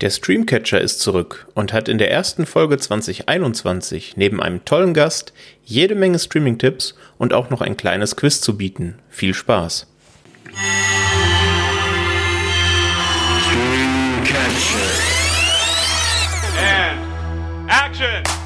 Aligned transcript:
Der 0.00 0.08
Streamcatcher 0.08 0.80
ist 0.80 1.00
zurück 1.00 1.46
und 1.54 1.74
hat 1.74 1.86
in 1.86 1.98
der 1.98 2.10
ersten 2.10 2.46
Folge 2.46 2.78
2021 2.78 4.16
neben 4.16 4.40
einem 4.42 4.64
tollen 4.64 4.94
Gast 4.94 5.34
jede 5.62 5.94
Menge 5.94 6.18
Streaming-Tipps 6.18 6.94
und 7.18 7.34
auch 7.34 7.50
noch 7.50 7.60
ein 7.60 7.76
kleines 7.76 8.16
Quiz 8.16 8.40
zu 8.40 8.56
bieten. 8.56 8.98
Viel 9.10 9.34
Spaß! 9.34 9.86
Streamcatcher. 13.42 14.78
And 16.56 17.70
action! 17.70 18.39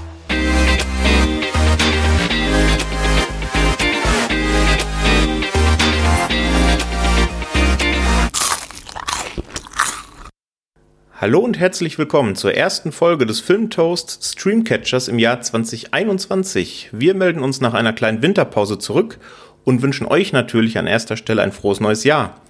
Hallo 11.16 11.38
und 11.38 11.60
herzlich 11.60 11.96
willkommen 11.96 12.34
zur 12.34 12.54
ersten 12.54 12.90
Folge 12.90 13.24
des 13.24 13.38
Filmtoast 13.38 14.24
Streamcatchers 14.24 15.06
im 15.06 15.20
Jahr 15.20 15.40
2021. 15.40 16.88
Wir 16.90 17.14
melden 17.14 17.40
uns 17.44 17.60
nach 17.60 17.72
einer 17.72 17.92
kleinen 17.92 18.20
Winterpause 18.20 18.80
zurück 18.80 19.20
und 19.62 19.80
wünschen 19.80 20.08
euch 20.08 20.32
natürlich 20.32 20.76
an 20.76 20.88
erster 20.88 21.16
Stelle 21.16 21.42
ein 21.42 21.52
frohes 21.52 21.78
neues 21.78 22.02
Jahr. 22.02 22.40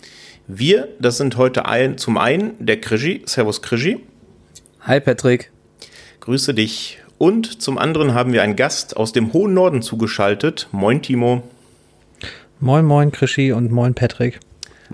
Wir, 0.47 0.89
das 0.99 1.19
sind 1.19 1.37
heute 1.37 1.67
ein, 1.67 1.99
zum 1.99 2.17
einen 2.17 2.53
der 2.59 2.81
Krischi. 2.81 3.23
Servus 3.27 3.61
Krischi. 3.61 4.01
Hi 4.81 4.99
Patrick. 4.99 5.53
Grüße 6.21 6.55
dich. 6.55 7.01
Und 7.19 7.61
zum 7.61 7.77
anderen 7.77 8.15
haben 8.15 8.33
wir 8.33 8.43
einen 8.43 8.57
Gast 8.57 8.97
aus 8.97 9.13
dem 9.13 9.35
hohen 9.35 9.53
Norden 9.53 9.83
zugeschaltet. 9.83 10.69
Moin 10.73 11.03
Timo. 11.03 11.43
Moin 12.61 12.87
moin 12.87 13.13
Krischi 13.13 13.53
und 13.53 13.71
moin 13.71 13.93
Patrick. 13.93 14.41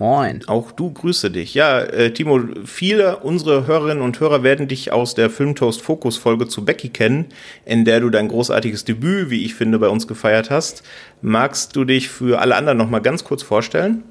Moin. 0.00 0.40
Auch 0.46 0.72
du 0.72 0.90
grüße 0.90 1.30
dich. 1.30 1.52
Ja, 1.52 1.78
äh, 1.80 2.10
Timo, 2.10 2.40
viele 2.64 3.18
unserer 3.18 3.66
Hörerinnen 3.66 4.02
und 4.02 4.18
Hörer 4.18 4.42
werden 4.42 4.66
dich 4.66 4.92
aus 4.92 5.14
der 5.14 5.28
Filmtoast 5.28 5.82
Fokus 5.82 6.16
Folge 6.16 6.48
zu 6.48 6.64
Becky 6.64 6.88
kennen, 6.88 7.26
in 7.66 7.84
der 7.84 8.00
du 8.00 8.08
dein 8.08 8.28
großartiges 8.28 8.86
Debüt, 8.86 9.28
wie 9.28 9.44
ich 9.44 9.54
finde, 9.54 9.78
bei 9.78 9.88
uns 9.88 10.08
gefeiert 10.08 10.48
hast. 10.48 10.84
Magst 11.20 11.76
du 11.76 11.84
dich 11.84 12.08
für 12.08 12.40
alle 12.40 12.56
anderen 12.56 12.78
noch 12.78 12.88
mal 12.88 13.00
ganz 13.00 13.24
kurz 13.24 13.42
vorstellen? 13.42 14.02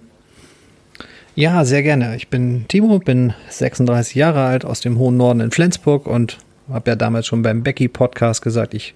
Ja, 1.34 1.66
sehr 1.66 1.82
gerne. 1.82 2.16
Ich 2.18 2.28
bin 2.28 2.66
Timo, 2.68 3.00
bin 3.00 3.34
36 3.50 4.14
Jahre 4.14 4.44
alt 4.44 4.66
aus 4.66 4.82
dem 4.82 5.00
hohen 5.00 5.18
Norden 5.18 5.40
in 5.40 5.50
Flensburg 5.50 6.06
und 6.06 6.38
habe 6.72 6.92
ja 6.92 6.96
damals 6.96 7.26
schon 7.26 7.42
beim 7.42 7.64
Becky 7.64 7.88
Podcast 7.88 8.44
gesagt, 8.44 8.76
ich 8.76 8.94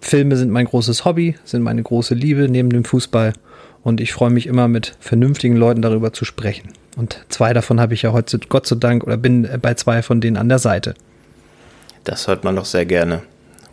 Filme 0.00 0.36
sind 0.36 0.50
mein 0.50 0.64
großes 0.64 1.04
Hobby, 1.04 1.34
sind 1.44 1.62
meine 1.62 1.82
große 1.82 2.14
Liebe 2.14 2.48
neben 2.48 2.70
dem 2.70 2.84
Fußball 2.84 3.34
und 3.86 4.00
ich 4.00 4.12
freue 4.12 4.30
mich 4.30 4.48
immer 4.48 4.66
mit 4.66 4.96
vernünftigen 4.98 5.54
Leuten 5.54 5.80
darüber 5.80 6.12
zu 6.12 6.24
sprechen. 6.24 6.72
Und 6.96 7.24
zwei 7.28 7.52
davon 7.52 7.78
habe 7.78 7.94
ich 7.94 8.02
ja 8.02 8.10
heute, 8.10 8.40
Gott 8.48 8.66
sei 8.66 8.74
Dank, 8.74 9.04
oder 9.04 9.16
bin 9.16 9.48
bei 9.62 9.74
zwei 9.74 10.02
von 10.02 10.20
denen 10.20 10.36
an 10.36 10.48
der 10.48 10.58
Seite. 10.58 10.94
Das 12.02 12.26
hört 12.26 12.42
man 12.42 12.56
doch 12.56 12.64
sehr 12.64 12.84
gerne. 12.84 13.22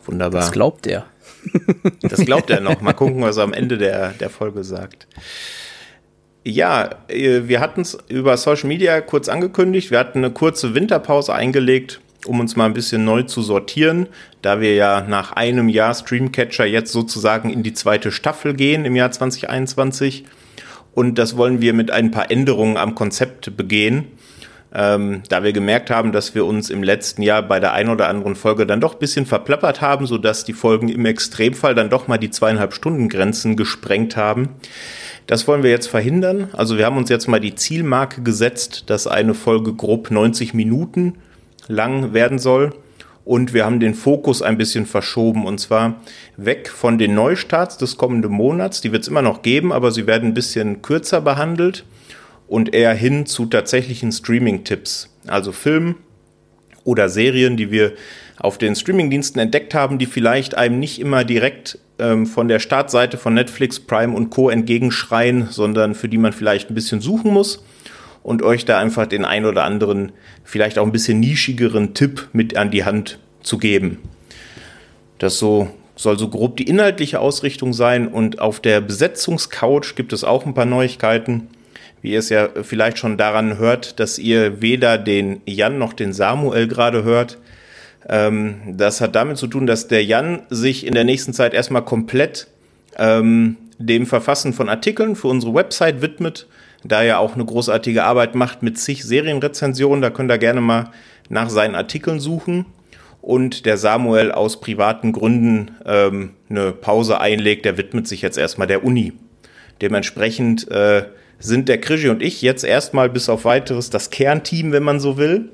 Wunderbar. 0.05 0.41
Das 0.41 0.51
glaubt 0.51 0.85
er. 0.85 1.07
Das 2.03 2.23
glaubt 2.23 2.51
er 2.51 2.61
noch. 2.61 2.79
Mal 2.79 2.93
gucken, 2.93 3.23
was 3.23 3.37
er 3.37 3.43
am 3.43 3.53
Ende 3.53 3.79
der, 3.79 4.09
der 4.09 4.29
Folge 4.29 4.63
sagt. 4.63 5.07
Ja, 6.43 6.91
äh, 7.07 7.47
wir 7.47 7.59
hatten 7.59 7.81
es 7.81 7.97
über 8.07 8.37
Social 8.37 8.67
Media 8.67 9.01
kurz 9.01 9.29
angekündigt. 9.29 9.89
Wir 9.89 9.97
hatten 9.97 10.19
eine 10.19 10.29
kurze 10.29 10.75
Winterpause 10.75 11.33
eingelegt 11.33 12.01
um 12.25 12.39
uns 12.39 12.55
mal 12.55 12.65
ein 12.65 12.73
bisschen 12.73 13.05
neu 13.05 13.23
zu 13.23 13.41
sortieren, 13.41 14.07
da 14.41 14.61
wir 14.61 14.75
ja 14.75 15.01
nach 15.01 15.31
einem 15.31 15.69
Jahr 15.69 15.93
Streamcatcher 15.93 16.65
jetzt 16.65 16.91
sozusagen 16.91 17.49
in 17.49 17.63
die 17.63 17.73
zweite 17.73 18.11
Staffel 18.11 18.53
gehen 18.53 18.85
im 18.85 18.95
Jahr 18.95 19.11
2021. 19.11 20.25
Und 20.93 21.17
das 21.17 21.37
wollen 21.37 21.61
wir 21.61 21.73
mit 21.73 21.91
ein 21.91 22.11
paar 22.11 22.29
Änderungen 22.29 22.77
am 22.77 22.95
Konzept 22.95 23.57
begehen. 23.57 24.07
Ähm, 24.75 25.21
da 25.29 25.43
wir 25.43 25.53
gemerkt 25.53 25.91
haben, 25.91 26.11
dass 26.11 26.33
wir 26.33 26.45
uns 26.45 26.71
im 26.71 26.81
letzten 26.81 27.21
Jahr 27.21 27.43
bei 27.43 27.59
der 27.59 27.73
einen 27.73 27.89
oder 27.89 28.07
anderen 28.07 28.35
Folge 28.35 28.65
dann 28.65 28.81
doch 28.81 28.93
ein 28.93 28.99
bisschen 28.99 29.27
verplappert 29.27 29.81
haben, 29.81 30.07
sodass 30.07 30.45
die 30.45 30.53
Folgen 30.53 30.89
im 30.89 31.05
Extremfall 31.05 31.75
dann 31.75 31.91
doch 31.91 32.07
mal 32.07 32.17
die 32.17 32.31
zweieinhalb 32.31 32.73
Stunden 32.73 33.07
Grenzen 33.07 33.55
gesprengt 33.55 34.17
haben. 34.17 34.49
Das 35.27 35.47
wollen 35.47 35.61
wir 35.61 35.69
jetzt 35.69 35.87
verhindern. 35.87 36.49
Also 36.53 36.77
wir 36.77 36.87
haben 36.87 36.97
uns 36.97 37.09
jetzt 37.09 37.27
mal 37.27 37.39
die 37.39 37.53
Zielmarke 37.53 38.23
gesetzt, 38.23 38.85
dass 38.87 39.05
eine 39.05 39.35
Folge 39.35 39.73
grob 39.73 40.09
90 40.09 40.55
Minuten 40.55 41.17
lang 41.67 42.13
werden 42.13 42.39
soll. 42.39 42.73
Und 43.25 43.53
wir 43.53 43.65
haben 43.65 43.79
den 43.79 43.93
Fokus 43.93 44.41
ein 44.41 44.57
bisschen 44.57 44.85
verschoben 44.85 45.45
und 45.45 45.57
zwar 45.57 46.01
weg 46.35 46.67
von 46.67 46.97
den 46.97 47.15
Neustarts 47.15 47.77
des 47.77 47.95
kommenden 47.95 48.31
Monats. 48.31 48.81
Die 48.81 48.91
wird 48.91 49.03
es 49.03 49.07
immer 49.07 49.21
noch 49.21 49.41
geben, 49.41 49.71
aber 49.71 49.91
sie 49.91 50.07
werden 50.07 50.29
ein 50.29 50.33
bisschen 50.33 50.81
kürzer 50.81 51.21
behandelt 51.21 51.85
und 52.47 52.73
eher 52.73 52.93
hin 52.93 53.25
zu 53.25 53.45
tatsächlichen 53.45 54.11
Streaming-Tipps. 54.11 55.15
Also 55.25 55.53
Film 55.53 55.95
oder 56.83 57.07
Serien, 57.07 57.55
die 57.55 57.71
wir 57.71 57.93
auf 58.39 58.57
den 58.57 58.75
Streaming-Diensten 58.75 59.39
entdeckt 59.39 59.73
haben, 59.73 59.99
die 59.99 60.05
vielleicht 60.05 60.55
einem 60.55 60.79
nicht 60.79 60.99
immer 60.99 61.23
direkt 61.23 61.79
ähm, 61.99 62.25
von 62.25 62.49
der 62.49 62.59
Startseite 62.59 63.17
von 63.17 63.33
Netflix, 63.33 63.79
Prime 63.79 64.13
und 64.13 64.31
Co. 64.31 64.49
entgegenschreien, 64.49 65.47
sondern 65.49 65.95
für 65.95 66.09
die 66.09 66.17
man 66.17 66.33
vielleicht 66.33 66.69
ein 66.69 66.75
bisschen 66.75 66.99
suchen 66.99 67.31
muss 67.31 67.63
und 68.23 68.41
euch 68.41 68.65
da 68.65 68.79
einfach 68.79 69.05
den 69.05 69.25
ein 69.25 69.45
oder 69.45 69.63
anderen, 69.63 70.13
vielleicht 70.43 70.79
auch 70.79 70.85
ein 70.85 70.91
bisschen 70.91 71.19
nischigeren 71.19 71.93
Tipp 71.93 72.29
mit 72.33 72.57
an 72.57 72.71
die 72.71 72.85
Hand 72.85 73.19
zu 73.43 73.57
geben. 73.57 73.99
Das 75.19 75.37
so 75.37 75.69
soll 75.95 76.17
so 76.17 76.29
grob 76.29 76.57
die 76.57 76.67
inhaltliche 76.67 77.19
Ausrichtung 77.19 77.73
sein 77.73 78.07
und 78.07 78.39
auf 78.39 78.59
der 78.59 78.81
Besetzungscouch 78.81 79.95
gibt 79.95 80.11
es 80.11 80.23
auch 80.23 80.45
ein 80.45 80.55
paar 80.55 80.65
Neuigkeiten. 80.65 81.49
Wie 82.01 82.13
ihr 82.13 82.19
es 82.19 82.29
ja 82.29 82.49
vielleicht 82.63 82.97
schon 82.97 83.17
daran 83.17 83.57
hört, 83.57 83.99
dass 83.99 84.17
ihr 84.17 84.61
weder 84.61 84.97
den 84.97 85.41
Jan 85.45 85.77
noch 85.77 85.93
den 85.93 86.11
Samuel 86.11 86.67
gerade 86.67 87.03
hört. 87.03 87.37
Ähm, 88.09 88.55
das 88.67 88.99
hat 89.01 89.15
damit 89.15 89.37
zu 89.37 89.47
tun, 89.47 89.67
dass 89.67 89.87
der 89.87 90.03
Jan 90.03 90.41
sich 90.49 90.85
in 90.85 90.93
der 90.93 91.05
nächsten 91.05 91.33
Zeit 91.33 91.53
erstmal 91.53 91.85
komplett 91.85 92.47
ähm, 92.97 93.55
dem 93.77 94.05
Verfassen 94.05 94.51
von 94.53 94.67
Artikeln 94.67 95.15
für 95.15 95.27
unsere 95.27 95.53
Website 95.53 96.01
widmet 96.01 96.47
da 96.83 97.03
er 97.03 97.19
auch 97.19 97.35
eine 97.35 97.45
großartige 97.45 98.03
Arbeit 98.03 98.35
macht 98.35 98.63
mit 98.63 98.77
zig 98.77 99.03
Serienrezensionen. 99.03 100.01
Da 100.01 100.09
könnt 100.09 100.31
ihr 100.31 100.37
gerne 100.37 100.61
mal 100.61 100.91
nach 101.29 101.49
seinen 101.49 101.75
Artikeln 101.75 102.19
suchen. 102.19 102.65
Und 103.21 103.65
der 103.65 103.77
Samuel 103.77 104.33
aus 104.33 104.59
privaten 104.59 105.13
Gründen 105.13 105.71
ähm, 105.85 106.31
eine 106.49 106.73
Pause 106.73 107.21
einlegt, 107.21 107.63
der 107.63 107.77
widmet 107.77 108.07
sich 108.07 108.21
jetzt 108.21 108.37
erstmal 108.37 108.67
der 108.67 108.83
Uni. 108.83 109.13
Dementsprechend 109.81 110.69
äh, 110.69 111.05
sind 111.39 111.69
der 111.69 111.79
Krischi 111.79 112.09
und 112.09 112.21
ich 112.21 112.41
jetzt 112.41 112.65
erstmal 112.65 113.09
bis 113.09 113.29
auf 113.29 113.45
weiteres 113.45 113.89
das 113.89 114.09
Kernteam, 114.09 114.73
wenn 114.73 114.83
man 114.83 114.99
so 114.99 115.17
will. 115.17 115.49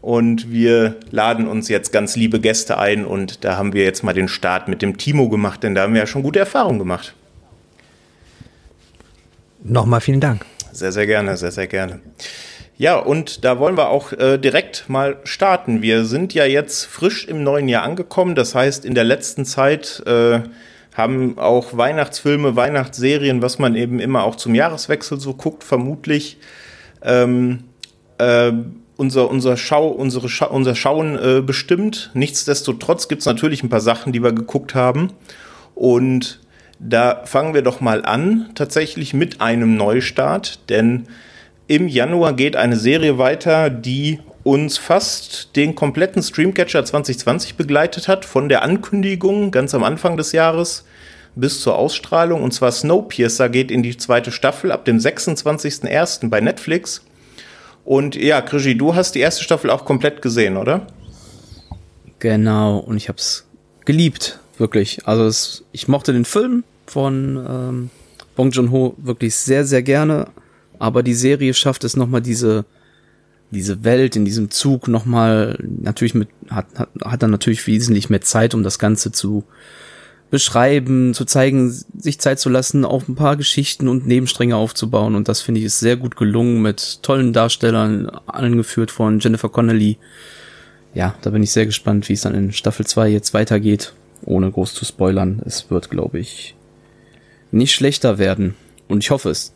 Und 0.00 0.50
wir 0.50 0.96
laden 1.10 1.46
uns 1.46 1.68
jetzt 1.68 1.92
ganz 1.92 2.16
liebe 2.16 2.40
Gäste 2.40 2.78
ein 2.78 3.04
und 3.04 3.44
da 3.44 3.58
haben 3.58 3.72
wir 3.72 3.84
jetzt 3.84 4.02
mal 4.02 4.14
den 4.14 4.28
Start 4.28 4.68
mit 4.68 4.80
dem 4.80 4.96
Timo 4.96 5.28
gemacht, 5.28 5.62
denn 5.62 5.74
da 5.74 5.82
haben 5.82 5.94
wir 5.94 6.00
ja 6.00 6.06
schon 6.06 6.22
gute 6.22 6.38
Erfahrungen 6.38 6.78
gemacht. 6.78 7.14
Nochmal 9.62 10.00
vielen 10.00 10.20
Dank. 10.20 10.46
Sehr, 10.72 10.92
sehr 10.92 11.06
gerne, 11.06 11.36
sehr, 11.36 11.50
sehr 11.50 11.66
gerne. 11.66 12.00
Ja, 12.76 12.96
und 12.96 13.44
da 13.44 13.58
wollen 13.58 13.76
wir 13.76 13.90
auch 13.90 14.12
äh, 14.12 14.38
direkt 14.38 14.88
mal 14.88 15.18
starten. 15.24 15.82
Wir 15.82 16.06
sind 16.06 16.32
ja 16.32 16.46
jetzt 16.46 16.86
frisch 16.86 17.26
im 17.26 17.42
neuen 17.42 17.68
Jahr 17.68 17.82
angekommen. 17.82 18.34
Das 18.34 18.54
heißt, 18.54 18.86
in 18.86 18.94
der 18.94 19.04
letzten 19.04 19.44
Zeit 19.44 20.02
äh, 20.06 20.40
haben 20.94 21.38
auch 21.38 21.76
Weihnachtsfilme, 21.76 22.56
Weihnachtsserien, 22.56 23.42
was 23.42 23.58
man 23.58 23.74
eben 23.74 24.00
immer 24.00 24.24
auch 24.24 24.36
zum 24.36 24.54
Jahreswechsel 24.54 25.20
so 25.20 25.34
guckt, 25.34 25.62
vermutlich 25.62 26.38
ähm, 27.02 27.64
äh, 28.18 28.52
unser, 28.96 29.30
unser, 29.30 29.56
Schau, 29.56 29.88
unsere 29.88 30.28
Scha 30.28 30.46
unser 30.46 30.74
Schauen 30.74 31.18
äh, 31.18 31.42
bestimmt. 31.42 32.10
Nichtsdestotrotz 32.14 33.08
gibt 33.08 33.20
es 33.20 33.26
natürlich 33.26 33.62
ein 33.62 33.68
paar 33.68 33.80
Sachen, 33.80 34.12
die 34.12 34.22
wir 34.22 34.32
geguckt 34.32 34.74
haben. 34.74 35.12
Und 35.74 36.40
da 36.80 37.22
fangen 37.26 37.54
wir 37.54 37.62
doch 37.62 37.80
mal 37.80 38.04
an, 38.04 38.50
tatsächlich 38.54 39.12
mit 39.14 39.40
einem 39.40 39.76
Neustart, 39.76 40.70
denn 40.70 41.06
im 41.66 41.86
Januar 41.86 42.32
geht 42.32 42.56
eine 42.56 42.76
Serie 42.76 43.18
weiter, 43.18 43.70
die 43.70 44.18
uns 44.42 44.78
fast 44.78 45.54
den 45.54 45.74
kompletten 45.74 46.22
Streamcatcher 46.22 46.84
2020 46.84 47.56
begleitet 47.56 48.08
hat, 48.08 48.24
von 48.24 48.48
der 48.48 48.62
Ankündigung 48.62 49.50
ganz 49.50 49.74
am 49.74 49.84
Anfang 49.84 50.16
des 50.16 50.32
Jahres 50.32 50.84
bis 51.36 51.60
zur 51.60 51.76
Ausstrahlung. 51.76 52.42
Und 52.42 52.52
zwar 52.52 52.72
Snowpiercer 52.72 53.50
geht 53.50 53.70
in 53.70 53.82
die 53.82 53.96
zweite 53.96 54.32
Staffel 54.32 54.72
ab 54.72 54.84
dem 54.86 54.98
26.01. 54.98 56.28
bei 56.30 56.40
Netflix. 56.40 57.04
Und 57.84 58.16
ja, 58.16 58.40
Krischi, 58.40 58.76
du 58.76 58.94
hast 58.94 59.14
die 59.14 59.20
erste 59.20 59.44
Staffel 59.44 59.70
auch 59.70 59.84
komplett 59.84 60.22
gesehen, 60.22 60.56
oder? 60.56 60.86
Genau, 62.18 62.78
und 62.78 62.96
ich 62.96 63.08
habe 63.08 63.18
es 63.18 63.46
geliebt, 63.84 64.40
wirklich. 64.60 65.06
Also 65.06 65.24
es, 65.24 65.64
ich 65.72 65.88
mochte 65.88 66.12
den 66.12 66.24
Film, 66.24 66.64
von 66.86 67.46
ähm, 67.48 67.90
Bong 68.36 68.50
Joon-ho 68.50 68.94
wirklich 68.98 69.36
sehr, 69.36 69.64
sehr 69.64 69.82
gerne. 69.82 70.28
Aber 70.78 71.02
die 71.02 71.14
Serie 71.14 71.54
schafft 71.54 71.84
es 71.84 71.96
nochmal 71.96 72.20
diese, 72.20 72.64
diese 73.50 73.84
Welt 73.84 74.16
in 74.16 74.24
diesem 74.24 74.50
Zug 74.50 74.88
nochmal, 74.88 75.58
natürlich 75.62 76.14
mit, 76.14 76.28
hat, 76.48 76.66
hat, 76.76 76.88
hat 77.04 77.22
dann 77.22 77.30
natürlich 77.30 77.66
wesentlich 77.66 78.10
mehr 78.10 78.22
Zeit, 78.22 78.54
um 78.54 78.62
das 78.62 78.78
Ganze 78.78 79.12
zu, 79.12 79.44
beschreiben, 80.30 81.12
zu 81.12 81.24
zeigen, 81.24 81.70
sich 81.98 82.20
Zeit 82.20 82.38
zu 82.38 82.48
lassen, 82.48 82.84
auf 82.84 83.08
ein 83.08 83.16
paar 83.16 83.36
Geschichten 83.36 83.88
und 83.88 84.06
Nebenstränge 84.06 84.56
aufzubauen. 84.56 85.14
Und 85.16 85.28
das 85.28 85.40
finde 85.40 85.60
ich 85.60 85.66
ist 85.66 85.80
sehr 85.80 85.96
gut 85.96 86.16
gelungen 86.16 86.62
mit 86.62 87.02
tollen 87.02 87.32
Darstellern, 87.32 88.08
angeführt 88.26 88.90
von 88.90 89.18
Jennifer 89.18 89.48
Connelly. 89.48 89.98
Ja, 90.94 91.14
da 91.22 91.30
bin 91.30 91.42
ich 91.42 91.52
sehr 91.52 91.66
gespannt, 91.66 92.08
wie 92.08 92.14
es 92.14 92.22
dann 92.22 92.34
in 92.34 92.52
Staffel 92.52 92.86
2 92.86 93.08
jetzt 93.08 93.34
weitergeht, 93.34 93.92
ohne 94.24 94.50
groß 94.50 94.74
zu 94.74 94.84
spoilern. 94.84 95.42
Es 95.44 95.70
wird, 95.70 95.90
glaube 95.90 96.18
ich, 96.18 96.54
nicht 97.50 97.74
schlechter 97.74 98.18
werden. 98.18 98.54
Und 98.88 99.02
ich 99.04 99.10
hoffe 99.10 99.30
es. 99.30 99.54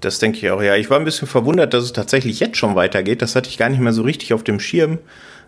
Das 0.00 0.18
denke 0.18 0.38
ich 0.38 0.50
auch, 0.50 0.62
ja. 0.62 0.76
Ich 0.76 0.90
war 0.90 0.98
ein 0.98 1.04
bisschen 1.04 1.28
verwundert, 1.28 1.74
dass 1.74 1.84
es 1.84 1.92
tatsächlich 1.92 2.40
jetzt 2.40 2.56
schon 2.56 2.74
weitergeht. 2.74 3.22
Das 3.22 3.36
hatte 3.36 3.48
ich 3.48 3.58
gar 3.58 3.68
nicht 3.68 3.80
mehr 3.80 3.92
so 3.92 4.02
richtig 4.02 4.32
auf 4.32 4.42
dem 4.42 4.60
Schirm. 4.60 4.98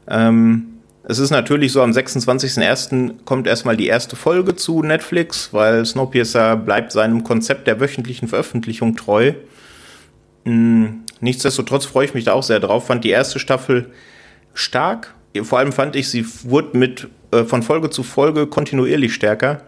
Ähm, 0.08 0.72
es 1.04 1.18
ist 1.18 1.30
natürlich 1.30 1.72
so, 1.72 1.82
am 1.82 1.90
26.01. 1.90 3.24
kommt 3.24 3.46
erstmal 3.46 3.76
die 3.76 3.88
erste 3.88 4.14
Folge 4.14 4.54
zu 4.54 4.82
Netflix, 4.82 5.52
weil 5.52 5.84
Snowpiercer 5.84 6.56
bleibt 6.56 6.92
seinem 6.92 7.24
Konzept 7.24 7.66
der 7.66 7.80
wöchentlichen 7.80 8.28
Veröffentlichung 8.28 8.96
treu. 8.96 9.32
Hm, 10.44 11.02
nichtsdestotrotz 11.20 11.86
freue 11.86 12.04
ich 12.04 12.14
mich 12.14 12.24
da 12.24 12.34
auch 12.34 12.42
sehr 12.42 12.60
drauf. 12.60 12.86
Fand 12.86 13.04
die 13.04 13.10
erste 13.10 13.38
Staffel 13.38 13.90
stark. 14.54 15.14
Vor 15.42 15.58
allem 15.58 15.72
fand 15.72 15.96
ich, 15.96 16.08
sie 16.08 16.26
wurde 16.44 16.76
mit 16.76 17.08
äh, 17.32 17.44
von 17.44 17.62
Folge 17.62 17.90
zu 17.90 18.02
Folge 18.02 18.46
kontinuierlich 18.46 19.14
stärker. 19.14 19.62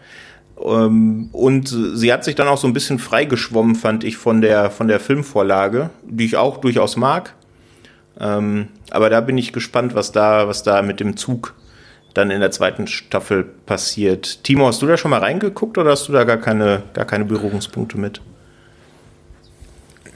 Ähm, 0.63 1.29
und 1.33 1.69
sie 1.69 2.13
hat 2.13 2.25
sich 2.25 2.35
dann 2.35 2.49
auch 2.49 2.59
so 2.59 2.67
ein 2.67 2.73
bisschen 2.73 2.99
freigeschwommen, 2.99 3.75
fand 3.75 4.05
ich, 4.05 4.17
von 4.17 4.41
der, 4.41 4.71
von 4.71 4.89
der 4.89 5.01
Filmvorlage, 5.01 5.91
die 6.05 6.27
ich 6.27 6.37
auch 6.37 6.59
durchaus 6.59 6.97
mag. 6.97 7.35
Ähm, 8.21 8.69
aber 8.91 9.11
da 9.11 9.21
bin 9.21 9.37
ich 9.39 9.53
gespannt, 9.53 9.95
was 9.95 10.13
da, 10.13 10.47
was 10.47 10.63
da 10.63 10.83
mit 10.83 11.01
dem 11.01 11.17
Zug 11.17 11.55
dann 12.15 12.31
in 12.31 12.41
der 12.41 12.53
zweiten 12.53 12.87
Staffel 12.87 13.43
passiert. 13.43 14.45
Timo, 14.45 14.69
hast 14.69 14.81
du 14.83 14.87
da 14.87 14.97
schon 14.97 15.11
mal 15.11 15.19
reingeguckt 15.19 15.79
oder 15.79 15.91
hast 15.91 16.09
du 16.09 16.13
da 16.13 16.23
gar 16.23 16.37
keine, 16.37 16.83
gar 16.93 17.05
keine 17.05 17.25
Berührungspunkte 17.25 17.99
mit? 17.99 18.21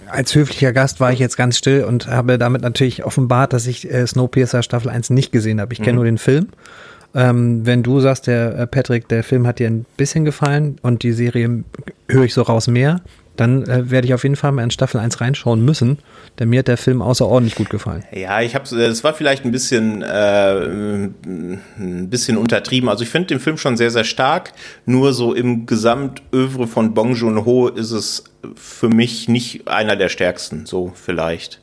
Als 0.06 0.34
höflicher 0.34 0.72
Gast 0.72 1.00
war 1.00 1.12
ich 1.12 1.18
jetzt 1.18 1.36
ganz 1.36 1.58
still 1.58 1.84
und 1.84 2.06
habe 2.06 2.38
damit 2.38 2.62
natürlich 2.62 3.04
offenbart, 3.04 3.52
dass 3.52 3.66
ich 3.66 3.90
äh, 3.90 4.06
Snowpiercer 4.06 4.62
Staffel 4.62 4.90
1 4.90 5.10
nicht 5.10 5.32
gesehen 5.32 5.60
habe. 5.60 5.72
Ich 5.72 5.80
kenne 5.80 5.92
mhm. 5.92 5.96
nur 5.96 6.04
den 6.04 6.18
Film. 6.18 6.48
Ähm, 7.18 7.66
wenn 7.66 7.82
du 7.82 7.98
sagst, 7.98 8.28
der 8.28 8.56
äh, 8.56 8.66
Patrick, 8.68 9.08
der 9.08 9.24
Film 9.24 9.44
hat 9.48 9.58
dir 9.58 9.68
ein 9.68 9.86
bisschen 9.96 10.24
gefallen 10.24 10.78
und 10.82 11.02
die 11.02 11.10
Serie 11.10 11.64
höre 12.08 12.22
ich 12.22 12.32
so 12.32 12.42
raus 12.42 12.68
mehr, 12.68 13.00
dann 13.34 13.64
äh, 13.64 13.90
werde 13.90 14.06
ich 14.06 14.14
auf 14.14 14.22
jeden 14.22 14.36
Fall 14.36 14.52
mal 14.52 14.62
in 14.62 14.70
Staffel 14.70 15.00
1 15.00 15.20
reinschauen 15.20 15.64
müssen, 15.64 15.98
denn 16.38 16.48
mir 16.48 16.60
hat 16.60 16.68
der 16.68 16.76
Film 16.76 17.02
außerordentlich 17.02 17.56
gut 17.56 17.70
gefallen. 17.70 18.04
Ja, 18.12 18.40
ich 18.40 18.54
habe 18.54 18.72
es 18.76 19.02
war 19.02 19.14
vielleicht 19.14 19.44
ein 19.44 19.50
bisschen 19.50 20.02
äh, 20.02 21.06
ein 21.08 22.08
bisschen 22.08 22.36
untertrieben. 22.36 22.88
Also 22.88 23.02
ich 23.02 23.10
finde 23.10 23.26
den 23.26 23.40
Film 23.40 23.58
schon 23.58 23.76
sehr 23.76 23.90
sehr 23.90 24.04
stark, 24.04 24.52
nur 24.86 25.12
so 25.12 25.34
im 25.34 25.66
Gesamtövre 25.66 26.68
von 26.68 26.94
Bong 26.94 27.16
Joon-ho 27.16 27.66
ist 27.66 27.90
es 27.90 28.24
für 28.54 28.88
mich 28.88 29.28
nicht 29.28 29.66
einer 29.66 29.96
der 29.96 30.08
stärksten, 30.08 30.66
so 30.66 30.92
vielleicht. 30.94 31.60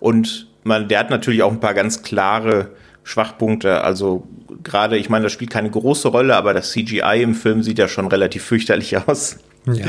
Und 0.00 0.48
man 0.64 0.86
der 0.88 0.98
hat 0.98 1.08
natürlich 1.08 1.42
auch 1.42 1.52
ein 1.52 1.60
paar 1.60 1.72
ganz 1.74 2.02
klare 2.02 2.72
Schwachpunkte, 3.06 3.82
also 3.82 4.26
gerade, 4.64 4.98
ich 4.98 5.08
meine, 5.08 5.22
das 5.22 5.32
spielt 5.32 5.50
keine 5.50 5.70
große 5.70 6.08
Rolle, 6.08 6.34
aber 6.34 6.52
das 6.54 6.72
CGI 6.72 7.22
im 7.22 7.36
Film 7.36 7.62
sieht 7.62 7.78
ja 7.78 7.86
schon 7.86 8.08
relativ 8.08 8.42
fürchterlich 8.42 8.96
aus. 9.08 9.38
Ja. 9.72 9.86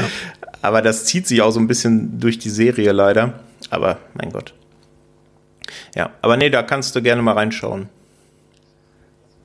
Aber 0.62 0.84
das 0.84 1.06
zieht 1.06 1.26
sich 1.26 1.42
auch 1.42 1.50
so 1.50 1.60
ein 1.60 1.66
bisschen 1.66 2.20
durch 2.20 2.38
die 2.38 2.52
Serie 2.52 2.92
leider. 2.92 3.34
Aber 3.72 3.98
mein 4.14 4.32
Gott. 4.32 4.54
Ja, 5.96 6.12
aber 6.22 6.38
nee, 6.38 6.52
da 6.52 6.62
kannst 6.62 6.96
du 6.96 7.02
gerne 7.02 7.24
mal 7.24 7.34
reinschauen. 7.34 7.90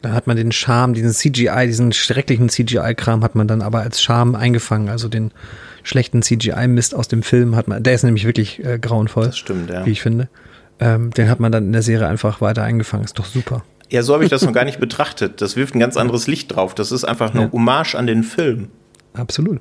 Da 0.02 0.12
hat 0.12 0.26
man 0.26 0.36
den 0.36 0.52
Charme, 0.52 0.92
diesen 0.92 1.12
CGI, 1.12 1.66
diesen 1.66 1.92
schrecklichen 1.92 2.50
CGI-Kram 2.50 3.24
hat 3.24 3.34
man 3.34 3.48
dann 3.48 3.62
aber 3.62 3.80
als 3.80 4.02
Charme 4.02 4.34
eingefangen. 4.34 4.90
Also 4.90 5.08
den 5.08 5.30
schlechten 5.82 6.22
CGI-Mist 6.22 6.94
aus 6.94 7.08
dem 7.08 7.22
Film 7.22 7.56
hat 7.56 7.68
man, 7.68 7.82
der 7.82 7.94
ist 7.94 8.02
nämlich 8.02 8.26
wirklich 8.26 8.62
äh, 8.62 8.78
grauenvoll. 8.78 9.26
Das 9.26 9.38
stimmt, 9.38 9.70
ja. 9.70 9.86
Wie 9.86 9.92
ich 9.92 10.02
finde. 10.02 10.28
Ähm, 10.80 11.10
den 11.10 11.28
hat 11.28 11.40
man 11.40 11.52
dann 11.52 11.66
in 11.66 11.72
der 11.72 11.82
Serie 11.82 12.08
einfach 12.08 12.40
weiter 12.40 12.62
eingefangen. 12.62 13.04
Ist 13.04 13.18
doch 13.18 13.26
super. 13.26 13.64
Ja, 13.90 14.02
so 14.02 14.14
habe 14.14 14.24
ich 14.24 14.30
das 14.30 14.42
noch 14.42 14.52
gar 14.52 14.64
nicht 14.64 14.80
betrachtet. 14.80 15.42
Das 15.42 15.54
wirft 15.54 15.74
ein 15.74 15.80
ganz 15.80 15.96
anderes 15.96 16.26
Licht 16.26 16.54
drauf. 16.56 16.74
Das 16.74 16.92
ist 16.92 17.04
einfach 17.04 17.34
eine 17.34 17.44
ja. 17.44 17.52
Hommage 17.52 17.94
an 17.94 18.06
den 18.06 18.22
Film. 18.22 18.68
Absolut. 19.12 19.60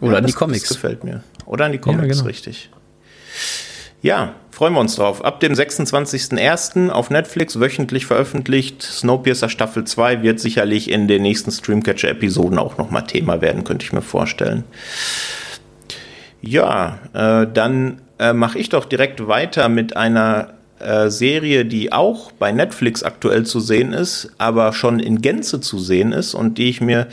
Oder 0.00 0.12
ja, 0.12 0.18
an 0.18 0.26
die 0.26 0.32
Comics. 0.32 0.68
Das 0.68 0.76
gefällt 0.76 1.04
mir. 1.04 1.22
Oder 1.46 1.66
an 1.66 1.72
die 1.72 1.78
Comics, 1.78 2.02
ja, 2.02 2.12
genau. 2.14 2.24
richtig. 2.24 2.70
Ja, 4.02 4.34
freuen 4.50 4.74
wir 4.74 4.80
uns 4.80 4.96
drauf. 4.96 5.24
Ab 5.24 5.38
dem 5.38 5.52
26.01. 5.52 6.90
auf 6.90 7.10
Netflix 7.10 7.60
wöchentlich 7.60 8.06
veröffentlicht. 8.06 8.82
Snowpiercer 8.82 9.48
Staffel 9.48 9.84
2 9.84 10.22
wird 10.22 10.40
sicherlich 10.40 10.90
in 10.90 11.06
den 11.06 11.22
nächsten 11.22 11.52
Streamcatcher-Episoden 11.52 12.58
auch 12.58 12.78
nochmal 12.78 13.06
Thema 13.06 13.40
werden, 13.40 13.62
könnte 13.62 13.86
ich 13.86 13.92
mir 13.92 14.02
vorstellen. 14.02 14.64
Ja, 16.40 16.98
äh, 17.12 17.46
dann 17.46 18.02
äh, 18.22 18.32
mache 18.32 18.58
ich 18.58 18.68
doch 18.68 18.84
direkt 18.84 19.26
weiter 19.26 19.68
mit 19.68 19.96
einer 19.96 20.54
äh, 20.78 21.10
Serie, 21.10 21.64
die 21.64 21.92
auch 21.92 22.30
bei 22.30 22.52
Netflix 22.52 23.02
aktuell 23.02 23.44
zu 23.44 23.58
sehen 23.58 23.92
ist, 23.92 24.30
aber 24.38 24.72
schon 24.72 25.00
in 25.00 25.20
Gänze 25.20 25.60
zu 25.60 25.80
sehen 25.80 26.12
ist 26.12 26.34
und 26.34 26.56
die 26.56 26.68
ich 26.68 26.80
mir 26.80 27.08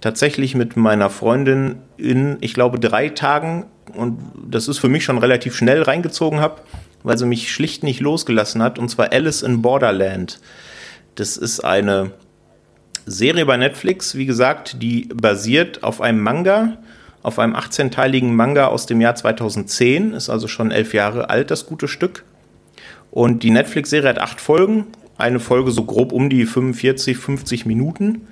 tatsächlich 0.00 0.54
mit 0.54 0.76
meiner 0.76 1.10
Freundin 1.10 1.76
in, 1.98 2.38
ich 2.40 2.54
glaube, 2.54 2.80
drei 2.80 3.10
Tagen, 3.10 3.66
und 3.94 4.18
das 4.48 4.66
ist 4.66 4.78
für 4.78 4.88
mich 4.88 5.04
schon 5.04 5.18
relativ 5.18 5.54
schnell 5.54 5.82
reingezogen 5.82 6.40
habe, 6.40 6.62
weil 7.02 7.18
sie 7.18 7.26
mich 7.26 7.52
schlicht 7.52 7.82
nicht 7.82 8.00
losgelassen 8.00 8.62
hat, 8.62 8.78
und 8.78 8.88
zwar 8.88 9.12
Alice 9.12 9.42
in 9.42 9.60
Borderland. 9.60 10.40
Das 11.16 11.36
ist 11.36 11.60
eine 11.60 12.12
Serie 13.04 13.44
bei 13.44 13.58
Netflix, 13.58 14.14
wie 14.16 14.26
gesagt, 14.26 14.82
die 14.82 15.08
basiert 15.14 15.82
auf 15.82 16.00
einem 16.00 16.22
Manga, 16.22 16.78
auf 17.26 17.40
einem 17.40 17.56
18-teiligen 17.56 18.30
Manga 18.30 18.68
aus 18.68 18.86
dem 18.86 19.00
Jahr 19.00 19.16
2010, 19.16 20.12
ist 20.12 20.30
also 20.30 20.46
schon 20.46 20.70
elf 20.70 20.94
Jahre 20.94 21.28
alt, 21.28 21.50
das 21.50 21.66
gute 21.66 21.88
Stück. 21.88 22.22
Und 23.10 23.42
die 23.42 23.50
Netflix-Serie 23.50 24.10
hat 24.10 24.20
acht 24.20 24.40
Folgen, 24.40 24.86
eine 25.18 25.40
Folge 25.40 25.72
so 25.72 25.82
grob 25.82 26.12
um 26.12 26.30
die 26.30 26.46
45, 26.46 27.16
50 27.16 27.66
Minuten. 27.66 28.28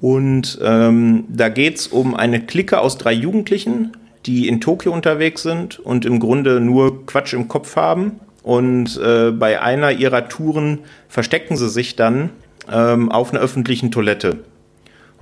Und 0.00 0.58
ähm, 0.64 1.26
da 1.28 1.48
geht 1.48 1.76
es 1.76 1.86
um 1.86 2.16
eine 2.16 2.40
Clique 2.40 2.80
aus 2.80 2.98
drei 2.98 3.12
Jugendlichen, 3.12 3.92
die 4.26 4.48
in 4.48 4.60
Tokio 4.60 4.92
unterwegs 4.92 5.42
sind 5.42 5.78
und 5.78 6.04
im 6.04 6.18
Grunde 6.18 6.58
nur 6.58 7.06
Quatsch 7.06 7.34
im 7.34 7.46
Kopf 7.46 7.76
haben. 7.76 8.18
Und 8.42 8.98
äh, 9.00 9.30
bei 9.30 9.62
einer 9.62 9.92
ihrer 9.92 10.28
Touren 10.28 10.80
verstecken 11.08 11.56
sie 11.56 11.68
sich 11.68 11.94
dann 11.94 12.30
ähm, 12.68 13.12
auf 13.12 13.32
einer 13.32 13.40
öffentlichen 13.40 13.92
Toilette. 13.92 14.38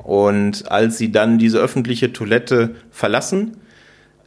Und 0.08 0.70
als 0.70 0.96
sie 0.96 1.12
dann 1.12 1.36
diese 1.36 1.58
öffentliche 1.58 2.14
Toilette 2.14 2.76
verlassen, 2.90 3.58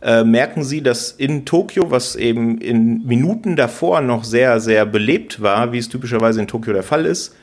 äh, 0.04 0.24
merken 0.24 0.64
sie, 0.64 0.84
dass 0.84 1.10
in 1.10 1.44
Tokio, 1.44 1.90
was 1.90 2.16
eben 2.16 2.60
in 2.60 3.04
Minuten 3.08 3.56
davor 3.56 4.02
noch 4.02 4.24
sehr, 4.24 4.60
sehr 4.60 4.86
belebt 4.86 5.42
war, 5.42 5.72
wie 5.72 5.80
es 5.80 5.90
typischerweise 5.90 6.40
in 6.40 6.48
Tokio 6.48 6.72
der 6.74 6.84
Fall 6.84 7.08
ist, 7.08 7.36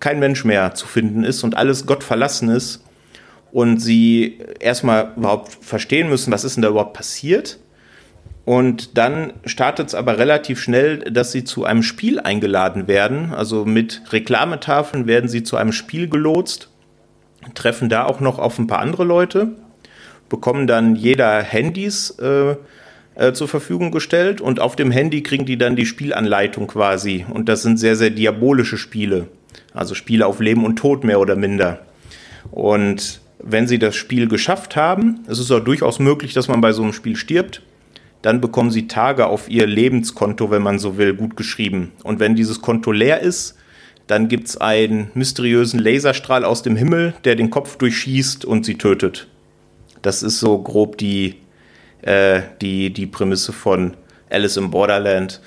kein 0.00 0.18
Mensch 0.20 0.42
mehr 0.46 0.74
zu 0.74 0.86
finden 0.86 1.22
ist 1.22 1.44
und 1.44 1.58
alles 1.58 1.84
Gott 1.84 2.02
verlassen 2.02 2.48
ist 2.48 2.82
und 3.52 3.78
sie 3.78 4.38
erstmal 4.58 5.12
überhaupt 5.14 5.52
verstehen 5.60 6.08
müssen, 6.08 6.32
was 6.32 6.44
ist 6.44 6.56
denn 6.56 6.62
da 6.62 6.70
überhaupt 6.70 6.94
passiert. 6.94 7.58
Und 8.46 8.96
dann 8.96 9.34
startet 9.44 9.88
es 9.88 9.94
aber 9.94 10.16
relativ 10.16 10.62
schnell, 10.62 11.00
dass 11.00 11.30
sie 11.30 11.44
zu 11.44 11.66
einem 11.66 11.82
Spiel 11.82 12.20
eingeladen 12.20 12.88
werden. 12.88 13.34
Also 13.34 13.66
mit 13.66 14.00
Reklametafeln 14.12 15.06
werden 15.06 15.28
sie 15.28 15.42
zu 15.42 15.58
einem 15.58 15.72
Spiel 15.72 16.08
gelotst, 16.08 16.70
treffen 17.54 17.88
da 17.88 18.04
auch 18.04 18.20
noch 18.20 18.38
auf 18.38 18.58
ein 18.58 18.66
paar 18.66 18.80
andere 18.80 19.04
Leute, 19.04 19.48
bekommen 20.28 20.66
dann 20.66 20.96
jeder 20.96 21.42
Handys 21.42 22.10
äh, 22.18 22.56
äh, 23.14 23.32
zur 23.32 23.48
Verfügung 23.48 23.90
gestellt 23.90 24.40
und 24.40 24.60
auf 24.60 24.76
dem 24.76 24.90
Handy 24.90 25.22
kriegen 25.22 25.46
die 25.46 25.58
dann 25.58 25.76
die 25.76 25.86
Spielanleitung 25.86 26.66
quasi. 26.66 27.24
Und 27.32 27.48
das 27.48 27.62
sind 27.62 27.78
sehr, 27.78 27.96
sehr 27.96 28.10
diabolische 28.10 28.76
Spiele. 28.76 29.28
Also 29.72 29.94
Spiele 29.94 30.26
auf 30.26 30.40
Leben 30.40 30.64
und 30.64 30.76
Tod 30.76 31.04
mehr 31.04 31.20
oder 31.20 31.36
minder. 31.36 31.80
Und 32.50 33.20
wenn 33.38 33.66
sie 33.66 33.78
das 33.78 33.96
Spiel 33.96 34.28
geschafft 34.28 34.76
haben, 34.76 35.20
es 35.28 35.38
ist 35.38 35.50
auch 35.50 35.60
durchaus 35.60 35.98
möglich, 35.98 36.34
dass 36.34 36.48
man 36.48 36.60
bei 36.60 36.72
so 36.72 36.82
einem 36.82 36.92
Spiel 36.92 37.16
stirbt, 37.16 37.62
dann 38.22 38.40
bekommen 38.40 38.70
sie 38.70 38.88
Tage 38.88 39.26
auf 39.26 39.48
ihr 39.48 39.66
Lebenskonto, 39.66 40.50
wenn 40.50 40.62
man 40.62 40.78
so 40.78 40.98
will, 40.98 41.14
gut 41.14 41.36
geschrieben. 41.36 41.92
Und 42.02 42.18
wenn 42.18 42.34
dieses 42.34 42.60
Konto 42.60 42.90
leer 42.92 43.20
ist, 43.20 43.56
dann 44.06 44.28
gibt 44.28 44.48
es 44.48 44.56
einen 44.56 45.10
mysteriösen 45.14 45.80
Laserstrahl 45.80 46.44
aus 46.44 46.62
dem 46.62 46.76
Himmel, 46.76 47.14
der 47.24 47.34
den 47.34 47.50
Kopf 47.50 47.76
durchschießt 47.76 48.44
und 48.44 48.64
sie 48.64 48.78
tötet. 48.78 49.26
Das 50.02 50.22
ist 50.22 50.38
so 50.38 50.58
grob 50.58 50.98
die, 50.98 51.36
äh, 52.02 52.42
die, 52.60 52.92
die 52.92 53.06
Prämisse 53.06 53.52
von 53.52 53.94
Alice 54.30 54.56
im 54.56 54.70
Borderland. 54.70 55.40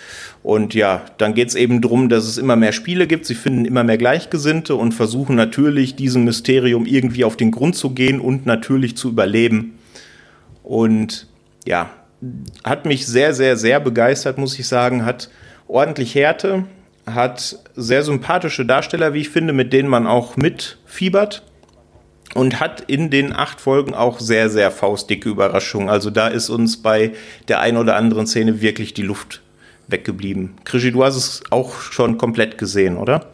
Und 0.44 0.74
ja, 0.74 1.06
dann 1.18 1.34
geht 1.34 1.50
es 1.50 1.56
eben 1.56 1.82
darum, 1.82 2.10
dass 2.10 2.26
es 2.26 2.38
immer 2.38 2.56
mehr 2.56 2.72
Spiele 2.72 3.08
gibt. 3.08 3.26
Sie 3.26 3.36
finden 3.36 3.66
immer 3.66 3.84
mehr 3.84 3.98
Gleichgesinnte 3.98 4.76
und 4.76 4.94
versuchen 4.94 5.36
natürlich, 5.36 5.96
diesem 5.96 6.24
Mysterium 6.24 6.86
irgendwie 6.86 7.24
auf 7.24 7.38
den 7.38 7.52
Grund 7.52 7.76
zu 7.76 7.92
gehen 7.92 8.20
und 8.20 8.46
natürlich 8.46 8.98
zu 8.98 9.10
überleben. 9.10 9.78
Und 10.64 11.28
ja, 11.66 11.90
hat 12.64 12.86
mich 12.86 13.06
sehr, 13.06 13.34
sehr, 13.34 13.58
sehr 13.58 13.80
begeistert, 13.80 14.38
muss 14.38 14.58
ich 14.60 14.68
sagen. 14.68 15.06
Hat 15.06 15.30
ordentlich 15.68 16.16
Härte, 16.16 16.66
hat 17.14 17.58
sehr 17.76 18.04
sympathische 18.04 18.66
Darsteller, 18.66 19.14
wie 19.14 19.22
ich 19.22 19.30
finde, 19.30 19.54
mit 19.54 19.74
denen 19.74 19.90
man 19.90 20.08
auch 20.08 20.38
mitfiebert. 20.38 21.44
und 22.36 22.60
hat 22.60 22.82
in 22.82 23.10
den 23.10 23.34
acht 23.34 23.60
Folgen 23.60 23.94
auch 23.94 24.20
sehr, 24.20 24.50
sehr 24.50 24.72
faustdicke 24.72 25.30
Überraschungen. 25.30 25.90
Also 25.90 26.10
da 26.12 26.28
ist 26.28 26.50
uns 26.50 26.82
bei 26.82 27.14
der 27.48 27.60
ein 27.60 27.76
oder 27.76 27.96
anderen 27.96 28.28
Szene 28.28 28.62
wirklich 28.62 28.94
die 28.94 29.02
Luft 29.02 29.42
weggeblieben. 29.88 30.54
Krischi, 30.64 30.92
du 30.92 31.04
hast 31.04 31.16
es 31.16 31.44
auch 31.50 31.80
schon 31.80 32.18
komplett 32.18 32.58
gesehen, 32.58 32.98
oder? 32.98 33.26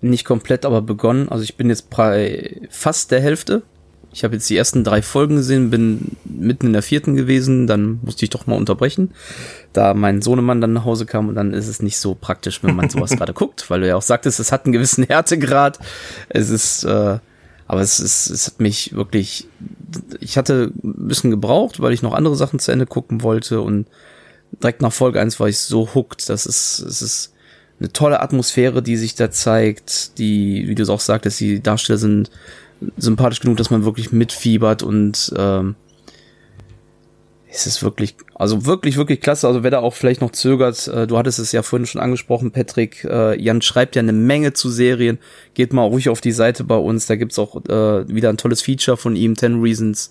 Nicht 0.00 0.24
komplett, 0.24 0.64
aber 0.64 0.82
begonnen. 0.82 1.28
Also 1.28 1.42
ich 1.42 1.56
bin 1.56 1.68
jetzt 1.68 1.90
bei 1.90 2.60
fast 2.70 3.10
der 3.10 3.20
Hälfte. 3.20 3.62
Ich 4.16 4.24
habe 4.24 4.36
jetzt 4.36 4.48
die 4.48 4.56
ersten 4.56 4.82
drei 4.82 5.02
Folgen 5.02 5.36
gesehen, 5.36 5.68
bin 5.68 6.16
mitten 6.24 6.68
in 6.68 6.72
der 6.72 6.80
vierten 6.80 7.16
gewesen, 7.16 7.66
dann 7.66 8.00
musste 8.02 8.24
ich 8.24 8.30
doch 8.30 8.46
mal 8.46 8.56
unterbrechen, 8.56 9.10
da 9.74 9.92
mein 9.92 10.22
Sohnemann 10.22 10.62
dann 10.62 10.72
nach 10.72 10.86
Hause 10.86 11.04
kam 11.04 11.28
und 11.28 11.34
dann 11.34 11.52
ist 11.52 11.68
es 11.68 11.82
nicht 11.82 11.98
so 11.98 12.14
praktisch, 12.14 12.62
wenn 12.62 12.74
man 12.74 12.88
sowas 12.88 13.10
gerade 13.18 13.34
guckt, 13.34 13.68
weil 13.68 13.82
du 13.82 13.88
ja 13.88 13.94
auch 13.94 14.00
sagtest, 14.00 14.40
es 14.40 14.52
hat 14.52 14.64
einen 14.64 14.72
gewissen 14.72 15.04
Härtegrad. 15.08 15.80
Es 16.30 16.48
ist, 16.48 16.84
äh, 16.84 17.18
aber 17.66 17.80
es 17.82 18.00
ist, 18.00 18.30
es 18.30 18.46
hat 18.46 18.58
mich 18.58 18.94
wirklich, 18.94 19.48
ich 20.18 20.38
hatte 20.38 20.72
ein 20.82 21.08
bisschen 21.08 21.30
gebraucht, 21.30 21.80
weil 21.80 21.92
ich 21.92 22.00
noch 22.00 22.14
andere 22.14 22.36
Sachen 22.36 22.58
zu 22.58 22.72
Ende 22.72 22.86
gucken 22.86 23.22
wollte 23.22 23.60
und 23.60 23.86
direkt 24.62 24.80
nach 24.80 24.94
Folge 24.94 25.20
1 25.20 25.38
war 25.40 25.48
ich 25.48 25.58
so 25.58 25.90
hooked, 25.94 26.30
das 26.30 26.46
ist, 26.46 26.78
es 26.78 27.02
ist 27.02 27.34
eine 27.80 27.92
tolle 27.92 28.20
Atmosphäre, 28.20 28.82
die 28.82 28.96
sich 28.96 29.14
da 29.14 29.30
zeigt, 29.30 30.16
die, 30.16 30.66
wie 30.68 30.74
du 30.74 30.84
es 30.84 30.88
auch 30.88 31.00
sagtest, 31.00 31.38
die 31.38 31.62
Darsteller 31.62 31.98
sind 31.98 32.30
sympathisch 32.96 33.40
genug, 33.40 33.56
dass 33.56 33.70
man 33.70 33.84
wirklich 33.84 34.12
mitfiebert 34.12 34.82
und 34.82 35.32
ähm, 35.36 35.76
es 37.56 37.66
ist 37.66 37.82
wirklich, 37.82 38.16
also 38.34 38.66
wirklich, 38.66 38.96
wirklich 38.96 39.20
klasse. 39.20 39.48
Also 39.48 39.62
wer 39.62 39.70
da 39.70 39.78
auch 39.78 39.94
vielleicht 39.94 40.20
noch 40.20 40.32
zögert, 40.32 40.88
äh, 40.88 41.06
du 41.06 41.16
hattest 41.16 41.38
es 41.38 41.52
ja 41.52 41.62
vorhin 41.62 41.86
schon 41.86 42.00
angesprochen, 42.00 42.50
Patrick, 42.50 43.04
äh, 43.04 43.40
Jan 43.40 43.62
schreibt 43.62 43.96
ja 43.96 44.00
eine 44.00 44.12
Menge 44.12 44.52
zu 44.52 44.68
Serien. 44.68 45.18
Geht 45.54 45.72
mal 45.72 45.84
ruhig 45.84 46.08
auf 46.08 46.20
die 46.20 46.32
Seite 46.32 46.64
bei 46.64 46.76
uns, 46.76 47.06
da 47.06 47.16
gibt's 47.16 47.38
auch 47.38 47.56
äh, 47.64 48.08
wieder 48.08 48.28
ein 48.28 48.36
tolles 48.36 48.62
Feature 48.62 48.96
von 48.96 49.16
ihm, 49.16 49.36
10 49.36 49.60
Reasons 49.60 50.10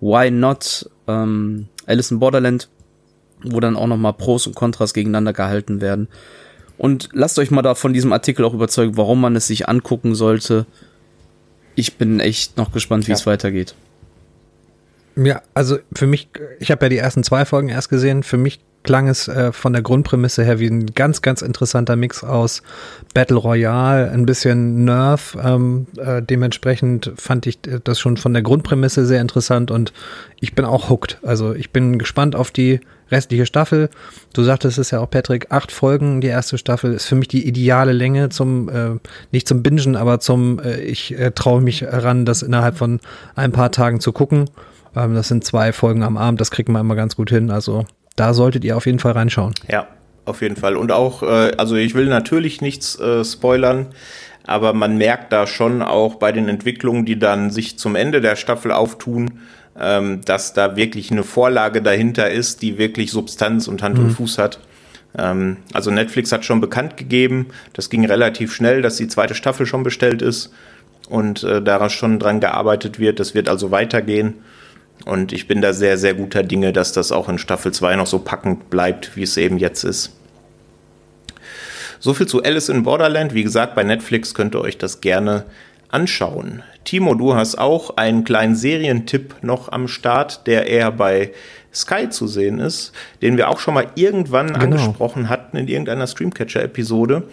Why 0.00 0.30
Not, 0.30 0.90
ähm, 1.06 1.68
Alice 1.86 2.10
in 2.10 2.18
Borderland, 2.18 2.68
wo 3.42 3.60
dann 3.60 3.76
auch 3.76 3.86
nochmal 3.86 4.12
Pros 4.12 4.46
und 4.46 4.54
Kontras 4.54 4.92
gegeneinander 4.92 5.32
gehalten 5.32 5.80
werden. 5.80 6.08
Und 6.76 7.10
lasst 7.12 7.38
euch 7.38 7.50
mal 7.50 7.62
da 7.62 7.74
von 7.74 7.92
diesem 7.92 8.12
Artikel 8.12 8.44
auch 8.44 8.54
überzeugen, 8.54 8.96
warum 8.96 9.20
man 9.20 9.36
es 9.36 9.46
sich 9.46 9.68
angucken 9.68 10.14
sollte 10.14 10.66
ich 11.74 11.94
bin 11.94 12.20
echt 12.20 12.56
noch 12.56 12.72
gespannt, 12.72 13.06
wie 13.06 13.12
ja. 13.12 13.16
es 13.16 13.26
weitergeht. 13.26 13.74
Ja, 15.16 15.42
also 15.54 15.78
für 15.92 16.06
mich, 16.06 16.28
ich 16.58 16.70
habe 16.70 16.86
ja 16.86 16.88
die 16.88 16.98
ersten 16.98 17.22
zwei 17.22 17.44
Folgen 17.44 17.68
erst 17.68 17.90
gesehen. 17.90 18.22
Für 18.22 18.38
mich 18.38 18.60
klang 18.82 19.08
es 19.08 19.28
äh, 19.28 19.52
von 19.52 19.72
der 19.72 19.82
Grundprämisse 19.82 20.44
her 20.44 20.58
wie 20.58 20.66
ein 20.66 20.86
ganz, 20.86 21.22
ganz 21.22 21.42
interessanter 21.42 21.96
Mix 21.96 22.24
aus 22.24 22.62
Battle 23.14 23.36
Royale, 23.36 24.10
ein 24.10 24.26
bisschen 24.26 24.84
Nerf. 24.84 25.36
Ähm, 25.42 25.86
äh, 25.98 26.22
dementsprechend 26.22 27.12
fand 27.16 27.46
ich 27.46 27.58
das 27.60 28.00
schon 28.00 28.16
von 28.16 28.32
der 28.32 28.42
Grundprämisse 28.42 29.06
sehr 29.06 29.20
interessant 29.20 29.70
und 29.70 29.92
ich 30.40 30.54
bin 30.54 30.64
auch 30.64 30.88
hooked. 30.90 31.18
Also 31.22 31.54
ich 31.54 31.70
bin 31.70 31.98
gespannt 31.98 32.34
auf 32.34 32.50
die 32.50 32.80
restliche 33.10 33.46
Staffel. 33.46 33.90
Du 34.32 34.42
sagtest 34.42 34.78
es 34.78 34.90
ja 34.90 35.00
auch, 35.00 35.10
Patrick, 35.10 35.48
acht 35.50 35.70
Folgen, 35.70 36.20
die 36.20 36.28
erste 36.28 36.58
Staffel 36.58 36.94
ist 36.94 37.04
für 37.04 37.14
mich 37.14 37.28
die 37.28 37.46
ideale 37.46 37.92
Länge 37.92 38.30
zum, 38.30 38.68
äh, 38.68 38.98
nicht 39.30 39.46
zum 39.46 39.62
Bingen, 39.62 39.94
aber 39.94 40.18
zum, 40.18 40.58
äh, 40.58 40.80
ich 40.80 41.16
äh, 41.16 41.30
traue 41.30 41.60
mich 41.60 41.84
ran, 41.86 42.24
das 42.24 42.42
innerhalb 42.42 42.78
von 42.78 43.00
ein 43.36 43.52
paar 43.52 43.70
Tagen 43.70 44.00
zu 44.00 44.12
gucken. 44.12 44.46
Ähm, 44.96 45.14
das 45.14 45.28
sind 45.28 45.44
zwei 45.44 45.72
Folgen 45.72 46.02
am 46.02 46.16
Abend, 46.16 46.40
das 46.40 46.50
kriegt 46.50 46.68
man 46.68 46.80
immer 46.80 46.96
ganz 46.96 47.16
gut 47.16 47.30
hin. 47.30 47.50
Also 47.50 47.84
da 48.16 48.34
solltet 48.34 48.64
ihr 48.64 48.76
auf 48.76 48.86
jeden 48.86 48.98
Fall 48.98 49.12
reinschauen. 49.12 49.54
Ja, 49.68 49.86
auf 50.24 50.42
jeden 50.42 50.56
Fall. 50.56 50.76
Und 50.76 50.92
auch, 50.92 51.22
äh, 51.22 51.52
also 51.56 51.76
ich 51.76 51.94
will 51.94 52.06
natürlich 52.06 52.60
nichts 52.60 52.98
äh, 52.98 53.24
spoilern, 53.24 53.86
aber 54.46 54.72
man 54.72 54.96
merkt 54.98 55.32
da 55.32 55.46
schon 55.46 55.82
auch 55.82 56.16
bei 56.16 56.32
den 56.32 56.48
Entwicklungen, 56.48 57.04
die 57.04 57.18
dann 57.18 57.50
sich 57.50 57.78
zum 57.78 57.94
Ende 57.96 58.20
der 58.20 58.36
Staffel 58.36 58.72
auftun, 58.72 59.40
ähm, 59.78 60.20
dass 60.24 60.52
da 60.52 60.76
wirklich 60.76 61.10
eine 61.10 61.22
Vorlage 61.22 61.82
dahinter 61.82 62.30
ist, 62.30 62.62
die 62.62 62.78
wirklich 62.78 63.10
Substanz 63.10 63.68
und 63.68 63.82
Hand 63.82 63.98
mhm. 63.98 64.04
und 64.04 64.10
Fuß 64.10 64.38
hat. 64.38 64.60
Ähm, 65.16 65.58
also 65.72 65.90
Netflix 65.90 66.32
hat 66.32 66.44
schon 66.44 66.60
bekannt 66.60 66.96
gegeben, 66.96 67.46
das 67.72 67.90
ging 67.90 68.04
relativ 68.04 68.52
schnell, 68.54 68.82
dass 68.82 68.96
die 68.96 69.08
zweite 69.08 69.34
Staffel 69.34 69.66
schon 69.66 69.82
bestellt 69.82 70.22
ist 70.22 70.52
und 71.08 71.42
äh, 71.44 71.62
daran 71.62 71.90
schon 71.90 72.18
dran 72.18 72.40
gearbeitet 72.40 72.98
wird. 72.98 73.20
Das 73.20 73.34
wird 73.34 73.48
also 73.48 73.70
weitergehen. 73.70 74.34
Und 75.04 75.32
ich 75.32 75.48
bin 75.48 75.60
da 75.60 75.72
sehr, 75.72 75.98
sehr 75.98 76.14
guter 76.14 76.42
Dinge, 76.42 76.72
dass 76.72 76.92
das 76.92 77.12
auch 77.12 77.28
in 77.28 77.38
Staffel 77.38 77.72
2 77.72 77.96
noch 77.96 78.06
so 78.06 78.18
packend 78.20 78.70
bleibt, 78.70 79.16
wie 79.16 79.22
es 79.22 79.36
eben 79.36 79.58
jetzt 79.58 79.84
ist. 79.84 80.12
So 81.98 82.14
viel 82.14 82.26
zu 82.26 82.42
Alice 82.42 82.68
in 82.68 82.82
Borderland. 82.82 83.34
Wie 83.34 83.42
gesagt, 83.42 83.74
bei 83.74 83.84
Netflix 83.84 84.34
könnt 84.34 84.54
ihr 84.54 84.60
euch 84.60 84.78
das 84.78 85.00
gerne 85.00 85.44
anschauen. 85.88 86.62
Timo, 86.84 87.14
du 87.14 87.34
hast 87.34 87.56
auch 87.56 87.96
einen 87.96 88.24
kleinen 88.24 88.56
Serientipp 88.56 89.36
noch 89.42 89.70
am 89.70 89.86
Start, 89.86 90.46
der 90.46 90.66
eher 90.66 90.90
bei 90.90 91.32
Sky 91.72 92.08
zu 92.08 92.26
sehen 92.26 92.58
ist, 92.58 92.92
den 93.22 93.36
wir 93.36 93.48
auch 93.48 93.60
schon 93.60 93.74
mal 93.74 93.86
irgendwann 93.94 94.48
genau. 94.48 94.60
angesprochen 94.60 95.28
hatten 95.28 95.56
in 95.56 95.68
irgendeiner 95.68 96.06
Streamcatcher-Episode. 96.06 97.24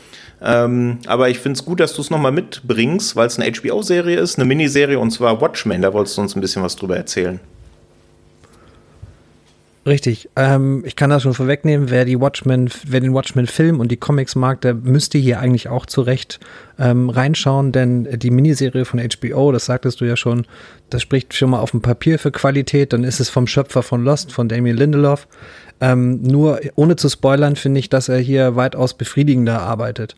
Ähm, 0.41 0.99
aber 1.05 1.29
ich 1.29 1.39
finde 1.39 1.59
es 1.59 1.65
gut, 1.65 1.79
dass 1.79 1.93
du 1.93 2.01
es 2.01 2.09
nochmal 2.09 2.31
mitbringst, 2.31 3.15
weil 3.15 3.27
es 3.27 3.39
eine 3.39 3.51
HBO-Serie 3.51 4.19
ist, 4.19 4.37
eine 4.37 4.45
Miniserie 4.45 4.99
und 4.99 5.11
zwar 5.11 5.41
Watchmen. 5.41 5.81
Da 5.81 5.93
wolltest 5.93 6.17
du 6.17 6.21
uns 6.21 6.35
ein 6.35 6.41
bisschen 6.41 6.63
was 6.63 6.75
drüber 6.75 6.95
erzählen. 6.95 7.39
Richtig. 9.85 10.29
Ähm, 10.35 10.83
ich 10.85 10.95
kann 10.95 11.09
das 11.09 11.23
schon 11.23 11.33
vorwegnehmen. 11.33 11.89
Wer 11.89 12.03
die 12.03 12.19
Watchmen, 12.19 12.69
wer 12.85 12.99
den 12.99 13.13
Watchmen-Film 13.13 13.79
und 13.79 13.89
die 13.89 13.97
Comics 13.97 14.35
mag, 14.35 14.61
der 14.61 14.73
müsste 14.73 15.17
hier 15.17 15.39
eigentlich 15.39 15.69
auch 15.69 15.85
zurecht 15.85 16.39
ähm, 16.77 17.09
reinschauen, 17.09 17.71
denn 17.71 18.19
die 18.19 18.29
Miniserie 18.29 18.83
von 18.83 18.99
HBO, 18.99 19.51
das 19.51 19.65
sagtest 19.65 20.01
du 20.01 20.05
ja 20.05 20.17
schon, 20.17 20.45
das 20.89 21.01
spricht 21.01 21.33
schon 21.33 21.51
mal 21.51 21.59
auf 21.59 21.71
dem 21.71 21.81
Papier 21.81 22.19
für 22.19 22.31
Qualität. 22.31 22.91
Dann 22.91 23.05
ist 23.05 23.21
es 23.21 23.29
vom 23.29 23.47
Schöpfer 23.47 23.81
von 23.81 24.03
Lost, 24.03 24.33
von 24.33 24.49
Damien 24.49 24.75
Lindelof. 24.75 25.27
Ähm, 25.79 26.21
nur 26.21 26.59
ohne 26.75 26.97
zu 26.97 27.07
spoilern, 27.07 27.55
finde 27.55 27.79
ich, 27.79 27.89
dass 27.89 28.09
er 28.09 28.19
hier 28.19 28.57
weitaus 28.57 28.95
befriedigender 28.95 29.61
arbeitet. 29.61 30.15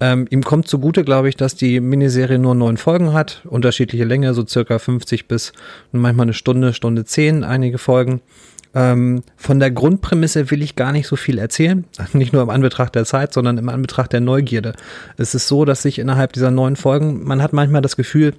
Ähm, 0.00 0.26
ihm 0.28 0.42
kommt 0.42 0.66
zugute, 0.66 1.04
glaube 1.04 1.28
ich, 1.28 1.36
dass 1.36 1.54
die 1.54 1.78
Miniserie 1.78 2.40
nur 2.40 2.56
neun 2.56 2.78
Folgen 2.78 3.12
hat, 3.12 3.42
unterschiedliche 3.44 4.04
Länge, 4.04 4.34
so 4.34 4.44
circa 4.44 4.80
50 4.80 5.28
bis 5.28 5.52
manchmal 5.92 6.24
eine 6.24 6.34
Stunde, 6.34 6.74
Stunde 6.74 7.04
zehn, 7.04 7.44
einige 7.44 7.78
Folgen. 7.78 8.20
Ähm, 8.74 9.22
von 9.36 9.60
der 9.60 9.70
Grundprämisse 9.70 10.50
will 10.50 10.62
ich 10.62 10.74
gar 10.76 10.92
nicht 10.92 11.06
so 11.06 11.16
viel 11.16 11.38
erzählen. 11.38 11.84
Nicht 12.12 12.32
nur 12.32 12.42
im 12.42 12.50
Anbetracht 12.50 12.94
der 12.94 13.04
Zeit, 13.04 13.32
sondern 13.32 13.58
im 13.58 13.68
Anbetracht 13.68 14.12
der 14.12 14.20
Neugierde. 14.20 14.74
Es 15.16 15.34
ist 15.34 15.48
so, 15.48 15.64
dass 15.64 15.82
sich 15.82 15.98
innerhalb 15.98 16.32
dieser 16.32 16.50
neun 16.50 16.76
Folgen, 16.76 17.24
man 17.24 17.42
hat 17.42 17.52
manchmal 17.52 17.82
das 17.82 17.96
Gefühl, 17.96 18.34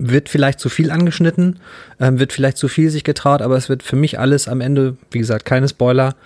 wird 0.00 0.28
vielleicht 0.28 0.60
zu 0.60 0.68
viel 0.68 0.90
angeschnitten, 0.90 1.60
ähm, 2.00 2.18
wird 2.18 2.32
vielleicht 2.32 2.56
zu 2.56 2.68
viel 2.68 2.90
sich 2.90 3.04
getraut, 3.04 3.42
aber 3.42 3.56
es 3.56 3.68
wird 3.68 3.82
für 3.82 3.96
mich 3.96 4.18
alles 4.18 4.48
am 4.48 4.60
Ende, 4.60 4.96
wie 5.10 5.18
gesagt, 5.18 5.44
keine 5.44 5.68
Spoiler, 5.68 6.16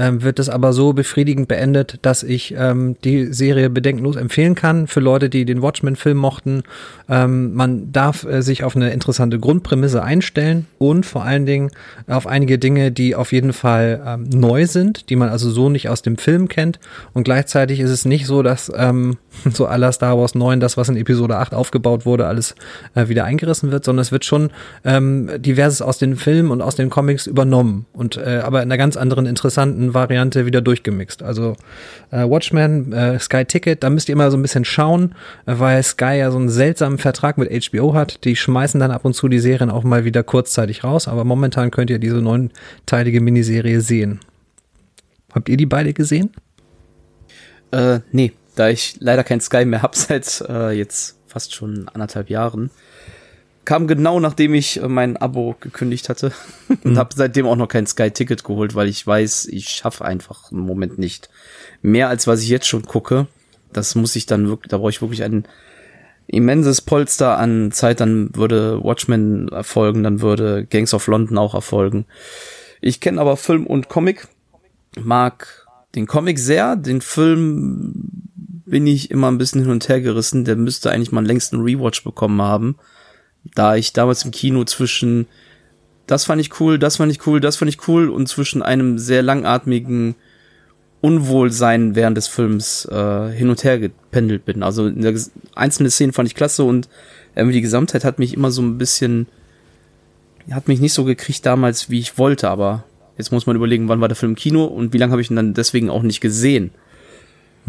ähm, 0.00 0.22
wird 0.22 0.38
es 0.38 0.48
aber 0.48 0.72
so 0.72 0.94
befriedigend 0.94 1.46
beendet, 1.46 1.98
dass 2.00 2.22
ich 2.22 2.54
ähm, 2.56 2.96
die 3.04 3.34
Serie 3.34 3.68
bedenkenlos 3.68 4.16
empfehlen 4.16 4.54
kann 4.54 4.86
für 4.86 5.00
Leute, 5.00 5.28
die 5.28 5.44
den 5.44 5.60
Watchmen-Film 5.60 6.16
mochten. 6.16 6.62
Ähm, 7.06 7.52
man 7.52 7.92
darf 7.92 8.24
äh, 8.24 8.40
sich 8.40 8.64
auf 8.64 8.74
eine 8.74 8.92
interessante 8.92 9.38
Grundprämisse 9.38 10.02
einstellen 10.02 10.66
und 10.78 11.04
vor 11.04 11.24
allen 11.24 11.44
Dingen 11.44 11.70
auf 12.06 12.26
einige 12.26 12.58
Dinge, 12.58 12.90
die 12.90 13.14
auf 13.14 13.32
jeden 13.32 13.52
Fall 13.52 14.00
ähm, 14.06 14.24
neu 14.32 14.66
sind, 14.66 15.10
die 15.10 15.16
man 15.16 15.28
also 15.28 15.50
so 15.50 15.68
nicht 15.68 15.90
aus 15.90 16.00
dem 16.00 16.16
Film 16.16 16.48
kennt. 16.48 16.80
Und 17.12 17.24
gleichzeitig 17.24 17.80
ist 17.80 17.90
es 17.90 18.06
nicht 18.06 18.26
so, 18.26 18.42
dass 18.42 18.72
ähm, 18.74 19.18
so 19.52 19.66
aller 19.66 19.92
Star 19.92 20.16
Wars 20.18 20.34
9, 20.34 20.60
das, 20.60 20.78
was 20.78 20.88
in 20.88 20.96
Episode 20.96 21.36
8 21.36 21.52
aufgebaut 21.52 22.06
wurde, 22.06 22.26
alles 22.26 22.54
äh, 22.94 23.08
wieder 23.08 23.24
eingerissen 23.24 23.70
wird, 23.70 23.84
sondern 23.84 24.00
es 24.00 24.12
wird 24.12 24.24
schon 24.24 24.50
ähm, 24.82 25.28
diverses 25.36 25.82
aus 25.82 25.98
den 25.98 26.16
Filmen 26.16 26.50
und 26.50 26.62
aus 26.62 26.74
den 26.74 26.88
Comics 26.88 27.26
übernommen 27.26 27.84
und 27.92 28.16
äh, 28.16 28.40
aber 28.42 28.62
in 28.62 28.68
einer 28.68 28.78
ganz 28.78 28.96
anderen 28.96 29.26
interessanten 29.26 29.89
Variante 29.94 30.46
wieder 30.46 30.60
durchgemixt. 30.60 31.22
Also 31.22 31.56
äh, 32.10 32.28
Watchmen, 32.28 32.92
äh, 32.92 33.18
Sky 33.18 33.44
Ticket, 33.44 33.82
da 33.82 33.90
müsst 33.90 34.08
ihr 34.08 34.14
immer 34.14 34.30
so 34.30 34.36
ein 34.36 34.42
bisschen 34.42 34.64
schauen, 34.64 35.14
äh, 35.46 35.54
weil 35.58 35.82
Sky 35.82 36.18
ja 36.18 36.30
so 36.30 36.38
einen 36.38 36.48
seltsamen 36.48 36.98
Vertrag 36.98 37.38
mit 37.38 37.50
HBO 37.70 37.94
hat. 37.94 38.24
Die 38.24 38.36
schmeißen 38.36 38.80
dann 38.80 38.90
ab 38.90 39.04
und 39.04 39.14
zu 39.14 39.28
die 39.28 39.38
Serien 39.38 39.70
auch 39.70 39.84
mal 39.84 40.04
wieder 40.04 40.22
kurzzeitig 40.22 40.84
raus, 40.84 41.08
aber 41.08 41.24
momentan 41.24 41.70
könnt 41.70 41.90
ihr 41.90 41.98
diese 41.98 42.20
neunteilige 42.22 43.20
Miniserie 43.20 43.80
sehen. 43.80 44.20
Habt 45.32 45.48
ihr 45.48 45.56
die 45.56 45.66
beide 45.66 45.92
gesehen? 45.92 46.30
Äh, 47.70 48.00
nee, 48.10 48.32
da 48.56 48.68
ich 48.68 48.96
leider 49.00 49.24
kein 49.24 49.40
Sky 49.40 49.64
mehr 49.64 49.82
hab 49.82 49.94
seit 49.94 50.44
äh, 50.48 50.70
jetzt 50.70 51.18
fast 51.26 51.54
schon 51.54 51.88
anderthalb 51.88 52.28
Jahren 52.30 52.70
kam 53.64 53.86
genau 53.86 54.20
nachdem 54.20 54.54
ich 54.54 54.82
äh, 54.82 54.88
mein 54.88 55.16
Abo 55.16 55.56
gekündigt 55.60 56.08
hatte 56.08 56.32
und 56.68 56.92
mhm. 56.92 56.98
habe 56.98 57.14
seitdem 57.14 57.46
auch 57.46 57.56
noch 57.56 57.68
kein 57.68 57.86
Sky-Ticket 57.86 58.44
geholt, 58.44 58.74
weil 58.74 58.88
ich 58.88 59.06
weiß, 59.06 59.46
ich 59.46 59.68
schaffe 59.68 60.04
einfach 60.04 60.52
im 60.52 60.60
Moment 60.60 60.98
nicht 60.98 61.28
mehr 61.82 62.08
als 62.08 62.26
was 62.26 62.42
ich 62.42 62.48
jetzt 62.48 62.66
schon 62.66 62.84
gucke. 62.84 63.26
Das 63.72 63.94
muss 63.94 64.16
ich 64.16 64.26
dann 64.26 64.48
wirklich, 64.48 64.70
da 64.70 64.78
brauche 64.78 64.90
ich 64.90 65.00
wirklich 65.00 65.22
ein 65.22 65.44
immenses 66.26 66.80
Polster 66.80 67.38
an 67.38 67.72
Zeit. 67.72 68.00
Dann 68.00 68.34
würde 68.34 68.82
Watchmen 68.82 69.48
erfolgen, 69.48 70.02
dann 70.02 70.20
würde 70.20 70.66
Gangs 70.66 70.94
of 70.94 71.06
London 71.06 71.38
auch 71.38 71.54
erfolgen. 71.54 72.06
Ich 72.80 73.00
kenne 73.00 73.20
aber 73.20 73.36
Film 73.36 73.66
und 73.66 73.88
Comic, 73.88 74.28
mag 74.98 75.66
den 75.94 76.06
Comic 76.06 76.38
sehr, 76.38 76.76
den 76.76 77.00
Film 77.00 77.92
bin 78.64 78.86
ich 78.86 79.10
immer 79.10 79.30
ein 79.30 79.38
bisschen 79.38 79.62
hin 79.62 79.70
und 79.70 79.88
her 79.88 80.00
gerissen. 80.00 80.44
Der 80.44 80.56
müsste 80.56 80.90
eigentlich 80.90 81.12
mal 81.12 81.26
längst 81.26 81.52
einen 81.52 81.64
Rewatch 81.64 82.04
bekommen 82.04 82.40
haben. 82.40 82.76
Da 83.54 83.76
ich 83.76 83.92
damals 83.92 84.24
im 84.24 84.30
Kino 84.30 84.64
zwischen 84.64 85.26
das 86.10 86.24
fand 86.24 86.40
ich 86.40 86.58
cool, 86.58 86.76
das 86.76 86.96
fand 86.96 87.12
ich 87.12 87.24
cool, 87.26 87.38
das 87.40 87.56
fand 87.56 87.68
ich 87.68 87.86
cool 87.86 88.08
und 88.08 88.28
zwischen 88.28 88.62
einem 88.62 88.98
sehr 88.98 89.22
langatmigen 89.22 90.16
Unwohlsein 91.00 91.94
während 91.94 92.16
des 92.16 92.26
Films 92.26 92.84
äh, 92.86 93.30
hin 93.30 93.48
und 93.48 93.62
her 93.62 93.78
gependelt 93.78 94.44
bin. 94.44 94.64
Also 94.64 94.90
einzelne 95.54 95.88
Szenen 95.88 96.12
fand 96.12 96.28
ich 96.28 96.34
klasse 96.34 96.64
und 96.64 96.88
irgendwie 97.36 97.54
die 97.54 97.60
Gesamtheit 97.62 98.04
hat 98.04 98.18
mich 98.18 98.34
immer 98.34 98.50
so 98.50 98.60
ein 98.60 98.76
bisschen, 98.76 99.28
hat 100.50 100.66
mich 100.66 100.80
nicht 100.80 100.94
so 100.94 101.04
gekriegt 101.04 101.46
damals, 101.46 101.90
wie 101.90 102.00
ich 102.00 102.18
wollte, 102.18 102.50
aber 102.50 102.82
jetzt 103.16 103.30
muss 103.30 103.46
man 103.46 103.54
überlegen, 103.54 103.88
wann 103.88 104.00
war 104.00 104.08
der 104.08 104.16
Film 104.16 104.32
im 104.32 104.36
Kino 104.36 104.64
und 104.64 104.92
wie 104.92 104.98
lange 104.98 105.12
habe 105.12 105.22
ich 105.22 105.30
ihn 105.30 105.36
dann 105.36 105.54
deswegen 105.54 105.90
auch 105.90 106.02
nicht 106.02 106.20
gesehen. 106.20 106.72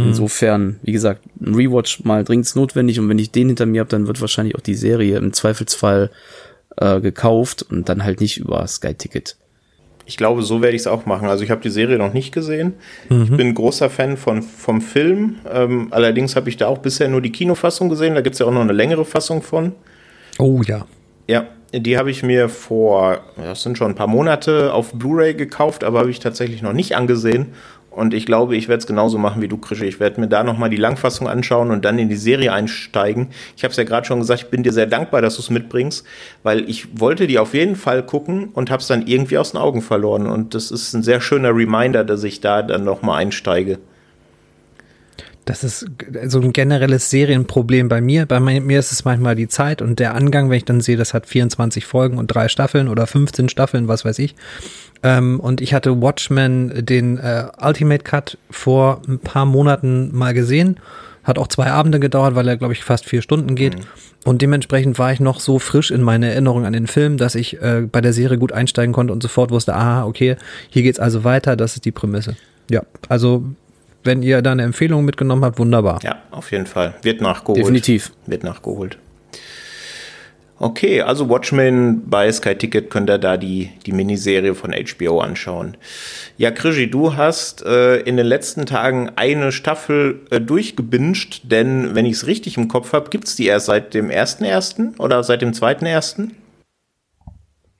Hm. 0.01 0.07
Insofern, 0.09 0.79
wie 0.83 0.91
gesagt, 0.91 1.23
ein 1.39 1.55
Rewatch 1.55 2.03
mal 2.03 2.23
dringend 2.23 2.55
notwendig 2.55 2.99
und 2.99 3.09
wenn 3.09 3.19
ich 3.19 3.31
den 3.31 3.47
hinter 3.47 3.65
mir 3.65 3.81
habe, 3.81 3.89
dann 3.89 4.07
wird 4.07 4.21
wahrscheinlich 4.21 4.55
auch 4.55 4.61
die 4.61 4.75
Serie 4.75 5.17
im 5.17 5.33
Zweifelsfall 5.33 6.09
äh, 6.77 6.99
gekauft 6.99 7.63
und 7.69 7.89
dann 7.89 8.03
halt 8.03 8.21
nicht 8.21 8.37
über 8.37 8.65
Sky 8.67 8.93
Ticket. 8.93 9.37
Ich 10.05 10.17
glaube, 10.17 10.41
so 10.41 10.61
werde 10.61 10.75
ich 10.75 10.81
es 10.81 10.87
auch 10.87 11.05
machen. 11.05 11.29
Also 11.29 11.43
ich 11.43 11.51
habe 11.51 11.61
die 11.61 11.69
Serie 11.69 11.97
noch 11.97 12.13
nicht 12.13 12.33
gesehen. 12.33 12.73
Mhm. 13.09 13.23
Ich 13.23 13.37
bin 13.37 13.53
großer 13.53 13.89
Fan 13.89 14.17
von, 14.17 14.41
vom 14.41 14.81
Film. 14.81 15.35
Ähm, 15.49 15.87
allerdings 15.91 16.35
habe 16.35 16.49
ich 16.49 16.57
da 16.57 16.67
auch 16.67 16.79
bisher 16.79 17.07
nur 17.07 17.21
die 17.21 17.31
Kinofassung 17.31 17.87
gesehen. 17.87 18.15
Da 18.15 18.21
gibt 18.21 18.33
es 18.33 18.39
ja 18.39 18.45
auch 18.45 18.51
noch 18.51 18.61
eine 18.61 18.73
längere 18.73 19.05
Fassung 19.05 19.41
von. 19.41 19.73
Oh 20.37 20.61
ja. 20.65 20.85
Ja, 21.27 21.45
die 21.73 21.97
habe 21.97 22.11
ich 22.11 22.23
mir 22.23 22.49
vor, 22.49 23.21
das 23.37 23.63
sind 23.63 23.77
schon 23.77 23.91
ein 23.91 23.95
paar 23.95 24.07
Monate 24.07 24.73
auf 24.73 24.91
Blu-ray 24.91 25.33
gekauft, 25.33 25.83
aber 25.83 25.99
habe 25.99 26.09
ich 26.09 26.19
tatsächlich 26.19 26.61
noch 26.61 26.73
nicht 26.73 26.95
angesehen. 26.95 27.53
Und 27.91 28.13
ich 28.13 28.25
glaube, 28.25 28.55
ich 28.55 28.69
werde 28.69 28.79
es 28.79 28.87
genauso 28.87 29.17
machen 29.17 29.41
wie 29.41 29.49
du, 29.49 29.57
Krische. 29.57 29.85
Ich 29.85 29.99
werde 29.99 30.21
mir 30.21 30.29
da 30.29 30.45
nochmal 30.45 30.69
die 30.69 30.77
Langfassung 30.77 31.27
anschauen 31.27 31.71
und 31.71 31.83
dann 31.83 31.99
in 31.99 32.07
die 32.07 32.15
Serie 32.15 32.53
einsteigen. 32.53 33.27
Ich 33.57 33.63
habe 33.63 33.71
es 33.71 33.77
ja 33.77 33.83
gerade 33.83 34.07
schon 34.07 34.21
gesagt, 34.21 34.43
ich 34.43 34.49
bin 34.49 34.63
dir 34.63 34.71
sehr 34.71 34.85
dankbar, 34.85 35.21
dass 35.21 35.35
du 35.35 35.41
es 35.41 35.49
mitbringst, 35.49 36.05
weil 36.41 36.69
ich 36.69 36.99
wollte 36.99 37.27
die 37.27 37.37
auf 37.37 37.53
jeden 37.53 37.75
Fall 37.75 38.03
gucken 38.03 38.49
und 38.53 38.71
habe 38.71 38.81
es 38.81 38.87
dann 38.87 39.07
irgendwie 39.07 39.37
aus 39.37 39.51
den 39.51 39.59
Augen 39.59 39.81
verloren. 39.81 40.25
Und 40.25 40.55
das 40.55 40.71
ist 40.71 40.93
ein 40.93 41.03
sehr 41.03 41.19
schöner 41.19 41.49
Reminder, 41.49 42.05
dass 42.05 42.23
ich 42.23 42.39
da 42.39 42.63
dann 42.63 42.85
nochmal 42.85 43.19
einsteige. 43.19 43.79
Das 45.43 45.63
ist 45.65 45.85
so 46.27 46.39
ein 46.39 46.53
generelles 46.53 47.09
Serienproblem 47.09 47.89
bei 47.89 47.99
mir. 47.99 48.25
Bei 48.25 48.39
mir 48.39 48.79
ist 48.79 48.91
es 48.91 49.03
manchmal 49.03 49.35
die 49.35 49.47
Zeit 49.47 49.81
und 49.81 49.99
der 49.99 50.15
Angang, 50.15 50.49
wenn 50.49 50.57
ich 50.57 50.65
dann 50.65 50.81
sehe, 50.81 50.97
das 50.97 51.13
hat 51.13 51.25
24 51.25 51.85
Folgen 51.85 52.19
und 52.19 52.27
drei 52.27 52.47
Staffeln 52.47 52.87
oder 52.87 53.07
15 53.07 53.49
Staffeln, 53.49 53.87
was 53.87 54.05
weiß 54.05 54.19
ich. 54.19 54.35
Ähm, 55.03 55.39
und 55.39 55.61
ich 55.61 55.73
hatte 55.73 56.01
Watchmen, 56.01 56.85
den 56.85 57.17
äh, 57.17 57.45
Ultimate 57.61 58.03
Cut, 58.03 58.37
vor 58.49 59.01
ein 59.07 59.19
paar 59.19 59.45
Monaten 59.45 60.15
mal 60.15 60.33
gesehen. 60.33 60.77
Hat 61.23 61.37
auch 61.37 61.47
zwei 61.47 61.67
Abende 61.67 61.99
gedauert, 61.99 62.35
weil 62.35 62.47
er, 62.47 62.57
glaube 62.57 62.73
ich, 62.73 62.83
fast 62.83 63.05
vier 63.05 63.21
Stunden 63.21 63.55
geht. 63.55 63.77
Mhm. 63.77 63.83
Und 64.23 64.41
dementsprechend 64.41 64.99
war 64.99 65.11
ich 65.11 65.19
noch 65.19 65.39
so 65.39 65.59
frisch 65.59 65.91
in 65.91 66.01
meine 66.01 66.29
Erinnerung 66.31 66.65
an 66.65 66.73
den 66.73 66.87
Film, 66.87 67.17
dass 67.17 67.35
ich 67.35 67.61
äh, 67.61 67.87
bei 67.91 68.01
der 68.01 68.13
Serie 68.13 68.37
gut 68.37 68.51
einsteigen 68.51 68.93
konnte 68.93 69.13
und 69.13 69.23
sofort 69.23 69.49
wusste, 69.51 69.75
aha, 69.75 70.05
okay, 70.05 70.35
hier 70.69 70.83
geht's 70.83 70.99
also 70.99 71.23
weiter, 71.23 71.55
das 71.55 71.75
ist 71.75 71.85
die 71.85 71.91
Prämisse. 71.91 72.35
Ja, 72.69 72.83
also 73.09 73.43
wenn 74.03 74.23
ihr 74.23 74.41
da 74.41 74.51
eine 74.51 74.63
Empfehlung 74.63 75.05
mitgenommen 75.05 75.43
habt, 75.43 75.59
wunderbar. 75.59 75.99
Ja, 76.03 76.17
auf 76.31 76.51
jeden 76.51 76.65
Fall. 76.65 76.95
Wird 77.01 77.21
nachgeholt. 77.21 77.59
Definitiv. 77.59 78.11
Wird 78.27 78.43
nachgeholt. 78.43 78.97
Okay, 80.61 81.01
also 81.01 81.27
Watchmen 81.27 82.07
bei 82.07 82.31
Sky 82.31 82.53
Ticket 82.53 82.91
könnt 82.91 83.09
ihr 83.09 83.17
da 83.17 83.35
die, 83.35 83.71
die 83.87 83.93
Miniserie 83.93 84.53
von 84.53 84.75
HBO 84.75 85.19
anschauen. 85.19 85.75
Ja, 86.37 86.51
Krischi, 86.51 86.87
du 86.87 87.15
hast 87.15 87.65
äh, 87.65 87.97
in 88.01 88.15
den 88.15 88.27
letzten 88.27 88.67
Tagen 88.67 89.09
eine 89.15 89.51
Staffel 89.51 90.19
äh, 90.29 90.39
durchgebinged, 90.39 91.51
denn 91.51 91.95
wenn 91.95 92.05
ich 92.05 92.13
es 92.13 92.27
richtig 92.27 92.57
im 92.57 92.67
Kopf 92.67 92.93
habe, 92.93 93.09
gibt 93.09 93.27
es 93.27 93.35
die 93.35 93.47
erst 93.47 93.65
seit 93.65 93.95
dem 93.95 94.09
1.1. 94.11 94.99
oder 94.99 95.23
seit 95.23 95.41
dem 95.41 95.53
2.1.? 95.53 96.29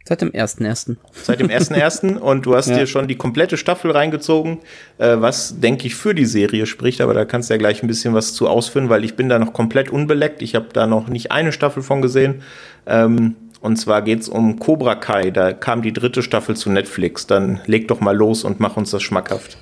Seit 0.04 0.22
dem 0.22 0.32
1.1. 0.32 0.96
Seit 1.14 1.40
dem 1.40 1.50
1.1. 1.50 2.18
und 2.18 2.46
du 2.46 2.56
hast 2.56 2.70
ja. 2.70 2.80
dir 2.80 2.88
schon 2.88 3.08
die 3.08 3.16
komplette 3.16 3.58
Staffel 3.58 3.92
reingezogen, 3.92 4.60
äh, 4.98 5.18
was, 5.20 5.60
denke 5.60 5.88
ich, 5.88 5.96
für 5.96 6.16
die 6.16 6.26
Serie 6.26 6.66
spricht, 6.66 7.02
aber 7.02 7.14
da 7.14 7.26
kannst 7.26 7.50
du 7.50 7.54
ja 7.54 7.58
gleich 7.58 7.84
ein 7.84 7.88
bisschen 7.88 8.14
was 8.14 8.34
zu 8.34 8.48
ausführen, 8.48 8.90
weil 8.90 9.06
ich 9.06 9.16
bin 9.16 9.30
da 9.30 9.38
noch 9.38 9.54
komplett 9.54 9.90
unbeleckt. 9.90 10.42
Ich 10.42 10.56
habe 10.56 10.68
da 10.74 10.88
noch 10.88 11.08
nicht 11.08 11.32
eine 11.32 11.52
Staffel 11.52 11.84
von 11.84 12.02
gesehen. 12.02 12.42
Ähm, 12.88 13.36
und 13.62 13.76
zwar 13.78 14.02
geht 14.02 14.22
es 14.22 14.30
um 14.30 14.58
Cobra 14.58 14.96
Kai. 14.96 15.30
Da 15.30 15.54
kam 15.54 15.84
die 15.84 15.94
dritte 15.94 16.24
Staffel 16.24 16.56
zu 16.56 16.72
Netflix. 16.72 17.28
Dann 17.28 17.62
leg 17.68 17.88
doch 17.88 18.00
mal 18.00 18.16
los 18.16 18.44
und 18.44 18.60
mach 18.60 18.76
uns 18.76 18.90
das 18.90 19.04
schmackhaft. 19.04 19.58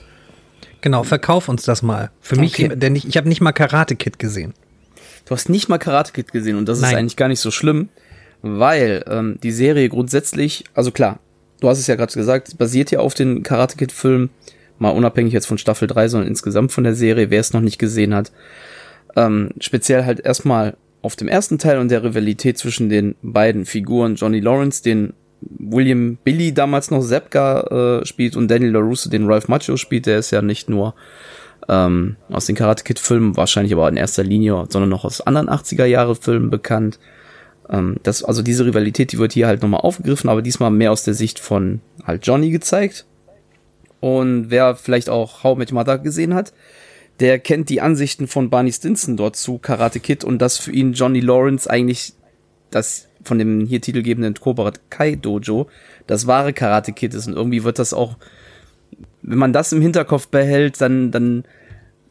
Genau, 0.80 1.04
verkauf 1.04 1.50
uns 1.50 1.64
das 1.64 1.82
mal. 1.82 2.10
Für 2.22 2.36
okay. 2.36 2.70
mich, 2.70 2.80
denn 2.80 2.96
ich, 2.96 3.06
ich 3.06 3.18
habe 3.18 3.28
nicht 3.28 3.42
mal 3.42 3.52
Karate 3.52 3.98
Kid 3.98 4.18
gesehen. 4.18 4.54
Du 5.26 5.36
hast 5.36 5.50
nicht 5.50 5.68
mal 5.68 5.78
Karate 5.78 6.14
Kid 6.14 6.32
gesehen 6.32 6.56
und 6.56 6.70
das 6.70 6.80
Nein. 6.80 6.92
ist 6.92 6.98
eigentlich 6.98 7.16
gar 7.18 7.28
nicht 7.28 7.42
so 7.42 7.52
schlimm 7.52 7.90
weil 8.42 9.04
ähm, 9.08 9.38
die 9.42 9.52
Serie 9.52 9.90
grundsätzlich, 9.90 10.64
also 10.74 10.92
klar, 10.92 11.20
du 11.60 11.70
hast 11.70 11.80
es 11.80 11.88
ja 11.88 11.96
gerade 11.96 12.14
gesagt, 12.14 12.58
basiert 12.58 12.92
ja 12.92 13.00
auf 13.00 13.14
den 13.14 13.44
Karate 13.44 13.78
Kid 13.78 13.92
Film, 13.92 14.30
mal 14.78 14.92
unabhängig 14.92 15.34
jetzt 15.34 15.48
von 15.48 15.58
Staffel 15.58 15.88
3, 15.88 16.08
sondern 16.08 16.30
insgesamt 16.30 16.72
von 16.72 16.84
der 16.84 16.96
Serie, 16.96 17.30
wer 17.30 17.40
es 17.40 17.54
noch 17.54 17.62
nicht 17.62 17.80
gesehen 17.80 18.16
hat. 18.16 18.32
Ähm, 19.16 19.50
speziell 19.60 20.06
halt 20.06 20.20
erstmal 20.22 20.78
auf 21.02 21.16
dem 21.16 21.28
ersten 21.28 21.58
Teil 21.58 21.80
und 21.80 21.90
der 21.90 22.04
Rivalität 22.04 22.58
zwischen 22.58 22.90
den 22.90 23.16
beiden 23.22 23.66
Figuren, 23.66 24.16
Johnny 24.16 24.40
Lawrence, 24.40 24.84
den 24.84 25.14
William 25.42 26.18
Billy 26.24 26.54
damals 26.54 26.92
noch 26.92 27.02
Zepka 27.02 28.02
äh, 28.02 28.06
spielt 28.06 28.36
und 28.36 28.50
Daniel 28.50 28.72
LaRusso, 28.72 29.10
den 29.10 29.26
Ralph 29.26 29.48
Macho 29.48 29.78
spielt, 29.78 30.06
der 30.06 30.20
ist 30.20 30.32
ja 30.32 30.42
nicht 30.42 30.70
nur 30.70 30.96
ähm, 31.70 32.18
aus 32.30 32.46
den 32.46 32.56
Karate 32.56 32.84
Kid 32.84 33.00
Filmen, 33.00 33.38
wahrscheinlich 33.38 33.74
aber 33.74 33.88
in 33.88 33.98
erster 33.98 34.24
Linie, 34.24 34.66
sondern 34.70 34.90
noch 34.90 35.06
aus 35.06 35.22
anderen 35.22 35.50
80er 35.50 35.86
Jahre 35.86 36.16
Filmen 36.16 36.50
bekannt. 36.50 37.00
Ähm, 37.70 37.98
das, 38.04 38.24
also 38.24 38.42
diese 38.42 38.66
Rivalität, 38.66 39.12
die 39.12 39.18
wird 39.18 39.34
hier 39.34 39.48
halt 39.48 39.62
nochmal 39.62 39.82
aufgegriffen, 39.82 40.30
aber 40.30 40.42
diesmal 40.42 40.72
mehr 40.72 40.92
aus 40.92 41.04
der 41.04 41.14
Sicht 41.14 41.40
von 41.40 41.82
halt 42.04 42.26
Johnny 42.26 42.50
gezeigt. 42.50 43.06
Und 44.00 44.50
wer 44.50 44.76
vielleicht 44.76 45.10
auch 45.10 45.44
How 45.44 45.58
Met 45.58 45.72
Mother 45.72 45.98
gesehen 45.98 46.34
hat, 46.34 46.54
der 47.20 47.38
kennt 47.40 47.70
die 47.70 47.82
Ansichten 47.82 48.28
von 48.28 48.50
Barney 48.50 48.72
Stinson 48.72 49.18
dort 49.18 49.36
zu 49.36 49.58
Karate 49.58 50.00
Kid 50.00 50.24
und 50.24 50.42
dass 50.42 50.58
für 50.58 50.72
ihn 50.72 50.94
Johnny 50.94 51.20
Lawrence 51.20 51.70
eigentlich 51.70 52.14
das 52.72 53.08
von 53.24 53.38
dem 53.38 53.66
hier 53.66 53.82
titelgebenden 53.82 54.36
Cobra 54.36 54.72
Kai 54.90 55.16
Dojo 55.16 55.68
das 56.08 56.28
wahre 56.28 56.54
Karate 56.54 56.94
Kid 56.94 57.14
ist 57.14 57.28
und 57.28 57.34
irgendwie 57.34 57.64
wird 57.64 57.78
das 57.78 57.94
auch, 57.94 58.16
wenn 59.22 59.38
man 59.38 59.52
das 59.52 59.74
im 59.74 59.82
Hinterkopf 59.82 60.28
behält, 60.28 60.80
dann, 60.80 61.12
dann 61.12 61.44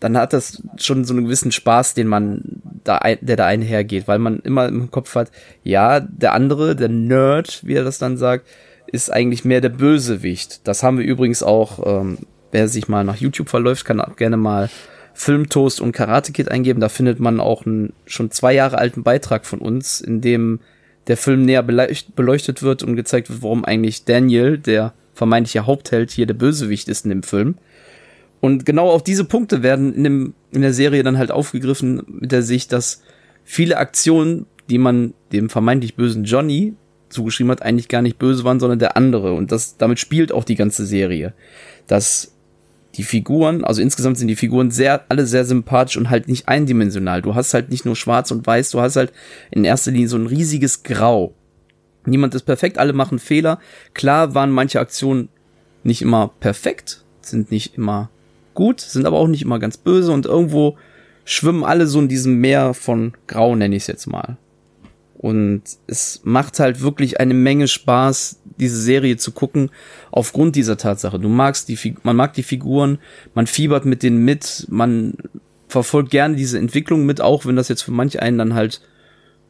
dann 0.01 0.17
hat 0.17 0.33
das 0.33 0.63
schon 0.77 1.05
so 1.05 1.15
einen 1.15 1.25
gewissen 1.25 1.53
Spaß, 1.53 1.95
den 1.95 2.07
man 2.07 2.43
da, 2.85 3.01
der 3.21 3.37
da 3.37 3.47
einhergeht, 3.47 4.09
weil 4.09 4.19
man 4.19 4.41
immer 4.41 4.69
im 4.69 4.91
Kopf 4.91 5.15
hat, 5.15 5.31
ja, 5.63 6.01
der 6.01 6.33
andere, 6.33 6.77
der 6.77 6.89
Nerd, 6.89 7.61
wie 7.65 7.75
er 7.75 7.85
das 7.85 7.99
dann 7.99 8.17
sagt, 8.17 8.47
ist 8.87 9.13
eigentlich 9.13 9.45
mehr 9.45 9.61
der 9.61 9.69
Bösewicht. 9.69 10.67
Das 10.67 10.83
haben 10.83 10.99
wir 10.99 11.05
übrigens 11.05 11.43
auch, 11.43 11.85
ähm, 11.85 12.19
wer 12.53 12.69
sich 12.69 12.89
mal 12.89 13.05
nach 13.05 13.17
YouTube 13.17 13.49
verläuft, 13.49 13.85
kann 13.85 14.01
auch 14.01 14.17
gerne 14.17 14.37
mal 14.37 14.71
Filmtoast 15.15 15.81
und 15.81 15.93
Karate 15.93 16.33
Kid 16.33 16.51
eingeben. 16.51 16.81
Da 16.81 16.89
findet 16.89 17.21
man 17.21 17.41
auch 17.41 17.67
einen 17.67 17.93
schon 18.07 18.31
zwei 18.31 18.55
Jahre 18.55 18.79
alten 18.79 19.03
Beitrag 19.03 19.47
von 19.47 19.59
uns, 19.59 20.01
in 20.01 20.21
dem 20.21 20.61
der 21.09 21.17
Film 21.17 21.45
näher 21.45 21.63
beleuchtet 21.63 22.63
wird 22.63 22.83
und 22.83 22.95
gezeigt 22.95 23.31
wird, 23.31 23.43
warum 23.43 23.65
eigentlich 23.65 24.05
Daniel, 24.05 24.59
der 24.59 24.93
vermeintliche 25.15 25.67
Hauptheld, 25.67 26.11
hier 26.11 26.27
der 26.27 26.35
Bösewicht 26.35 26.89
ist 26.89 27.05
in 27.05 27.11
dem 27.11 27.23
Film. 27.23 27.57
Und 28.41 28.65
genau 28.65 28.89
auf 28.91 29.03
diese 29.03 29.25
Punkte 29.25 29.63
werden 29.63 29.95
in, 29.95 30.05
dem, 30.05 30.35
in 30.53 30.63
der 30.63 30.73
Serie 30.73 31.03
dann 31.03 31.19
halt 31.19 31.31
aufgegriffen 31.31 32.03
mit 32.07 32.33
der 32.33 32.43
Sicht, 32.43 32.73
dass 32.73 33.03
viele 33.45 33.79
Aktionen, 33.79 34.47
die 34.71 34.79
man 34.79 35.15
dem 35.33 35.51
vermeintlich 35.51 35.97
bösen 35.97 36.25
Johnny 36.25 36.75
zugeschrieben 37.09 37.51
hat, 37.51 37.63
eigentlich 37.63 37.89
gar 37.89 38.03
nicht 38.03 38.19
böse 38.19 38.45
waren, 38.45 38.61
sondern 38.61 38.79
der 38.79 38.97
andere. 38.97 39.33
Und 39.33 39.51
das, 39.51 39.77
damit 39.77 39.99
spielt 39.99 40.31
auch 40.31 40.45
die 40.45 40.55
ganze 40.55 40.87
Serie. 40.87 41.33
Dass 41.87 42.35
die 42.95 43.03
Figuren, 43.03 43.65
also 43.65 43.83
insgesamt 43.83 44.19
sind 44.19 44.29
die 44.29 44.37
Figuren 44.37 44.71
sehr, 44.71 45.05
alle 45.09 45.27
sehr 45.27 45.45
sympathisch 45.45 45.97
und 45.97 46.11
halt 46.11 46.29
nicht 46.29 46.49
eindimensional. 46.49 47.23
Du 47.23 47.35
hast 47.35 47.55
halt 47.55 47.71
nicht 47.71 47.85
nur 47.85 47.97
schwarz 47.97 48.31
und 48.31 48.47
weiß, 48.47 48.71
du 48.71 48.81
hast 48.81 48.97
halt 48.97 49.13
in 49.51 49.65
erster 49.65 49.91
Linie 49.91 50.09
so 50.09 50.17
ein 50.17 50.27
riesiges 50.27 50.83
Grau. 50.83 51.35
Niemand 52.07 52.35
ist 52.35 52.43
perfekt, 52.43 52.79
alle 52.79 52.93
machen 52.93 53.19
Fehler. 53.19 53.59
Klar 53.95 54.35
waren 54.35 54.51
manche 54.51 54.81
Aktionen 54.81 55.29
nicht 55.85 56.03
immer 56.03 56.29
perfekt, 56.41 57.05
sind 57.21 57.51
nicht 57.51 57.77
immer 57.77 58.11
gut, 58.59 58.81
sind 58.81 59.07
aber 59.07 59.19
auch 59.19 59.29
nicht 59.29 59.43
immer 59.43 59.61
ganz 59.61 59.77
böse 59.77 60.11
und 60.11 60.27
irgendwo 60.27 60.77
schwimmen 61.25 61.63
alle 61.63 61.87
so 61.87 62.01
in 62.01 62.09
diesem 62.09 62.41
Meer 62.41 62.75
von 62.75 63.13
Grau, 63.29 63.55
nenne 63.55 63.77
ich 63.77 63.85
es 63.85 63.87
jetzt 63.87 64.09
mal. 64.09 64.37
Und 65.17 65.63
es 65.87 66.23
macht 66.25 66.59
halt 66.59 66.81
wirklich 66.81 67.21
eine 67.21 67.35
Menge 67.35 67.69
Spaß, 67.69 68.41
diese 68.59 68.83
Serie 68.83 69.17
zu 69.17 69.31
gucken, 69.31 69.71
aufgrund 70.11 70.57
dieser 70.57 70.77
Tatsache. 70.77 71.21
Du 71.21 71.29
magst 71.29 71.69
die, 71.69 71.95
man 72.03 72.17
mag 72.17 72.33
die 72.33 72.43
Figuren, 72.43 72.99
man 73.33 73.47
fiebert 73.47 73.85
mit 73.85 74.03
denen 74.03 74.25
mit, 74.25 74.67
man 74.69 75.15
verfolgt 75.69 76.11
gerne 76.11 76.35
diese 76.35 76.59
Entwicklung 76.59 77.07
mit, 77.07 77.21
auch 77.21 77.47
wenn 77.47 77.55
das 77.55 77.69
jetzt 77.69 77.83
für 77.83 77.93
manch 77.93 78.21
einen 78.21 78.39
dann 78.39 78.55
halt 78.55 78.81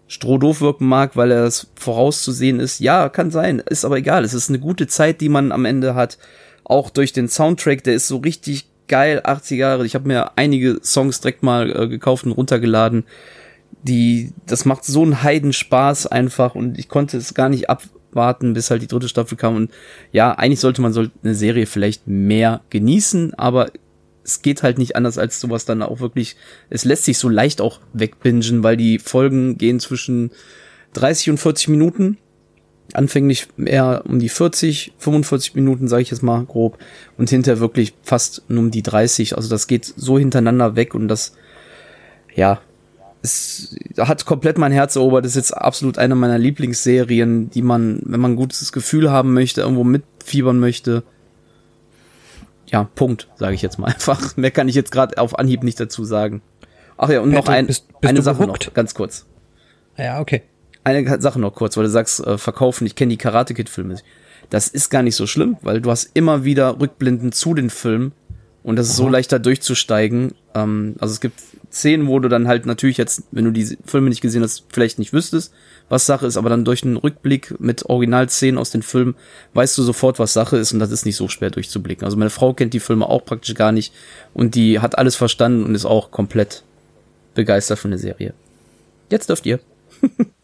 strohdoof 0.07 0.61
wirken 0.61 0.87
mag, 0.87 1.17
weil 1.17 1.31
er 1.31 1.45
es 1.45 1.71
vorauszusehen 1.77 2.61
ist. 2.61 2.79
Ja, 2.81 3.09
kann 3.09 3.31
sein, 3.31 3.61
ist 3.61 3.87
aber 3.87 3.97
egal. 3.97 4.23
Es 4.23 4.35
ist 4.35 4.51
eine 4.51 4.59
gute 4.59 4.87
Zeit, 4.87 5.23
die 5.23 5.31
man 5.31 5.51
am 5.51 5.65
Ende 5.65 5.95
hat. 5.95 6.19
Auch 6.65 6.91
durch 6.91 7.15
den 7.15 7.29
Soundtrack, 7.29 7.85
der 7.85 7.95
ist 7.95 8.09
so 8.09 8.19
richtig 8.19 8.69
geil, 8.89 9.23
80er 9.25 9.55
Jahre. 9.55 9.87
Ich 9.87 9.95
habe 9.95 10.09
mir 10.09 10.33
einige 10.37 10.81
Songs 10.83 11.21
direkt 11.21 11.43
mal 11.43 11.71
äh, 11.71 11.89
gekauft 11.89 12.25
und 12.25 12.33
runtergeladen. 12.33 13.05
Die, 13.83 14.33
das 14.47 14.65
macht 14.65 14.85
so 14.85 15.03
einen 15.03 15.23
Heidenspaß 15.23 16.09
einfach 16.09 16.55
und 16.55 16.79
ich 16.79 16.89
konnte 16.89 17.17
es 17.17 17.35
gar 17.35 17.49
nicht 17.49 17.71
abwarten, 17.71 18.55
bis 18.55 18.71
halt 18.71 18.83
die 18.83 18.89
dritte 18.89 19.09
Staffel 19.09 19.37
kam. 19.37 19.55
Und 19.55 19.71
ja, 20.11 20.33
eigentlich 20.33 20.61
sollte 20.61 20.83
man 20.83 20.93
so 20.93 21.07
eine 21.23 21.35
Serie 21.35 21.67
vielleicht 21.67 22.07
mehr 22.07 22.63
genießen, 22.71 23.35
aber 23.35 23.71
es 24.25 24.43
geht 24.43 24.63
halt 24.63 24.79
nicht 24.79 24.97
anders 24.97 25.17
als 25.17 25.41
sowas 25.41 25.65
dann 25.65 25.83
auch 25.83 26.01
wirklich, 26.01 26.37
es 26.69 26.85
lässt 26.85 27.05
sich 27.05 27.19
so 27.19 27.29
leicht 27.29 27.61
auch 27.61 27.81
wegbingen, 27.93 28.63
weil 28.63 28.77
die 28.77 28.99
Folgen 28.99 29.57
gehen 29.57 29.81
zwischen 29.81 30.33
30 30.95 31.31
und 31.31 31.39
40 31.39 31.69
Minuten. 31.69 32.19
Anfänglich 32.95 33.49
eher 33.59 34.03
um 34.07 34.19
die 34.19 34.29
40, 34.29 34.95
45 34.99 35.55
Minuten, 35.55 35.89
sage 35.89 36.03
ich 36.03 36.11
jetzt 36.11 36.23
mal 36.23 36.45
grob, 36.45 36.79
und 37.17 37.29
hinterher 37.29 37.61
wirklich 37.61 37.95
fast 38.03 38.43
nur 38.49 38.61
um 38.61 38.71
die 38.71 38.83
30. 38.83 39.37
Also 39.37 39.49
das 39.49 39.67
geht 39.67 39.85
so 39.85 40.19
hintereinander 40.19 40.75
weg 40.75 40.95
und 40.95 41.09
das, 41.09 41.35
ja, 42.35 42.61
es 43.23 43.77
hat 43.99 44.25
komplett 44.25 44.59
mein 44.59 44.73
Herz 44.73 44.97
erobert. 44.97 45.25
Das 45.25 45.33
ist 45.33 45.37
jetzt 45.37 45.57
absolut 45.57 45.99
eine 45.99 46.15
meiner 46.15 46.39
Lieblingsserien, 46.39 47.51
die 47.51 47.63
man, 47.63 48.01
wenn 48.05 48.21
man 48.21 48.33
ein 48.33 48.37
gutes 48.37 48.73
Gefühl 48.73 49.11
haben 49.11 49.35
möchte, 49.35 49.61
irgendwo 49.61 49.85
mitfiebern 49.85 50.59
möchte, 50.59 51.03
ja, 52.71 52.85
Punkt, 52.85 53.29
sage 53.37 53.55
ich 53.55 53.63
jetzt 53.63 53.79
mal 53.79 53.87
einfach. 53.93 54.37
Mehr 54.37 54.51
kann 54.51 54.69
ich 54.69 54.75
jetzt 54.75 54.93
gerade 54.93 55.19
auf 55.19 55.39
Anhieb 55.39 55.63
nicht 55.63 55.81
dazu 55.81 56.05
sagen. 56.05 56.43
Ach 56.97 57.09
ja, 57.09 57.21
und 57.21 57.31
Patrick, 57.31 57.47
noch 57.47 57.53
ein, 57.53 57.67
bist, 57.67 57.89
bist 58.01 58.11
eine 58.11 58.23
Sache 58.23 58.47
noch, 58.47 58.59
ganz 58.75 58.95
kurz. 58.95 59.27
Ja, 59.97 60.21
okay. 60.21 60.43
Eine 60.89 61.21
Sache 61.21 61.39
noch 61.39 61.55
kurz, 61.55 61.77
weil 61.77 61.85
du 61.85 61.91
sagst, 61.91 62.27
äh, 62.27 62.39
verkaufen, 62.39 62.87
ich 62.87 62.95
kenne 62.95 63.11
die 63.11 63.19
Karate 63.19 63.53
Kid 63.53 63.69
Filme. 63.69 63.97
Das 64.49 64.69
ist 64.69 64.89
gar 64.89 65.03
nicht 65.03 65.17
so 65.17 65.27
schlimm, 65.27 65.59
weil 65.61 65.83
du 65.83 65.91
hast 65.91 66.11
immer 66.15 66.45
wieder 66.45 66.81
Rückblenden 66.81 67.31
zu 67.33 67.53
den 67.53 67.69
Filmen 67.69 68.13
und 68.63 68.77
das 68.77 68.89
ist 68.89 68.97
so 68.97 69.07
leichter 69.07 69.39
durchzusteigen. 69.39 70.33
Ähm, 70.55 70.95
also 70.99 71.13
es 71.13 71.21
gibt 71.21 71.41
Szenen, 71.71 72.07
wo 72.07 72.19
du 72.21 72.31
dann 72.31 72.49
halt 72.49 72.65
natürlich 72.65 72.97
jetzt, 72.97 73.25
wenn 73.33 73.45
du 73.45 73.51
die 73.51 73.77
Filme 73.85 74.09
nicht 74.09 74.23
gesehen 74.23 74.43
hast, 74.43 74.65
vielleicht 74.73 74.99
nicht 74.99 75.13
wüsstest, 75.13 75.53
was 75.91 76.07
Sache 76.07 76.27
ist, 76.27 76.39
aber 76.39 76.49
dann 76.49 76.65
durch 76.65 76.83
einen 76.83 76.97
Rückblick 76.97 77.61
mit 77.61 77.85
Originalszenen 77.85 78.57
aus 78.57 78.71
den 78.71 78.83
Filmen 78.83 79.15
weißt 79.53 79.77
du 79.77 79.83
sofort, 79.83 80.19
was 80.19 80.33
Sache 80.33 80.57
ist 80.57 80.73
und 80.73 80.79
das 80.79 80.91
ist 80.91 81.05
nicht 81.05 81.17
so 81.17 81.29
schwer 81.29 81.51
durchzublicken. 81.51 82.07
Also 82.07 82.17
meine 82.17 82.31
Frau 82.31 82.55
kennt 82.55 82.73
die 82.73 82.81
Filme 82.81 83.07
auch 83.07 83.27
praktisch 83.27 83.55
gar 83.55 83.73
nicht 83.73 83.93
und 84.33 84.55
die 84.55 84.79
hat 84.79 84.97
alles 84.97 85.17
verstanden 85.17 85.65
und 85.65 85.75
ist 85.75 85.85
auch 85.85 86.11
komplett 86.11 86.63
begeistert 87.35 87.79
von 87.79 87.91
der 87.91 88.01
Serie. 88.01 88.33
Jetzt 89.11 89.29
dürft 89.29 89.45
ihr. 89.45 89.61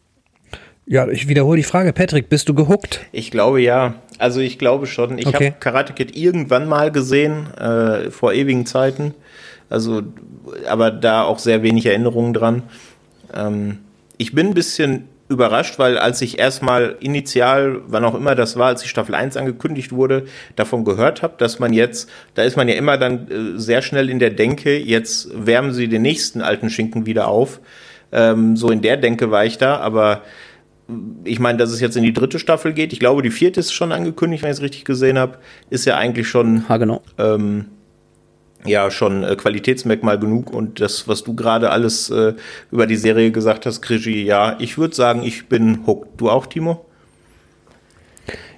ja, 0.87 1.09
ich 1.09 1.29
wiederhole 1.29 1.57
die 1.57 1.65
Frage, 1.65 1.93
Patrick, 1.93 2.29
bist 2.29 2.49
du 2.49 2.55
gehuckt? 2.55 3.01
Ich 3.13 3.31
glaube 3.31 3.61
ja. 3.61 3.95
Also 4.19 4.41
ich 4.41 4.59
glaube 4.59 4.87
schon. 4.87 5.19
Ich 5.19 5.27
okay. 5.27 5.47
habe 5.47 5.57
Karate 5.59 5.93
Kid 5.93 6.17
irgendwann 6.17 6.69
mal 6.69 6.93
gesehen, 6.93 7.53
äh, 7.55 8.11
vor 8.11 8.33
ewigen 8.33 8.67
Zeiten. 8.67 9.15
Also, 9.71 10.03
aber 10.69 10.91
da 10.91 11.23
auch 11.23 11.39
sehr 11.39 11.63
wenig 11.63 11.87
Erinnerungen 11.87 12.35
dran. 12.35 12.63
Ähm, 13.35 13.79
ich 14.19 14.35
bin 14.35 14.49
ein 14.49 14.55
bisschen 14.55 15.09
überrascht, 15.29 15.79
weil 15.79 15.97
als 15.97 16.21
ich 16.21 16.39
erstmal 16.39 16.97
initial, 17.01 17.81
wann 17.87 18.05
auch 18.05 18.15
immer 18.15 18.35
das 18.35 18.57
war, 18.57 18.69
als 18.69 18.83
die 18.83 18.89
Staffel 18.89 19.15
1 19.15 19.37
angekündigt 19.39 19.91
wurde, 19.91 20.27
davon 20.55 20.85
gehört 20.85 21.23
habe, 21.23 21.35
dass 21.39 21.59
man 21.59 21.73
jetzt, 21.73 22.11
da 22.35 22.43
ist 22.43 22.57
man 22.57 22.69
ja 22.69 22.75
immer 22.75 22.99
dann 22.99 23.29
äh, 23.31 23.59
sehr 23.59 23.81
schnell 23.81 24.11
in 24.11 24.19
der 24.19 24.31
Denke, 24.31 24.79
jetzt 24.79 25.29
wärmen 25.35 25.73
sie 25.73 25.89
den 25.89 26.03
nächsten 26.03 26.43
alten 26.43 26.69
Schinken 26.69 27.07
wieder 27.07 27.29
auf. 27.29 27.61
Ähm, 28.13 28.57
so 28.57 28.71
in 28.71 28.83
der 28.83 28.99
Denke 28.99 29.31
war 29.31 29.45
ich 29.45 29.59
da, 29.59 29.79
aber 29.79 30.23
ich 31.25 31.41
meine, 31.41 31.59
dass 31.59 31.71
es 31.71 31.81
jetzt 31.81 31.97
in 31.97 32.03
die 32.03 32.13
dritte 32.13 32.39
Staffel 32.39 32.73
geht. 32.73 32.93
Ich 32.93 33.01
glaube, 33.01 33.23
die 33.23 33.31
vierte 33.31 33.61
ist 33.61 33.73
schon 33.73 33.93
angekündigt, 33.93 34.43
wenn 34.43 34.51
ich 34.51 34.59
es 34.59 34.63
richtig 34.63 34.85
gesehen 34.85 35.19
habe. 35.19 35.39
Ist 35.71 35.87
ja 35.87 35.97
eigentlich 35.97 36.29
schon 36.29 36.69
ha, 36.69 36.77
genau. 36.77 37.03
ähm, 37.19 37.67
ja 38.67 38.91
schon 38.91 39.25
äh, 39.25 39.37
Qualitätsmerkmal 39.37 40.19
genug 40.19 40.53
und 40.53 40.81
das, 40.81 41.09
was 41.09 41.25
du 41.25 41.35
gerade 41.35 41.71
alles 41.71 42.11
äh, 42.11 42.35
über 42.71 42.87
die 42.87 42.97
Serie 42.97 43.31
gesagt 43.31 43.67
hast, 43.67 43.83
Krigi, 43.83 44.25
ja, 44.25 44.57
ich 44.59 44.77
würde 44.79 44.95
sagen, 44.95 45.23
ich 45.23 45.49
bin 45.49 45.87
hooked. 45.87 46.21
Du 46.21 46.31
auch, 46.31 46.47
Timo? 46.47 46.85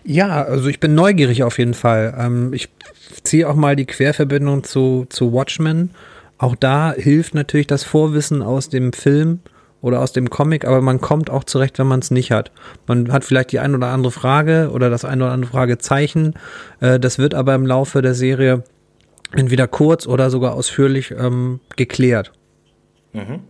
Ja, 0.04 0.44
also 0.44 0.68
ich 0.68 0.78
bin 0.78 0.94
neugierig 0.94 1.42
auf 1.42 1.58
jeden 1.58 1.74
Fall. 1.74 2.14
Ähm, 2.18 2.52
ich 2.52 2.68
ziehe 3.22 3.48
auch 3.48 3.56
mal 3.56 3.76
die 3.76 3.86
Querverbindung 3.86 4.64
zu, 4.64 5.06
zu 5.08 5.32
Watchmen. 5.32 5.90
Auch 6.38 6.54
da 6.54 6.92
hilft 6.92 7.34
natürlich 7.34 7.66
das 7.66 7.82
Vorwissen 7.82 8.42
aus 8.42 8.68
dem 8.68 8.92
Film 8.92 9.40
oder 9.86 10.02
aus 10.02 10.12
dem 10.12 10.30
Comic, 10.30 10.64
aber 10.64 10.80
man 10.80 11.00
kommt 11.00 11.30
auch 11.30 11.44
zurecht, 11.44 11.78
wenn 11.78 11.86
man 11.86 12.00
es 12.00 12.10
nicht 12.10 12.32
hat. 12.32 12.50
Man 12.88 13.12
hat 13.12 13.22
vielleicht 13.22 13.52
die 13.52 13.60
ein 13.60 13.72
oder 13.72 13.86
andere 13.86 14.10
Frage 14.10 14.70
oder 14.72 14.90
das 14.90 15.04
ein 15.04 15.22
oder 15.22 15.30
andere 15.30 15.52
Fragezeichen. 15.52 16.34
Äh, 16.80 16.98
das 16.98 17.20
wird 17.20 17.34
aber 17.34 17.54
im 17.54 17.64
Laufe 17.64 18.02
der 18.02 18.14
Serie 18.14 18.64
entweder 19.30 19.68
kurz 19.68 20.08
oder 20.08 20.28
sogar 20.28 20.54
ausführlich 20.54 21.12
ähm, 21.12 21.60
geklärt. 21.76 22.32
Mhm. 23.12 23.40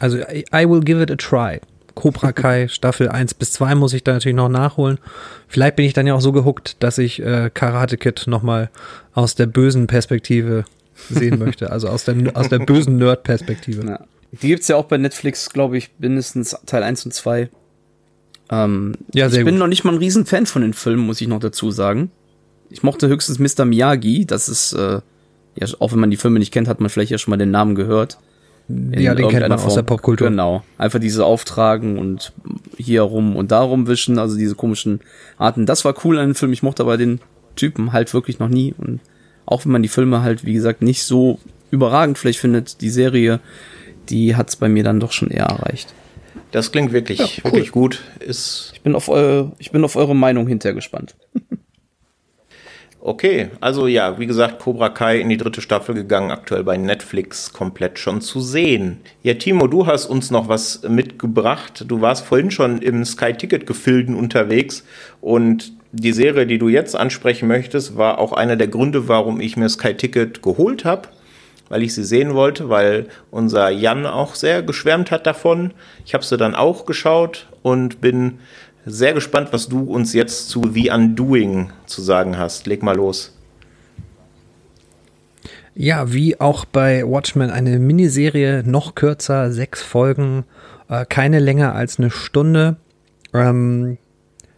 Also 0.00 0.18
I, 0.18 0.44
I, 0.52 0.68
will 0.68 0.80
give 0.80 1.00
it 1.00 1.12
a 1.12 1.16
try. 1.16 1.60
Cobra 1.94 2.32
Kai 2.32 2.66
Staffel 2.66 3.08
1 3.08 3.34
bis 3.34 3.52
2 3.52 3.76
muss 3.76 3.92
ich 3.92 4.02
da 4.02 4.14
natürlich 4.14 4.34
noch 4.34 4.48
nachholen. 4.48 4.98
Vielleicht 5.46 5.76
bin 5.76 5.84
ich 5.84 5.92
dann 5.92 6.08
ja 6.08 6.14
auch 6.14 6.20
so 6.20 6.32
gehuckt, 6.32 6.82
dass 6.82 6.98
ich 6.98 7.22
äh, 7.22 7.50
Karate 7.54 7.98
Kid 7.98 8.24
nochmal 8.26 8.68
aus 9.14 9.36
der 9.36 9.46
bösen 9.46 9.86
Perspektive 9.86 10.64
sehen 11.08 11.38
möchte. 11.44 11.70
Also 11.70 11.88
aus 11.88 12.04
der, 12.04 12.16
aus 12.34 12.48
der 12.48 12.58
bösen 12.58 12.96
Nerd-Perspektive. 12.96 13.86
Ja. 13.86 14.00
Die 14.32 14.48
gibt's 14.48 14.68
ja 14.68 14.76
auch 14.76 14.84
bei 14.84 14.96
Netflix, 14.96 15.50
glaube 15.50 15.76
ich, 15.76 15.90
mindestens 15.98 16.56
Teil 16.66 16.82
1 16.82 17.06
und 17.06 17.12
2. 17.12 17.48
Ähm, 18.50 18.94
ja, 19.14 19.28
sehr 19.28 19.40
ich 19.40 19.44
bin 19.44 19.54
gut. 19.54 19.60
noch 19.60 19.66
nicht 19.66 19.84
mal 19.84 19.92
ein 19.92 19.98
Riesenfan 19.98 20.46
von 20.46 20.62
den 20.62 20.74
Filmen, 20.74 21.06
muss 21.06 21.20
ich 21.20 21.28
noch 21.28 21.40
dazu 21.40 21.70
sagen. 21.70 22.10
Ich 22.68 22.82
mochte 22.82 23.08
höchstens 23.08 23.38
Mr. 23.38 23.64
Miyagi, 23.64 24.26
das 24.26 24.48
ist, 24.48 24.72
äh, 24.72 25.00
ja, 25.56 25.66
auch 25.80 25.92
wenn 25.92 26.00
man 26.00 26.10
die 26.10 26.16
Filme 26.16 26.38
nicht 26.38 26.52
kennt, 26.52 26.68
hat 26.68 26.80
man 26.80 26.90
vielleicht 26.90 27.10
ja 27.10 27.18
schon 27.18 27.30
mal 27.30 27.36
den 27.36 27.50
Namen 27.50 27.74
gehört. 27.74 28.18
ja, 28.68 29.14
den 29.14 29.28
kennt 29.28 29.48
man 29.48 29.58
Form. 29.58 29.68
aus 29.68 29.74
der 29.74 29.82
Popkultur. 29.82 30.28
Genau. 30.28 30.62
Einfach 30.78 31.00
diese 31.00 31.24
Auftragen 31.24 31.98
und 31.98 32.32
hier 32.76 33.02
rum 33.02 33.34
und 33.36 33.50
da 33.50 33.62
rumwischen, 33.62 34.18
also 34.18 34.36
diese 34.36 34.54
komischen 34.54 35.00
Arten. 35.38 35.66
Das 35.66 35.84
war 35.84 35.94
cool 36.04 36.18
an 36.18 36.30
dem 36.30 36.34
Film. 36.36 36.52
Ich 36.52 36.62
mochte 36.62 36.84
aber 36.84 36.96
den 36.96 37.20
Typen 37.56 37.92
halt 37.92 38.14
wirklich 38.14 38.38
noch 38.38 38.48
nie. 38.48 38.74
Und 38.78 39.00
auch 39.46 39.64
wenn 39.64 39.72
man 39.72 39.82
die 39.82 39.88
Filme 39.88 40.22
halt, 40.22 40.44
wie 40.44 40.52
gesagt, 40.54 40.82
nicht 40.82 41.02
so 41.02 41.40
überragend 41.72 42.18
vielleicht 42.18 42.38
findet, 42.38 42.80
die 42.80 42.90
Serie, 42.90 43.40
die 44.08 44.36
hat's 44.36 44.56
bei 44.56 44.68
mir 44.68 44.84
dann 44.84 45.00
doch 45.00 45.12
schon 45.12 45.30
eher 45.30 45.46
erreicht. 45.46 45.92
Das 46.52 46.72
klingt 46.72 46.92
wirklich, 46.92 47.18
ja, 47.18 47.26
cool. 47.26 47.44
wirklich 47.44 47.70
gut. 47.70 48.02
Ist 48.18 48.72
ich 48.74 48.80
bin 48.80 48.94
auf 48.94 49.08
eure, 49.08 49.52
ich 49.58 49.70
bin 49.70 49.84
auf 49.84 49.96
eure 49.96 50.16
Meinung 50.16 50.46
hinterher 50.46 50.74
gespannt. 50.74 51.14
Okay, 53.02 53.48
also 53.60 53.86
ja, 53.86 54.18
wie 54.18 54.26
gesagt, 54.26 54.58
Cobra 54.58 54.90
Kai 54.90 55.20
in 55.20 55.30
die 55.30 55.38
dritte 55.38 55.62
Staffel 55.62 55.94
gegangen, 55.94 56.30
aktuell 56.30 56.64
bei 56.64 56.76
Netflix 56.76 57.50
komplett 57.54 57.98
schon 57.98 58.20
zu 58.20 58.42
sehen. 58.42 58.98
Ja, 59.22 59.32
Timo, 59.34 59.68
du 59.68 59.86
hast 59.86 60.04
uns 60.04 60.30
noch 60.30 60.48
was 60.48 60.82
mitgebracht. 60.82 61.86
Du 61.88 62.02
warst 62.02 62.26
vorhin 62.26 62.50
schon 62.50 62.82
im 62.82 63.06
Sky 63.06 63.32
Ticket 63.32 63.66
Gefilden 63.66 64.14
unterwegs 64.14 64.84
und 65.22 65.72
die 65.92 66.12
Serie, 66.12 66.46
die 66.46 66.58
du 66.58 66.68
jetzt 66.68 66.94
ansprechen 66.94 67.48
möchtest, 67.48 67.96
war 67.96 68.18
auch 68.18 68.32
einer 68.32 68.56
der 68.56 68.68
Gründe, 68.68 69.08
warum 69.08 69.40
ich 69.40 69.56
mir 69.56 69.70
Sky 69.70 69.94
Ticket 69.94 70.42
geholt 70.42 70.84
habe, 70.84 71.08
weil 71.70 71.82
ich 71.82 71.94
sie 71.94 72.04
sehen 72.04 72.34
wollte, 72.34 72.68
weil 72.68 73.06
unser 73.30 73.70
Jan 73.70 74.04
auch 74.04 74.34
sehr 74.34 74.62
geschwärmt 74.62 75.10
hat 75.10 75.26
davon. 75.26 75.72
Ich 76.04 76.12
habe 76.12 76.24
sie 76.24 76.36
dann 76.36 76.54
auch 76.54 76.84
geschaut 76.84 77.48
und 77.62 78.02
bin 78.02 78.40
sehr 78.84 79.14
gespannt, 79.14 79.48
was 79.52 79.68
du 79.68 79.84
uns 79.84 80.12
jetzt 80.12 80.50
zu 80.50 80.70
The 80.70 80.90
Undoing 80.90 81.70
zu 81.86 82.02
sagen 82.02 82.36
hast. 82.36 82.66
Leg 82.66 82.82
mal 82.82 82.96
los. 82.96 83.36
Ja, 85.74 86.12
wie 86.12 86.40
auch 86.40 86.64
bei 86.64 87.04
Watchmen 87.06 87.50
eine 87.50 87.78
Miniserie, 87.78 88.64
noch 88.66 88.96
kürzer, 88.96 89.52
sechs 89.52 89.80
Folgen, 89.82 90.44
äh, 90.88 91.06
keine 91.08 91.38
länger 91.38 91.74
als 91.74 91.98
eine 91.98 92.10
Stunde. 92.10 92.76
Ähm, 93.32 93.96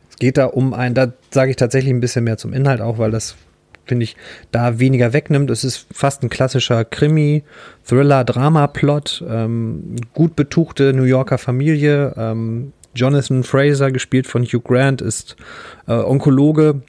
es 0.08 0.16
geht 0.16 0.38
da 0.38 0.46
um 0.46 0.72
ein, 0.72 0.94
da 0.94 1.12
sage 1.30 1.50
ich 1.50 1.56
tatsächlich 1.56 1.92
ein 1.92 2.00
bisschen 2.00 2.24
mehr 2.24 2.38
zum 2.38 2.54
Inhalt 2.54 2.80
auch, 2.80 2.96
weil 2.96 3.10
das 3.10 3.36
finde 3.84 4.04
ich 4.04 4.16
da 4.50 4.78
weniger 4.78 5.12
wegnimmt. 5.12 5.50
Es 5.50 5.64
ist 5.64 5.86
fast 5.92 6.22
ein 6.22 6.30
klassischer 6.30 6.84
Krimi, 6.84 7.42
Thriller, 7.86 8.24
Drama-Plot, 8.24 9.24
ähm, 9.28 9.96
gut 10.14 10.36
betuchte 10.36 10.92
New 10.92 11.04
Yorker 11.04 11.38
Familie, 11.38 12.14
ähm, 12.16 12.72
Jonathan 12.94 13.42
Fraser, 13.42 13.90
gespielt 13.90 14.26
von 14.26 14.44
Hugh 14.44 14.62
Grant, 14.62 15.00
ist 15.00 15.36
äh, 15.88 15.92
Onkologe. 15.92 16.82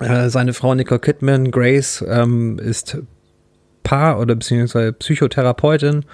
Äh, 0.00 0.28
seine 0.28 0.54
Frau 0.54 0.74
Nicole 0.74 1.00
Kidman, 1.00 1.50
Grace, 1.50 2.04
ähm, 2.08 2.58
ist 2.58 2.98
Paar- 3.82 4.18
oder 4.18 4.34
beziehungsweise 4.34 4.92
Psychotherapeutin. 4.92 6.04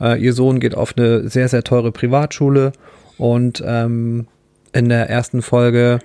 Äh, 0.00 0.22
ihr 0.22 0.32
Sohn 0.32 0.60
geht 0.60 0.74
auf 0.74 0.96
eine 0.96 1.28
sehr, 1.28 1.48
sehr 1.48 1.64
teure 1.64 1.92
Privatschule 1.92 2.72
und 3.18 3.62
ähm, 3.66 4.26
in 4.72 4.88
der 4.88 5.10
ersten 5.10 5.42
Folge 5.42 5.98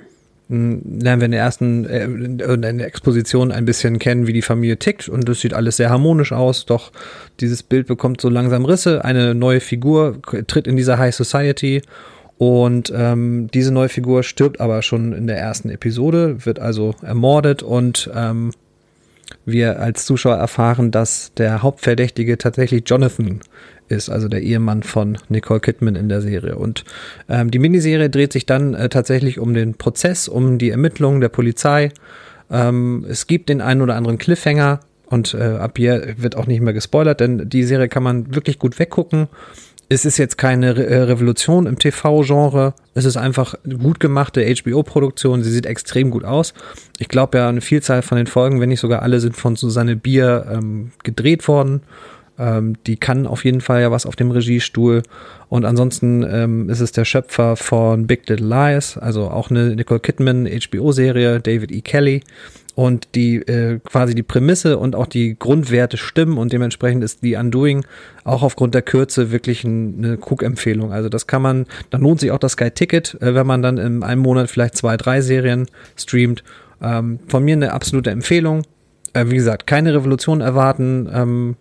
lernen 0.51 1.21
wir 1.21 1.25
in 1.25 1.31
der 1.31 1.39
ersten 1.39 1.85
äh, 1.85 2.03
in 2.03 2.37
der 2.37 2.85
Exposition 2.85 3.51
ein 3.51 3.65
bisschen 3.65 3.99
kennen, 3.99 4.27
wie 4.27 4.33
die 4.33 4.41
Familie 4.41 4.77
tickt. 4.77 5.09
Und 5.09 5.27
das 5.27 5.39
sieht 5.39 5.53
alles 5.53 5.77
sehr 5.77 5.89
harmonisch 5.89 6.31
aus, 6.31 6.65
doch 6.65 6.91
dieses 7.39 7.63
Bild 7.63 7.87
bekommt 7.87 8.21
so 8.21 8.29
langsam 8.29 8.65
Risse, 8.65 9.03
eine 9.05 9.33
neue 9.33 9.61
Figur 9.61 10.21
tritt 10.47 10.67
in 10.67 10.75
dieser 10.75 10.97
High 10.97 11.15
Society. 11.15 11.81
Und 12.37 12.91
ähm, 12.95 13.49
diese 13.53 13.71
neue 13.71 13.89
Figur 13.89 14.23
stirbt 14.23 14.59
aber 14.59 14.81
schon 14.81 15.13
in 15.13 15.27
der 15.27 15.37
ersten 15.37 15.69
Episode, 15.69 16.45
wird 16.45 16.59
also 16.59 16.95
ermordet. 17.01 17.61
Und 17.61 18.09
ähm, 18.15 18.51
wir 19.45 19.79
als 19.79 20.05
Zuschauer 20.05 20.37
erfahren, 20.37 20.91
dass 20.91 21.33
der 21.35 21.61
Hauptverdächtige 21.61 22.37
tatsächlich 22.37 22.83
Jonathan 22.85 23.41
ist, 23.91 24.09
also 24.09 24.27
der 24.27 24.41
Ehemann 24.41 24.83
von 24.83 25.17
Nicole 25.29 25.59
Kidman 25.59 25.95
in 25.95 26.09
der 26.09 26.21
Serie. 26.21 26.55
Und 26.55 26.83
ähm, 27.29 27.51
die 27.51 27.59
Miniserie 27.59 28.09
dreht 28.09 28.33
sich 28.33 28.45
dann 28.45 28.73
äh, 28.73 28.89
tatsächlich 28.89 29.39
um 29.39 29.53
den 29.53 29.75
Prozess, 29.75 30.27
um 30.27 30.57
die 30.57 30.69
Ermittlungen 30.69 31.21
der 31.21 31.29
Polizei. 31.29 31.91
Ähm, 32.49 33.05
es 33.07 33.27
gibt 33.27 33.49
den 33.49 33.61
einen 33.61 33.81
oder 33.81 33.95
anderen 33.95 34.17
Cliffhanger 34.17 34.79
und 35.05 35.33
äh, 35.33 35.43
ab 35.43 35.77
hier 35.77 36.15
wird 36.17 36.37
auch 36.37 36.47
nicht 36.47 36.61
mehr 36.61 36.73
gespoilert, 36.73 37.19
denn 37.19 37.49
die 37.49 37.63
Serie 37.63 37.89
kann 37.89 38.03
man 38.03 38.33
wirklich 38.33 38.59
gut 38.59 38.79
weggucken. 38.79 39.27
Es 39.89 40.05
ist 40.05 40.17
jetzt 40.17 40.37
keine 40.37 40.77
Re 40.77 40.85
äh, 40.85 41.01
Revolution 41.01 41.65
im 41.65 41.77
TV-Genre. 41.77 42.73
Es 42.93 43.03
ist 43.03 43.17
einfach 43.17 43.55
gut 43.77 43.99
gemachte 43.99 44.41
HBO-Produktion. 44.41 45.43
Sie 45.43 45.51
sieht 45.51 45.65
extrem 45.65 46.11
gut 46.11 46.23
aus. 46.23 46.53
Ich 46.97 47.09
glaube 47.09 47.39
ja, 47.39 47.49
eine 47.49 47.59
Vielzahl 47.59 48.01
von 48.01 48.17
den 48.17 48.27
Folgen, 48.27 48.61
wenn 48.61 48.69
nicht 48.69 48.79
sogar 48.79 49.01
alle, 49.01 49.19
sind 49.19 49.35
von 49.35 49.57
Susanne 49.57 49.97
Bier 49.97 50.45
ähm, 50.49 50.91
gedreht 51.03 51.45
worden. 51.49 51.81
Ähm, 52.41 52.75
die 52.87 52.97
kann 52.97 53.27
auf 53.27 53.45
jeden 53.45 53.61
Fall 53.61 53.81
ja 53.81 53.91
was 53.91 54.07
auf 54.07 54.15
dem 54.15 54.31
Regiestuhl. 54.31 55.03
Und 55.47 55.63
ansonsten 55.63 56.23
ähm, 56.23 56.69
ist 56.69 56.79
es 56.79 56.91
der 56.91 57.05
Schöpfer 57.05 57.55
von 57.55 58.07
Big 58.07 58.27
Little 58.27 58.47
Lies, 58.47 58.97
also 58.97 59.29
auch 59.29 59.51
eine 59.51 59.75
Nicole 59.75 59.99
Kidman 59.99 60.47
HBO-Serie, 60.47 61.39
David 61.39 61.71
E. 61.71 61.81
Kelly. 61.81 62.23
Und 62.73 63.09
die 63.15 63.35
äh, 63.35 63.79
quasi 63.83 64.15
die 64.15 64.23
Prämisse 64.23 64.79
und 64.79 64.95
auch 64.95 65.05
die 65.05 65.37
Grundwerte 65.37 65.97
stimmen 65.97 66.37
und 66.37 66.51
dementsprechend 66.51 67.03
ist 67.03 67.21
die 67.21 67.35
Undoing 67.35 67.85
auch 68.23 68.43
aufgrund 68.43 68.73
der 68.73 68.81
Kürze 68.81 69.31
wirklich 69.31 69.63
ein, 69.63 69.95
eine 69.97 70.17
Cook-Empfehlung. 70.17 70.91
Also 70.91 71.09
das 71.09 71.27
kann 71.27 71.41
man, 71.41 71.67
dann 71.89 72.01
lohnt 72.01 72.21
sich 72.21 72.31
auch 72.31 72.39
das 72.39 72.53
Sky-Ticket, 72.53 73.21
äh, 73.21 73.35
wenn 73.35 73.45
man 73.45 73.61
dann 73.61 73.77
in 73.77 74.01
einem 74.03 74.21
Monat 74.21 74.49
vielleicht 74.49 74.77
zwei, 74.77 74.97
drei 74.97 75.21
Serien 75.21 75.67
streamt. 75.95 76.43
Ähm, 76.81 77.19
von 77.27 77.43
mir 77.43 77.53
eine 77.53 77.73
absolute 77.73 78.09
Empfehlung. 78.09 78.63
Äh, 79.13 79.25
wie 79.27 79.35
gesagt, 79.35 79.67
keine 79.67 79.93
Revolution 79.93 80.41
erwarten. 80.41 81.07
Ähm, 81.13 81.55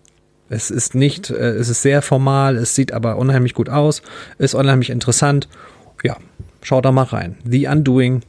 es 0.50 0.70
ist 0.70 0.94
nicht, 0.94 1.30
äh, 1.30 1.52
es 1.52 1.70
ist 1.70 1.80
sehr 1.80 2.02
formal, 2.02 2.56
es 2.56 2.74
sieht 2.74 2.92
aber 2.92 3.16
unheimlich 3.16 3.54
gut 3.54 3.70
aus, 3.70 4.02
ist 4.38 4.54
unheimlich 4.54 4.90
interessant. 4.90 5.48
Ja, 6.02 6.16
schaut 6.62 6.84
da 6.84 6.92
mal 6.92 7.04
rein. 7.04 7.38
The 7.44 7.68
Undoing, 7.68 8.22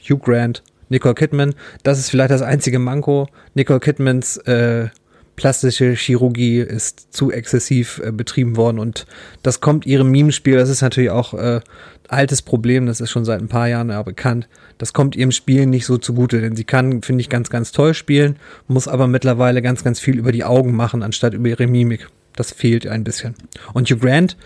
Hugh 0.00 0.18
Grant, 0.18 0.62
Nicole 0.88 1.14
Kidman. 1.14 1.54
Das 1.82 1.98
ist 1.98 2.10
vielleicht 2.10 2.30
das 2.30 2.42
einzige 2.42 2.78
Manko. 2.78 3.28
Nicole 3.54 3.80
Kidmans 3.80 4.38
äh, 4.38 4.88
plastische 5.36 5.92
Chirurgie 5.94 6.58
ist 6.58 7.14
zu 7.14 7.30
exzessiv 7.30 8.00
äh, 8.04 8.10
betrieben 8.10 8.56
worden 8.56 8.80
und 8.80 9.06
das 9.44 9.60
kommt 9.60 9.86
ihrem 9.86 10.10
Mimespiel, 10.10 10.56
das 10.56 10.68
ist 10.68 10.82
natürlich 10.82 11.10
auch 11.10 11.32
äh, 11.32 11.60
altes 12.08 12.42
Problem, 12.42 12.86
das 12.86 13.00
ist 13.00 13.10
schon 13.10 13.24
seit 13.24 13.40
ein 13.40 13.48
paar 13.48 13.68
Jahren 13.68 13.90
ja 13.90 14.02
bekannt. 14.02 14.48
Das 14.78 14.92
kommt 14.92 15.16
ihrem 15.16 15.30
Spiel 15.30 15.66
nicht 15.66 15.86
so 15.86 15.98
zugute, 15.98 16.40
denn 16.40 16.56
sie 16.56 16.64
kann, 16.64 17.02
finde 17.02 17.20
ich, 17.20 17.28
ganz, 17.28 17.50
ganz 17.50 17.72
toll 17.72 17.94
spielen, 17.94 18.36
muss 18.66 18.88
aber 18.88 19.06
mittlerweile 19.06 19.62
ganz, 19.62 19.84
ganz 19.84 20.00
viel 20.00 20.18
über 20.18 20.32
die 20.32 20.44
Augen 20.44 20.74
machen, 20.74 21.02
anstatt 21.02 21.34
über 21.34 21.48
ihre 21.48 21.66
Mimik. 21.66 22.08
Das 22.34 22.52
fehlt 22.52 22.86
ein 22.86 23.04
bisschen. 23.04 23.34
Und 23.72 23.90
Hugh 23.90 23.98
Grant 24.00 24.36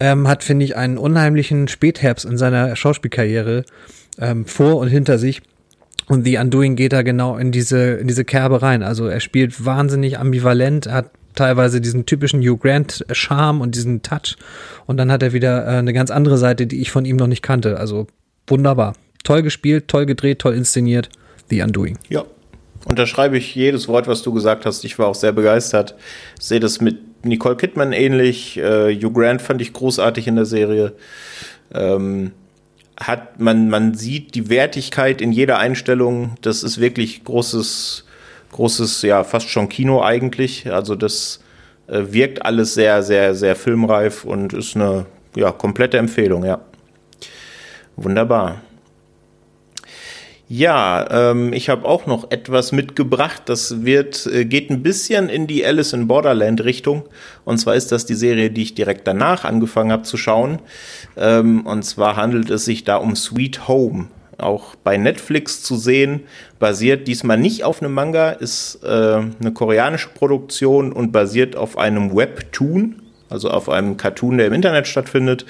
ähm, 0.00 0.28
hat, 0.28 0.44
finde 0.44 0.64
ich, 0.64 0.76
einen 0.76 0.98
unheimlichen 0.98 1.68
Spätherbst 1.68 2.24
in 2.24 2.36
seiner 2.36 2.76
Schauspielkarriere 2.76 3.64
ähm, 4.18 4.44
vor 4.46 4.76
und 4.76 4.88
hinter 4.88 5.18
sich. 5.18 5.42
Und 6.08 6.24
The 6.24 6.38
Undoing 6.38 6.76
geht 6.76 6.92
da 6.92 7.02
genau 7.02 7.36
in 7.36 7.50
diese, 7.50 7.94
in 7.94 8.06
diese 8.06 8.24
Kerbe 8.24 8.62
rein. 8.62 8.82
Also 8.82 9.06
er 9.06 9.20
spielt 9.20 9.64
wahnsinnig 9.64 10.18
ambivalent, 10.18 10.86
hat 10.88 11.10
teilweise 11.36 11.80
diesen 11.80 12.06
typischen 12.06 12.40
Hugh 12.40 12.58
Grant 12.58 13.04
Charme 13.12 13.60
und 13.60 13.74
diesen 13.74 14.02
Touch. 14.02 14.36
Und 14.86 14.96
dann 14.96 15.12
hat 15.12 15.22
er 15.22 15.32
wieder 15.32 15.64
äh, 15.64 15.78
eine 15.78 15.92
ganz 15.92 16.10
andere 16.10 16.38
Seite, 16.38 16.66
die 16.66 16.80
ich 16.80 16.90
von 16.90 17.04
ihm 17.04 17.16
noch 17.16 17.28
nicht 17.28 17.42
kannte. 17.42 17.78
Also 17.78 18.08
wunderbar. 18.46 18.94
Toll 19.22 19.42
gespielt, 19.42 19.88
toll 19.88 20.06
gedreht, 20.06 20.40
toll 20.40 20.54
inszeniert. 20.54 21.08
The 21.48 21.62
Undoing. 21.62 21.98
Ja. 22.08 22.24
Unterschreibe 22.84 23.36
ich 23.36 23.54
jedes 23.54 23.88
Wort, 23.88 24.06
was 24.06 24.22
du 24.22 24.32
gesagt 24.32 24.64
hast. 24.64 24.84
Ich 24.84 24.98
war 24.98 25.08
auch 25.08 25.14
sehr 25.14 25.32
begeistert. 25.32 25.96
Sehe 26.38 26.60
das 26.60 26.80
mit 26.80 27.24
Nicole 27.24 27.56
Kidman 27.56 27.92
ähnlich. 27.92 28.56
Äh, 28.58 28.94
Hugh 28.94 29.12
Grant 29.12 29.42
fand 29.42 29.60
ich 29.60 29.72
großartig 29.72 30.28
in 30.28 30.36
der 30.36 30.44
Serie. 30.44 30.92
Ähm, 31.74 32.32
hat 32.98 33.40
man, 33.40 33.68
man 33.68 33.94
sieht 33.94 34.34
die 34.34 34.48
Wertigkeit 34.48 35.20
in 35.20 35.32
jeder 35.32 35.58
Einstellung. 35.58 36.36
Das 36.40 36.62
ist 36.62 36.80
wirklich 36.80 37.24
großes, 37.24 38.05
großes, 38.52 39.02
ja, 39.02 39.24
fast 39.24 39.48
schon 39.48 39.68
Kino 39.68 40.02
eigentlich. 40.02 40.72
Also 40.72 40.94
das 40.94 41.40
äh, 41.86 42.02
wirkt 42.08 42.44
alles 42.44 42.74
sehr, 42.74 43.02
sehr, 43.02 43.34
sehr 43.34 43.56
filmreif 43.56 44.24
und 44.24 44.52
ist 44.52 44.76
eine 44.76 45.06
ja, 45.34 45.52
komplette 45.52 45.98
Empfehlung, 45.98 46.44
ja. 46.44 46.60
Wunderbar. 47.96 48.62
Ja, 50.48 51.30
ähm, 51.30 51.52
ich 51.52 51.68
habe 51.68 51.84
auch 51.84 52.06
noch 52.06 52.30
etwas 52.30 52.70
mitgebracht. 52.70 53.42
Das 53.46 53.84
wird, 53.84 54.26
äh, 54.26 54.44
geht 54.44 54.70
ein 54.70 54.82
bisschen 54.82 55.28
in 55.28 55.48
die 55.48 55.66
Alice 55.66 55.92
in 55.92 56.06
Borderland 56.06 56.62
Richtung. 56.62 57.02
Und 57.44 57.58
zwar 57.58 57.74
ist 57.74 57.90
das 57.90 58.06
die 58.06 58.14
Serie, 58.14 58.50
die 58.50 58.62
ich 58.62 58.74
direkt 58.74 59.08
danach 59.08 59.44
angefangen 59.44 59.90
habe 59.90 60.04
zu 60.04 60.16
schauen. 60.16 60.60
Ähm, 61.16 61.66
und 61.66 61.82
zwar 61.82 62.16
handelt 62.16 62.50
es 62.50 62.64
sich 62.64 62.84
da 62.84 62.96
um 62.96 63.16
Sweet 63.16 63.66
Home. 63.66 64.06
Auch 64.38 64.74
bei 64.74 64.96
Netflix 64.98 65.62
zu 65.62 65.76
sehen, 65.76 66.20
basiert 66.58 67.08
diesmal 67.08 67.38
nicht 67.38 67.64
auf 67.64 67.80
einem 67.80 67.94
Manga, 67.94 68.30
ist 68.30 68.80
äh, 68.82 68.88
eine 68.88 69.52
koreanische 69.54 70.10
Produktion 70.10 70.92
und 70.92 71.10
basiert 71.10 71.56
auf 71.56 71.78
einem 71.78 72.14
Webtoon, 72.14 73.02
also 73.30 73.50
auf 73.50 73.68
einem 73.68 73.96
Cartoon, 73.96 74.36
der 74.38 74.48
im 74.48 74.52
Internet 74.52 74.86
stattfindet. 74.86 75.46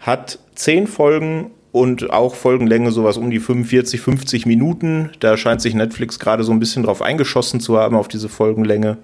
Hat 0.00 0.40
zehn 0.56 0.88
Folgen 0.88 1.52
und 1.72 2.10
auch 2.10 2.34
Folgenlänge 2.34 2.92
sowas 2.92 3.16
um 3.16 3.30
die 3.30 3.40
45, 3.40 4.00
50 4.00 4.46
Minuten. 4.46 5.10
Da 5.20 5.36
scheint 5.36 5.62
sich 5.62 5.74
Netflix 5.74 6.18
gerade 6.18 6.44
so 6.44 6.52
ein 6.52 6.60
bisschen 6.60 6.82
drauf 6.82 7.00
eingeschossen 7.00 7.60
zu 7.60 7.78
haben, 7.78 7.96
auf 7.96 8.08
diese 8.08 8.28
Folgenlänge. 8.28 8.98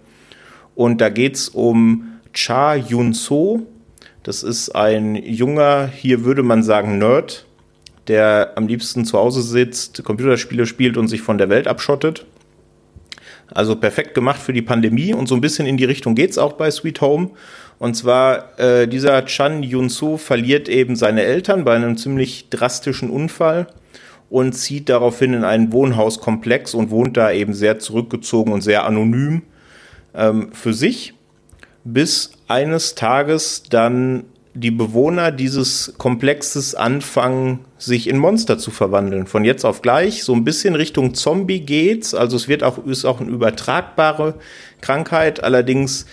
Und 0.75 1.01
da 1.01 1.09
geht 1.09 1.37
es 1.37 1.49
um 1.49 2.19
Cha 2.33 2.75
Yun-so. 2.75 3.67
Das 4.23 4.43
ist 4.43 4.75
ein 4.75 5.17
junger, 5.17 5.87
hier 5.87 6.25
würde 6.25 6.43
man 6.43 6.63
sagen 6.63 6.99
Nerd, 6.99 7.47
der 8.09 8.53
am 8.57 8.67
liebsten 8.67 9.05
zu 9.05 9.19
Hause 9.19 9.43
sitzt, 9.43 10.03
Computerspiele 10.03 10.67
spielt 10.67 10.97
und 10.97 11.09
sich 11.09 11.21
von 11.21 11.39
der 11.39 11.49
Welt 11.49 11.69
abschottet. 11.69 12.27
Also 13.53 13.77
perfekt 13.77 14.15
gemacht 14.15 14.41
für 14.41 14.53
die 14.53 14.63
Pandemie 14.63 15.15
und 15.15 15.27
so 15.27 15.35
ein 15.35 15.41
bisschen 15.41 15.67
in 15.67 15.77
die 15.77 15.85
Richtung 15.85 16.15
geht 16.15 16.31
es 16.31 16.39
auch 16.39 16.55
bei 16.55 16.71
Sweet 16.71 17.01
Home. 17.01 17.31
Und 17.79 17.95
zwar, 17.95 18.59
äh, 18.59 18.89
dieser 18.89 19.25
Chan 19.25 19.63
Yun-so 19.63 20.17
verliert 20.17 20.69
eben 20.69 20.97
seine 20.97 21.23
Eltern 21.23 21.65
bei 21.65 21.75
einem 21.75 21.97
ziemlich 21.97 22.51
drastischen 22.51 23.09
Unfall 23.09 23.69
und 24.31 24.53
zieht 24.53 24.89
daraufhin 24.89 25.33
in 25.33 25.45
einen 25.45 25.73
Wohnhauskomplex 25.73 26.75
und 26.75 26.91
wohnt 26.91 27.17
da 27.17 27.31
eben 27.31 27.55
sehr 27.55 27.79
zurückgezogen 27.79 28.53
und 28.53 28.61
sehr 28.61 28.85
anonym 28.85 29.43
ähm, 30.15 30.51
für 30.53 30.75
sich, 30.75 31.15
bis 31.85 32.33
eines 32.49 32.95
Tages 32.95 33.63
dann 33.71 34.25
die 34.61 34.71
Bewohner 34.71 35.31
dieses 35.31 35.95
Komplexes 35.99 36.75
anfangen, 36.75 37.61
sich 37.79 38.09
in 38.09 38.19
Monster 38.19 38.59
zu 38.59 38.71
verwandeln. 38.71 39.27
Von 39.27 39.45
jetzt 39.45 39.65
auf 39.65 39.83
gleich, 39.83 40.25
so 40.25 40.35
ein 40.35 40.45
bisschen 40.45 40.75
Richtung 40.75 41.15
Zombie 41.15 41.61
geht's. 41.61 42.15
Also 42.15 42.37
es 42.37 42.49
wird 42.49 42.63
auch, 42.63 42.85
ist 42.87 43.05
auch 43.05 43.21
eine 43.21 43.31
übertragbare 43.31 44.35
Krankheit. 44.81 45.43
Allerdings 45.43 46.07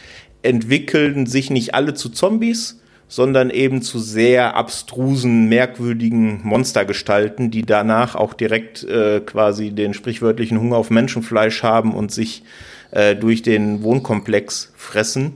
entwickeln 0.43 1.25
sich 1.25 1.49
nicht 1.49 1.73
alle 1.73 1.95
zu 1.95 2.09
Zombies, 2.09 2.79
sondern 3.07 3.49
eben 3.49 3.81
zu 3.81 3.99
sehr 3.99 4.55
abstrusen, 4.55 5.47
merkwürdigen 5.47 6.41
Monstergestalten, 6.43 7.51
die 7.51 7.63
danach 7.63 8.15
auch 8.15 8.33
direkt 8.33 8.83
äh, 8.83 9.21
quasi 9.21 9.71
den 9.71 9.93
sprichwörtlichen 9.93 10.59
Hunger 10.59 10.77
auf 10.77 10.89
Menschenfleisch 10.89 11.63
haben 11.63 11.93
und 11.93 12.11
sich 12.11 12.43
äh, 12.91 13.15
durch 13.15 13.41
den 13.41 13.83
Wohnkomplex 13.83 14.71
fressen. 14.75 15.33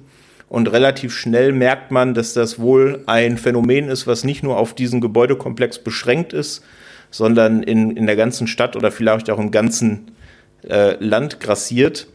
Und 0.49 0.71
relativ 0.71 1.13
schnell 1.13 1.53
merkt 1.53 1.91
man, 1.91 2.15
dass 2.15 2.33
das 2.33 2.59
wohl 2.59 3.03
ein 3.05 3.37
Phänomen 3.37 3.87
ist, 3.87 4.07
was 4.07 4.23
nicht 4.23 4.41
nur 4.41 4.57
auf 4.57 4.73
diesen 4.73 4.99
Gebäudekomplex 4.99 5.79
beschränkt 5.79 6.33
ist, 6.33 6.63
sondern 7.11 7.61
in, 7.61 7.95
in 7.95 8.07
der 8.07 8.15
ganzen 8.15 8.47
Stadt 8.47 8.75
oder 8.75 8.91
vielleicht 8.91 9.29
auch 9.29 9.39
im 9.39 9.51
ganzen 9.51 10.11
äh, 10.67 10.95
Land 11.03 11.39
grassiert. 11.39 12.07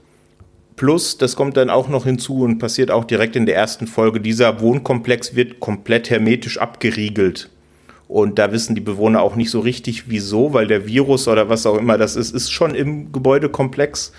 Plus, 0.75 1.16
das 1.16 1.37
kommt 1.37 1.57
dann 1.57 1.70
auch 1.70 1.88
noch 1.88 2.05
hinzu 2.05 2.42
und 2.42 2.59
passiert 2.59 2.90
auch 2.90 3.05
direkt 3.05 3.37
in 3.37 3.47
der 3.47 3.55
ersten 3.55 3.87
Folge, 3.87 4.20
dieser 4.20 4.61
Wohnkomplex 4.61 5.37
wird 5.37 5.61
komplett 5.61 6.11
hermetisch 6.11 6.59
abgeriegelt. 6.59 7.51
Und 8.09 8.40
da 8.40 8.51
wissen 8.51 8.75
die 8.75 8.81
Bewohner 8.81 9.23
auch 9.23 9.37
nicht 9.37 9.51
so 9.51 9.61
richtig, 9.61 10.09
wieso, 10.09 10.53
weil 10.53 10.66
der 10.66 10.87
Virus 10.87 11.29
oder 11.29 11.49
was 11.49 11.66
auch 11.66 11.79
immer 11.79 11.97
das 11.99 12.16
ist, 12.16 12.35
ist 12.35 12.51
schon 12.51 12.75
im 12.75 13.12
Gebäudekomplex. 13.12 14.12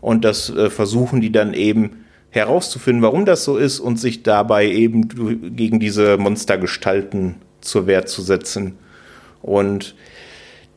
Und 0.00 0.24
das 0.24 0.50
äh, 0.50 0.68
versuchen 0.68 1.20
die 1.20 1.30
dann 1.30 1.54
eben 1.54 2.04
herauszufinden, 2.32 3.02
warum 3.02 3.24
das 3.24 3.44
so 3.44 3.56
ist 3.56 3.78
und 3.78 4.00
sich 4.00 4.22
dabei 4.22 4.66
eben 4.66 5.08
gegen 5.54 5.78
diese 5.78 6.16
Monstergestalten 6.16 7.36
zur 7.60 7.86
Wehr 7.86 8.06
zu 8.06 8.22
setzen. 8.22 8.76
Und 9.42 9.94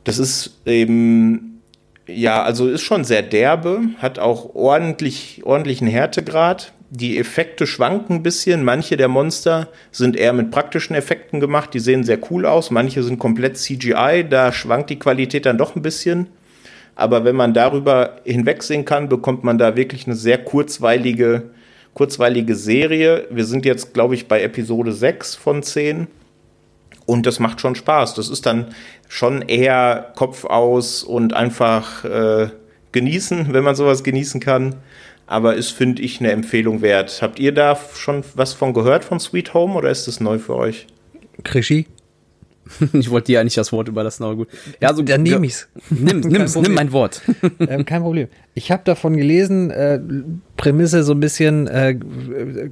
das 0.03 0.19
ist 0.19 0.59
eben 0.65 1.55
ja, 2.07 2.43
also 2.43 2.67
ist 2.69 2.83
schon 2.83 3.03
sehr 3.03 3.23
derbe, 3.23 3.81
hat 3.97 4.19
auch 4.19 4.53
ordentlich, 4.55 5.41
ordentlichen 5.43 5.87
Härtegrad. 5.87 6.73
Die 6.91 7.17
Effekte 7.17 7.65
schwanken 7.65 8.17
ein 8.17 8.23
bisschen. 8.23 8.63
Manche 8.63 8.95
der 8.95 9.07
Monster 9.07 9.69
sind 9.91 10.15
eher 10.15 10.33
mit 10.33 10.51
praktischen 10.51 10.95
Effekten 10.95 11.39
gemacht. 11.39 11.73
Die 11.73 11.79
sehen 11.79 12.03
sehr 12.03 12.19
cool 12.29 12.45
aus. 12.45 12.69
Manche 12.69 13.01
sind 13.01 13.17
komplett 13.17 13.57
CGI. 13.57 14.25
Da 14.29 14.51
schwankt 14.51 14.91
die 14.91 14.99
Qualität 14.99 15.45
dann 15.45 15.57
doch 15.57 15.75
ein 15.75 15.81
bisschen. 15.81 16.27
Aber 16.95 17.25
wenn 17.25 17.35
man 17.35 17.53
darüber 17.53 18.17
hinwegsehen 18.23 18.85
kann, 18.85 19.09
bekommt 19.09 19.43
man 19.43 19.57
da 19.57 19.75
wirklich 19.75 20.07
eine 20.07 20.15
sehr 20.15 20.37
kurzweilige, 20.37 21.43
kurzweilige 21.93 22.55
Serie. 22.55 23.27
Wir 23.29 23.45
sind 23.45 23.65
jetzt, 23.65 23.93
glaube 23.93 24.15
ich, 24.15 24.27
bei 24.27 24.41
Episode 24.41 24.93
6 24.93 25.35
von 25.35 25.61
10. 25.61 26.07
Und 27.05 27.25
das 27.25 27.39
macht 27.39 27.61
schon 27.61 27.75
Spaß. 27.75 28.15
Das 28.15 28.29
ist 28.29 28.45
dann 28.45 28.73
schon 29.07 29.41
eher 29.41 30.13
Kopf 30.15 30.45
aus 30.45 31.03
und 31.03 31.33
einfach 31.33 32.03
äh, 32.05 32.47
genießen, 32.93 33.53
wenn 33.53 33.63
man 33.63 33.75
sowas 33.75 34.03
genießen 34.03 34.39
kann. 34.39 34.75
Aber 35.27 35.55
ist, 35.55 35.71
finde 35.71 36.01
ich, 36.01 36.19
eine 36.19 36.31
Empfehlung 36.31 36.81
wert. 36.81 37.21
Habt 37.21 37.39
ihr 37.39 37.51
da 37.51 37.77
schon 37.95 38.23
was 38.35 38.53
von 38.53 38.73
gehört 38.73 39.03
von 39.03 39.19
Sweet 39.19 39.53
Home 39.53 39.73
oder 39.73 39.89
ist 39.89 40.07
das 40.07 40.19
neu 40.19 40.39
für 40.39 40.55
euch? 40.55 40.87
Krischi? 41.43 41.87
ich 42.93 43.09
wollte 43.09 43.27
dir 43.27 43.41
eigentlich 43.41 43.55
das 43.55 43.71
Wort 43.71 43.87
überlassen, 43.87 44.23
aber 44.23 44.35
gut. 44.35 44.47
Ja, 44.81 44.93
so 44.93 45.01
Dann 45.01 45.23
nehme 45.23 45.45
ich's. 45.45 45.67
Nimm, 45.89 46.19
nimm's, 46.21 46.55
nimm 46.55 46.73
mein 46.73 46.91
Wort. 46.91 47.21
ähm, 47.59 47.85
kein 47.85 48.01
Problem. 48.01 48.27
Ich 48.53 48.71
habe 48.71 48.81
davon 48.85 49.17
gelesen, 49.17 49.71
äh, 49.71 49.99
Prämisse 50.57 51.03
so 51.03 51.13
ein 51.13 51.19
bisschen 51.19 51.67
äh, 51.67 51.97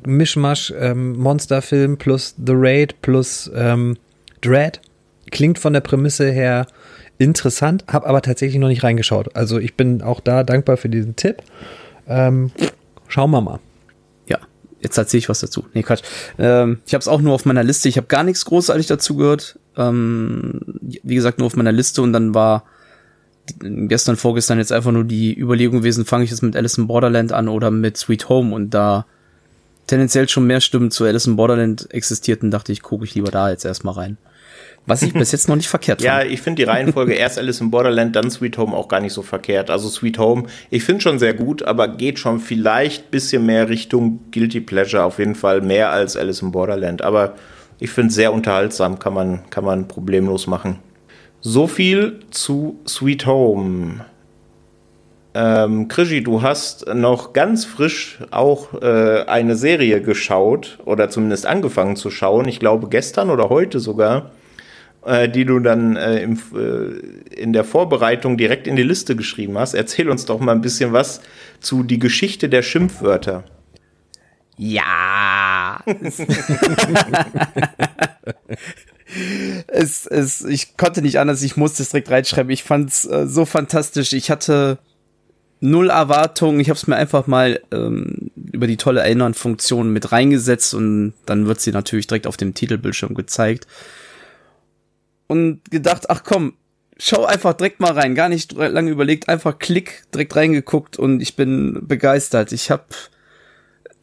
Mischmasch, 0.06 0.74
ähm, 0.78 1.18
Monsterfilm 1.18 1.98
plus 1.98 2.36
The 2.44 2.54
Raid 2.56 3.02
plus 3.02 3.52
ähm, 3.56 3.98
Dread. 4.42 4.82
Klingt 5.32 5.60
von 5.60 5.74
der 5.74 5.82
Prämisse 5.82 6.30
her 6.32 6.68
interessant, 7.18 7.86
habe 7.88 8.08
aber 8.08 8.22
tatsächlich 8.22 8.60
noch 8.60 8.68
nicht 8.68 8.84
reingeschaut. 8.84 9.36
Also 9.36 9.60
ich 9.60 9.76
bin 9.76 10.02
auch 10.02 10.20
da 10.20 10.44
dankbar 10.44 10.78
für 10.78 10.90
diesen 10.90 11.16
Tipp. 11.16 11.42
Ähm, 12.08 12.52
schauen 13.08 13.32
wir 13.32 13.42
mal. 13.42 13.60
Ja, 14.28 14.40
jetzt 14.82 14.98
erzähle 14.98 15.20
ich 15.20 15.30
was 15.30 15.40
dazu. 15.40 15.66
Nee, 15.74 15.84
Quatsch. 15.84 16.04
Ähm, 16.38 16.80
ich 16.86 16.94
habe 16.94 17.02
es 17.02 17.08
auch 17.08 17.22
nur 17.22 17.34
auf 17.34 17.46
meiner 17.46 17.64
Liste. 17.64 17.90
Ich 17.90 17.98
habe 17.98 18.08
gar 18.08 18.24
nichts 18.24 18.46
großartig 18.46 18.88
dazu 18.88 19.16
gehört. 19.16 19.58
Ähm, 19.78 20.60
wie 20.82 21.16
gesagt, 21.16 21.40
nur 21.40 21.48
auf 21.48 21.56
meiner 21.56 21.72
Liste 21.72 22.02
und 22.02 22.14
dann 22.14 22.34
war 22.34 22.66
gestern, 23.60 24.16
vorgestern 24.16 24.58
jetzt 24.58 24.72
einfach 24.72 24.92
nur 24.92 25.04
die 25.04 25.38
Überlegung 25.38 25.80
gewesen, 25.80 26.06
fange 26.06 26.24
ich 26.24 26.30
jetzt 26.30 26.44
mit 26.44 26.56
Alice 26.56 26.78
in 26.78 26.88
Borderland 26.88 27.32
an 27.32 27.48
oder 27.48 27.72
mit 27.72 27.98
Sweet 27.98 28.30
Home 28.30 28.54
und 28.54 28.72
da 28.72 29.06
tendenziell 29.88 30.30
schon 30.30 30.48
mehr 30.48 30.62
Stimmen 30.62 30.92
zu 30.92 31.06
Alice 31.06 31.28
in 31.28 31.36
Borderland 31.36 31.94
existierten, 31.94 32.52
dachte 32.52 32.72
ich, 32.72 32.82
gucke 32.82 33.04
ich 33.04 33.16
lieber 33.16 33.32
da 33.32 33.50
jetzt 33.50 33.66
erstmal 33.66 33.96
rein. 33.96 34.18
Was 34.86 35.02
ich 35.02 35.14
bis 35.14 35.32
jetzt 35.32 35.48
noch 35.48 35.56
nicht 35.56 35.70
verkehrt 35.70 36.02
fand. 36.02 36.06
Ja, 36.06 36.24
ich 36.24 36.42
finde 36.42 36.62
die 36.62 36.70
Reihenfolge 36.70 37.14
erst 37.14 37.40
Alice 37.40 37.62
in 37.62 37.72
Borderland, 37.72 38.16
dann 38.16 38.30
Sweet 38.30 38.58
Home 38.58 38.76
auch 38.76 38.90
gar 38.90 39.00
nicht 39.00 39.14
so 39.14 39.22
verkehrt. 39.22 39.70
Also 39.70 39.88
Sweet 39.88 40.18
Home, 40.18 40.44
ich 40.70 40.84
finde 40.84 41.02
schon 41.02 41.20
sehr 41.20 41.34
gut, 41.34 41.64
aber 41.64 41.88
geht 41.88 42.20
schon 42.20 42.40
vielleicht 42.40 43.10
bisschen 43.10 43.46
mehr 43.46 43.70
Richtung 43.70 44.20
Guilty 44.32 44.60
Pleasure, 44.60 45.04
auf 45.04 45.20
jeden 45.20 45.36
Fall 45.36 45.62
mehr 45.62 45.92
als 45.92 46.18
Alice 46.18 46.42
in 46.42 46.52
Borderland. 46.52 47.02
Aber 47.02 47.36
ich 47.84 47.92
finde 47.92 48.12
es 48.12 48.16
sehr 48.16 48.32
unterhaltsam, 48.32 48.98
kann 48.98 49.14
man, 49.14 49.42
kann 49.50 49.66
man 49.66 49.90
problemlos 49.90 50.48
machen. 50.48 50.80
So 51.42 51.68
viel 51.68 52.22
zu 52.32 52.80
Sweet 52.88 53.26
Home. 53.26 54.06
Ähm, 55.34 55.90
Krischi, 55.90 56.24
du 56.24 56.42
hast 56.42 56.88
noch 56.94 57.34
ganz 57.34 57.66
frisch 57.66 58.20
auch 58.32 58.82
äh, 58.82 59.26
eine 59.28 59.58
Serie 59.58 60.02
geschaut 60.02 60.80
oder 60.86 61.10
zumindest 61.10 61.46
angefangen 61.46 61.98
zu 61.98 62.10
schauen. 62.10 62.48
Ich 62.48 62.62
glaube 62.62 62.88
gestern 62.88 63.30
oder 63.30 63.50
heute 63.50 63.82
sogar 63.82 64.32
äh, 65.06 65.28
die 65.28 65.44
du 65.44 65.60
dann 65.60 65.98
äh, 65.98 66.24
im, 66.24 66.40
äh, 66.56 67.36
in 67.36 67.52
der 67.52 67.66
Vorbereitung 67.66 68.38
direkt 68.38 68.66
in 68.66 68.78
die 68.78 68.84
Liste 68.84 69.18
geschrieben 69.18 69.58
hast. 69.58 69.74
Erzähl 69.74 70.10
uns 70.10 70.24
doch 70.24 70.40
mal 70.40 70.54
ein 70.54 70.62
bisschen 70.62 70.94
was 70.94 71.20
zu 71.60 71.84
die 71.84 72.00
Geschichte 72.00 72.48
der 72.48 72.62
Schimpfwörter. 72.62 73.44
Ja. 74.56 75.53
es, 79.68 80.06
es, 80.08 80.44
ich 80.44 80.78
konnte 80.78 81.02
nicht 81.02 81.20
anders, 81.20 81.42
ich 81.42 81.58
musste 81.58 81.84
es 81.84 81.90
direkt 81.90 82.12
reinschreiben. 82.12 82.52
Ich 82.52 82.64
fand's 82.64 83.06
äh, 83.06 83.28
so 83.28 83.46
fantastisch. 83.46 84.14
Ich 84.14 84.32
hatte 84.32 84.80
null 85.60 85.90
Erwartungen. 85.90 86.60
Ich 86.60 86.70
habe 86.70 86.78
es 86.78 86.88
mir 86.88 86.96
einfach 86.96 87.28
mal 87.28 87.62
ähm, 87.72 88.32
über 88.36 88.68
die 88.68 88.78
tolle 88.78 89.02
Erinnern-Funktion 89.02 89.92
mit 89.92 90.12
reingesetzt 90.12 90.74
und 90.74 91.14
dann 91.26 91.48
wird 91.48 91.62
sie 91.62 91.72
natürlich 91.72 92.08
direkt 92.08 92.28
auf 92.28 92.38
dem 92.38 92.54
Titelbildschirm 92.54 93.14
gezeigt 93.14 93.68
und 95.28 95.62
gedacht, 95.72 96.10
ach 96.10 96.24
komm, 96.24 96.54
schau 96.98 97.26
einfach 97.26 97.54
direkt 97.54 97.80
mal 97.80 97.94
rein, 97.94 98.16
gar 98.16 98.30
nicht 98.30 98.54
lange 98.54 98.92
überlegt, 98.92 99.30
einfach 99.30 99.58
Klick, 99.58 100.04
direkt 100.14 100.36
reingeguckt 100.36 100.98
und 100.98 101.22
ich 101.22 101.36
bin 101.36 101.88
begeistert. 101.88 102.52
Ich 102.52 102.70
hab, 102.70 102.94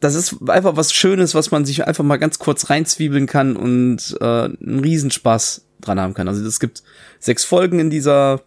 das 0.01 0.15
ist 0.15 0.37
einfach 0.49 0.75
was 0.75 0.93
Schönes, 0.93 1.35
was 1.35 1.51
man 1.51 1.63
sich 1.63 1.87
einfach 1.87 2.03
mal 2.03 2.17
ganz 2.17 2.39
kurz 2.39 2.69
reinzwiebeln 2.69 3.27
kann 3.27 3.55
und 3.55 4.17
äh, 4.19 4.25
einen 4.25 4.79
Riesenspaß 4.81 5.61
dran 5.79 5.99
haben 5.99 6.15
kann. 6.15 6.27
Also 6.27 6.45
es 6.45 6.59
gibt 6.59 6.83
sechs 7.19 7.45
Folgen 7.45 7.79
in 7.79 7.89
dieser 7.89 8.41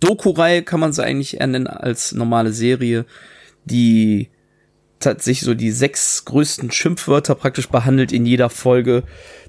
Doku-Reihe, 0.00 0.62
kann 0.62 0.80
man 0.80 0.92
sie 0.92 1.04
eigentlich 1.04 1.40
eher 1.40 1.46
nennen 1.46 1.68
als 1.68 2.12
normale 2.12 2.52
Serie, 2.52 3.06
die 3.64 4.28
tatsächlich 4.98 5.44
so 5.44 5.54
die 5.54 5.70
sechs 5.70 6.24
größten 6.24 6.70
Schimpfwörter 6.72 7.36
praktisch 7.36 7.68
behandelt 7.68 8.12
in 8.12 8.26
jeder 8.26 8.50
Folge 8.50 9.04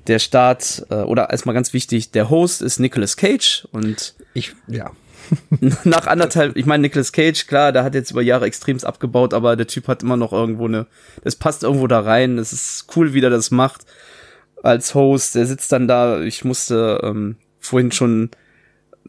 der 0.05 0.19
Start, 0.19 0.85
äh, 0.89 0.95
oder 0.95 1.31
erstmal 1.31 1.55
ganz 1.55 1.73
wichtig, 1.73 2.11
der 2.11 2.29
Host 2.29 2.61
ist 2.61 2.79
Nicolas 2.79 3.17
Cage 3.17 3.67
und 3.71 4.15
ich, 4.33 4.53
ja. 4.67 4.91
nach 5.83 6.07
anderthalb, 6.07 6.55
ich 6.55 6.65
meine, 6.65 6.81
Nicolas 6.81 7.11
Cage, 7.11 7.47
klar, 7.47 7.71
der 7.71 7.83
hat 7.83 7.95
jetzt 7.95 8.11
über 8.11 8.21
Jahre 8.21 8.45
extremst 8.45 8.85
abgebaut, 8.85 9.33
aber 9.33 9.55
der 9.55 9.67
Typ 9.67 9.87
hat 9.87 10.03
immer 10.03 10.17
noch 10.17 10.33
irgendwo 10.33 10.65
eine, 10.65 10.87
das 11.23 11.35
passt 11.35 11.63
irgendwo 11.63 11.87
da 11.87 11.99
rein, 11.99 12.37
es 12.37 12.53
ist 12.53 12.87
cool, 12.95 13.13
wie 13.13 13.21
der 13.21 13.29
das 13.29 13.51
macht 13.51 13.85
als 14.63 14.95
Host, 14.95 15.35
der 15.35 15.45
sitzt 15.45 15.71
dann 15.71 15.87
da, 15.87 16.21
ich 16.21 16.43
musste 16.45 17.01
ähm, 17.03 17.35
vorhin 17.59 17.91
schon 17.91 18.31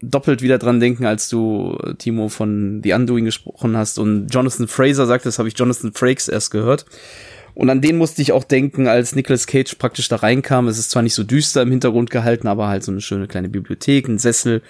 doppelt 0.03 0.43
wieder 0.43 0.59
dran 0.59 0.81
denken, 0.81 1.07
als 1.07 1.29
du, 1.29 1.79
Timo, 1.99 2.29
von 2.29 2.81
The 2.83 2.93
Undoing 2.93 3.25
gesprochen 3.25 3.77
hast 3.77 3.99
und 3.99 4.29
Jonathan 4.29 4.69
Fraser 4.69 5.07
sagt, 5.07 5.25
das 5.25 5.39
habe 5.39 5.49
ich 5.49 5.57
Jonathan 5.57 5.93
Frakes 5.93 6.29
erst 6.29 6.51
gehört. 6.51 6.85
Und 7.55 7.71
an 7.71 7.81
den 7.81 7.97
musste 7.97 8.21
ich 8.21 8.33
auch 8.33 8.43
denken, 8.43 8.89
als 8.89 9.15
Nicolas 9.15 9.47
Cage 9.47 9.77
praktisch 9.77 10.09
da 10.09 10.17
reinkam. 10.17 10.67
Es 10.67 10.77
ist 10.77 10.91
zwar 10.91 11.05
nicht 11.05 11.15
so 11.15 11.23
düster 11.23 11.63
im 11.63 11.71
Hintergrund 11.71 12.11
gehalten, 12.11 12.49
aber 12.49 12.67
halt 12.67 12.83
so 12.83 12.91
eine 12.91 13.01
schöne 13.01 13.29
kleine 13.29 13.49
Bibliothek, 13.49 14.09
ein 14.09 14.19
Sessel. 14.19 14.61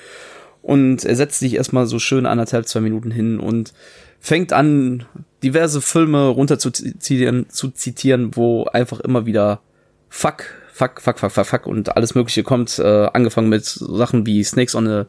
Und 0.65 1.05
er 1.05 1.15
setzt 1.15 1.41
sich 1.41 1.57
erstmal 1.57 1.87
so 1.87 1.99
schön 1.99 2.25
anderthalb, 2.25 2.67
zwei 2.67 2.81
Minuten 2.81 3.11
hin 3.11 3.39
und 3.39 3.75
fängt 4.19 4.55
an, 4.55 5.05
diverse 5.43 5.83
Filme 5.83 6.29
runter 6.29 6.59
zu 6.59 6.71
zitieren, 6.71 7.51
zu 7.51 7.69
zitieren 7.71 8.35
wo 8.35 8.65
einfach 8.65 9.01
immer 9.01 9.27
wieder 9.27 9.61
Fuck, 10.09 10.45
Fuck, 10.73 11.03
Fuck, 11.03 11.19
Fuck, 11.19 11.33
Fuck, 11.33 11.47
Fuck 11.47 11.67
und 11.67 11.95
alles 11.99 12.15
Mögliche 12.15 12.45
kommt. 12.45 12.79
Äh, 12.79 13.09
angefangen 13.13 13.51
mit 13.51 13.67
Sachen 13.67 14.25
wie 14.25 14.43
Snakes 14.43 14.75
on 14.75 14.89
a 14.89 15.07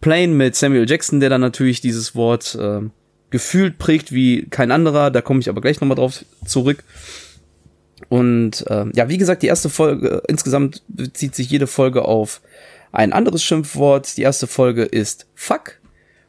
Plane 0.00 0.34
mit 0.34 0.56
Samuel 0.56 0.90
Jackson, 0.90 1.20
der 1.20 1.30
dann 1.30 1.40
natürlich 1.40 1.80
dieses 1.80 2.16
Wort 2.16 2.56
äh, 2.56 2.80
gefühlt 3.30 3.78
prägt 3.78 4.10
wie 4.10 4.46
kein 4.50 4.72
anderer. 4.72 5.12
Da 5.12 5.20
komme 5.20 5.38
ich 5.38 5.48
aber 5.48 5.60
gleich 5.60 5.80
nochmal 5.80 5.94
drauf 5.96 6.24
zurück. 6.44 6.82
Und 8.08 8.66
äh, 8.68 8.86
ja, 8.92 9.08
wie 9.08 9.18
gesagt, 9.18 9.44
die 9.44 9.46
erste 9.46 9.68
Folge, 9.68 10.20
insgesamt 10.26 10.82
bezieht 10.88 11.36
sich 11.36 11.48
jede 11.48 11.68
Folge 11.68 12.04
auf 12.04 12.40
ein 12.92 13.12
anderes 13.12 13.42
Schimpfwort. 13.42 14.16
Die 14.16 14.22
erste 14.22 14.46
Folge 14.46 14.84
ist 14.84 15.26
Fuck. 15.34 15.80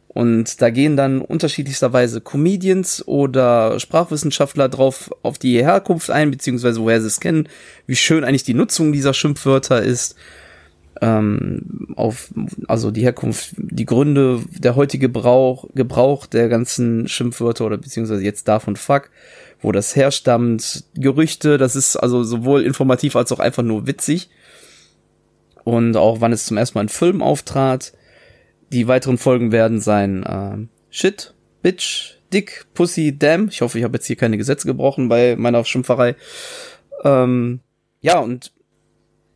Und 0.07 0.61
da 0.61 0.69
gehen 0.69 0.97
dann 0.97 1.21
unterschiedlichsterweise 1.21 2.19
Comedians 2.19 3.07
oder 3.07 3.79
Sprachwissenschaftler 3.79 4.67
drauf 4.67 5.09
auf 5.23 5.39
die 5.39 5.63
Herkunft 5.63 6.11
ein, 6.11 6.31
beziehungsweise 6.31 6.81
woher 6.81 6.99
sie 6.99 7.07
es 7.07 7.21
kennen, 7.21 7.47
wie 7.87 7.95
schön 7.95 8.25
eigentlich 8.25 8.43
die 8.43 8.53
Nutzung 8.53 8.91
dieser 8.91 9.13
Schimpfwörter 9.13 9.81
ist 9.81 10.17
ähm, 11.01 11.87
auf, 11.95 12.29
also 12.67 12.91
die 12.91 13.03
Herkunft, 13.03 13.53
die 13.57 13.85
Gründe, 13.85 14.41
der 14.51 14.75
heutige 14.75 15.09
Brauch, 15.09 15.65
Gebrauch 15.73 16.27
der 16.27 16.47
ganzen 16.47 17.07
Schimpfwörter 17.07 17.65
oder 17.65 17.77
beziehungsweise 17.77 18.23
jetzt 18.23 18.47
davon 18.47 18.75
fuck, 18.75 19.09
wo 19.61 19.71
das 19.71 19.95
herstammt, 19.95 20.83
Gerüchte, 20.93 21.57
das 21.57 21.75
ist 21.75 21.95
also 21.95 22.23
sowohl 22.23 22.63
informativ 22.63 23.15
als 23.15 23.31
auch 23.31 23.39
einfach 23.39 23.63
nur 23.63 23.87
witzig. 23.87 24.29
Und 25.63 25.95
auch 25.97 26.21
wann 26.21 26.33
es 26.33 26.45
zum 26.45 26.57
ersten 26.57 26.77
Mal 26.77 26.83
in 26.83 26.89
Film 26.89 27.21
auftrat. 27.21 27.93
Die 28.71 28.87
weiteren 28.87 29.17
Folgen 29.17 29.51
werden 29.51 29.79
sein 29.79 30.23
äh, 30.23 30.67
Shit, 30.89 31.33
Bitch, 31.61 32.15
Dick, 32.33 32.65
Pussy, 32.73 33.17
Damn. 33.17 33.49
Ich 33.49 33.61
hoffe, 33.61 33.77
ich 33.77 33.83
habe 33.83 33.97
jetzt 33.97 34.07
hier 34.07 34.15
keine 34.15 34.37
Gesetze 34.37 34.67
gebrochen 34.67 35.09
bei 35.09 35.35
meiner 35.35 35.63
Schimpferei. 35.65 36.15
Ähm, 37.03 37.59
ja, 37.99 38.19
und 38.19 38.53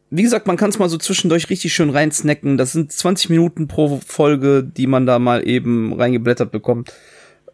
wie 0.10 0.24
gesagt, 0.24 0.48
man 0.48 0.58
kann 0.58 0.70
es 0.70 0.80
mal 0.80 0.90
so 0.90 0.98
zwischendurch 0.98 1.50
richtig 1.50 1.74
schön 1.74 1.90
reinsnacken. 1.90 2.58
Das 2.58 2.72
sind 2.72 2.92
20 2.92 3.30
Minuten 3.30 3.68
pro 3.68 3.99
Folge, 4.06 4.64
die 4.64 4.88
man 4.88 5.06
da 5.06 5.20
mal 5.20 5.45
eben 5.47 5.93
reingeblättert 5.93 6.52
bekommt. 6.52 6.93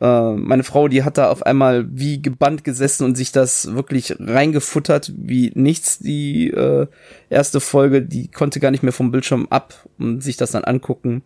Äh, 0.02 0.34
meine 0.34 0.64
Frau, 0.64 0.88
die 0.88 1.04
hat 1.04 1.20
da 1.20 1.30
auf 1.30 1.46
einmal 1.46 1.86
wie 1.92 2.22
gebannt 2.22 2.64
gesessen 2.64 3.06
und 3.06 3.16
sich 3.16 3.32
das 3.32 3.76
wirklich 3.76 4.16
reingefuttert 4.20 5.14
wie 5.16 5.52
nichts. 5.54 6.00
Die 6.00 6.50
äh, 6.50 6.88
erste 7.30 7.60
Folge, 7.60 8.02
die 8.02 8.28
konnte 8.28 8.60
gar 8.60 8.72
nicht 8.72 8.82
mehr 8.82 8.94
vom 8.94 9.12
Bildschirm 9.12 9.48
ab 9.52 9.88
und 10.00 10.22
sich 10.22 10.38
das 10.38 10.52
dann 10.52 10.64
angucken. 10.64 11.22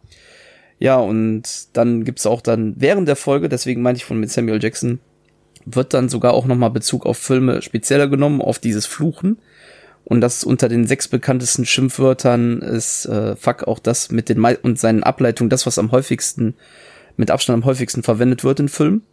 Ja, 0.78 0.98
und 0.98 1.44
dann 1.72 2.04
gibt's 2.04 2.26
auch 2.26 2.42
dann 2.42 2.74
während 2.78 3.08
der 3.08 3.16
Folge, 3.16 3.48
deswegen 3.48 3.82
meinte 3.82 4.00
ich 4.00 4.06
von 4.06 4.20
mit 4.20 4.30
Samuel 4.30 4.62
Jackson, 4.62 5.00
wird 5.66 5.94
dann 5.94 6.10
sogar 6.10 6.34
auch 6.34 6.46
nochmal 6.46 6.70
Bezug 6.70 7.06
auf 7.06 7.18
Filme 7.18 7.62
spezieller 7.62 8.10
genommen, 8.10 8.42
auf 8.42 8.60
dieses 8.60 8.86
Fluchen. 8.86 9.38
Und 10.04 10.22
das 10.22 10.44
unter 10.44 10.68
den 10.70 10.86
sechs 10.86 11.08
bekanntesten 11.08 11.66
Schimpfwörtern 11.66 12.62
ist 12.62 13.06
äh, 13.06 13.36
Fuck 13.38 13.64
auch 13.64 13.80
das 13.80 14.12
mit 14.12 14.28
den 14.30 14.40
Me 14.40 14.58
und 14.62 14.78
seinen 14.78 15.02
Ableitungen, 15.02 15.50
das, 15.50 15.66
was 15.66 15.80
am 15.80 15.92
häufigsten 15.92 16.56
mit 17.18 17.32
Abstand 17.32 17.64
am 17.64 17.66
häufigsten 17.66 18.04
verwendet 18.04 18.44
wird 18.44 18.60
in 18.60 18.70
Filmen. 18.70 19.04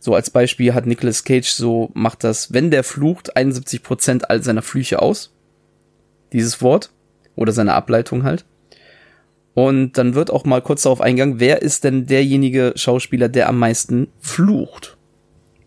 So 0.00 0.14
als 0.14 0.30
Beispiel 0.30 0.74
hat 0.74 0.86
Nicolas 0.86 1.24
Cage 1.24 1.48
so, 1.48 1.90
macht 1.94 2.22
das, 2.24 2.52
wenn 2.52 2.70
der 2.70 2.84
flucht, 2.84 3.36
71 3.36 3.82
Prozent 3.82 4.30
all 4.30 4.42
seiner 4.42 4.62
Flüche 4.62 5.02
aus. 5.02 5.34
Dieses 6.32 6.62
Wort. 6.62 6.90
Oder 7.34 7.52
seine 7.52 7.74
Ableitung 7.74 8.24
halt. 8.24 8.44
Und 9.54 9.98
dann 9.98 10.14
wird 10.14 10.30
auch 10.30 10.44
mal 10.44 10.62
kurz 10.62 10.82
darauf 10.82 11.00
eingegangen, 11.00 11.40
wer 11.40 11.62
ist 11.62 11.84
denn 11.84 12.06
derjenige 12.06 12.72
Schauspieler, 12.76 13.28
der 13.28 13.48
am 13.48 13.58
meisten 13.58 14.08
flucht? 14.20 14.96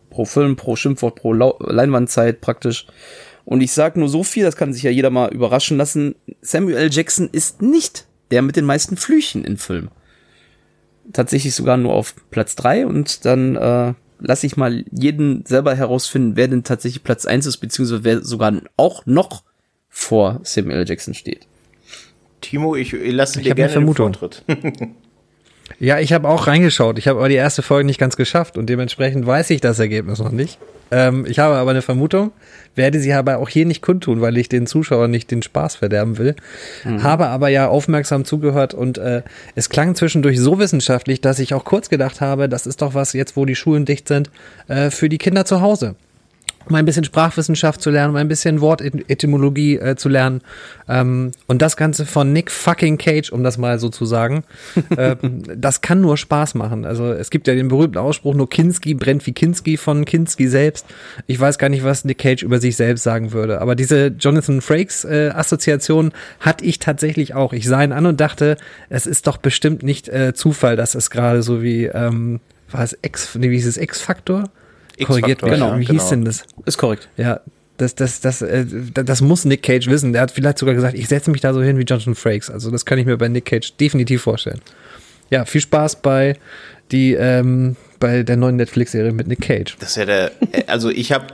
Pro 0.09 0.25
Film, 0.25 0.55
pro 0.55 0.75
Schimpfwort, 0.75 1.15
pro 1.15 1.33
Leinwandzeit 1.33 2.41
praktisch. 2.41 2.87
Und 3.45 3.61
ich 3.61 3.71
sag 3.71 3.97
nur 3.97 4.07
so 4.07 4.23
viel, 4.23 4.43
das 4.43 4.55
kann 4.55 4.73
sich 4.73 4.83
ja 4.83 4.91
jeder 4.91 5.09
mal 5.09 5.33
überraschen 5.33 5.77
lassen. 5.77 6.15
Samuel. 6.41 6.89
Jackson 6.91 7.29
ist 7.31 7.61
nicht 7.61 8.07
der 8.31 8.41
mit 8.41 8.55
den 8.55 8.65
meisten 8.65 8.97
Flüchen 8.97 9.43
in 9.43 9.57
Filmen. 9.57 9.91
Tatsächlich 11.13 11.55
sogar 11.55 11.77
nur 11.77 11.93
auf 11.93 12.15
Platz 12.31 12.55
drei 12.55 12.85
und 12.85 13.25
dann 13.25 13.55
äh, 13.55 13.93
lasse 14.19 14.45
ich 14.45 14.57
mal 14.57 14.85
jeden 14.91 15.45
selber 15.45 15.75
herausfinden, 15.75 16.35
wer 16.35 16.47
denn 16.47 16.63
tatsächlich 16.63 17.03
Platz 17.03 17.25
eins 17.25 17.45
ist, 17.45 17.57
beziehungsweise 17.57 18.03
wer 18.03 18.21
sogar 18.23 18.53
auch 18.77 19.05
noch 19.05 19.43
vor 19.89 20.39
Samuel 20.43 20.79
L. 20.79 20.87
Jackson 20.87 21.13
steht. 21.13 21.47
Timo, 22.39 22.75
ich, 22.75 22.93
lasse 22.93 23.39
Ich 23.39 23.43
dir 23.45 23.51
eine 23.51 23.55
gerne 23.55 23.69
den 23.69 23.73
Vermutung. 23.73 24.13
Vortritt. 24.13 24.43
Ja, 25.79 25.99
ich 25.99 26.13
habe 26.13 26.27
auch 26.27 26.47
reingeschaut. 26.47 26.99
Ich 26.99 27.07
habe 27.07 27.19
aber 27.19 27.29
die 27.29 27.35
erste 27.35 27.61
Folge 27.61 27.85
nicht 27.85 27.99
ganz 27.99 28.15
geschafft 28.15 28.57
und 28.57 28.67
dementsprechend 28.67 29.25
weiß 29.25 29.49
ich 29.51 29.61
das 29.61 29.79
Ergebnis 29.79 30.19
noch 30.19 30.31
nicht. 30.31 30.59
Ähm, 30.91 31.25
ich 31.27 31.39
habe 31.39 31.55
aber 31.55 31.71
eine 31.71 31.81
Vermutung, 31.81 32.31
werde 32.75 32.99
sie 32.99 33.13
aber 33.13 33.37
auch 33.37 33.49
hier 33.49 33.65
nicht 33.65 33.81
kundtun, 33.81 34.21
weil 34.21 34.37
ich 34.37 34.49
den 34.49 34.67
Zuschauern 34.67 35.09
nicht 35.09 35.31
den 35.31 35.41
Spaß 35.41 35.75
verderben 35.77 36.17
will. 36.17 36.35
Habe 37.03 37.27
aber 37.27 37.49
ja 37.49 37.67
aufmerksam 37.67 38.25
zugehört 38.25 38.73
und 38.73 38.97
äh, 38.97 39.23
es 39.55 39.69
klang 39.69 39.95
zwischendurch 39.95 40.39
so 40.39 40.59
wissenschaftlich, 40.59 41.21
dass 41.21 41.39
ich 41.39 41.53
auch 41.53 41.63
kurz 41.65 41.89
gedacht 41.89 42.21
habe, 42.21 42.49
das 42.49 42.67
ist 42.67 42.81
doch 42.81 42.93
was 42.93 43.13
jetzt, 43.13 43.35
wo 43.35 43.45
die 43.45 43.55
Schulen 43.55 43.85
dicht 43.85 44.07
sind, 44.07 44.29
äh, 44.67 44.89
für 44.89 45.09
die 45.09 45.17
Kinder 45.17 45.45
zu 45.45 45.61
Hause. 45.61 45.95
Um 46.69 46.75
ein 46.75 46.85
bisschen 46.85 47.03
Sprachwissenschaft 47.03 47.81
zu 47.81 47.89
lernen, 47.89 48.11
um 48.11 48.15
ein 48.15 48.27
bisschen 48.27 48.61
Wortetymologie 48.61 49.77
äh, 49.77 49.95
zu 49.95 50.09
lernen. 50.09 50.41
Ähm, 50.87 51.31
und 51.47 51.61
das 51.61 51.77
Ganze 51.77 52.05
von 52.05 52.33
Nick 52.33 52.51
fucking 52.51 52.97
Cage, 52.97 53.31
um 53.31 53.43
das 53.43 53.57
mal 53.57 53.79
so 53.79 53.89
zu 53.89 54.05
sagen. 54.05 54.43
ähm, 54.97 55.43
das 55.55 55.81
kann 55.81 56.01
nur 56.01 56.17
Spaß 56.17 56.55
machen. 56.55 56.85
Also 56.85 57.11
es 57.11 57.29
gibt 57.29 57.47
ja 57.47 57.55
den 57.55 57.67
berühmten 57.67 57.97
Ausspruch, 57.97 58.33
nur 58.33 58.49
Kinski 58.49 58.93
brennt 58.93 59.25
wie 59.25 59.33
Kinski 59.33 59.77
von 59.77 60.05
Kinski 60.05 60.47
selbst. 60.47 60.85
Ich 61.27 61.39
weiß 61.39 61.57
gar 61.57 61.69
nicht, 61.69 61.83
was 61.83 62.05
Nick 62.05 62.19
Cage 62.19 62.43
über 62.43 62.59
sich 62.59 62.75
selbst 62.75 63.03
sagen 63.03 63.31
würde. 63.31 63.61
Aber 63.61 63.75
diese 63.75 64.07
Jonathan 64.07 64.61
Frakes 64.61 65.05
äh, 65.05 65.31
Assoziation 65.33 66.11
hatte 66.39 66.65
ich 66.65 66.79
tatsächlich 66.79 67.33
auch. 67.33 67.53
Ich 67.53 67.67
sah 67.67 67.83
ihn 67.83 67.91
an 67.91 68.05
und 68.05 68.19
dachte, 68.19 68.57
es 68.89 69.05
ist 69.05 69.27
doch 69.27 69.37
bestimmt 69.37 69.83
nicht 69.83 70.09
äh, 70.09 70.33
Zufall, 70.33 70.75
dass 70.75 70.95
es 70.95 71.09
gerade 71.09 71.41
so 71.43 71.61
wie, 71.61 71.85
ähm, 71.85 72.39
war 72.69 72.83
es 72.83 72.97
X, 73.01 73.35
nee, 73.35 73.49
wie 73.49 73.55
hieß 73.55 73.67
es, 73.67 73.77
X-Faktor? 73.77 74.49
Korrigiert 75.03 75.41
mich. 75.41 75.51
ja, 75.57 75.79
wie 75.79 75.85
genau. 75.85 75.99
hieß 75.99 76.09
denn 76.09 76.25
das? 76.25 76.43
Ist 76.65 76.77
korrekt. 76.77 77.09
Ja, 77.17 77.41
das, 77.77 77.95
das, 77.95 78.21
das, 78.21 78.41
äh, 78.41 78.65
das 78.93 79.21
muss 79.21 79.45
Nick 79.45 79.63
Cage 79.63 79.87
wissen. 79.87 80.13
Der 80.13 80.21
hat 80.21 80.31
vielleicht 80.31 80.59
sogar 80.59 80.75
gesagt, 80.75 80.95
ich 80.95 81.07
setze 81.07 81.31
mich 81.31 81.41
da 81.41 81.53
so 81.53 81.61
hin 81.61 81.77
wie 81.77 81.83
Jonathan 81.83 82.15
Frakes. 82.15 82.49
Also 82.49 82.69
das 82.69 82.85
kann 82.85 82.99
ich 82.99 83.05
mir 83.05 83.17
bei 83.17 83.27
Nick 83.27 83.45
Cage 83.45 83.73
definitiv 83.79 84.21
vorstellen. 84.21 84.61
Ja, 85.29 85.45
viel 85.45 85.61
Spaß 85.61 86.01
bei 86.01 86.37
die 86.91 87.13
ähm, 87.13 87.75
bei 87.99 88.23
der 88.23 88.35
neuen 88.35 88.57
Netflix-Serie 88.57 89.11
mit 89.13 89.27
Nick 89.27 89.41
Cage. 89.41 89.77
Das 89.79 89.91
ist 89.91 89.95
ja 89.95 90.05
der, 90.05 90.31
also 90.67 90.89
ich 90.89 91.11
habe, 91.11 91.27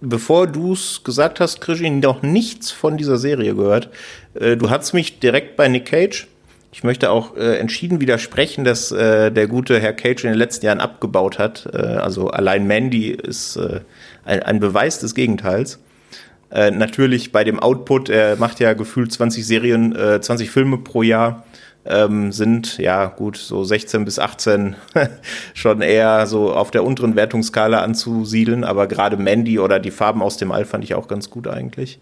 bevor 0.00 0.46
du 0.46 0.72
es 0.72 1.02
gesagt 1.04 1.40
hast, 1.40 1.60
Krishin, 1.60 2.00
noch 2.00 2.22
nichts 2.22 2.70
von 2.70 2.96
dieser 2.96 3.18
Serie 3.18 3.54
gehört. 3.54 3.90
Äh, 4.34 4.56
Du 4.56 4.70
hast 4.70 4.92
mich 4.94 5.18
direkt 5.20 5.56
bei 5.56 5.68
Nick 5.68 5.86
Cage. 5.86 6.28
Ich 6.74 6.82
möchte 6.82 7.10
auch 7.10 7.36
äh, 7.36 7.58
entschieden 7.58 8.00
widersprechen, 8.00 8.64
dass 8.64 8.90
äh, 8.92 9.30
der 9.30 9.46
gute 9.46 9.78
Herr 9.78 9.92
Cage 9.92 10.24
in 10.24 10.30
den 10.30 10.38
letzten 10.38 10.64
Jahren 10.64 10.80
abgebaut 10.80 11.38
hat. 11.38 11.68
Äh, 11.70 11.76
also 11.76 12.28
allein 12.30 12.66
Mandy 12.66 13.10
ist 13.10 13.56
äh, 13.56 13.80
ein, 14.24 14.42
ein 14.42 14.58
Beweis 14.58 14.98
des 14.98 15.14
Gegenteils. 15.14 15.80
Äh, 16.50 16.70
natürlich 16.70 17.30
bei 17.30 17.44
dem 17.44 17.60
Output, 17.60 18.08
er 18.08 18.36
macht 18.36 18.58
ja 18.58 18.72
gefühlt 18.72 19.12
20 19.12 19.46
Serien, 19.46 19.94
äh, 19.94 20.22
20 20.22 20.50
Filme 20.50 20.78
pro 20.78 21.02
Jahr, 21.02 21.44
ähm, 21.84 22.32
sind 22.32 22.78
ja 22.78 23.06
gut 23.06 23.36
so 23.36 23.64
16 23.64 24.06
bis 24.06 24.18
18 24.18 24.74
schon 25.54 25.82
eher 25.82 26.26
so 26.26 26.54
auf 26.54 26.70
der 26.70 26.84
unteren 26.84 27.16
Wertungsskala 27.16 27.82
anzusiedeln, 27.82 28.64
aber 28.64 28.86
gerade 28.86 29.18
Mandy 29.18 29.58
oder 29.58 29.78
die 29.78 29.90
Farben 29.90 30.22
aus 30.22 30.38
dem 30.38 30.52
All 30.52 30.64
fand 30.64 30.84
ich 30.84 30.94
auch 30.94 31.06
ganz 31.06 31.28
gut 31.28 31.48
eigentlich. 31.48 31.98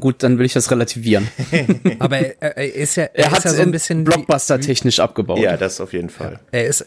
Gut, 0.00 0.22
dann 0.22 0.38
will 0.38 0.46
ich 0.46 0.52
das 0.54 0.70
relativieren. 0.70 1.28
Aber 2.00 2.18
er, 2.18 2.56
er 2.56 2.74
ist 2.74 2.96
ja, 2.96 3.04
Er 3.14 3.26
ist 3.26 3.32
hat 3.32 3.44
ja 3.44 3.50
so 3.52 3.62
ein 3.62 3.70
bisschen 3.70 4.00
wie- 4.00 4.04
Blockbuster 4.10 4.60
technisch 4.60 4.98
abgebaut. 5.00 5.38
Ja, 5.38 5.56
das 5.56 5.80
auf 5.80 5.92
jeden 5.92 6.08
Fall. 6.10 6.40
Er 6.50 6.66
ist, 6.66 6.84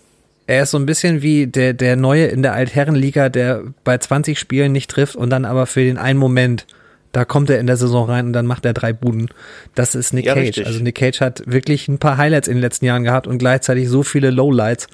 er 0.47 0.63
ist 0.63 0.71
so 0.71 0.77
ein 0.77 0.85
bisschen 0.85 1.21
wie 1.21 1.47
der, 1.47 1.73
der 1.73 1.95
Neue 1.95 2.25
in 2.27 2.41
der 2.41 2.53
Altherrenliga, 2.53 3.29
der 3.29 3.63
bei 3.83 3.97
20 3.97 4.37
Spielen 4.37 4.71
nicht 4.73 4.91
trifft 4.91 5.15
und 5.15 5.29
dann 5.29 5.45
aber 5.45 5.65
für 5.67 5.83
den 5.83 5.97
einen 5.97 6.19
Moment, 6.19 6.65
da 7.13 7.23
kommt 7.23 7.49
er 7.49 7.59
in 7.59 7.67
der 7.67 7.77
Saison 7.77 8.09
rein 8.09 8.25
und 8.27 8.33
dann 8.33 8.45
macht 8.45 8.65
er 8.65 8.73
drei 8.73 8.91
Buden. 8.91 9.29
Das 9.73 9.95
ist 9.95 10.11
Nick 10.13 10.25
Ja, 10.25 10.33
Cage. 10.33 10.47
richtig. 10.47 10.67
Also 10.67 10.79
Nick 10.83 10.95
Cage 10.95 11.21
hat 11.21 11.43
wirklich 11.45 11.87
ein 11.87 11.97
paar 11.97 12.17
Highlights 12.17 12.49
in 12.49 12.55
den 12.55 12.61
letzten 12.61 12.85
Jahren 12.85 13.05
gehabt 13.05 13.25
und 13.25 13.37
gleichzeitig 13.37 13.87
so 13.87 14.03
viele 14.03 14.31
Lowlights. 14.31 14.87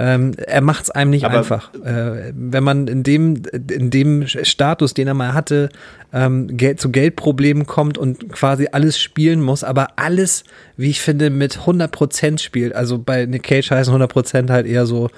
Ähm, 0.00 0.32
er 0.46 0.60
macht 0.60 0.84
es 0.84 0.90
einem 0.90 1.10
nicht 1.10 1.24
Aber- 1.24 1.38
einfach. 1.38 1.74
Äh, 1.74 2.32
wenn 2.34 2.62
man 2.62 2.86
in 2.86 3.02
dem, 3.02 3.42
in 3.70 3.90
dem 3.90 4.26
Status, 4.28 4.94
den 4.94 5.08
er 5.08 5.14
mal 5.14 5.34
hatte, 5.34 5.70
ähm, 6.12 6.56
Geld, 6.56 6.80
zu 6.80 6.90
Geldproblemen 6.90 7.66
kommt 7.66 7.98
und 7.98 8.30
quasi 8.32 8.68
alles 8.70 8.98
spielen 9.00 9.42
muss, 9.42 9.64
aber 9.64 9.88
alles, 9.96 10.44
wie 10.76 10.90
ich 10.90 11.00
finde, 11.00 11.30
mit 11.30 11.66
100% 11.66 12.40
spielt. 12.40 12.74
Also 12.74 12.98
bei 12.98 13.26
Nick 13.26 13.42
Cage 13.42 13.70
heißen 13.72 13.92
100% 13.92 14.50
halt 14.50 14.66
eher 14.66 14.86
so 14.86 15.10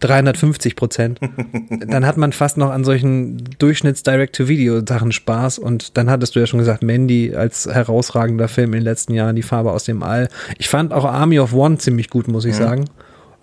350 0.00 0.76
Prozent. 0.76 1.18
dann 1.88 2.06
hat 2.06 2.18
man 2.18 2.32
fast 2.32 2.56
noch 2.56 2.70
an 2.70 2.84
solchen 2.84 3.42
Durchschnitts-Direct-to-Video-Sachen 3.58 5.12
Spaß. 5.12 5.58
Und 5.58 5.96
dann 5.96 6.10
hattest 6.10 6.36
du 6.36 6.40
ja 6.40 6.46
schon 6.46 6.58
gesagt, 6.60 6.82
Mandy 6.82 7.34
als 7.34 7.66
herausragender 7.66 8.48
Film 8.48 8.74
in 8.74 8.80
den 8.80 8.84
letzten 8.84 9.14
Jahren, 9.14 9.36
die 9.36 9.42
Farbe 9.42 9.72
aus 9.72 9.84
dem 9.84 10.02
All. 10.02 10.28
Ich 10.58 10.68
fand 10.68 10.92
auch 10.92 11.04
Army 11.04 11.38
of 11.40 11.52
One 11.52 11.78
ziemlich 11.78 12.10
gut, 12.10 12.28
muss 12.28 12.44
ich 12.44 12.54
sagen. 12.54 12.84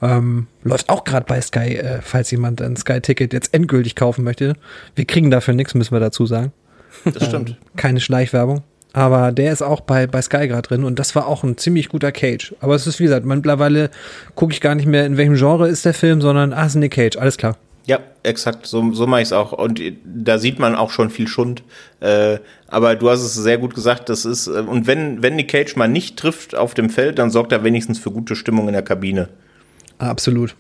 Ähm, 0.02 0.48
läuft 0.64 0.89
auch 0.89 1.04
gerade 1.04 1.26
bei 1.26 1.39
Sky, 1.41 1.78
äh, 1.78 2.02
falls 2.02 2.32
jemand 2.32 2.62
ein 2.62 2.76
Sky-Ticket 2.76 3.34
jetzt 3.34 3.54
endgültig 3.54 3.96
kaufen 3.96 4.24
möchte. 4.24 4.56
Wir 4.96 5.06
kriegen 5.06 5.32
dafür 5.32 5.54
nichts, 5.54 5.74
müssen 5.74 5.93
wir 5.93 6.00
dazu 6.00 6.26
sagen. 6.26 6.52
Das 7.06 7.26
stimmt. 7.26 7.58
Keine 7.76 8.00
Schleichwerbung. 8.00 8.64
Aber 8.93 9.34
der 9.34 9.52
ist 9.52 9.62
auch 9.62 9.82
bei, 9.82 10.08
bei 10.08 10.22
Sky 10.22 10.48
gerade 10.48 10.68
drin 10.68 10.86
und 10.86 11.00
das 11.00 11.16
war 11.16 11.28
auch 11.28 11.43
ein 11.43 11.58
ziemlich 11.58 11.89
guter 11.89 12.14
Cage. 12.14 12.56
Aber 12.62 12.76
es 12.76 12.88
ist, 12.88 13.00
wie 13.00 13.04
gesagt, 13.04 13.26
mittlerweile 13.26 13.89
gucke 14.36 14.54
ich 14.54 14.62
gar 14.62 14.74
nicht 14.74 14.86
mehr, 14.86 15.06
in 15.06 15.18
welchem 15.18 15.36
Genre 15.36 15.68
ist 15.68 15.84
der 15.84 15.93
Film, 15.93 16.22
sondern, 16.22 16.54
ah, 16.54 16.62
es 16.62 16.76
ist 16.76 16.76
Nick 16.76 16.93
Cage, 16.93 17.18
alles 17.18 17.36
klar. 17.36 17.58
Ja, 17.88 18.00
exakt, 18.24 18.66
so, 18.66 18.93
so 18.93 19.06
mache 19.06 19.22
ich 19.22 19.28
es 19.28 19.34
auch. 19.34 19.52
Und 19.52 19.82
da 20.06 20.38
sieht 20.39 20.60
man 20.60 20.76
auch 20.76 20.91
schon 20.91 21.10
viel 21.10 21.28
Schund. 21.28 21.64
Äh, 22.00 22.39
aber 22.68 22.96
du 22.96 23.10
hast 23.10 23.22
es 23.22 23.36
sehr 23.36 23.58
gut 23.58 23.76
gesagt, 23.76 24.08
das 24.08 24.24
ist, 24.24 24.48
äh, 24.48 24.62
und 24.62 24.88
wenn, 24.88 25.22
wenn 25.22 25.36
Nick 25.36 25.50
Cage 25.50 25.76
mal 25.76 25.89
nicht 25.89 26.18
trifft 26.18 26.56
auf 26.56 26.74
dem 26.74 26.89
Feld, 26.89 27.20
dann 27.20 27.32
sorgt 27.32 27.52
er 27.52 27.66
wenigstens 27.66 28.00
für 28.00 28.12
gute 28.12 28.38
Stimmung 28.38 28.68
in 28.68 28.74
der 28.74 28.82
Kabine. 28.82 29.28
Absolut. 29.98 30.56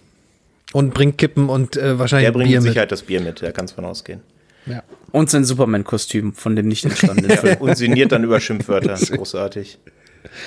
Und 0.73 0.93
bringt 0.93 1.17
Kippen 1.17 1.49
und 1.49 1.77
äh, 1.77 1.97
wahrscheinlich 1.99 2.27
Der 2.27 2.31
bringt 2.31 2.49
Bier 2.49 2.57
mit 2.57 2.63
mit. 2.63 2.71
Sicherheit 2.73 2.91
das 2.91 3.03
Bier 3.03 3.21
mit, 3.21 3.41
da 3.41 3.51
kann 3.51 3.65
es 3.65 3.71
von 3.71 3.85
ausgehen. 3.85 4.21
Ja. 4.65 4.83
Und 5.11 5.29
sein 5.29 5.45
Superman-Kostüm 5.45 6.33
von 6.33 6.55
dem 6.55 6.67
nicht 6.67 6.85
entstandenen 6.85 7.29
Ja, 7.31 7.37
Film. 7.37 7.57
und 7.59 7.77
sinniert 7.77 8.11
dann 8.11 8.23
über 8.23 8.39
Schimpfwörter. 8.39 8.95
Großartig. 8.95 9.77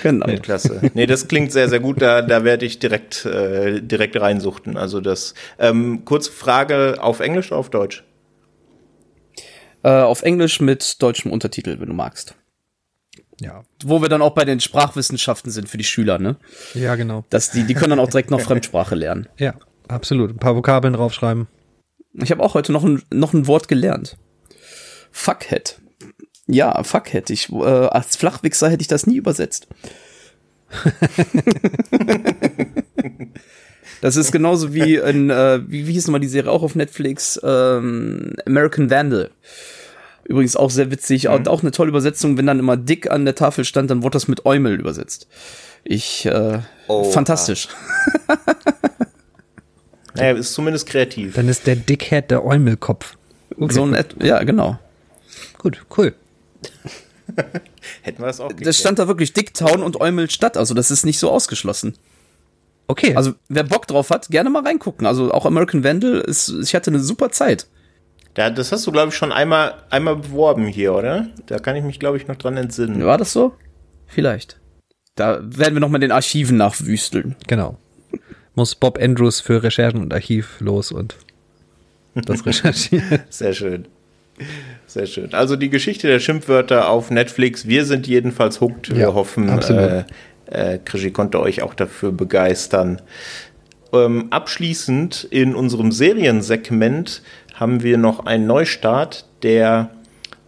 Genau. 0.02 0.26
Klasse. 0.42 0.90
Nee, 0.94 1.06
das 1.06 1.28
klingt 1.28 1.52
sehr, 1.52 1.68
sehr 1.68 1.78
gut. 1.80 2.02
Da, 2.02 2.20
da 2.20 2.42
werde 2.44 2.66
ich 2.66 2.80
direkt, 2.80 3.24
äh, 3.24 3.80
direkt 3.80 4.20
reinsuchten. 4.20 4.76
Also 4.76 5.00
das. 5.00 5.34
Ähm, 5.58 6.04
kurze 6.04 6.32
Frage 6.32 6.96
auf 7.00 7.20
Englisch 7.20 7.52
oder 7.52 7.60
auf 7.60 7.70
Deutsch? 7.70 8.02
Äh, 9.84 9.90
auf 9.90 10.22
Englisch 10.22 10.60
mit 10.60 11.00
deutschem 11.00 11.30
Untertitel, 11.30 11.78
wenn 11.78 11.88
du 11.88 11.94
magst. 11.94 12.34
Ja. 13.40 13.64
Wo 13.84 14.02
wir 14.02 14.08
dann 14.08 14.22
auch 14.22 14.34
bei 14.34 14.44
den 14.44 14.60
Sprachwissenschaften 14.60 15.50
sind 15.50 15.68
für 15.68 15.78
die 15.78 15.84
Schüler, 15.84 16.18
ne? 16.18 16.36
Ja, 16.74 16.96
genau. 16.96 17.24
Dass 17.30 17.50
die, 17.50 17.64
die 17.64 17.74
können 17.74 17.90
dann 17.90 18.00
auch 18.00 18.10
direkt 18.10 18.30
noch 18.30 18.40
Fremdsprache 18.40 18.94
lernen. 18.94 19.28
Ja, 19.38 19.54
absolut. 19.86 20.30
Ein 20.30 20.38
paar 20.38 20.56
Vokabeln 20.56 20.94
draufschreiben. 20.94 21.46
Ich 22.14 22.30
habe 22.30 22.42
auch 22.42 22.54
heute 22.54 22.72
noch 22.72 22.84
ein, 22.84 23.02
noch 23.10 23.32
ein 23.32 23.46
Wort 23.46 23.68
gelernt. 23.68 24.16
Fuckhead. 25.12 25.80
Ja, 26.46 26.82
Fuckhead. 26.82 27.30
Ich, 27.30 27.52
äh, 27.52 27.64
als 27.64 28.16
Flachwichser 28.16 28.68
hätte 28.70 28.82
ich 28.82 28.88
das 28.88 29.06
nie 29.06 29.16
übersetzt. 29.16 29.68
das 34.00 34.16
ist 34.16 34.32
genauso 34.32 34.74
wie 34.74 34.96
in, 34.96 35.30
äh, 35.30 35.60
wie, 35.66 35.86
wie 35.86 35.92
hieß 35.92 36.08
nochmal 36.08 36.20
die 36.20 36.28
Serie 36.28 36.50
auch 36.50 36.62
auf 36.62 36.74
Netflix? 36.74 37.40
Ähm, 37.42 38.34
American 38.44 38.90
Vandal. 38.90 39.30
Übrigens 40.28 40.54
auch 40.54 40.70
sehr 40.70 40.90
witzig. 40.92 41.28
Auch, 41.28 41.44
auch 41.46 41.62
eine 41.62 41.72
tolle 41.72 41.88
Übersetzung. 41.88 42.36
Wenn 42.38 42.46
dann 42.46 42.58
immer 42.60 42.76
dick 42.76 43.10
an 43.10 43.24
der 43.24 43.34
Tafel 43.34 43.64
stand, 43.64 43.90
dann 43.90 44.02
wurde 44.04 44.12
das 44.12 44.28
mit 44.28 44.46
Eumel 44.46 44.78
übersetzt. 44.78 45.26
Ich, 45.84 46.26
äh, 46.26 46.60
Oha. 46.86 47.10
fantastisch. 47.10 47.68
Naja, 50.14 50.32
ist 50.32 50.52
zumindest 50.52 50.86
kreativ. 50.88 51.34
Dann 51.34 51.48
ist 51.48 51.66
der 51.66 51.76
Dickhead 51.76 52.30
der 52.30 52.44
Eumelkopf. 52.44 53.16
Okay. 53.56 53.72
So 53.72 53.84
ein, 53.84 53.94
Et- 53.94 54.20
ja, 54.22 54.42
genau. 54.42 54.78
Gut, 55.58 55.84
cool. 55.96 56.14
Hätten 58.02 58.18
wir 58.22 58.26
das 58.26 58.40
auch 58.40 58.52
Das 58.52 58.78
stand 58.78 58.98
da 58.98 59.06
wirklich 59.06 59.32
Dicktown 59.32 59.82
und 59.82 60.00
Eumelstadt, 60.00 60.56
also 60.56 60.74
das 60.74 60.90
ist 60.90 61.04
nicht 61.04 61.18
so 61.20 61.30
ausgeschlossen. 61.30 61.94
Okay. 62.88 63.14
Also 63.14 63.34
wer 63.48 63.62
Bock 63.64 63.86
drauf 63.86 64.10
hat, 64.10 64.28
gerne 64.28 64.50
mal 64.50 64.62
reingucken. 64.64 65.06
Also 65.06 65.30
auch 65.30 65.46
American 65.46 65.84
Vandal 65.84 66.20
ist, 66.20 66.48
ich 66.62 66.74
hatte 66.74 66.90
eine 66.90 67.00
super 67.00 67.30
Zeit. 67.30 67.66
Ja, 68.38 68.50
das 68.50 68.70
hast 68.70 68.86
du, 68.86 68.92
glaube 68.92 69.08
ich, 69.08 69.16
schon 69.16 69.32
einmal, 69.32 69.74
einmal 69.90 70.14
beworben 70.14 70.68
hier, 70.68 70.94
oder? 70.94 71.26
Da 71.46 71.58
kann 71.58 71.74
ich 71.74 71.82
mich, 71.82 71.98
glaube 71.98 72.18
ich, 72.18 72.28
noch 72.28 72.36
dran 72.36 72.56
entsinnen. 72.56 73.04
War 73.04 73.18
das 73.18 73.32
so? 73.32 73.52
Vielleicht. 74.06 74.60
Da 75.16 75.40
werden 75.42 75.74
wir 75.74 75.80
noch 75.80 75.88
mal 75.88 75.98
den 75.98 76.12
Archiven 76.12 76.56
nachwüsteln. 76.56 77.34
Genau. 77.48 77.78
Muss 78.54 78.76
Bob 78.76 78.96
Andrews 79.02 79.40
für 79.40 79.64
Recherchen 79.64 80.00
und 80.00 80.14
Archiv 80.14 80.60
los 80.60 80.92
und 80.92 81.16
das 82.14 82.46
recherchieren. 82.46 83.24
Sehr 83.28 83.54
schön. 83.54 83.88
Sehr 84.86 85.06
schön. 85.06 85.34
Also 85.34 85.56
die 85.56 85.68
Geschichte 85.68 86.06
der 86.06 86.20
Schimpfwörter 86.20 86.90
auf 86.90 87.10
Netflix. 87.10 87.66
Wir 87.66 87.84
sind 87.86 88.06
jedenfalls 88.06 88.60
hooked. 88.60 88.90
Wir 88.90 88.98
ja, 88.98 89.14
hoffen, 89.14 89.48
äh, 89.48 90.04
äh, 90.46 90.78
Krischi 90.84 91.10
konnte 91.10 91.40
euch 91.40 91.62
auch 91.62 91.74
dafür 91.74 92.12
begeistern. 92.12 93.02
Ähm, 93.92 94.28
abschließend 94.30 95.24
in 95.24 95.56
unserem 95.56 95.90
Seriensegment 95.90 97.22
haben 97.58 97.82
wir 97.82 97.98
noch 97.98 98.26
einen 98.26 98.46
Neustart, 98.46 99.26
der 99.42 99.90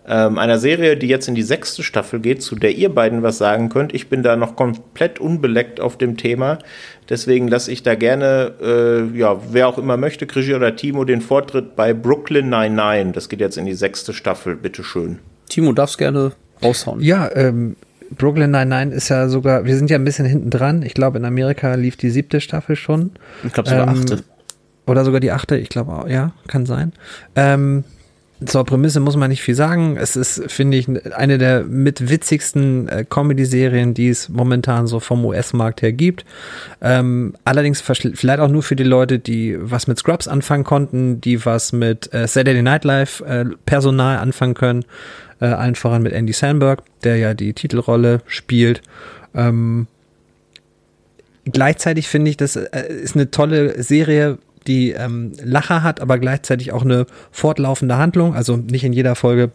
ähm, 0.07 0.39
einer 0.39 0.59
Serie, 0.59 0.97
die 0.97 1.09
jetzt 1.09 1.29
in 1.29 1.35
die 1.35 1.43
sechste 1.43 1.83
Staffel 1.83 2.21
geht, 2.21 2.43
zu 2.43 2.57
der 2.57 2.73
ihr 2.75 2.89
beiden 2.89 3.23
was 3.23 3.39
sagen 3.39 3.69
könnt. 3.69 3.95
Ich 3.95 4.09
bin 4.09 4.23
da 4.23 4.37
noch 4.37 4.57
komplett 4.57 5.19
unbeleckt 5.19 5.81
auf 5.81 5.99
dem 5.99 6.17
Thema. 6.17 6.59
Deswegen 7.09 7.49
lasse 7.49 7.71
ich 7.71 7.83
da 7.83 7.95
gerne, 7.95 8.55
äh, 8.63 9.19
ja, 9.19 9.41
wer 9.51 9.69
auch 9.69 9.79
immer 9.79 9.97
möchte, 9.97 10.27
Krischi 10.27 10.55
oder 10.55 10.75
Timo, 10.75 11.05
den 11.05 11.21
Vortritt 11.21 11.77
bei 11.77 11.93
Brooklyn 11.93 12.49
99. 12.49 13.13
Das 13.13 13.29
geht 13.29 13.41
jetzt 13.41 13.59
in 13.59 13.67
die 13.67 13.75
sechste 13.75 14.13
Staffel, 14.13 14.57
bitteschön. 14.57 15.19
Timo, 15.49 15.73
darfst 15.73 15.99
gerne 15.99 16.33
raushauen. 16.63 17.01
Ja, 17.01 17.31
ähm, 17.35 17.77
Brooklyn 18.17 18.51
99 18.51 18.97
ist 18.97 19.09
ja 19.09 19.29
sogar, 19.29 19.65
wir 19.65 19.77
sind 19.77 19.91
ja 19.91 19.97
ein 19.97 20.05
bisschen 20.05 20.27
hinten 20.27 20.51
dran. 20.51 20.83
Ich 20.83 20.95
glaube, 20.95 21.19
in 21.19 21.25
Amerika 21.25 21.75
lief 21.75 21.97
die 21.97 22.11
siebte 22.11 22.41
Staffel 22.41 22.75
schon. 22.75 23.13
Ich 23.45 23.53
glaube 23.53 23.69
sogar 23.69 23.89
ähm, 23.89 24.01
achte. 24.01 24.25
Oder 24.87 25.05
sogar 25.05 25.21
die 25.21 25.31
achte, 25.31 25.57
ich 25.57 25.69
glaube 25.69 26.11
ja, 26.11 26.33
kann 26.49 26.67
sein. 26.67 26.93
Ähm, 27.37 27.85
zur 28.45 28.65
Prämisse 28.65 29.01
muss 29.01 29.17
man 29.17 29.29
nicht 29.29 29.43
viel 29.43 29.55
sagen. 29.55 29.97
Es 29.99 30.17
ist, 30.17 30.51
finde 30.51 30.79
ich, 30.79 30.89
eine 31.15 31.37
der 31.37 31.65
mit 31.65 32.09
witzigsten 32.09 32.89
äh, 32.89 33.05
Comedy-Serien, 33.09 33.93
die 33.93 34.09
es 34.09 34.31
momentan 34.31 34.87
so 34.87 34.99
vom 34.99 35.25
US-Markt 35.27 35.83
her 35.83 35.93
gibt. 35.93 36.25
Ähm, 36.81 37.35
allerdings 37.45 37.83
vielleicht 37.83 38.41
auch 38.41 38.49
nur 38.49 38.63
für 38.63 38.77
die 38.77 38.85
Leute, 38.85 39.19
die 39.19 39.57
was 39.61 39.87
mit 39.87 39.99
Scrubs 39.99 40.27
anfangen 40.27 40.65
konnten, 40.65 41.21
die 41.21 41.45
was 41.45 41.73
mit 41.73 42.13
äh, 42.15 42.27
Saturday 42.27 42.63
Night 42.63 42.85
Live 42.85 43.21
äh, 43.21 43.45
Personal 43.67 44.19
anfangen 44.19 44.55
können. 44.55 44.85
Äh, 45.41 45.47
allen 45.47 45.75
voran 45.75 46.03
mit 46.03 46.13
Andy 46.13 46.33
Samberg, 46.33 46.83
der 47.03 47.17
ja 47.17 47.35
die 47.35 47.53
Titelrolle 47.53 48.23
spielt. 48.27 48.81
Ähm, 49.35 49.87
gleichzeitig 51.45 52.09
finde 52.09 52.31
ich, 52.31 52.37
das 52.39 52.57
äh, 52.57 52.89
ist 52.89 53.17
eine 53.17 53.31
tolle 53.31 53.83
Serie, 53.83 54.39
die 54.67 54.91
ähm, 54.91 55.33
Lacher 55.43 55.83
hat, 55.83 56.01
aber 56.01 56.19
gleichzeitig 56.19 56.73
auch 56.73 56.83
eine 56.83 57.07
fortlaufende 57.31 57.97
Handlung. 57.97 58.35
Also 58.35 58.57
nicht 58.57 58.85
in 58.85 58.93
jeder 58.93 59.15
Folge 59.15 59.51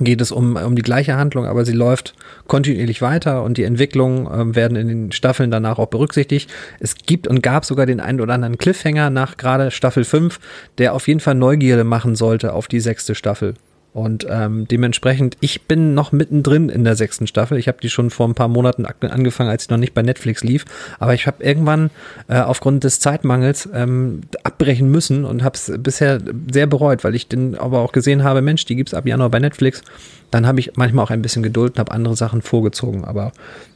geht 0.00 0.20
es 0.20 0.32
um, 0.32 0.56
um 0.56 0.74
die 0.74 0.82
gleiche 0.82 1.16
Handlung, 1.16 1.44
aber 1.44 1.64
sie 1.64 1.72
läuft 1.72 2.14
kontinuierlich 2.46 3.02
weiter 3.02 3.42
und 3.42 3.58
die 3.58 3.64
Entwicklungen 3.64 4.26
äh, 4.26 4.54
werden 4.54 4.76
in 4.76 4.88
den 4.88 5.12
Staffeln 5.12 5.50
danach 5.50 5.78
auch 5.78 5.88
berücksichtigt. 5.88 6.50
Es 6.80 6.94
gibt 6.94 7.26
und 7.28 7.42
gab 7.42 7.64
sogar 7.64 7.86
den 7.86 8.00
einen 8.00 8.20
oder 8.20 8.34
anderen 8.34 8.58
Cliffhanger 8.58 9.10
nach 9.10 9.36
gerade 9.36 9.70
Staffel 9.70 10.04
5, 10.04 10.40
der 10.78 10.94
auf 10.94 11.08
jeden 11.08 11.20
Fall 11.20 11.34
Neugierde 11.34 11.84
machen 11.84 12.16
sollte 12.16 12.54
auf 12.54 12.68
die 12.68 12.80
sechste 12.80 13.14
Staffel. 13.14 13.54
Und 13.94 14.26
ähm, 14.28 14.66
dementsprechend, 14.68 15.36
ich 15.40 15.62
bin 15.62 15.92
noch 15.92 16.12
mittendrin 16.12 16.70
in 16.70 16.82
der 16.82 16.96
sechsten 16.96 17.26
Staffel. 17.26 17.58
Ich 17.58 17.68
habe 17.68 17.78
die 17.82 17.90
schon 17.90 18.08
vor 18.08 18.26
ein 18.26 18.34
paar 18.34 18.48
Monaten 18.48 18.86
angefangen, 18.86 19.50
als 19.50 19.64
sie 19.64 19.70
noch 19.70 19.78
nicht 19.78 19.92
bei 19.92 20.00
Netflix 20.00 20.42
lief. 20.42 20.64
Aber 20.98 21.12
ich 21.12 21.26
habe 21.26 21.44
irgendwann 21.44 21.90
äh, 22.26 22.40
aufgrund 22.40 22.84
des 22.84 23.00
Zeitmangels 23.00 23.68
ähm, 23.74 24.22
abbrechen 24.44 24.90
müssen 24.90 25.26
und 25.26 25.44
habe 25.44 25.56
es 25.56 25.70
bisher 25.78 26.20
sehr 26.50 26.66
bereut, 26.66 27.04
weil 27.04 27.14
ich 27.14 27.28
dann 27.28 27.54
aber 27.54 27.80
auch 27.80 27.92
gesehen 27.92 28.24
habe, 28.24 28.40
Mensch, 28.40 28.64
die 28.64 28.76
gibt's 28.76 28.94
ab 28.94 29.06
Januar 29.06 29.28
bei 29.28 29.40
Netflix. 29.40 29.82
Dann 30.30 30.46
habe 30.46 30.60
ich 30.60 30.72
manchmal 30.76 31.04
auch 31.04 31.10
ein 31.10 31.20
bisschen 31.20 31.42
Geduld 31.42 31.74
und 31.74 31.78
habe 31.78 31.92
andere 31.92 32.16
Sachen 32.16 32.40
vorgezogen. 32.40 33.04
Aber 33.04 33.32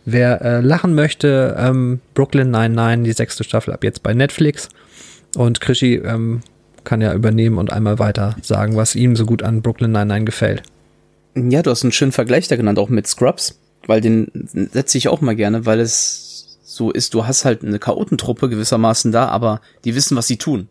wer 0.06 0.40
äh, 0.40 0.60
lachen 0.60 0.94
möchte, 0.94 1.54
ähm, 1.58 2.00
Brooklyn 2.14 2.50
99, 2.50 3.04
die 3.04 3.12
sechste 3.12 3.44
Staffel 3.44 3.74
ab 3.74 3.84
jetzt 3.84 4.02
bei 4.02 4.14
Netflix. 4.14 4.70
Und 5.36 5.60
Krischi, 5.60 5.96
ähm, 5.96 6.40
kann 6.86 7.02
ja 7.02 7.12
übernehmen 7.12 7.58
und 7.58 7.70
einmal 7.70 7.98
weiter 7.98 8.36
sagen, 8.40 8.76
was 8.76 8.94
ihm 8.94 9.16
so 9.16 9.26
gut 9.26 9.42
an 9.42 9.60
Brooklyn 9.60 9.92
Nine-Nine 9.92 10.24
gefällt. 10.24 10.62
Ja, 11.34 11.60
du 11.60 11.70
hast 11.70 11.82
einen 11.82 11.92
schönen 11.92 12.12
Vergleich 12.12 12.48
da 12.48 12.56
genannt, 12.56 12.78
auch 12.78 12.88
mit 12.88 13.06
Scrubs, 13.06 13.58
weil 13.86 14.00
den 14.00 14.30
setze 14.72 14.96
ich 14.96 15.08
auch 15.08 15.20
mal 15.20 15.36
gerne, 15.36 15.66
weil 15.66 15.80
es 15.80 16.58
so 16.62 16.90
ist, 16.90 17.12
du 17.12 17.26
hast 17.26 17.44
halt 17.44 17.62
eine 17.62 17.78
Chaotentruppe 17.78 18.48
gewissermaßen 18.48 19.12
da, 19.12 19.28
aber 19.28 19.60
die 19.84 19.94
wissen, 19.94 20.16
was 20.16 20.26
sie 20.26 20.38
tun. 20.38 20.68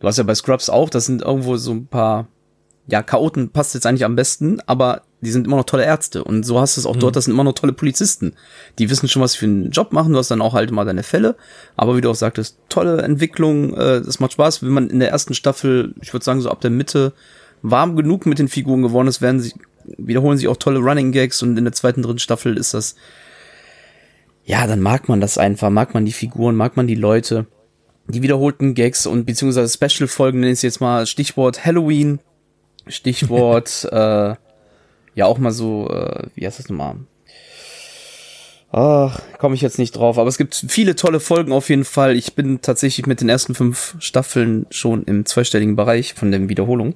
Du 0.00 0.08
hast 0.08 0.18
ja 0.18 0.24
bei 0.24 0.34
Scrubs 0.34 0.68
auch, 0.68 0.90
das 0.90 1.06
sind 1.06 1.22
irgendwo 1.22 1.56
so 1.56 1.72
ein 1.72 1.86
paar, 1.86 2.26
ja, 2.86 3.02
Chaoten 3.02 3.50
passt 3.50 3.74
jetzt 3.74 3.86
eigentlich 3.86 4.04
am 4.04 4.16
besten, 4.16 4.58
aber 4.66 5.02
die 5.24 5.30
sind 5.30 5.46
immer 5.46 5.56
noch 5.56 5.64
tolle 5.64 5.84
Ärzte. 5.84 6.22
Und 6.22 6.44
so 6.44 6.60
hast 6.60 6.76
du 6.76 6.80
es 6.80 6.86
auch 6.86 6.94
mhm. 6.94 7.00
dort, 7.00 7.16
das 7.16 7.24
sind 7.24 7.34
immer 7.34 7.44
noch 7.44 7.54
tolle 7.54 7.72
Polizisten. 7.72 8.34
Die 8.78 8.88
wissen 8.90 9.08
schon, 9.08 9.22
was 9.22 9.32
sie 9.32 9.38
für 9.38 9.46
einen 9.46 9.70
Job 9.70 9.92
machen. 9.92 10.12
Du 10.12 10.18
hast 10.18 10.30
dann 10.30 10.42
auch 10.42 10.54
halt 10.54 10.70
immer 10.70 10.84
deine 10.84 11.02
Fälle. 11.02 11.36
Aber 11.76 11.96
wie 11.96 12.00
du 12.00 12.10
auch 12.10 12.14
sagtest, 12.14 12.58
tolle 12.68 13.02
Entwicklung, 13.02 13.74
äh, 13.74 14.00
das 14.00 14.20
macht 14.20 14.32
Spaß. 14.32 14.62
Wenn 14.62 14.70
man 14.72 14.90
in 14.90 15.00
der 15.00 15.10
ersten 15.10 15.34
Staffel, 15.34 15.94
ich 16.00 16.12
würde 16.12 16.24
sagen, 16.24 16.40
so 16.40 16.50
ab 16.50 16.60
der 16.60 16.70
Mitte 16.70 17.12
warm 17.62 17.96
genug 17.96 18.26
mit 18.26 18.38
den 18.38 18.48
Figuren 18.48 18.82
geworden 18.82 19.08
ist, 19.08 19.22
werden 19.22 19.40
sie, 19.40 19.54
wiederholen 19.96 20.36
sie 20.36 20.48
auch 20.48 20.56
tolle 20.58 20.80
Running 20.80 21.12
Gags 21.12 21.42
und 21.42 21.56
in 21.56 21.64
der 21.64 21.72
zweiten, 21.72 22.02
dritten 22.02 22.18
Staffel 22.18 22.58
ist 22.58 22.74
das, 22.74 22.94
ja, 24.44 24.66
dann 24.66 24.80
mag 24.80 25.08
man 25.08 25.22
das 25.22 25.38
einfach, 25.38 25.70
mag 25.70 25.94
man 25.94 26.04
die 26.04 26.12
Figuren, 26.12 26.56
mag 26.56 26.76
man 26.76 26.86
die 26.86 26.94
Leute, 26.94 27.46
die 28.06 28.20
wiederholten 28.20 28.74
Gags 28.74 29.06
und 29.06 29.24
beziehungsweise 29.24 29.72
Special-Folgen, 29.72 30.40
nenne 30.40 30.52
ich 30.52 30.60
jetzt 30.60 30.82
mal 30.82 31.06
Stichwort 31.06 31.64
Halloween, 31.64 32.20
Stichwort, 32.86 33.84
äh, 33.90 34.34
ja 35.14 35.26
auch 35.26 35.38
mal 35.38 35.52
so, 35.52 35.88
äh, 35.88 36.28
wie 36.34 36.46
heißt 36.46 36.58
das 36.58 36.68
nochmal? 36.68 36.96
Ach, 38.76 39.20
komme 39.38 39.54
ich 39.54 39.60
jetzt 39.60 39.78
nicht 39.78 39.92
drauf. 39.92 40.18
Aber 40.18 40.28
es 40.28 40.36
gibt 40.36 40.64
viele 40.68 40.96
tolle 40.96 41.20
Folgen 41.20 41.52
auf 41.52 41.68
jeden 41.68 41.84
Fall. 41.84 42.16
Ich 42.16 42.34
bin 42.34 42.60
tatsächlich 42.60 43.06
mit 43.06 43.20
den 43.20 43.28
ersten 43.28 43.54
fünf 43.54 43.94
Staffeln 44.00 44.66
schon 44.70 45.04
im 45.04 45.26
zweistelligen 45.26 45.76
Bereich 45.76 46.14
von 46.14 46.32
der 46.32 46.48
Wiederholung. 46.48 46.94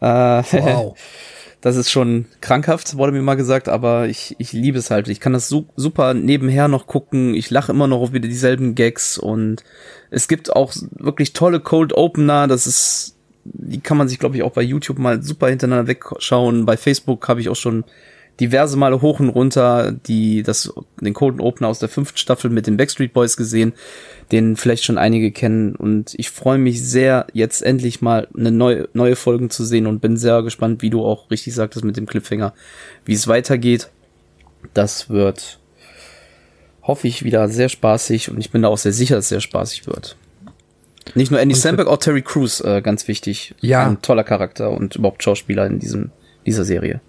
Äh, 0.00 0.04
wow. 0.04 0.96
das 1.60 1.74
ist 1.74 1.90
schon 1.90 2.26
krankhaft, 2.40 2.96
wurde 2.96 3.10
mir 3.10 3.22
mal 3.22 3.34
gesagt, 3.34 3.68
aber 3.68 4.06
ich, 4.06 4.36
ich 4.38 4.52
liebe 4.52 4.78
es 4.78 4.92
halt. 4.92 5.08
Ich 5.08 5.18
kann 5.18 5.32
das 5.32 5.48
su 5.48 5.66
super 5.74 6.14
nebenher 6.14 6.68
noch 6.68 6.86
gucken. 6.86 7.34
Ich 7.34 7.50
lache 7.50 7.72
immer 7.72 7.88
noch 7.88 8.00
auf 8.00 8.12
wieder 8.12 8.28
dieselben 8.28 8.76
Gags 8.76 9.18
und 9.18 9.64
es 10.10 10.28
gibt 10.28 10.54
auch 10.54 10.72
wirklich 10.92 11.32
tolle 11.32 11.58
Cold 11.58 11.92
Opener. 11.92 12.46
Das 12.46 12.68
ist 12.68 13.16
die 13.44 13.80
kann 13.80 13.96
man 13.96 14.08
sich, 14.08 14.18
glaube 14.18 14.36
ich, 14.36 14.42
auch 14.42 14.52
bei 14.52 14.62
YouTube 14.62 14.98
mal 14.98 15.22
super 15.22 15.48
hintereinander 15.48 15.88
wegschauen. 15.88 16.64
Bei 16.64 16.76
Facebook 16.76 17.28
habe 17.28 17.40
ich 17.40 17.48
auch 17.48 17.56
schon 17.56 17.84
diverse 18.40 18.76
Male 18.76 19.02
hoch 19.02 19.20
und 19.20 19.28
runter 19.28 19.92
die 19.92 20.42
das 20.42 20.72
den 21.00 21.12
Cold 21.12 21.38
Opener 21.40 21.68
aus 21.68 21.78
der 21.78 21.88
fünften 21.88 22.16
Staffel 22.16 22.50
mit 22.50 22.66
den 22.66 22.76
Backstreet 22.76 23.12
Boys 23.12 23.36
gesehen, 23.36 23.74
den 24.30 24.56
vielleicht 24.56 24.84
schon 24.84 24.96
einige 24.96 25.32
kennen 25.32 25.76
und 25.76 26.14
ich 26.16 26.30
freue 26.30 26.58
mich 26.58 26.82
sehr 26.82 27.26
jetzt 27.34 27.62
endlich 27.62 28.00
mal 28.00 28.28
eine 28.36 28.50
neue 28.50 28.88
neue 28.94 29.16
Folgen 29.16 29.50
zu 29.50 29.64
sehen 29.64 29.86
und 29.86 30.00
bin 30.00 30.16
sehr 30.16 30.42
gespannt, 30.42 30.82
wie 30.82 30.90
du 30.90 31.04
auch 31.04 31.30
richtig 31.30 31.54
sagtest 31.54 31.84
mit 31.84 31.96
dem 31.96 32.06
Cliffhanger, 32.06 32.54
wie 33.04 33.12
es 33.12 33.28
weitergeht. 33.28 33.90
Das 34.72 35.10
wird 35.10 35.58
hoffe 36.82 37.06
ich 37.06 37.24
wieder 37.24 37.48
sehr 37.48 37.68
spaßig 37.68 38.30
und 38.30 38.38
ich 38.38 38.50
bin 38.50 38.62
da 38.62 38.68
auch 38.68 38.78
sehr 38.78 38.92
sicher, 38.92 39.16
dass 39.16 39.26
es 39.26 39.28
sehr 39.28 39.40
spaßig 39.40 39.86
wird. 39.86 40.16
Nicht 41.14 41.30
nur 41.30 41.40
Andy 41.40 41.54
Samberg, 41.54 41.88
auch 41.88 41.98
Terry 41.98 42.22
Crews, 42.22 42.60
äh, 42.60 42.80
ganz 42.82 43.08
wichtig. 43.08 43.54
Ja. 43.60 43.86
Ein 43.86 44.02
toller 44.02 44.24
Charakter 44.24 44.70
und 44.70 44.96
überhaupt 44.96 45.22
Schauspieler 45.22 45.66
in 45.66 45.78
diesem, 45.78 46.10
dieser 46.46 46.64
Serie. 46.64 47.00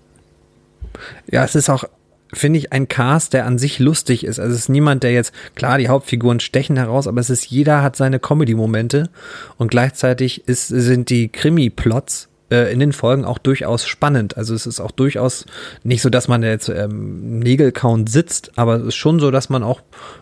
Ja, 1.31 1.43
es 1.43 1.55
ist 1.55 1.69
auch, 1.69 1.85
finde 2.33 2.59
ich, 2.59 2.71
ein 2.73 2.87
Cast, 2.87 3.33
der 3.33 3.45
an 3.45 3.57
sich 3.57 3.79
lustig 3.79 4.23
ist. 4.25 4.39
Also 4.39 4.53
es 4.53 4.59
ist 4.61 4.69
niemand, 4.69 5.03
der 5.03 5.13
jetzt, 5.13 5.33
klar, 5.55 5.77
die 5.77 5.87
Hauptfiguren 5.87 6.39
stechen 6.39 6.77
heraus, 6.77 7.07
aber 7.07 7.21
es 7.21 7.29
ist, 7.29 7.45
jeder 7.45 7.81
hat 7.81 7.95
seine 7.95 8.19
Comedy-Momente 8.19 9.09
und 9.57 9.69
gleichzeitig 9.69 10.47
ist, 10.47 10.67
sind 10.67 11.09
die 11.09 11.29
Krimi-Plots 11.29 12.29
äh, 12.53 12.71
in 12.71 12.79
den 12.79 12.93
Folgen 12.93 13.25
auch 13.25 13.37
durchaus 13.37 13.85
spannend. 13.85 14.37
Also 14.37 14.53
es 14.53 14.65
ist 14.65 14.79
auch 14.79 14.91
durchaus 14.91 15.45
nicht 15.83 16.01
so, 16.01 16.09
dass 16.09 16.27
man 16.27 16.43
jetzt 16.43 16.69
ähm, 16.69 17.39
Nägelcount 17.39 18.09
sitzt, 18.09 18.51
aber 18.55 18.75
es 18.75 18.87
ist 18.87 18.95
schon 18.95 19.19
so, 19.19 19.31
dass 19.31 19.49
man 19.49 19.63
auch 19.63 19.81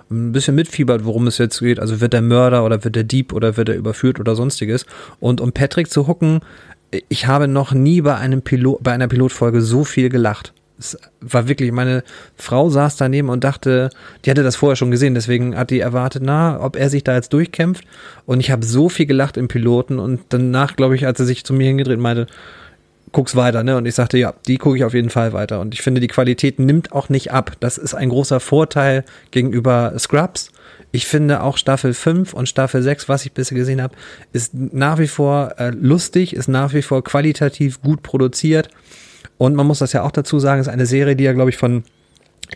ein 0.09 0.31
bisschen 0.31 0.55
mitfiebert, 0.55 1.05
worum 1.05 1.27
es 1.27 1.37
jetzt 1.37 1.59
geht. 1.59 1.79
Also 1.79 2.01
wird 2.01 2.13
der 2.13 2.21
Mörder 2.21 2.65
oder 2.65 2.83
wird 2.83 2.95
der 2.95 3.03
Dieb 3.03 3.33
oder 3.33 3.57
wird 3.57 3.69
er 3.69 3.75
überführt 3.75 4.19
oder 4.19 4.35
sonstiges. 4.35 4.85
Und 5.19 5.41
um 5.41 5.51
Patrick 5.51 5.91
zu 5.91 6.07
hucken, 6.07 6.39
ich 7.09 7.27
habe 7.27 7.47
noch 7.47 7.73
nie 7.73 8.01
bei 8.01 8.15
einem 8.15 8.41
Pilot, 8.41 8.83
bei 8.83 8.91
einer 8.91 9.07
Pilotfolge 9.07 9.61
so 9.61 9.83
viel 9.83 10.09
gelacht 10.09 10.53
es 10.81 10.97
war 11.21 11.47
wirklich, 11.47 11.71
meine 11.71 12.03
Frau 12.35 12.69
saß 12.69 12.97
daneben 12.97 13.29
und 13.29 13.43
dachte, 13.43 13.91
die 14.25 14.31
hatte 14.31 14.43
das 14.43 14.55
vorher 14.55 14.75
schon 14.75 14.91
gesehen, 14.91 15.13
deswegen 15.13 15.55
hat 15.55 15.69
die 15.69 15.79
erwartet, 15.79 16.23
na, 16.25 16.59
ob 16.59 16.75
er 16.75 16.89
sich 16.89 17.03
da 17.03 17.15
jetzt 17.15 17.31
durchkämpft. 17.33 17.85
Und 18.25 18.39
ich 18.39 18.51
habe 18.51 18.65
so 18.65 18.89
viel 18.89 19.05
gelacht 19.05 19.37
im 19.37 19.47
Piloten 19.47 19.99
und 19.99 20.21
danach, 20.29 20.75
glaube 20.75 20.95
ich, 20.95 21.05
als 21.05 21.19
er 21.19 21.25
sich 21.25 21.45
zu 21.45 21.53
mir 21.53 21.67
hingedreht 21.67 21.99
meinte, 21.99 22.27
guck's 23.11 23.35
weiter, 23.35 23.63
ne? 23.63 23.77
Und 23.77 23.85
ich 23.85 23.95
sagte, 23.95 24.17
ja, 24.17 24.33
die 24.47 24.57
gucke 24.57 24.77
ich 24.77 24.83
auf 24.83 24.93
jeden 24.93 25.09
Fall 25.09 25.33
weiter. 25.33 25.59
Und 25.59 25.73
ich 25.73 25.81
finde, 25.81 26.01
die 26.01 26.07
Qualität 26.07 26.59
nimmt 26.59 26.93
auch 26.93 27.09
nicht 27.09 27.31
ab. 27.31 27.51
Das 27.59 27.77
ist 27.77 27.93
ein 27.93 28.09
großer 28.09 28.39
Vorteil 28.39 29.03
gegenüber 29.31 29.93
Scrubs 29.99 30.51
Ich 30.91 31.05
finde 31.05 31.43
auch 31.43 31.57
Staffel 31.57 31.93
5 31.93 32.33
und 32.33 32.47
Staffel 32.47 32.81
6, 32.81 33.09
was 33.09 33.25
ich 33.25 33.33
bisher 33.33 33.57
gesehen 33.57 33.81
habe, 33.81 33.95
ist 34.31 34.53
nach 34.53 34.97
wie 34.97 35.07
vor 35.07 35.55
äh, 35.57 35.71
lustig, 35.71 36.33
ist 36.33 36.47
nach 36.47 36.73
wie 36.73 36.81
vor 36.81 37.03
qualitativ 37.03 37.81
gut 37.81 38.01
produziert. 38.01 38.69
Und 39.41 39.55
man 39.55 39.65
muss 39.65 39.79
das 39.79 39.91
ja 39.91 40.03
auch 40.03 40.11
dazu 40.11 40.37
sagen, 40.37 40.61
ist 40.61 40.67
eine 40.67 40.85
Serie, 40.85 41.15
die 41.15 41.23
ja, 41.23 41.33
glaube 41.33 41.49
ich, 41.49 41.57
von 41.57 41.83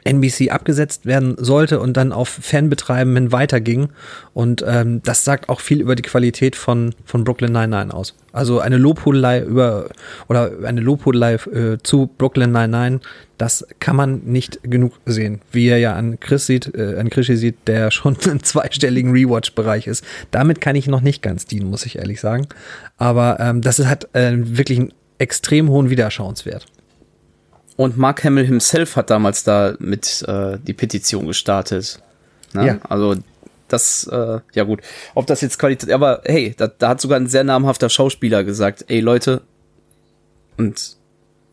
NBC 0.03 0.51
abgesetzt 0.51 1.07
werden 1.07 1.33
sollte 1.35 1.79
und 1.79 1.97
dann 1.97 2.11
auf 2.11 2.29
Fanbetreiben 2.29 3.15
hin 3.15 3.31
weiterging. 3.31 3.89
Und 4.35 4.63
ähm, 4.67 5.01
das 5.01 5.23
sagt 5.23 5.49
auch 5.49 5.61
viel 5.61 5.81
über 5.81 5.95
die 5.95 6.03
Qualität 6.03 6.55
von, 6.55 6.93
von 7.03 7.23
Brooklyn 7.23 7.51
Nine-Nine 7.51 7.91
aus. 7.91 8.13
Also 8.33 8.59
eine 8.59 8.77
Lobhudelei 8.77 9.41
über 9.41 9.89
oder 10.29 10.51
eine 10.63 10.79
Lobhudelei 10.79 11.33
äh, 11.33 11.77
zu 11.81 12.07
Brooklyn 12.19 12.51
Nine-Nine, 12.51 12.99
das 13.39 13.65
kann 13.79 13.95
man 13.95 14.21
nicht 14.23 14.59
genug 14.61 14.93
sehen. 15.07 15.41
Wie 15.51 15.67
er 15.67 15.79
ja 15.79 15.95
an 15.95 16.19
Chris 16.19 16.45
sieht, 16.45 16.71
äh, 16.75 16.99
an 16.99 17.09
Chris 17.09 17.25
sieht, 17.25 17.67
der 17.67 17.89
schon 17.89 18.15
im 18.29 18.43
zweistelligen 18.43 19.11
Rewatch-Bereich 19.11 19.87
ist. 19.87 20.05
Damit 20.29 20.61
kann 20.61 20.75
ich 20.75 20.85
noch 20.85 21.01
nicht 21.01 21.23
ganz 21.23 21.47
dienen, 21.47 21.67
muss 21.67 21.87
ich 21.87 21.97
ehrlich 21.97 22.21
sagen. 22.21 22.45
Aber 22.97 23.39
ähm, 23.39 23.63
das 23.63 23.79
ist, 23.79 23.87
hat 23.87 24.07
äh, 24.13 24.33
wirklich 24.35 24.77
einen 24.77 24.93
extrem 25.17 25.69
hohen 25.69 25.89
Wiederschauenswert. 25.89 26.67
Und 27.77 27.97
Mark 27.97 28.23
Hamill 28.23 28.45
himself 28.45 28.95
hat 28.95 29.09
damals 29.09 29.43
da 29.43 29.75
mit 29.79 30.23
äh, 30.27 30.57
die 30.59 30.73
Petition 30.73 31.27
gestartet. 31.27 31.99
Ne? 32.53 32.67
Ja. 32.67 32.79
Also 32.87 33.15
das, 33.67 34.07
äh, 34.07 34.39
ja 34.53 34.63
gut, 34.63 34.81
ob 35.13 35.27
das 35.27 35.41
jetzt 35.41 35.59
Qualität, 35.59 35.91
aber 35.91 36.21
hey, 36.25 36.53
da, 36.55 36.67
da 36.67 36.89
hat 36.89 37.01
sogar 37.01 37.19
ein 37.19 37.27
sehr 37.27 37.43
namhafter 37.43 37.89
Schauspieler 37.89 38.43
gesagt, 38.43 38.85
ey 38.87 38.99
Leute, 38.99 39.41
und 40.57 40.95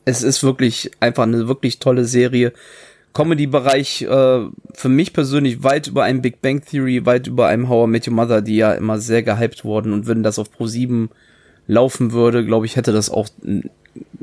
es 0.04 0.22
ist 0.22 0.42
wirklich 0.42 0.90
einfach 1.00 1.24
eine 1.24 1.48
wirklich 1.48 1.78
tolle 1.78 2.04
Serie. 2.04 2.52
Comedy-Bereich 3.14 4.02
äh, 4.02 4.46
für 4.74 4.88
mich 4.88 5.12
persönlich 5.12 5.62
weit 5.62 5.88
über 5.88 6.04
einem 6.04 6.22
Big 6.22 6.40
Bang 6.40 6.64
Theory, 6.64 7.04
weit 7.04 7.26
über 7.26 7.46
einem 7.46 7.68
How 7.68 7.86
I 7.86 7.90
Met 7.90 8.08
Your 8.08 8.14
Mother, 8.14 8.40
die 8.42 8.56
ja 8.56 8.72
immer 8.72 8.98
sehr 8.98 9.22
gehypt 9.22 9.64
wurden. 9.64 9.92
Und 9.92 10.06
wenn 10.06 10.22
das 10.22 10.38
auf 10.38 10.50
Pro 10.50 10.66
7 10.66 11.10
laufen 11.66 12.12
würde, 12.12 12.44
glaube 12.44 12.66
ich, 12.66 12.76
hätte 12.76 12.92
das 12.92 13.10
auch 13.10 13.28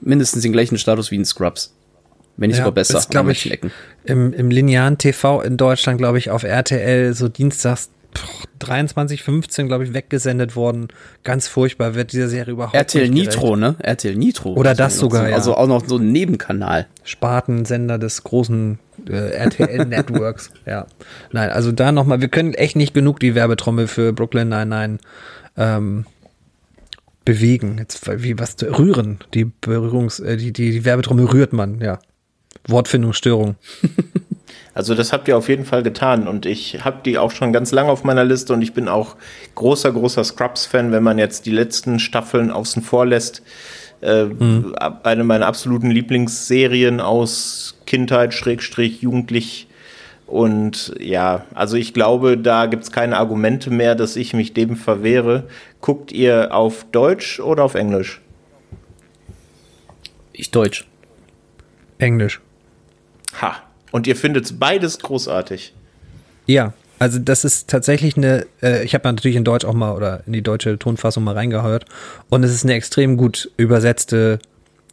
mindestens 0.01 0.41
den 0.41 0.53
gleichen 0.53 0.77
Status 0.77 1.11
wie 1.11 1.15
in 1.15 1.25
Scrubs. 1.25 1.73
Wenn 2.39 2.47
nicht 2.47 2.57
ja, 2.57 2.63
sogar 2.63 2.75
besser. 2.75 2.97
Ist, 2.97 3.09
glaube 3.09 3.33
ich, 3.33 3.59
im, 4.05 4.33
im 4.33 4.49
linearen 4.49 4.97
TV 4.97 5.41
in 5.41 5.57
Deutschland, 5.57 5.97
glaube 5.97 6.17
ich, 6.17 6.29
auf 6.29 6.43
RTL 6.43 7.13
so 7.13 7.27
dienstags 7.27 7.89
23.15, 8.59 9.67
glaube 9.67 9.83
ich, 9.83 9.93
weggesendet 9.93 10.55
worden. 10.55 10.87
Ganz 11.23 11.47
furchtbar 11.47 11.95
wird 11.95 12.11
diese 12.11 12.27
Serie 12.27 12.53
überhaupt 12.53 12.75
RTL 12.75 13.09
Nitro, 13.09 13.55
ne? 13.55 13.75
RTL 13.79 14.15
Nitro. 14.15 14.53
Oder 14.53 14.73
das 14.73 14.97
sogar, 14.97 15.23
so, 15.23 15.29
ja. 15.29 15.35
Also 15.35 15.55
auch 15.55 15.67
noch 15.67 15.85
so 15.85 15.97
ein 15.97 16.11
Nebenkanal. 16.11 16.87
Spartensender 17.03 17.97
des 17.97 18.23
großen 18.23 18.79
äh, 19.07 19.31
RTL-Networks, 19.31 20.51
ja. 20.65 20.87
Nein, 21.31 21.49
also 21.49 21.71
da 21.71 21.91
nochmal, 21.91 22.21
wir 22.21 22.29
können 22.29 22.53
echt 22.53 22.75
nicht 22.75 22.93
genug 22.93 23.19
die 23.19 23.35
Werbetrommel 23.35 23.87
für 23.87 24.11
Brooklyn 24.11 24.49
Nine-Nine 24.49 24.97
ähm, 25.57 26.05
bewegen. 27.25 27.77
Jetzt, 27.77 28.07
wie 28.23 28.39
was, 28.39 28.55
rühren. 28.61 29.19
Die 29.33 29.45
Berührungs-, 29.45 30.23
äh, 30.23 30.35
die, 30.35 30.51
die, 30.51 30.71
die 30.71 30.85
Werbetrommel 30.85 31.25
rührt 31.25 31.53
man, 31.53 31.79
ja. 31.79 31.99
Wortfindungsstörung. 32.67 33.55
Also 34.79 34.95
das 34.95 35.11
habt 35.11 35.27
ihr 35.27 35.35
auf 35.35 35.49
jeden 35.49 35.65
Fall 35.65 35.83
getan 35.83 36.25
und 36.25 36.45
ich 36.45 36.85
habe 36.85 36.99
die 37.03 37.17
auch 37.17 37.31
schon 37.31 37.51
ganz 37.51 37.73
lange 37.73 37.91
auf 37.91 38.05
meiner 38.05 38.23
Liste 38.23 38.53
und 38.53 38.61
ich 38.61 38.73
bin 38.73 38.87
auch 38.87 39.17
großer, 39.55 39.91
großer 39.91 40.23
Scrubs-Fan, 40.23 40.93
wenn 40.93 41.03
man 41.03 41.17
jetzt 41.17 41.45
die 41.45 41.51
letzten 41.51 41.99
Staffeln 41.99 42.49
außen 42.49 42.81
vor 42.81 43.05
lässt. 43.05 43.41
Äh, 44.01 44.25
mhm. 44.25 44.73
Eine 45.03 45.25
meiner 45.25 45.47
absoluten 45.47 45.91
Lieblingsserien 45.91 47.01
aus 47.01 47.77
Kindheit, 47.85 48.33
Schrägstrich, 48.33 49.01
Jugendlich. 49.01 49.67
Und 50.27 50.93
ja, 50.99 51.45
also 51.55 51.75
ich 51.75 51.93
glaube, 51.93 52.37
da 52.37 52.67
gibt 52.67 52.83
es 52.83 52.91
keine 52.91 53.17
Argumente 53.17 53.71
mehr, 53.71 53.95
dass 53.95 54.15
ich 54.15 54.33
mich 54.33 54.53
dem 54.53 54.77
verwehre. 54.77 55.49
Guckt 55.81 56.13
ihr 56.13 56.53
auf 56.53 56.85
Deutsch 56.91 57.39
oder 57.41 57.63
auf 57.65 57.75
Englisch? 57.75 58.21
Ich 60.31 60.51
Deutsch. 60.51 60.88
Englisch. 61.99 62.41
Ha. 63.41 63.57
Und 63.91 64.07
ihr 64.07 64.15
findet 64.15 64.59
beides 64.59 64.99
großartig. 64.99 65.73
Ja, 66.47 66.73
also 66.97 67.19
das 67.19 67.45
ist 67.45 67.69
tatsächlich 67.69 68.17
eine, 68.17 68.45
äh, 68.61 68.83
ich 68.83 68.93
habe 68.93 69.07
natürlich 69.07 69.37
in 69.37 69.43
Deutsch 69.43 69.65
auch 69.65 69.73
mal 69.73 69.95
oder 69.95 70.23
in 70.25 70.33
die 70.33 70.41
deutsche 70.41 70.77
Tonfassung 70.77 71.23
mal 71.23 71.35
reingehört 71.35 71.85
und 72.29 72.43
es 72.43 72.51
ist 72.51 72.65
eine 72.65 72.73
extrem 72.73 73.17
gut 73.17 73.51
übersetzte 73.57 74.39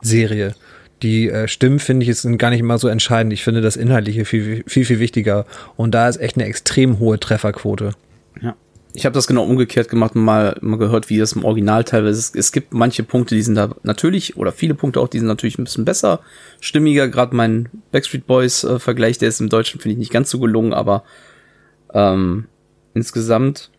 Serie. 0.03 0.55
Die 1.03 1.29
äh, 1.29 1.49
Stimmen 1.49 1.79
finde 1.79 2.05
ich 2.05 2.09
ist 2.09 2.27
gar 2.39 2.51
nicht 2.51 2.61
immer 2.61 2.79
so 2.79 2.89
entscheidend. 2.89 3.33
Ich 3.33 3.45
finde 3.45 3.61
das 3.61 3.77
Inhaltliche 3.77 4.25
viel, 4.25 4.65
viel, 4.67 4.85
viel 4.85 4.99
wichtiger. 4.99 5.45
Und 5.77 5.95
da 5.95 6.09
ist 6.09 6.17
echt 6.17 6.37
eine 6.37 6.47
extrem 6.47 6.99
hohe 6.99 7.21
Trefferquote. 7.21 7.93
Ich 8.97 9.05
habe 9.05 9.13
das 9.13 9.27
genau 9.27 9.45
umgekehrt 9.45 9.91
gemacht 9.91 10.15
und 10.15 10.25
mal, 10.25 10.57
mal 10.63 10.79
gehört, 10.79 11.11
wie 11.11 11.19
das 11.19 11.33
im 11.33 11.45
Original 11.45 11.85
teilweise 11.85 12.19
ist. 12.19 12.35
Es 12.35 12.51
gibt 12.51 12.73
manche 12.73 13.03
Punkte, 13.03 13.35
die 13.35 13.43
sind 13.43 13.55
da 13.55 13.75
natürlich, 13.83 14.39
oder 14.39 14.53
viele 14.53 14.75
Punkte 14.75 15.01
auch, 15.01 15.09
die 15.09 15.19
sind 15.19 15.29
natürlich 15.29 15.59
ein 15.59 15.65
bisschen 15.65 15.85
besser, 15.85 16.21
stimmiger. 16.61 17.07
Gerade 17.07 17.37
mein 17.37 17.69
Backstreet 17.93 18.27
Boys 18.27 18.65
äh, 18.65 18.79
der 18.79 19.29
ist 19.29 19.41
im 19.43 19.51
Deutschen, 19.51 19.81
finde 19.83 19.93
ich, 19.93 19.99
nicht 19.99 20.13
ganz 20.13 20.31
so 20.31 20.41
gelungen, 20.41 20.73
aber 20.73 21.05
ähm, 21.93 22.47
insgesamt 22.95 23.71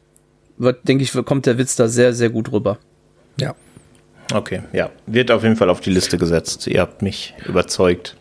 wird, 0.60 0.88
denke 0.88 1.04
ich, 1.04 1.12
kommt 1.26 1.48
der 1.48 1.58
Witz 1.58 1.76
da 1.76 1.88
sehr, 1.88 2.14
sehr 2.14 2.30
gut 2.30 2.52
rüber. 2.52 2.78
Ja. 3.40 3.56
Okay, 4.32 4.62
ja. 4.72 4.92
Wird 5.08 5.32
auf 5.32 5.42
jeden 5.42 5.56
Fall 5.56 5.72
auf 5.72 5.82
die 5.82 5.90
Liste 5.90 6.20
gesetzt. 6.20 6.68
Ihr 6.68 6.82
habt 6.82 7.02
mich 7.02 7.34
überzeugt. 7.48 8.16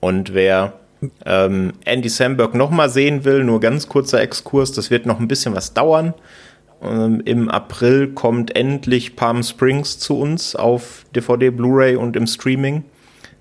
Und 0.00 0.34
wer 0.34 0.78
ähm, 1.24 1.72
Andy 1.84 2.08
Samberg 2.08 2.54
nochmal 2.54 2.90
sehen 2.90 3.24
will, 3.24 3.44
nur 3.44 3.60
ganz 3.60 3.88
kurzer 3.88 4.20
Exkurs, 4.20 4.72
das 4.72 4.90
wird 4.90 5.06
noch 5.06 5.20
ein 5.20 5.28
bisschen 5.28 5.54
was 5.54 5.74
dauern. 5.74 6.14
Ähm, 6.82 7.22
Im 7.24 7.48
April 7.48 8.08
kommt 8.08 8.54
endlich 8.56 9.16
Palm 9.16 9.42
Springs 9.42 9.98
zu 9.98 10.18
uns 10.18 10.54
auf 10.54 11.04
DVD, 11.14 11.50
Blu-ray 11.50 11.96
und 11.96 12.16
im 12.16 12.26
Streaming. 12.26 12.84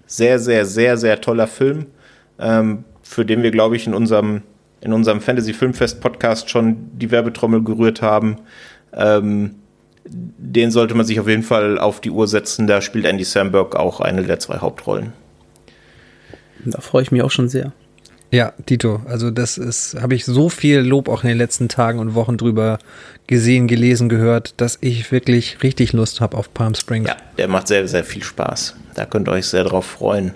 Sehr, 0.05 0.39
sehr, 0.39 0.65
sehr, 0.65 0.97
sehr 0.97 1.21
toller 1.21 1.47
Film, 1.47 1.87
ähm, 2.39 2.83
für 3.01 3.25
den 3.25 3.43
wir, 3.43 3.51
glaube 3.51 3.75
ich, 3.75 3.87
in 3.87 3.93
unserem, 3.93 4.41
in 4.81 4.93
unserem 4.93 5.21
Fantasy 5.21 5.53
Filmfest 5.53 5.99
Podcast 5.99 6.49
schon 6.49 6.77
die 6.93 7.11
Werbetrommel 7.11 7.63
gerührt 7.63 8.01
haben. 8.01 8.37
Ähm, 8.93 9.55
den 10.09 10.71
sollte 10.71 10.95
man 10.95 11.05
sich 11.05 11.19
auf 11.19 11.27
jeden 11.27 11.43
Fall 11.43 11.77
auf 11.77 11.99
die 11.99 12.11
Uhr 12.11 12.27
setzen. 12.27 12.67
Da 12.67 12.81
spielt 12.81 13.05
Andy 13.05 13.25
Samberg 13.25 13.75
auch 13.75 13.99
eine 13.99 14.23
der 14.23 14.39
zwei 14.39 14.59
Hauptrollen. 14.59 15.11
Da 16.71 16.81
freue 16.81 17.03
ich 17.03 17.11
mich 17.11 17.21
auch 17.21 17.31
schon 17.31 17.49
sehr. 17.49 17.73
Ja, 18.29 18.51
Tito, 18.65 19.01
also 19.05 19.31
das 19.31 19.57
ist, 19.57 19.95
habe 20.01 20.13
ich 20.13 20.25
so 20.25 20.49
viel 20.49 20.79
Lob 20.79 21.07
auch 21.07 21.23
in 21.23 21.29
den 21.29 21.37
letzten 21.37 21.69
Tagen 21.69 21.99
und 21.99 22.13
Wochen 22.13 22.35
drüber 22.35 22.77
gesehen, 23.25 23.67
gelesen, 23.67 24.09
gehört, 24.09 24.55
dass 24.57 24.77
ich 24.81 25.11
wirklich 25.13 25.63
richtig 25.63 25.93
Lust 25.93 26.19
habe 26.19 26.35
auf 26.35 26.53
Palm 26.53 26.75
Springs. 26.75 27.07
Ja, 27.07 27.15
der 27.37 27.47
macht 27.47 27.69
sehr, 27.69 27.87
sehr 27.87 28.03
viel 28.03 28.23
Spaß. 28.23 28.75
Da 28.95 29.05
könnt 29.05 29.29
ihr 29.29 29.31
euch 29.31 29.47
sehr 29.47 29.63
drauf 29.63 29.85
freuen. 29.85 30.35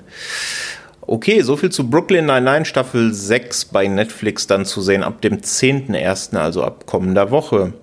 Okay, 1.01 1.41
soviel 1.41 1.69
zu 1.69 1.89
Brooklyn 1.89 2.25
Nine-Nine 2.25 2.63
Staffel 2.63 3.13
6 3.13 3.65
bei 3.65 3.87
Netflix 3.87 4.47
dann 4.47 4.65
zu 4.65 4.81
sehen 4.81 5.03
ab 5.03 5.21
dem 5.21 5.39
10.01., 5.39 6.37
also 6.37 6.63
ab 6.63 6.85
kommender 6.85 7.31
Woche. 7.31 7.73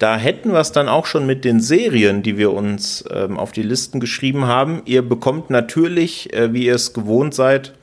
Da 0.00 0.16
hätten 0.16 0.52
wir 0.52 0.60
es 0.60 0.72
dann 0.72 0.88
auch 0.88 1.04
schon 1.04 1.26
mit 1.26 1.44
den 1.44 1.60
Serien, 1.60 2.22
die 2.22 2.38
wir 2.38 2.54
uns 2.54 3.04
ähm, 3.12 3.38
auf 3.38 3.52
die 3.52 3.62
Listen 3.62 4.00
geschrieben 4.00 4.46
haben. 4.46 4.80
Ihr 4.86 5.06
bekommt 5.06 5.50
natürlich, 5.50 6.32
äh, 6.32 6.54
wie 6.54 6.64
ihr 6.64 6.74
es 6.74 6.94
gewohnt 6.94 7.34
seid, 7.34 7.74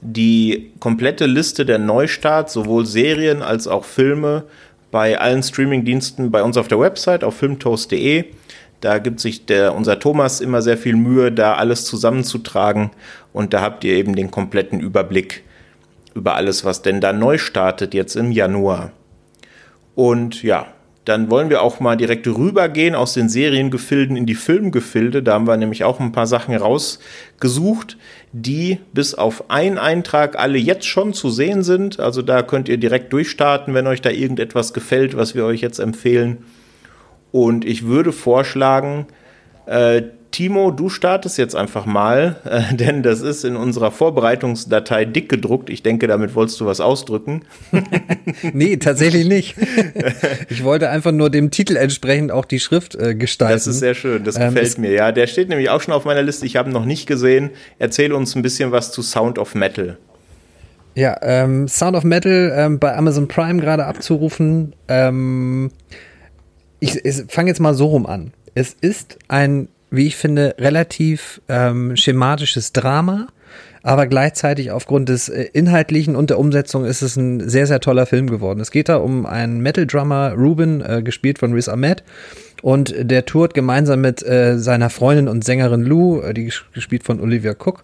die 0.00 0.72
komplette 0.80 1.26
Liste 1.26 1.64
der 1.64 1.78
Neustarts, 1.78 2.54
sowohl 2.54 2.86
Serien 2.86 3.40
als 3.40 3.68
auch 3.68 3.84
Filme, 3.84 4.46
bei 4.90 5.20
allen 5.20 5.44
Streamingdiensten 5.44 6.32
bei 6.32 6.42
uns 6.42 6.56
auf 6.56 6.66
der 6.66 6.80
Website 6.80 7.22
auf 7.22 7.36
filmtoast.de. 7.36 8.24
Da 8.80 8.98
gibt 8.98 9.20
sich 9.20 9.46
der, 9.46 9.72
unser 9.76 10.00
Thomas 10.00 10.40
immer 10.40 10.62
sehr 10.62 10.76
viel 10.76 10.96
Mühe, 10.96 11.30
da 11.30 11.54
alles 11.54 11.84
zusammenzutragen. 11.84 12.90
Und 13.32 13.54
da 13.54 13.60
habt 13.60 13.84
ihr 13.84 13.92
eben 13.92 14.16
den 14.16 14.32
kompletten 14.32 14.80
Überblick 14.80 15.44
über 16.16 16.34
alles, 16.34 16.64
was 16.64 16.82
denn 16.82 17.00
da 17.00 17.12
neu 17.12 17.38
startet 17.38 17.94
jetzt 17.94 18.16
im 18.16 18.32
Januar. 18.32 18.90
Und 19.94 20.42
ja, 20.42 20.66
dann 21.10 21.28
wollen 21.28 21.50
wir 21.50 21.62
auch 21.62 21.80
mal 21.80 21.96
direkt 21.96 22.28
rübergehen 22.28 22.94
aus 22.94 23.14
den 23.14 23.28
Seriengefilden 23.28 24.16
in 24.16 24.26
die 24.26 24.36
Filmgefilde. 24.36 25.24
Da 25.24 25.34
haben 25.34 25.48
wir 25.48 25.56
nämlich 25.56 25.82
auch 25.82 25.98
ein 25.98 26.12
paar 26.12 26.28
Sachen 26.28 26.54
rausgesucht, 26.54 27.98
die 28.32 28.78
bis 28.92 29.14
auf 29.14 29.50
einen 29.50 29.76
Eintrag 29.76 30.38
alle 30.38 30.56
jetzt 30.56 30.86
schon 30.86 31.12
zu 31.12 31.28
sehen 31.28 31.64
sind. 31.64 31.98
Also 31.98 32.22
da 32.22 32.42
könnt 32.42 32.68
ihr 32.68 32.78
direkt 32.78 33.12
durchstarten, 33.12 33.74
wenn 33.74 33.88
euch 33.88 34.00
da 34.00 34.10
irgendetwas 34.10 34.72
gefällt, 34.72 35.16
was 35.16 35.34
wir 35.34 35.44
euch 35.44 35.60
jetzt 35.60 35.80
empfehlen. 35.80 36.44
Und 37.32 37.64
ich 37.64 37.86
würde 37.86 38.12
vorschlagen, 38.12 39.06
äh, 39.66 40.02
Timo, 40.30 40.70
du 40.70 40.88
startest 40.88 41.38
jetzt 41.38 41.56
einfach 41.56 41.86
mal, 41.86 42.36
äh, 42.44 42.74
denn 42.74 43.02
das 43.02 43.20
ist 43.20 43.44
in 43.44 43.56
unserer 43.56 43.90
Vorbereitungsdatei 43.90 45.04
dick 45.04 45.28
gedruckt. 45.28 45.70
Ich 45.70 45.82
denke, 45.82 46.06
damit 46.06 46.34
wolltest 46.34 46.60
du 46.60 46.66
was 46.66 46.80
ausdrücken. 46.80 47.42
nee, 48.52 48.76
tatsächlich 48.76 49.26
nicht. 49.26 49.56
Ich 50.48 50.64
wollte 50.64 50.90
einfach 50.90 51.12
nur 51.12 51.30
dem 51.30 51.50
Titel 51.50 51.76
entsprechend 51.76 52.32
auch 52.32 52.44
die 52.44 52.60
Schrift 52.60 52.94
äh, 52.94 53.14
gestalten. 53.14 53.54
Das 53.54 53.66
ist 53.66 53.78
sehr 53.78 53.94
schön, 53.94 54.24
das 54.24 54.36
ähm, 54.36 54.54
gefällt 54.54 54.78
mir. 54.78 54.90
Ja, 54.90 55.12
der 55.12 55.26
steht 55.26 55.48
nämlich 55.48 55.70
auch 55.70 55.80
schon 55.80 55.94
auf 55.94 56.04
meiner 56.04 56.22
Liste. 56.22 56.46
Ich 56.46 56.56
habe 56.56 56.70
ihn 56.70 56.72
noch 56.72 56.84
nicht 56.84 57.06
gesehen. 57.06 57.50
Erzähl 57.78 58.12
uns 58.12 58.34
ein 58.34 58.42
bisschen 58.42 58.72
was 58.72 58.92
zu 58.92 59.02
Sound 59.02 59.38
of 59.38 59.54
Metal. 59.54 59.96
Ja, 60.94 61.16
ähm, 61.22 61.68
Sound 61.68 61.96
of 61.96 62.04
Metal 62.04 62.52
ähm, 62.56 62.78
bei 62.78 62.96
Amazon 62.96 63.28
Prime 63.28 63.60
gerade 63.60 63.86
abzurufen. 63.86 64.74
Ähm, 64.88 65.70
ich, 66.80 67.04
ich 67.04 67.22
fange 67.28 67.50
jetzt 67.50 67.60
mal 67.60 67.74
so 67.74 67.86
rum 67.86 68.06
an. 68.06 68.32
Es 68.54 68.74
ist 68.80 69.18
ein, 69.28 69.68
wie 69.90 70.06
ich 70.06 70.16
finde, 70.16 70.54
relativ 70.58 71.40
ähm, 71.48 71.96
schematisches 71.96 72.72
Drama, 72.72 73.28
aber 73.82 74.06
gleichzeitig 74.06 74.70
aufgrund 74.70 75.08
des 75.08 75.28
äh, 75.28 75.48
Inhaltlichen 75.52 76.16
und 76.16 76.30
der 76.30 76.38
Umsetzung 76.38 76.84
ist 76.84 77.02
es 77.02 77.16
ein 77.16 77.48
sehr, 77.48 77.66
sehr 77.66 77.80
toller 77.80 78.06
Film 78.06 78.28
geworden. 78.28 78.60
Es 78.60 78.70
geht 78.70 78.88
da 78.88 78.96
um 78.96 79.26
einen 79.26 79.60
Metal-Drummer, 79.60 80.34
Ruben, 80.34 80.82
äh, 80.82 81.02
gespielt 81.02 81.38
von 81.38 81.52
Riz 81.52 81.68
Ahmed. 81.68 82.04
Und 82.62 82.94
der 82.98 83.24
tourt 83.24 83.54
gemeinsam 83.54 84.02
mit 84.02 84.22
äh, 84.22 84.58
seiner 84.58 84.90
Freundin 84.90 85.28
und 85.28 85.44
Sängerin 85.44 85.82
Lou, 85.82 86.20
äh, 86.20 86.34
die 86.34 86.52
gespielt 86.74 87.04
von 87.04 87.18
Olivia 87.18 87.52
Cook, 87.52 87.82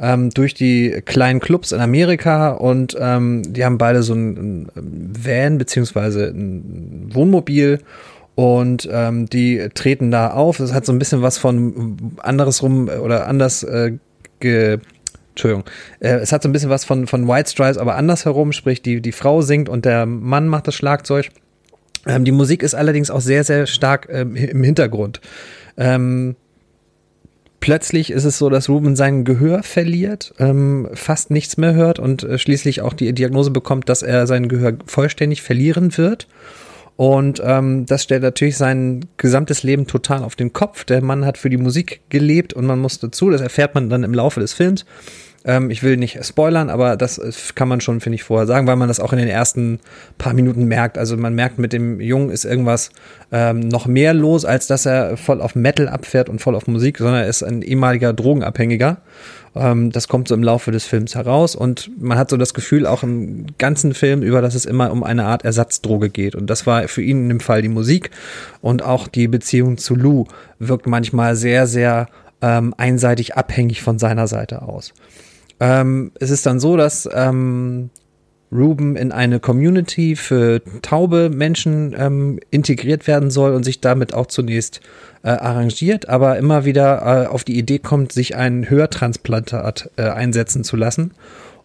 ähm, 0.00 0.28
durch 0.30 0.52
die 0.52 1.00
kleinen 1.04 1.40
Clubs 1.40 1.72
in 1.72 1.80
Amerika 1.80 2.50
und 2.50 2.94
ähm, 3.00 3.42
die 3.46 3.64
haben 3.64 3.78
beide 3.78 4.02
so 4.02 4.12
ein, 4.12 4.68
ein 4.76 5.12
Van 5.18 5.56
beziehungsweise 5.56 6.26
ein 6.26 7.08
Wohnmobil 7.12 7.80
und 8.38 8.88
ähm, 8.92 9.28
die 9.28 9.68
treten 9.74 10.12
da 10.12 10.30
auf. 10.30 10.60
Es 10.60 10.72
hat 10.72 10.86
so 10.86 10.92
ein 10.92 11.00
bisschen 11.00 11.22
was 11.22 11.38
von 11.38 11.96
andersrum 12.18 12.88
oder 12.88 13.26
anders 13.26 13.64
äh, 13.64 13.94
ge 14.38 14.78
Entschuldigung, 15.30 15.64
äh, 15.98 16.18
es 16.18 16.30
hat 16.30 16.44
so 16.44 16.48
ein 16.48 16.52
bisschen 16.52 16.70
was 16.70 16.84
von, 16.84 17.08
von 17.08 17.26
White 17.26 17.50
Stripes, 17.50 17.78
aber 17.78 17.96
andersherum, 17.96 18.52
sprich, 18.52 18.80
die, 18.80 19.00
die 19.00 19.10
Frau 19.10 19.42
singt 19.42 19.68
und 19.68 19.84
der 19.84 20.06
Mann 20.06 20.46
macht 20.46 20.68
das 20.68 20.76
Schlagzeug. 20.76 21.30
Ähm, 22.06 22.24
die 22.24 22.30
Musik 22.30 22.62
ist 22.62 22.74
allerdings 22.76 23.10
auch 23.10 23.20
sehr, 23.20 23.42
sehr 23.42 23.66
stark 23.66 24.06
ähm, 24.08 24.36
im 24.36 24.62
Hintergrund. 24.62 25.20
Ähm, 25.76 26.36
plötzlich 27.58 28.12
ist 28.12 28.24
es 28.24 28.38
so, 28.38 28.50
dass 28.50 28.68
Ruben 28.68 28.94
sein 28.94 29.24
Gehör 29.24 29.64
verliert, 29.64 30.32
ähm, 30.38 30.88
fast 30.94 31.32
nichts 31.32 31.56
mehr 31.56 31.74
hört 31.74 31.98
und 31.98 32.22
äh, 32.22 32.38
schließlich 32.38 32.82
auch 32.82 32.92
die 32.92 33.12
Diagnose 33.12 33.50
bekommt, 33.50 33.88
dass 33.88 34.04
er 34.04 34.28
sein 34.28 34.48
Gehör 34.48 34.74
vollständig 34.86 35.42
verlieren 35.42 35.98
wird. 35.98 36.28
Und 36.98 37.40
ähm, 37.44 37.86
das 37.86 38.02
stellt 38.02 38.22
natürlich 38.22 38.56
sein 38.56 39.06
gesamtes 39.18 39.62
Leben 39.62 39.86
total 39.86 40.24
auf 40.24 40.34
den 40.34 40.52
Kopf. 40.52 40.82
Der 40.82 41.00
Mann 41.00 41.24
hat 41.24 41.38
für 41.38 41.48
die 41.48 41.56
Musik 41.56 42.00
gelebt 42.08 42.54
und 42.54 42.66
man 42.66 42.80
muss 42.80 42.98
dazu, 42.98 43.30
das 43.30 43.40
erfährt 43.40 43.76
man 43.76 43.88
dann 43.88 44.02
im 44.02 44.12
Laufe 44.12 44.40
des 44.40 44.52
Films, 44.52 44.84
ähm, 45.44 45.70
ich 45.70 45.84
will 45.84 45.96
nicht 45.96 46.24
spoilern, 46.24 46.70
aber 46.70 46.96
das 46.96 47.20
kann 47.54 47.68
man 47.68 47.80
schon, 47.80 48.00
finde 48.00 48.16
ich, 48.16 48.24
vorher 48.24 48.48
sagen, 48.48 48.66
weil 48.66 48.74
man 48.74 48.88
das 48.88 48.98
auch 48.98 49.12
in 49.12 49.18
den 49.18 49.28
ersten 49.28 49.78
paar 50.18 50.34
Minuten 50.34 50.64
merkt. 50.64 50.98
Also 50.98 51.16
man 51.16 51.34
merkt, 51.34 51.58
mit 51.58 51.72
dem 51.72 52.00
Jungen 52.00 52.30
ist 52.30 52.44
irgendwas 52.44 52.90
ähm, 53.30 53.60
noch 53.60 53.86
mehr 53.86 54.12
los, 54.12 54.44
als 54.44 54.66
dass 54.66 54.84
er 54.84 55.16
voll 55.16 55.40
auf 55.40 55.54
Metal 55.54 55.88
abfährt 55.88 56.28
und 56.28 56.40
voll 56.40 56.56
auf 56.56 56.66
Musik, 56.66 56.98
sondern 56.98 57.22
er 57.22 57.28
ist 57.28 57.44
ein 57.44 57.62
ehemaliger 57.62 58.12
Drogenabhängiger. 58.12 58.98
Ähm, 59.54 59.90
das 59.90 60.08
kommt 60.08 60.28
so 60.28 60.34
im 60.34 60.42
Laufe 60.42 60.70
des 60.70 60.84
Films 60.84 61.14
heraus 61.14 61.54
und 61.54 61.90
man 62.00 62.18
hat 62.18 62.30
so 62.30 62.36
das 62.36 62.54
Gefühl, 62.54 62.86
auch 62.86 63.02
im 63.02 63.46
ganzen 63.58 63.94
Film 63.94 64.22
über, 64.22 64.42
dass 64.42 64.54
es 64.54 64.66
immer 64.66 64.90
um 64.92 65.02
eine 65.02 65.24
Art 65.24 65.44
Ersatzdroge 65.44 66.10
geht. 66.10 66.34
Und 66.34 66.48
das 66.48 66.66
war 66.66 66.88
für 66.88 67.02
ihn 67.02 67.24
in 67.24 67.28
dem 67.28 67.40
Fall 67.40 67.62
die 67.62 67.68
Musik 67.68 68.10
und 68.60 68.82
auch 68.82 69.08
die 69.08 69.28
Beziehung 69.28 69.78
zu 69.78 69.94
Lou 69.94 70.24
wirkt 70.58 70.86
manchmal 70.86 71.36
sehr, 71.36 71.66
sehr 71.66 72.08
ähm, 72.40 72.74
einseitig 72.76 73.36
abhängig 73.36 73.82
von 73.82 73.98
seiner 73.98 74.28
Seite 74.28 74.62
aus. 74.62 74.92
Ähm, 75.60 76.12
es 76.20 76.30
ist 76.30 76.46
dann 76.46 76.60
so, 76.60 76.76
dass 76.76 77.08
ähm, 77.12 77.90
Ruben 78.50 78.96
in 78.96 79.12
eine 79.12 79.40
Community 79.40 80.16
für 80.16 80.62
taube 80.82 81.30
Menschen 81.30 81.94
ähm, 81.98 82.40
integriert 82.50 83.06
werden 83.06 83.30
soll 83.30 83.54
und 83.54 83.64
sich 83.64 83.80
damit 83.80 84.14
auch 84.14 84.26
zunächst 84.26 84.80
äh, 85.22 85.28
arrangiert, 85.28 86.08
aber 86.08 86.38
immer 86.38 86.64
wieder 86.64 87.24
äh, 87.24 87.26
auf 87.26 87.44
die 87.44 87.58
Idee 87.58 87.78
kommt, 87.78 88.12
sich 88.12 88.36
ein 88.36 88.68
Hörtransplantat 88.70 89.90
äh, 89.96 90.02
einsetzen 90.02 90.64
zu 90.64 90.76
lassen. 90.76 91.12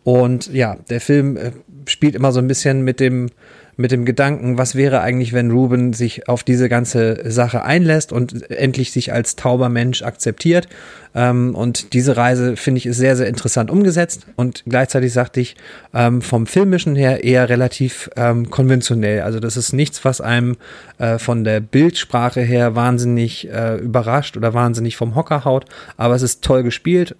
Und 0.03 0.53
ja, 0.53 0.75
der 0.89 0.99
Film 0.99 1.37
äh, 1.37 1.51
spielt 1.85 2.15
immer 2.15 2.31
so 2.31 2.39
ein 2.39 2.47
bisschen 2.47 2.83
mit 2.83 2.99
dem 2.99 3.29
mit 3.75 3.91
dem 3.91 4.05
Gedanken, 4.05 4.57
was 4.57 4.75
wäre 4.75 5.01
eigentlich, 5.01 5.33
wenn 5.33 5.51
Ruben 5.51 5.93
sich 5.93 6.27
auf 6.29 6.43
diese 6.43 6.69
ganze 6.69 7.29
Sache 7.29 7.63
einlässt 7.63 8.11
und 8.11 8.51
endlich 8.51 8.91
sich 8.91 9.13
als 9.13 9.35
tauber 9.35 9.69
Mensch 9.69 10.03
akzeptiert. 10.03 10.67
Ähm, 11.15 11.55
und 11.55 11.93
diese 11.93 12.17
Reise 12.17 12.55
finde 12.55 12.79
ich 12.79 12.85
ist 12.85 12.97
sehr, 12.97 13.15
sehr 13.15 13.27
interessant 13.27 13.69
umgesetzt 13.69 14.25
und 14.35 14.63
gleichzeitig 14.67 15.13
sagte 15.13 15.41
ich 15.41 15.55
ähm, 15.93 16.21
vom 16.21 16.47
filmischen 16.47 16.95
her 16.95 17.23
eher 17.23 17.49
relativ 17.49 18.09
ähm, 18.15 18.49
konventionell. 18.49 19.21
Also 19.21 19.39
das 19.39 19.57
ist 19.57 19.73
nichts, 19.73 20.03
was 20.05 20.21
einem 20.21 20.57
äh, 20.97 21.19
von 21.19 21.43
der 21.43 21.59
Bildsprache 21.59 22.41
her 22.41 22.75
wahnsinnig 22.75 23.49
äh, 23.49 23.75
überrascht 23.77 24.37
oder 24.37 24.53
wahnsinnig 24.53 24.97
vom 24.97 25.15
Hocker 25.15 25.45
haut, 25.45 25.65
aber 25.97 26.15
es 26.15 26.21
ist 26.21 26.43
toll 26.43 26.63
gespielt. 26.63 27.15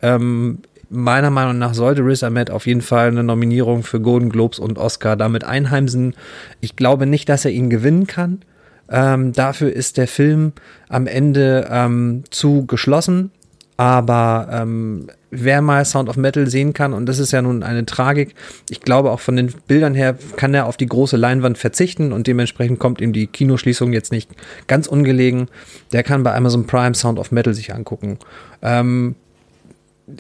Meiner 0.96 1.32
Meinung 1.32 1.58
nach 1.58 1.74
sollte 1.74 2.06
Riz 2.06 2.22
Ahmed 2.22 2.52
auf 2.52 2.68
jeden 2.68 2.82
Fall 2.82 3.08
eine 3.08 3.24
Nominierung 3.24 3.82
für 3.82 4.00
Golden 4.00 4.30
Globes 4.30 4.60
und 4.60 4.78
Oscar 4.78 5.16
damit 5.16 5.44
einheimsen. 5.44 6.14
Ich 6.62 6.76
glaube 6.76 7.08
nicht, 7.08 7.28
dass 7.30 7.46
er 7.46 7.52
ihn 7.52 7.72
gewinnen 7.72 8.06
kann. 8.06 8.42
Ähm, 8.90 9.34
dafür 9.34 9.74
ist 9.74 9.98
der 9.98 10.08
Film 10.08 10.54
am 10.90 11.08
Ende 11.08 11.68
ähm, 11.72 12.26
zu 12.30 12.68
geschlossen. 12.68 13.32
Aber 13.76 14.50
ähm, 14.52 15.08
wer 15.32 15.64
mal 15.64 15.84
Sound 15.84 16.08
of 16.08 16.16
Metal 16.16 16.48
sehen 16.48 16.74
kann, 16.74 16.94
und 16.94 17.08
das 17.08 17.18
ist 17.18 17.32
ja 17.32 17.42
nun 17.42 17.64
eine 17.64 17.88
Tragik, 17.88 18.36
ich 18.70 18.82
glaube 18.82 19.10
auch 19.10 19.20
von 19.20 19.36
den 19.36 19.52
Bildern 19.68 19.96
her 19.96 20.16
kann 20.36 20.54
er 20.54 20.68
auf 20.68 20.78
die 20.78 20.86
große 20.86 21.18
Leinwand 21.18 21.58
verzichten 21.58 22.14
und 22.14 22.28
dementsprechend 22.28 22.78
kommt 22.78 23.02
ihm 23.02 23.14
die 23.14 23.26
Kinoschließung 23.26 23.92
jetzt 23.92 24.12
nicht 24.12 24.30
ganz 24.68 24.86
ungelegen. 24.86 25.48
Der 25.92 26.04
kann 26.04 26.22
bei 26.22 26.36
Amazon 26.36 26.68
Prime 26.68 26.94
Sound 26.94 27.18
of 27.18 27.32
Metal 27.32 27.56
sich 27.56 27.74
angucken. 27.74 28.20
Ähm, 28.62 29.16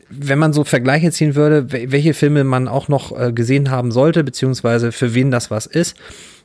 wenn 0.09 0.39
man 0.39 0.53
so 0.53 0.63
Vergleiche 0.63 1.11
ziehen 1.11 1.36
würde, 1.36 1.71
welche 1.71 2.13
Filme 2.13 2.43
man 2.43 2.67
auch 2.67 2.88
noch 2.88 3.17
äh, 3.17 3.31
gesehen 3.34 3.69
haben 3.69 3.91
sollte, 3.91 4.23
beziehungsweise 4.23 4.91
für 4.91 5.13
wen 5.13 5.31
das 5.31 5.51
was 5.51 5.65
ist. 5.65 5.97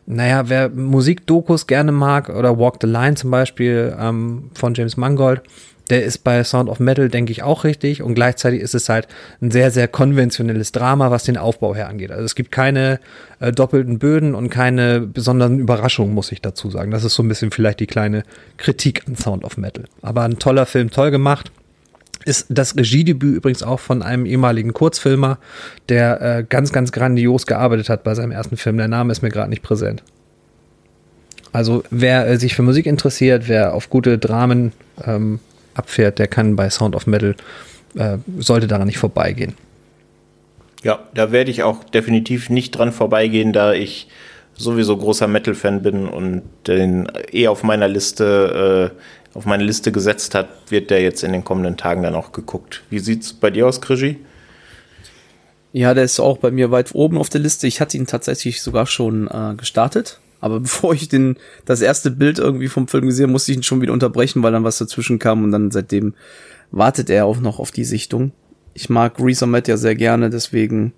Naja, 0.06 0.48
wer 0.48 0.70
Musikdokus 0.70 1.66
gerne 1.66 1.92
mag 1.92 2.30
oder 2.30 2.58
Walk 2.58 2.78
the 2.80 2.86
Line 2.86 3.14
zum 3.14 3.30
Beispiel 3.30 3.94
ähm, 4.00 4.50
von 4.54 4.74
James 4.74 4.96
Mangold, 4.96 5.42
der 5.90 6.04
ist 6.04 6.18
bei 6.24 6.42
Sound 6.44 6.68
of 6.68 6.80
Metal, 6.80 7.08
denke 7.08 7.32
ich, 7.32 7.42
auch 7.42 7.64
richtig. 7.64 8.02
Und 8.02 8.14
gleichzeitig 8.14 8.60
ist 8.60 8.74
es 8.74 8.88
halt 8.88 9.06
ein 9.40 9.50
sehr, 9.50 9.70
sehr 9.70 9.88
konventionelles 9.88 10.72
Drama, 10.72 11.10
was 11.10 11.24
den 11.24 11.36
Aufbau 11.36 11.74
her 11.74 11.88
angeht. 11.88 12.10
Also 12.10 12.24
es 12.24 12.34
gibt 12.34 12.52
keine 12.52 13.00
äh, 13.40 13.52
doppelten 13.52 13.98
Böden 13.98 14.34
und 14.34 14.50
keine 14.50 15.00
besonderen 15.00 15.58
Überraschungen, 15.58 16.14
muss 16.14 16.32
ich 16.32 16.42
dazu 16.42 16.70
sagen. 16.70 16.90
Das 16.90 17.04
ist 17.04 17.14
so 17.14 17.22
ein 17.22 17.28
bisschen 17.28 17.50
vielleicht 17.50 17.80
die 17.80 17.86
kleine 17.86 18.24
Kritik 18.56 19.06
an 19.06 19.16
Sound 19.16 19.44
of 19.44 19.56
Metal. 19.56 19.84
Aber 20.02 20.22
ein 20.22 20.38
toller 20.38 20.66
Film, 20.66 20.90
toll 20.90 21.10
gemacht 21.10 21.52
ist 22.28 22.46
das 22.50 22.76
Regiedebüt 22.76 23.36
übrigens 23.36 23.62
auch 23.62 23.80
von 23.80 24.02
einem 24.02 24.26
ehemaligen 24.26 24.74
Kurzfilmer, 24.74 25.38
der 25.88 26.20
äh, 26.20 26.44
ganz, 26.48 26.72
ganz 26.72 26.92
grandios 26.92 27.46
gearbeitet 27.46 27.88
hat 27.88 28.04
bei 28.04 28.14
seinem 28.14 28.30
ersten 28.30 28.56
Film. 28.56 28.76
Der 28.76 28.86
Name 28.86 29.10
ist 29.10 29.22
mir 29.22 29.30
gerade 29.30 29.48
nicht 29.48 29.62
präsent. 29.62 30.02
Also 31.52 31.82
wer 31.90 32.28
äh, 32.28 32.36
sich 32.36 32.54
für 32.54 32.62
Musik 32.62 32.84
interessiert, 32.86 33.48
wer 33.48 33.74
auf 33.74 33.88
gute 33.88 34.18
Dramen 34.18 34.72
ähm, 35.04 35.40
abfährt, 35.74 36.18
der 36.18 36.26
kann 36.28 36.54
bei 36.54 36.68
Sound 36.68 36.94
of 36.94 37.06
Metal, 37.06 37.34
äh, 37.96 38.18
sollte 38.38 38.66
daran 38.66 38.86
nicht 38.86 38.98
vorbeigehen. 38.98 39.54
Ja, 40.84 41.00
da 41.14 41.32
werde 41.32 41.50
ich 41.50 41.62
auch 41.62 41.82
definitiv 41.82 42.50
nicht 42.50 42.72
dran 42.72 42.92
vorbeigehen, 42.92 43.52
da 43.54 43.72
ich 43.72 44.08
sowieso 44.54 44.96
großer 44.96 45.28
Metal-Fan 45.28 45.82
bin 45.82 46.06
und 46.06 46.42
den 46.66 47.10
eh 47.32 47.48
auf 47.48 47.62
meiner 47.62 47.88
Liste 47.88 48.92
äh, 48.94 49.00
auf 49.38 49.46
meine 49.46 49.62
Liste 49.62 49.92
gesetzt 49.92 50.34
hat, 50.34 50.48
wird 50.68 50.90
der 50.90 51.00
jetzt 51.00 51.22
in 51.22 51.32
den 51.32 51.44
kommenden 51.44 51.76
Tagen 51.76 52.02
dann 52.02 52.16
auch 52.16 52.32
geguckt. 52.32 52.82
Wie 52.90 52.98
sieht 52.98 53.22
es 53.22 53.32
bei 53.32 53.50
dir 53.50 53.68
aus, 53.68 53.80
Krischi? 53.80 54.18
Ja, 55.72 55.94
der 55.94 56.02
ist 56.02 56.18
auch 56.18 56.38
bei 56.38 56.50
mir 56.50 56.72
weit 56.72 56.92
oben 56.94 57.18
auf 57.18 57.28
der 57.28 57.40
Liste. 57.40 57.68
Ich 57.68 57.80
hatte 57.80 57.96
ihn 57.96 58.06
tatsächlich 58.06 58.62
sogar 58.62 58.86
schon 58.86 59.28
äh, 59.28 59.54
gestartet. 59.56 60.18
Aber 60.40 60.58
bevor 60.68 60.92
ich 60.92 61.08
den, 61.08 61.36
das 61.64 61.80
erste 61.80 62.10
Bild 62.10 62.40
irgendwie 62.40 62.66
vom 62.66 62.88
Film 62.88 63.06
gesehen 63.06 63.30
musste 63.30 63.52
ich 63.52 63.58
ihn 63.58 63.62
schon 63.62 63.80
wieder 63.80 63.92
unterbrechen, 63.92 64.42
weil 64.42 64.50
dann 64.50 64.64
was 64.64 64.78
dazwischen 64.78 65.20
kam 65.20 65.44
und 65.44 65.52
dann 65.52 65.70
seitdem 65.70 66.14
wartet 66.72 67.08
er 67.08 67.24
auch 67.24 67.38
noch 67.38 67.60
auf 67.60 67.70
die 67.70 67.84
Sichtung. 67.84 68.32
Ich 68.74 68.90
mag 68.90 69.20
Reese 69.20 69.44
Ahmed 69.44 69.68
ja 69.68 69.76
sehr 69.76 69.94
gerne, 69.94 70.30
deswegen 70.30 70.92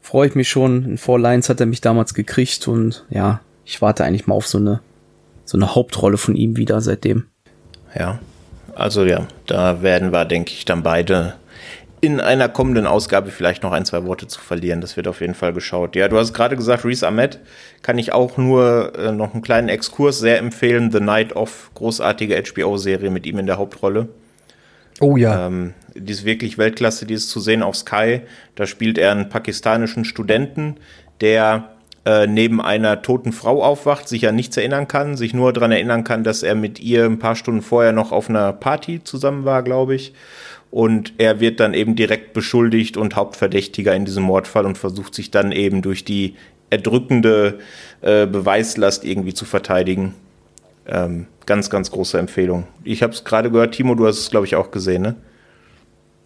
freue 0.00 0.28
ich 0.28 0.34
mich 0.34 0.48
schon. 0.48 0.84
In 0.84 0.98
Four 0.98 1.20
Lines 1.20 1.48
hat 1.48 1.60
er 1.60 1.66
mich 1.66 1.80
damals 1.80 2.12
gekriegt 2.12 2.66
und 2.66 3.06
ja, 3.08 3.40
ich 3.64 3.80
warte 3.82 4.04
eigentlich 4.04 4.26
mal 4.26 4.34
auf 4.34 4.48
so 4.48 4.58
eine 4.58 4.80
so 5.46 5.56
eine 5.56 5.74
Hauptrolle 5.74 6.18
von 6.18 6.36
ihm 6.36 6.56
wieder 6.56 6.80
seitdem. 6.80 7.26
Ja, 7.98 8.18
also 8.74 9.04
ja, 9.04 9.26
da 9.46 9.82
werden 9.82 10.12
wir, 10.12 10.24
denke 10.24 10.52
ich, 10.52 10.64
dann 10.64 10.82
beide 10.82 11.34
in 12.00 12.20
einer 12.20 12.48
kommenden 12.48 12.86
Ausgabe 12.86 13.30
vielleicht 13.30 13.62
noch 13.62 13.72
ein, 13.72 13.86
zwei 13.86 14.04
Worte 14.04 14.26
zu 14.26 14.40
verlieren. 14.40 14.80
Das 14.80 14.96
wird 14.96 15.08
auf 15.08 15.20
jeden 15.20 15.34
Fall 15.34 15.52
geschaut. 15.52 15.96
Ja, 15.96 16.08
du 16.08 16.18
hast 16.18 16.34
gerade 16.34 16.56
gesagt, 16.56 16.84
Reese 16.84 17.06
Ahmed 17.06 17.40
kann 17.82 17.98
ich 17.98 18.12
auch 18.12 18.36
nur 18.36 18.92
äh, 18.96 19.12
noch 19.12 19.32
einen 19.32 19.42
kleinen 19.42 19.68
Exkurs 19.68 20.18
sehr 20.18 20.38
empfehlen. 20.38 20.92
The 20.92 21.00
Night 21.00 21.34
of, 21.34 21.70
großartige 21.74 22.40
HBO-Serie 22.42 23.10
mit 23.10 23.26
ihm 23.26 23.38
in 23.38 23.46
der 23.46 23.56
Hauptrolle. 23.56 24.08
Oh 25.00 25.16
ja. 25.16 25.46
Ähm, 25.46 25.74
die 25.94 26.12
ist 26.12 26.24
wirklich 26.24 26.58
Weltklasse, 26.58 27.06
die 27.06 27.14
ist 27.14 27.30
zu 27.30 27.40
sehen 27.40 27.62
auf 27.62 27.76
Sky. 27.76 28.20
Da 28.54 28.66
spielt 28.66 28.98
er 28.98 29.12
einen 29.12 29.30
pakistanischen 29.30 30.04
Studenten, 30.04 30.76
der 31.22 31.75
äh, 32.06 32.28
neben 32.28 32.60
einer 32.60 33.02
toten 33.02 33.32
Frau 33.32 33.64
aufwacht, 33.64 34.08
sich 34.08 34.28
an 34.28 34.36
nichts 34.36 34.56
erinnern 34.56 34.86
kann, 34.86 35.16
sich 35.16 35.34
nur 35.34 35.52
daran 35.52 35.72
erinnern 35.72 36.04
kann, 36.04 36.22
dass 36.22 36.44
er 36.44 36.54
mit 36.54 36.78
ihr 36.78 37.04
ein 37.04 37.18
paar 37.18 37.34
Stunden 37.34 37.62
vorher 37.62 37.92
noch 37.92 38.12
auf 38.12 38.30
einer 38.30 38.52
Party 38.52 39.02
zusammen 39.02 39.44
war, 39.44 39.64
glaube 39.64 39.96
ich. 39.96 40.14
Und 40.70 41.14
er 41.18 41.40
wird 41.40 41.58
dann 41.58 41.74
eben 41.74 41.96
direkt 41.96 42.32
beschuldigt 42.32 42.96
und 42.96 43.16
Hauptverdächtiger 43.16 43.94
in 43.94 44.04
diesem 44.04 44.22
Mordfall 44.22 44.66
und 44.66 44.78
versucht 44.78 45.16
sich 45.16 45.32
dann 45.32 45.50
eben 45.50 45.82
durch 45.82 46.04
die 46.04 46.36
erdrückende 46.70 47.58
äh, 48.02 48.26
Beweislast 48.26 49.04
irgendwie 49.04 49.34
zu 49.34 49.44
verteidigen. 49.44 50.14
Ähm, 50.86 51.26
ganz, 51.44 51.70
ganz 51.70 51.90
große 51.90 52.18
Empfehlung. 52.18 52.68
Ich 52.84 53.02
habe 53.02 53.14
es 53.14 53.24
gerade 53.24 53.50
gehört, 53.50 53.74
Timo, 53.74 53.96
du 53.96 54.06
hast 54.06 54.18
es, 54.18 54.30
glaube 54.30 54.46
ich, 54.46 54.54
auch 54.54 54.70
gesehen, 54.70 55.02
ne? 55.02 55.16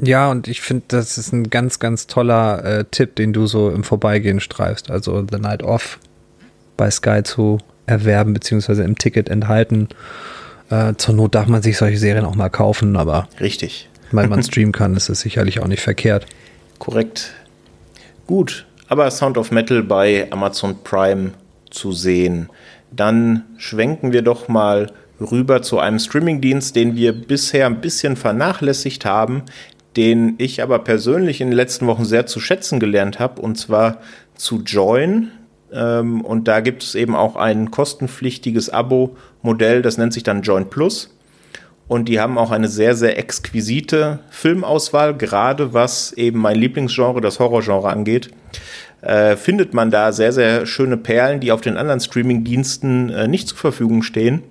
Ja, 0.02 0.30
und 0.30 0.48
ich 0.48 0.60
finde, 0.60 0.84
das 0.88 1.18
ist 1.18 1.32
ein 1.32 1.50
ganz, 1.50 1.78
ganz 1.78 2.06
toller 2.06 2.64
äh, 2.64 2.84
Tipp, 2.90 3.16
den 3.16 3.32
du 3.32 3.46
so 3.46 3.70
im 3.70 3.84
Vorbeigehen 3.84 4.40
streifst. 4.40 4.90
Also 4.90 5.24
The 5.30 5.38
Night 5.38 5.62
Off 5.62 5.98
bei 6.76 6.90
Sky 6.90 7.22
zu 7.22 7.58
erwerben, 7.86 8.32
beziehungsweise 8.32 8.82
im 8.84 8.96
Ticket 8.96 9.28
enthalten. 9.28 9.88
Äh, 10.70 10.94
zur 10.96 11.14
Not 11.14 11.34
darf 11.34 11.48
man 11.48 11.62
sich 11.62 11.76
solche 11.76 11.98
Serien 11.98 12.24
auch 12.24 12.34
mal 12.34 12.48
kaufen, 12.48 12.96
aber. 12.96 13.28
Richtig. 13.40 13.90
Weil 14.12 14.28
man 14.28 14.42
streamen 14.42 14.72
kann, 14.72 14.96
ist 14.96 15.08
es 15.08 15.20
sicherlich 15.20 15.60
auch 15.60 15.66
nicht 15.66 15.82
verkehrt. 15.82 16.26
Korrekt. 16.78 17.32
Gut, 18.26 18.66
aber 18.88 19.10
Sound 19.10 19.36
of 19.36 19.50
Metal 19.50 19.82
bei 19.82 20.28
Amazon 20.30 20.82
Prime 20.82 21.32
zu 21.70 21.92
sehen. 21.92 22.48
Dann 22.90 23.44
schwenken 23.56 24.12
wir 24.12 24.22
doch 24.22 24.48
mal 24.48 24.90
rüber 25.20 25.62
zu 25.62 25.78
einem 25.78 25.98
Streamingdienst, 25.98 26.74
den 26.74 26.96
wir 26.96 27.12
bisher 27.12 27.66
ein 27.66 27.80
bisschen 27.80 28.16
vernachlässigt 28.16 29.04
haben, 29.04 29.42
den 29.96 30.34
ich 30.38 30.62
aber 30.62 30.78
persönlich 30.80 31.40
in 31.40 31.48
den 31.48 31.56
letzten 31.56 31.86
Wochen 31.86 32.04
sehr 32.04 32.26
zu 32.26 32.40
schätzen 32.40 32.80
gelernt 32.80 33.18
habe, 33.18 33.40
und 33.40 33.56
zwar 33.56 33.98
zu 34.34 34.62
Join. 34.62 35.30
Ähm, 35.72 36.20
und 36.22 36.48
da 36.48 36.60
gibt 36.60 36.82
es 36.82 36.94
eben 36.94 37.14
auch 37.14 37.36
ein 37.36 37.70
kostenpflichtiges 37.70 38.70
Abo-Modell, 38.70 39.82
das 39.82 39.98
nennt 39.98 40.12
sich 40.12 40.22
dann 40.22 40.42
Join 40.42 40.70
Plus. 40.70 41.16
Und 41.88 42.08
die 42.08 42.20
haben 42.20 42.38
auch 42.38 42.52
eine 42.52 42.68
sehr, 42.68 42.94
sehr 42.94 43.18
exquisite 43.18 44.20
Filmauswahl, 44.30 45.16
gerade 45.16 45.74
was 45.74 46.12
eben 46.12 46.38
mein 46.38 46.56
Lieblingsgenre, 46.56 47.20
das 47.20 47.40
Horrorgenre 47.40 47.88
angeht. 47.88 48.30
Äh, 49.02 49.36
findet 49.36 49.74
man 49.74 49.90
da 49.90 50.12
sehr, 50.12 50.32
sehr 50.32 50.66
schöne 50.66 50.96
Perlen, 50.96 51.40
die 51.40 51.50
auf 51.50 51.62
den 51.62 51.76
anderen 51.76 51.98
Streaming-Diensten 51.98 53.10
äh, 53.10 53.26
nicht 53.26 53.48
zur 53.48 53.58
Verfügung 53.58 54.02
stehen. 54.02 54.42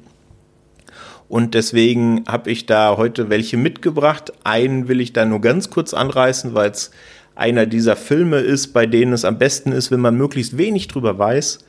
Und 1.29 1.53
deswegen 1.53 2.23
habe 2.27 2.49
ich 2.49 2.65
da 2.65 2.97
heute 2.97 3.29
welche 3.29 3.55
mitgebracht. 3.55 4.33
Einen 4.43 4.87
will 4.87 4.99
ich 4.99 5.13
da 5.13 5.25
nur 5.25 5.39
ganz 5.39 5.69
kurz 5.69 5.93
anreißen, 5.93 6.55
weil 6.55 6.71
es 6.71 6.89
einer 7.35 7.67
dieser 7.67 7.95
Filme 7.95 8.39
ist, 8.39 8.73
bei 8.73 8.87
denen 8.87 9.13
es 9.13 9.23
am 9.23 9.37
besten 9.37 9.71
ist, 9.71 9.91
wenn 9.91 10.01
man 10.01 10.17
möglichst 10.17 10.57
wenig 10.57 10.87
drüber 10.87 11.17
weiß. 11.17 11.59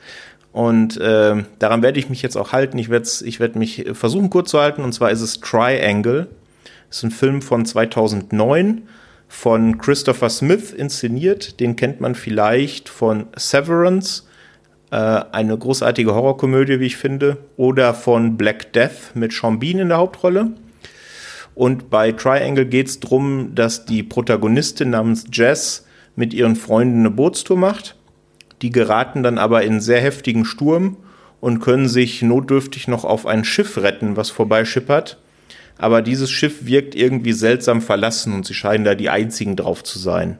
Und 0.51 0.97
äh, 0.97 1.43
daran 1.59 1.83
werde 1.83 1.99
ich 1.99 2.09
mich 2.09 2.23
jetzt 2.23 2.35
auch 2.35 2.51
halten. 2.51 2.77
Ich 2.79 2.89
werde 2.89 3.07
ich 3.23 3.39
werd 3.39 3.55
mich 3.55 3.85
versuchen 3.93 4.31
kurz 4.31 4.49
zu 4.49 4.59
halten. 4.59 4.83
Und 4.83 4.93
zwar 4.93 5.11
ist 5.11 5.21
es 5.21 5.39
Triangle. 5.39 6.27
Das 6.89 6.97
ist 6.97 7.03
ein 7.03 7.11
Film 7.11 7.41
von 7.41 7.63
2009 7.65 8.81
von 9.27 9.77
Christopher 9.77 10.29
Smith 10.29 10.73
inszeniert. 10.73 11.59
Den 11.59 11.75
kennt 11.75 12.01
man 12.01 12.15
vielleicht 12.15 12.89
von 12.89 13.27
Severance 13.37 14.23
äh, 14.91 14.95
eine 14.95 15.57
großartige 15.57 16.13
Horrorkomödie, 16.13 16.79
wie 16.79 16.85
ich 16.85 16.97
finde, 16.97 17.37
oder 17.57 17.93
von 17.93 18.37
Black 18.37 18.73
Death 18.73 19.15
mit 19.15 19.31
Sean 19.33 19.59
Bean 19.59 19.79
in 19.79 19.89
der 19.89 19.97
Hauptrolle. 19.97 20.51
Und 21.55 21.89
bei 21.89 22.11
Triangle 22.11 22.65
geht 22.65 22.87
es 22.87 22.99
darum, 22.99 23.55
dass 23.55 23.85
die 23.85 24.03
Protagonistin 24.03 24.91
namens 24.91 25.25
Jess 25.31 25.85
mit 26.15 26.33
ihren 26.33 26.55
Freunden 26.55 26.99
eine 26.99 27.11
Bootstour 27.11 27.57
macht. 27.57 27.95
Die 28.61 28.69
geraten 28.69 29.23
dann 29.23 29.37
aber 29.37 29.63
in 29.63 29.81
sehr 29.81 30.01
heftigen 30.01 30.45
Sturm 30.45 30.97
und 31.39 31.59
können 31.59 31.87
sich 31.87 32.21
notdürftig 32.21 32.87
noch 32.87 33.03
auf 33.03 33.25
ein 33.25 33.43
Schiff 33.43 33.77
retten, 33.77 34.15
was 34.15 34.29
vorbeischippert. 34.29 35.17
Aber 35.77 36.01
dieses 36.01 36.29
Schiff 36.29 36.65
wirkt 36.65 36.95
irgendwie 36.95 37.33
seltsam 37.33 37.81
verlassen 37.81 38.33
und 38.33 38.45
sie 38.45 38.53
scheinen 38.53 38.83
da 38.83 38.93
die 38.93 39.09
einzigen 39.09 39.55
drauf 39.55 39.83
zu 39.83 39.97
sein. 39.99 40.37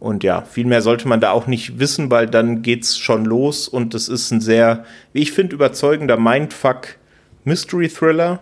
Und 0.00 0.22
ja, 0.22 0.42
viel 0.42 0.66
mehr 0.66 0.82
sollte 0.82 1.08
man 1.08 1.20
da 1.20 1.32
auch 1.32 1.46
nicht 1.46 1.80
wissen, 1.80 2.10
weil 2.10 2.26
dann 2.26 2.62
geht's 2.62 2.96
schon 2.96 3.24
los 3.24 3.66
und 3.66 3.94
es 3.94 4.08
ist 4.08 4.30
ein 4.30 4.40
sehr, 4.40 4.84
wie 5.12 5.22
ich 5.22 5.32
finde, 5.32 5.54
überzeugender 5.54 6.16
Mindfuck 6.16 6.96
Mystery 7.44 7.88
Thriller, 7.88 8.40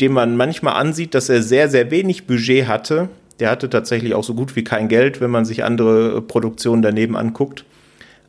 den 0.00 0.12
man 0.12 0.36
manchmal 0.36 0.74
ansieht, 0.74 1.14
dass 1.14 1.28
er 1.28 1.42
sehr, 1.42 1.68
sehr 1.68 1.90
wenig 1.92 2.26
Budget 2.26 2.66
hatte. 2.66 3.08
Der 3.38 3.50
hatte 3.50 3.70
tatsächlich 3.70 4.14
auch 4.14 4.24
so 4.24 4.34
gut 4.34 4.56
wie 4.56 4.64
kein 4.64 4.88
Geld, 4.88 5.20
wenn 5.20 5.30
man 5.30 5.44
sich 5.44 5.62
andere 5.62 6.20
Produktionen 6.22 6.82
daneben 6.82 7.16
anguckt. 7.16 7.64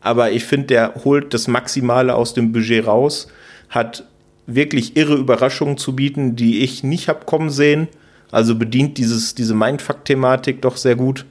Aber 0.01 0.31
ich 0.31 0.45
finde, 0.45 0.67
der 0.67 0.93
holt 1.03 1.33
das 1.33 1.47
Maximale 1.47 2.13
aus 2.13 2.35
dem 2.35 2.51
Budget 2.51 2.85
raus, 2.85 3.27
hat 3.69 4.03
wirklich 4.45 4.95
irre 4.95 5.15
Überraschungen 5.15 5.77
zu 5.77 5.95
bieten, 5.95 6.35
die 6.35 6.61
ich 6.61 6.83
nicht 6.83 7.09
hab 7.09 7.25
kommen 7.25 7.49
sehen. 7.49 7.87
Also 8.31 8.53
bedient 8.53 8.99
dieses, 8.99 9.33
diese 9.33 9.55
Mindfuck-Thematik 9.55 10.61
doch 10.61 10.77
sehr 10.77 10.95
gut 10.95 11.25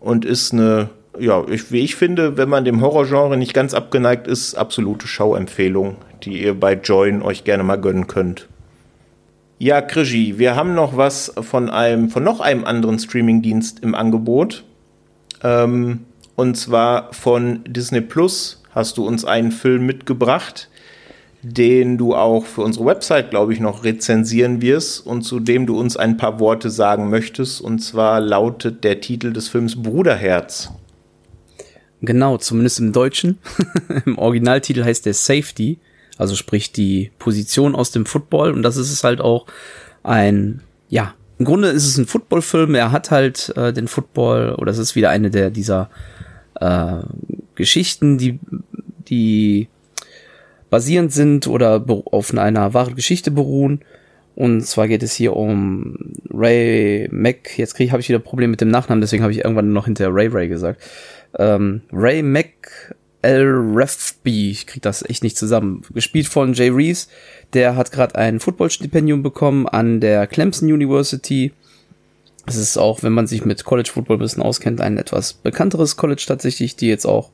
und 0.00 0.24
ist 0.24 0.52
eine, 0.52 0.88
ja, 1.18 1.44
ich, 1.48 1.70
wie 1.70 1.80
ich 1.80 1.94
finde, 1.94 2.36
wenn 2.36 2.48
man 2.48 2.64
dem 2.64 2.80
Horrorgenre 2.80 3.36
nicht 3.36 3.54
ganz 3.54 3.74
abgeneigt 3.74 4.26
ist, 4.26 4.54
absolute 4.54 5.06
Schauempfehlung, 5.06 5.96
die 6.22 6.42
ihr 6.42 6.58
bei 6.58 6.74
Join 6.74 7.22
euch 7.22 7.44
gerne 7.44 7.62
mal 7.62 7.80
gönnen 7.80 8.06
könnt. 8.06 8.48
Ja, 9.58 9.82
Krigi, 9.82 10.38
wir 10.38 10.56
haben 10.56 10.74
noch 10.74 10.96
was 10.96 11.34
von 11.42 11.68
einem, 11.68 12.08
von 12.08 12.24
noch 12.24 12.40
einem 12.40 12.64
anderen 12.64 12.98
Streamingdienst 12.98 13.80
im 13.80 13.94
Angebot. 13.94 14.64
Ähm, 15.44 16.06
und 16.34 16.56
zwar 16.56 17.12
von 17.12 17.60
Disney 17.66 18.00
Plus 18.00 18.62
hast 18.74 18.96
du 18.96 19.06
uns 19.06 19.26
einen 19.26 19.52
Film 19.52 19.84
mitgebracht 19.84 20.69
den 21.42 21.96
du 21.96 22.14
auch 22.14 22.44
für 22.44 22.62
unsere 22.62 22.84
Website, 22.84 23.30
glaube 23.30 23.52
ich, 23.52 23.60
noch 23.60 23.84
rezensieren 23.84 24.60
wirst 24.60 25.06
und 25.06 25.22
zu 25.22 25.40
dem 25.40 25.66
du 25.66 25.78
uns 25.78 25.96
ein 25.96 26.16
paar 26.16 26.38
Worte 26.38 26.70
sagen 26.70 27.08
möchtest. 27.08 27.60
Und 27.60 27.78
zwar 27.80 28.20
lautet 28.20 28.84
der 28.84 29.00
Titel 29.00 29.32
des 29.32 29.48
Films 29.48 29.82
Bruderherz. 29.82 30.70
Genau, 32.02 32.36
zumindest 32.38 32.80
im 32.80 32.92
Deutschen. 32.92 33.38
Im 34.06 34.18
Originaltitel 34.18 34.84
heißt 34.84 35.04
der 35.06 35.14
Safety, 35.14 35.78
also 36.16 36.34
sprich 36.34 36.72
die 36.72 37.10
Position 37.18 37.74
aus 37.74 37.90
dem 37.90 38.06
Football. 38.06 38.52
Und 38.52 38.62
das 38.62 38.76
ist 38.76 38.90
es 38.90 39.04
halt 39.04 39.20
auch 39.20 39.46
ein, 40.02 40.62
ja, 40.88 41.14
im 41.38 41.46
Grunde 41.46 41.68
ist 41.68 41.86
es 41.86 41.96
ein 41.96 42.06
Footballfilm. 42.06 42.74
Er 42.74 42.92
hat 42.92 43.10
halt 43.10 43.54
äh, 43.56 43.72
den 43.72 43.88
Football, 43.88 44.54
oder 44.56 44.72
es 44.72 44.78
ist 44.78 44.94
wieder 44.94 45.08
eine 45.08 45.30
der 45.30 45.50
dieser 45.50 45.88
äh, 46.60 46.98
Geschichten, 47.54 48.18
die, 48.18 48.38
die 49.08 49.68
basierend 50.70 51.12
sind 51.12 51.46
oder 51.46 51.84
auf 51.88 52.32
einer 52.32 52.74
wahren 52.74 52.94
Geschichte 52.94 53.30
beruhen. 53.30 53.82
Und 54.36 54.62
zwar 54.62 54.88
geht 54.88 55.02
es 55.02 55.14
hier 55.14 55.36
um 55.36 56.14
Ray 56.30 57.08
Mac. 57.10 57.58
Jetzt 57.58 57.74
kriege 57.74 57.86
ich 57.86 57.92
habe 57.92 58.00
ich 58.00 58.08
wieder 58.08 58.20
Probleme 58.20 58.52
mit 58.52 58.60
dem 58.60 58.70
Nachnamen, 58.70 59.00
deswegen 59.00 59.22
habe 59.22 59.32
ich 59.32 59.44
irgendwann 59.44 59.72
noch 59.72 59.84
hinter 59.84 60.08
Ray 60.10 60.28
Ray 60.28 60.48
gesagt. 60.48 60.80
Ähm, 61.38 61.82
Ray 61.92 62.22
Mac 62.22 62.96
El 63.22 63.48
Refby, 63.48 64.50
ich 64.50 64.66
krieg 64.66 64.82
das 64.82 65.08
echt 65.08 65.22
nicht 65.22 65.36
zusammen. 65.36 65.82
Gespielt 65.92 66.26
von 66.26 66.54
Jay 66.54 66.70
Reeves, 66.70 67.08
der 67.52 67.76
hat 67.76 67.92
gerade 67.92 68.14
ein 68.14 68.40
Footballstipendium 68.40 69.22
bekommen 69.22 69.68
an 69.68 70.00
der 70.00 70.26
Clemson 70.26 70.72
University. 70.72 71.52
Es 72.46 72.56
ist 72.56 72.78
auch, 72.78 73.02
wenn 73.02 73.12
man 73.12 73.26
sich 73.26 73.44
mit 73.44 73.64
College 73.64 73.90
Football 73.92 74.16
ein 74.16 74.20
bisschen 74.20 74.42
auskennt, 74.42 74.80
ein 74.80 74.96
etwas 74.96 75.34
bekannteres 75.34 75.96
College 75.96 76.24
tatsächlich, 76.26 76.76
die 76.76 76.88
jetzt 76.88 77.04
auch 77.04 77.30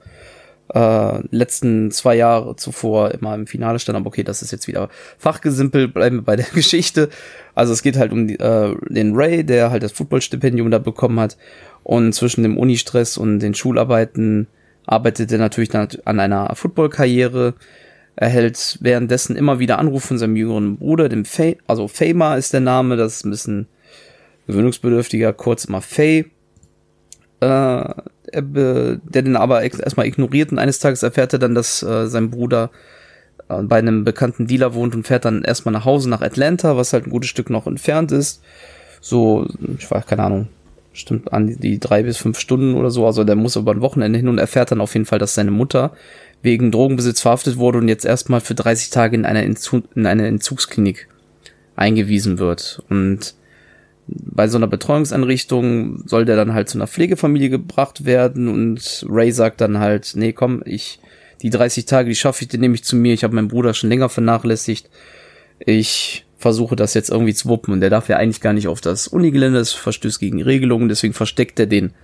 äh, 0.75 1.21
letzten 1.31 1.91
zwei 1.91 2.17
Jahre 2.17 2.57
zuvor 2.57 3.13
immer 3.13 3.35
im 3.35 3.47
Finale 3.47 3.79
stand. 3.79 3.97
Aber 3.97 4.09
okay, 4.09 4.25
das 4.25 4.43
ist 4.43 4.51
jetzt 4.51 4.67
wieder 4.67 4.89
fachgesimpelt, 5.19 5.95
bleiben 5.95 6.17
wir 6.17 6.23
bei 6.23 6.37
der 6.37 6.47
Geschichte. 6.55 7.09
Also 7.55 7.73
es 7.73 7.83
geht 7.83 7.97
halt 7.97 8.13
um 8.13 8.29
die, 8.29 8.39
äh, 8.39 8.75
den 8.89 9.15
Ray, 9.15 9.45
der 9.45 9.71
halt 9.71 9.83
das 9.83 9.93
Footballstipendium 9.93 10.71
da 10.71 10.79
bekommen 10.79 11.21
hat. 11.21 11.37
Und 11.83 12.13
zwischen 12.15 12.43
dem 12.43 12.59
Unistress 12.59 13.17
und 13.17 13.39
den 13.39 13.55
Schularbeiten 13.55 14.49
arbeitet 14.87 15.33
er 15.33 15.39
natürlich 15.39 15.69
dann 15.69 15.89
an 16.05 16.21
einer 16.21 16.55
Footballkarriere. 16.55 17.55
Erhält 18.17 18.79
währenddessen 18.81 19.37
immer 19.37 19.59
wieder 19.59 19.79
Anrufe 19.79 20.09
von 20.09 20.19
seinem 20.19 20.37
jüngeren 20.37 20.79
Bruder, 20.79 21.11
dem 21.11 21.27
Fay, 21.27 21.59
also 21.67 21.87
Fama 21.87 22.37
ist 22.37 22.55
der 22.55 22.61
Name, 22.61 22.97
das 22.97 23.17
ist 23.17 23.27
ein 23.27 23.31
bisschen 23.31 23.67
gewöhnungsbedürftiger, 24.47 25.35
kurz 25.35 25.67
immer 25.67 25.83
Fay. 25.83 26.31
Äh, 27.41 27.85
der 28.33 28.99
den 29.23 29.37
aber 29.37 29.63
erstmal 29.63 30.07
ignoriert 30.07 30.53
und 30.53 30.59
eines 30.59 30.79
Tages 30.79 31.03
erfährt 31.03 31.33
er 31.33 31.39
dann, 31.39 31.55
dass 31.55 31.83
äh, 31.83 32.07
sein 32.07 32.31
Bruder 32.31 32.71
äh, 33.49 33.63
bei 33.63 33.79
einem 33.79 34.05
bekannten 34.05 34.47
Dealer 34.47 34.75
wohnt 34.75 34.95
und 34.95 35.07
fährt 35.07 35.25
dann 35.25 35.43
erstmal 35.43 35.73
nach 35.73 35.85
Hause 35.85 36.09
nach 36.09 36.23
Atlanta, 36.23 36.77
was 36.77 36.93
halt 36.93 37.07
ein 37.07 37.11
gutes 37.11 37.31
Stück 37.31 37.51
noch 37.51 37.67
entfernt 37.67 38.13
ist. 38.13 38.43
So, 39.01 39.47
ich 39.79 39.91
weiß 39.91 40.07
keine 40.07 40.25
Ahnung, 40.25 40.49
stimmt 40.93 41.33
an 41.33 41.57
die 41.59 41.79
drei 41.79 42.03
bis 42.03 42.17
fünf 42.17 42.39
Stunden 42.39 42.75
oder 42.75 42.91
so. 42.91 43.07
Also 43.07 43.25
der 43.25 43.37
muss 43.37 43.57
aber 43.57 43.73
ein 43.73 43.81
Wochenende 43.81 44.19
hin 44.19 44.29
und 44.29 44.39
erfährt 44.39 44.71
dann 44.71 44.81
auf 44.81 44.95
jeden 44.95 45.07
Fall, 45.07 45.19
dass 45.19 45.35
seine 45.35 45.51
Mutter 45.51 45.93
wegen 46.43 46.71
Drogenbesitz 46.71 47.21
verhaftet 47.21 47.57
wurde 47.57 47.79
und 47.79 47.89
jetzt 47.89 48.05
erstmal 48.05 48.41
für 48.41 48.55
30 48.55 48.91
Tage 48.91 49.17
in 49.17 49.25
einer, 49.25 49.43
in 49.43 50.07
eine 50.07 50.27
Entzugsklinik 50.27 51.09
eingewiesen 51.77 52.39
wird. 52.39 52.83
Und 52.89 53.35
bei 54.09 54.49
so 54.49 54.57
einer 54.57 54.69
Betreuungseinrichtung 54.69 56.07
soll 56.07 56.25
der 56.25 56.37
dann 56.37 56.55
halt 56.55 56.69
zu 56.69 56.79
einer 56.79 56.87
Pflegefamilie 56.87 57.51
gebracht 57.51 58.05
werden 58.05 58.49
und 58.49 59.05
Ray 59.09 59.33
sagt 59.33 59.61
dann 59.61 59.79
halt, 59.79 60.13
nee, 60.15 60.33
komm, 60.33 60.63
ich 60.65 61.01
die 61.43 61.51
30 61.51 61.85
Tage, 61.87 62.09
die 62.09 62.15
schaffe 62.15 62.43
ich, 62.43 62.49
die 62.49 62.59
nehme 62.59 62.75
ich 62.75 62.85
zu 62.85 62.97
mir. 62.97 63.13
Ich 63.13 63.25
habe 63.25 63.35
meinen 63.35 63.49
Bruder 63.49 63.75
schon 63.75 63.91
länger 63.91 64.09
vernachlässigt. 64.09 64.89
Ich 65.59 66.25
versuche 66.39 66.77
das 66.77 66.95
jetzt 66.95 67.11
irgendwie 67.11 67.35
zu 67.35 67.49
wuppen 67.49 67.73
und 67.73 67.81
der 67.81 67.91
darf 67.91 68.09
ja 68.09 68.17
eigentlich 68.17 68.41
gar 68.41 68.53
nicht 68.53 68.69
auf 68.69 68.81
das 68.81 69.09
Unigelände, 69.09 69.59
das 69.59 69.73
verstößt 69.73 70.21
gegen 70.21 70.43
Regelungen, 70.43 70.89
deswegen 70.89 71.15
versteckt 71.15 71.59
er 71.59 71.67
den 71.67 71.95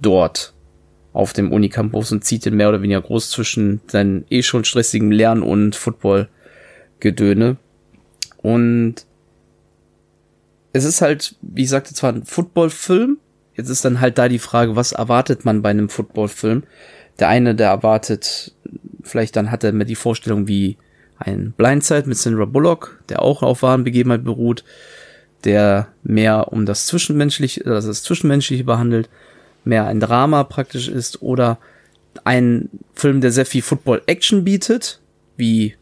dort 0.00 0.52
auf 1.12 1.32
dem 1.32 1.52
Unicampus 1.52 2.12
und 2.12 2.24
zieht 2.24 2.44
den 2.44 2.54
mehr 2.54 2.68
oder 2.68 2.82
weniger 2.82 3.00
groß 3.00 3.30
zwischen 3.30 3.80
seinen 3.86 4.24
eh 4.30 4.42
schon 4.42 4.64
stressigen 4.64 5.10
Lern- 5.10 5.42
und 5.42 5.74
Football-Gedöne. 5.74 7.56
Und 8.36 9.06
es 10.72 10.84
ist 10.84 11.00
halt, 11.00 11.34
wie 11.42 11.64
ich 11.64 11.70
sagte, 11.70 11.94
zwar 11.94 12.12
ein 12.12 12.24
Football-Film, 12.24 13.18
jetzt 13.54 13.68
ist 13.68 13.84
dann 13.84 14.00
halt 14.00 14.18
da 14.18 14.28
die 14.28 14.38
Frage, 14.38 14.76
was 14.76 14.92
erwartet 14.92 15.44
man 15.44 15.62
bei 15.62 15.70
einem 15.70 15.88
Football-Film? 15.88 16.64
Der 17.18 17.28
eine, 17.28 17.54
der 17.54 17.68
erwartet, 17.68 18.54
vielleicht 19.02 19.36
dann 19.36 19.50
hat 19.50 19.64
er 19.64 19.72
mir 19.72 19.84
die 19.84 19.94
Vorstellung 19.94 20.46
wie 20.46 20.76
ein 21.18 21.52
Blindside 21.56 22.08
mit 22.08 22.16
Sandra 22.16 22.44
Bullock, 22.44 23.02
der 23.08 23.22
auch 23.22 23.42
auf 23.42 23.62
wahren 23.62 23.84
Begebenheit 23.84 24.24
beruht, 24.24 24.64
der 25.44 25.88
mehr 26.02 26.52
um 26.52 26.66
das 26.66 26.86
Zwischenmenschliche, 26.86 27.64
also 27.66 27.88
das 27.88 28.02
Zwischenmenschliche 28.02 28.64
behandelt, 28.64 29.08
mehr 29.64 29.86
ein 29.86 30.00
Drama 30.00 30.44
praktisch 30.44 30.88
ist 30.88 31.22
oder 31.22 31.58
ein 32.24 32.68
Film, 32.94 33.20
der 33.20 33.32
sehr 33.32 33.46
viel 33.46 33.62
Football-Action 33.62 34.44
bietet, 34.44 35.00
wie 35.36 35.74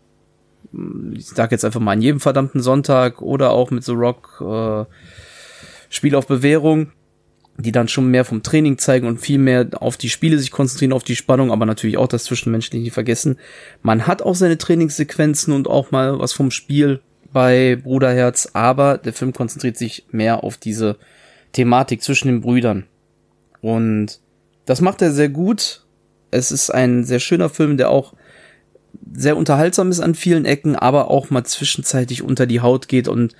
ich 1.15 1.27
sag 1.27 1.53
jetzt 1.53 1.65
einfach 1.65 1.81
mal 1.81 1.93
an 1.93 2.03
jedem 2.03 2.21
verdammten 2.21 2.63
Sonntag 2.63 3.23
oder 3.23 3.51
auch 3.51 3.71
mit 3.71 3.85
The 3.85 3.93
Rock 3.93 4.41
äh, 4.41 4.85
Spiel 5.89 6.15
auf 6.15 6.27
Bewährung, 6.27 6.93
die 7.59 7.73
dann 7.73 7.89
schon 7.89 8.11
mehr 8.11 8.25
vom 8.25 8.43
Training 8.43 8.79
zeigen 8.79 9.07
und 9.07 9.21
viel 9.21 9.39
mehr 9.39 9.69
auf 9.81 9.97
die 9.97 10.11
Spiele 10.11 10.39
sich 10.39 10.51
konzentrieren, 10.51 10.93
auf 10.93 11.05
die 11.05 11.17
Spannung, 11.17 11.53
aber 11.53 11.67
natürlich 11.67 11.97
auch 11.97 12.09
das 12.09 12.25
Zwischenmenschliche 12.25 12.83
nicht 12.83 12.93
vergessen. 12.93 13.39
Man 13.83 14.07
hat 14.07 14.23
auch 14.23 14.35
seine 14.35 14.59
Trainingssequenzen 14.59 15.55
und 15.55 15.69
auch 15.69 15.91
mal 15.91 16.19
was 16.19 16.33
vom 16.33 16.51
Spiel 16.51 17.01
bei 17.33 17.77
Bruderherz, 17.83 18.51
aber 18.53 18.99
der 18.99 19.13
Film 19.13 19.33
konzentriert 19.33 19.77
sich 19.77 20.07
mehr 20.11 20.45
auf 20.45 20.57
diese 20.57 20.97
Thematik 21.53 22.03
zwischen 22.03 22.29
den 22.29 22.41
Brüdern. 22.41 22.85
Und 23.61 24.21
das 24.67 24.81
macht 24.81 25.01
er 25.03 25.13
sehr 25.13 25.29
gut. 25.29 25.85
Es 26.31 26.51
ist 26.51 26.71
ein 26.71 27.05
sehr 27.05 27.21
schöner 27.21 27.49
Film, 27.49 27.77
der 27.77 27.91
auch 27.91 28.15
sehr 29.15 29.37
unterhaltsam 29.37 29.91
ist 29.91 30.01
an 30.01 30.15
vielen 30.15 30.45
Ecken, 30.45 30.77
aber 30.77 31.11
auch 31.11 31.31
mal 31.31 31.45
zwischenzeitlich 31.45 32.23
unter 32.23 32.47
die 32.47 32.61
Haut 32.61 32.89
geht 32.89 33.09
und 33.09 33.35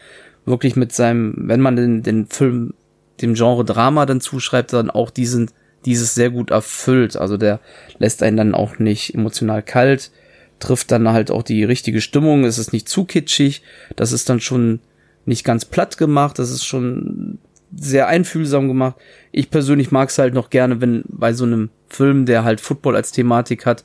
wirklich 0.45 0.77
mit 0.77 0.93
seinem, 0.93 1.35
wenn 1.37 1.61
man 1.61 1.77
den, 1.77 2.03
den 2.03 2.27
Film 2.27 2.75
dem 3.21 3.35
Genre 3.35 3.65
Drama 3.65 4.07
dann 4.07 4.21
zuschreibt, 4.21 4.73
dann 4.73 4.91
auch 4.91 5.11
diesen, 5.11 5.51
dieses 5.85 6.15
sehr 6.15 6.31
gut 6.31 6.51
erfüllt. 6.51 7.17
Also 7.17 7.37
der 7.37 7.61
lässt 7.99 8.23
einen 8.23 8.37
dann 8.37 8.55
auch 8.55 8.79
nicht 8.79 9.15
emotional 9.15 9.63
kalt, 9.63 10.11
trifft 10.59 10.91
dann 10.91 11.09
halt 11.09 11.31
auch 11.31 11.43
die 11.43 11.65
richtige 11.65 12.01
Stimmung, 12.01 12.45
es 12.45 12.59
ist 12.59 12.73
nicht 12.73 12.89
zu 12.89 13.05
kitschig, 13.05 13.63
das 13.97 14.13
ist 14.13 14.29
dann 14.29 14.41
schon 14.41 14.81
nicht 15.25 15.45
ganz 15.45 15.65
platt 15.65 15.99
gemacht, 15.99 16.39
das 16.39 16.51
ist 16.51 16.65
schon 16.65 17.39
sehr 17.75 18.07
einfühlsam 18.07 18.69
gemacht. 18.69 18.97
Ich 19.33 19.51
persönlich 19.51 19.91
mag 19.91 20.09
es 20.09 20.19
halt 20.19 20.35
noch 20.35 20.51
gerne, 20.51 20.81
wenn 20.81 21.03
bei 21.09 21.33
so 21.33 21.45
einem 21.45 21.71
Film, 21.89 22.27
der 22.27 22.45
halt 22.45 22.61
Football 22.61 22.97
als 22.97 23.13
Thematik 23.13 23.67
hat, 23.67 23.85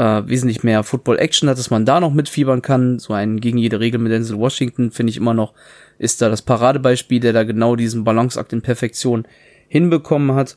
äh, 0.00 0.26
wesentlich 0.26 0.64
mehr 0.64 0.82
Football-Action 0.82 1.50
hat, 1.50 1.58
dass 1.58 1.68
man 1.68 1.84
da 1.84 2.00
noch 2.00 2.14
mitfiebern 2.14 2.62
kann. 2.62 2.98
So 2.98 3.12
ein 3.12 3.38
gegen 3.38 3.58
jede 3.58 3.80
Regel 3.80 4.00
mit 4.00 4.10
Denzel 4.10 4.38
Washington 4.38 4.90
finde 4.92 5.10
ich 5.10 5.18
immer 5.18 5.34
noch, 5.34 5.52
ist 5.98 6.22
da 6.22 6.30
das 6.30 6.40
Paradebeispiel, 6.40 7.20
der 7.20 7.34
da 7.34 7.44
genau 7.44 7.76
diesen 7.76 8.02
Balanceakt 8.02 8.54
in 8.54 8.62
Perfektion 8.62 9.26
hinbekommen 9.68 10.34
hat. 10.34 10.56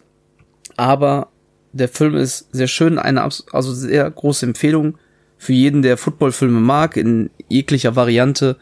Aber 0.77 1.27
der 1.73 1.89
Film 1.89 2.15
ist 2.15 2.47
sehr 2.53 2.67
schön, 2.67 2.97
eine 2.97 3.21
also 3.21 3.73
sehr 3.73 4.09
große 4.09 4.45
Empfehlung 4.45 4.97
für 5.37 5.51
jeden, 5.51 5.81
der 5.81 5.97
Footballfilme 5.97 6.61
mag, 6.61 6.95
in 6.95 7.29
jeglicher 7.49 7.97
Variante. 7.97 8.55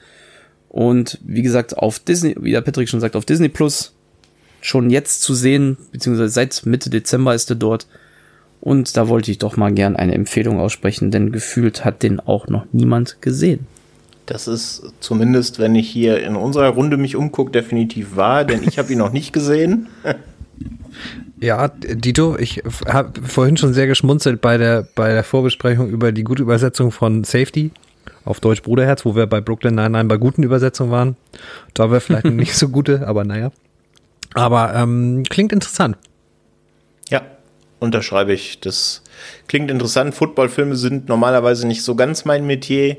Und 0.68 1.20
wie 1.24 1.44
gesagt, 1.44 1.78
auf 1.78 2.00
Disney, 2.00 2.36
wie 2.40 2.54
der 2.54 2.62
Patrick 2.62 2.90
schon 2.90 3.02
sagt, 3.02 3.16
auf 3.16 3.26
Disney 3.26 3.50
Plus 3.50 3.94
schon 4.62 4.90
jetzt 4.90 5.22
zu 5.22 5.36
sehen, 5.36 5.78
beziehungsweise 5.92 6.34
seit 6.34 6.66
Mitte 6.66 6.90
Dezember 6.90 7.36
ist 7.36 7.52
er 7.52 7.56
dort. 7.56 7.86
Und 8.62 8.96
da 8.96 9.08
wollte 9.08 9.32
ich 9.32 9.40
doch 9.40 9.58
mal 9.58 9.74
gern 9.74 9.96
eine 9.96 10.14
Empfehlung 10.14 10.60
aussprechen, 10.60 11.12
denn 11.12 11.32
gefühlt 11.32 11.84
hat 11.84 12.04
den 12.04 12.20
auch 12.20 12.48
noch 12.48 12.66
niemand 12.72 13.22
gesehen. 13.22 13.68
Das 14.28 14.48
ist 14.48 14.84
zumindest, 15.00 15.60
wenn 15.60 15.76
ich 15.76 15.90
hier 15.90 16.24
in 16.24 16.36
unserer 16.36 16.70
Runde 16.70 16.96
mich 16.96 17.16
umgucke, 17.16 17.52
definitiv 17.52 18.16
wahr, 18.16 18.46
denn 18.46 18.64
ich 18.64 18.78
habe 18.78 18.94
ihn 18.94 19.00
noch 19.00 19.12
nicht 19.12 19.34
gesehen. 19.34 19.88
Ja, 21.40 21.70
Dito, 21.70 22.38
ich 22.38 22.62
habe 22.86 23.20
vorhin 23.24 23.58
schon 23.58 23.74
sehr 23.74 23.88
geschmunzelt 23.88 24.42
bei 24.42 24.60
der, 24.60 24.88
bei 24.94 25.12
der 25.12 25.24
Vorbesprechung 25.24 25.90
über 25.90 26.12
die 26.12 26.24
gute 26.24 26.44
Übersetzung 26.44 26.92
von 26.92 27.24
Safety 27.24 27.72
auf 28.26 28.40
Deutsch 28.40 28.62
Bruderherz, 28.62 29.06
wo 29.06 29.16
wir 29.16 29.26
bei 29.26 29.42
Brooklyn 29.42 29.74
Nine-Nine 29.74 30.06
bei 30.06 30.18
guten 30.18 30.44
Übersetzungen 30.44 30.92
waren. 30.92 31.16
Da 31.74 31.90
wäre 31.90 32.00
vielleicht 32.00 32.26
nicht 32.26 32.56
so 32.56 32.70
gute, 32.70 33.08
aber 33.08 33.24
naja. 33.24 33.52
Aber 34.36 34.76
ähm, 34.76 35.24
klingt 35.30 35.52
interessant. 35.52 35.98
Unterschreibe 37.82 38.32
ich. 38.32 38.60
Das 38.60 39.02
klingt 39.48 39.72
interessant. 39.72 40.14
Footballfilme 40.14 40.76
sind 40.76 41.10
normalerweise 41.10 41.66
nicht 41.66 41.82
so 41.82 41.96
ganz 41.96 42.26
mein 42.26 42.46
Metier. 42.46 42.96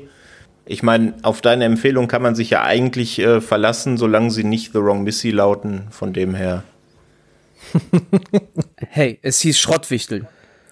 Ich 0.65 0.83
meine, 0.83 1.13
auf 1.21 1.39
deine 1.39 1.63
Empfehlung 1.63 2.09
kann 2.09 2.21
man 2.21 2.35
sich 2.35 2.49
ja 2.49 2.63
eigentlich 2.63 3.17
äh, 3.19 3.39
verlassen, 3.39 3.95
solange 3.95 4.29
sie 4.29 4.43
nicht 4.43 4.73
The 4.73 4.79
Wrong 4.79 5.03
Missy 5.03 5.31
lauten. 5.31 5.83
Von 5.89 6.11
dem 6.11 6.35
her. 6.35 6.63
hey, 8.89 9.19
es 9.21 9.39
hieß 9.39 9.57
Schrottwichteln. 9.57 10.27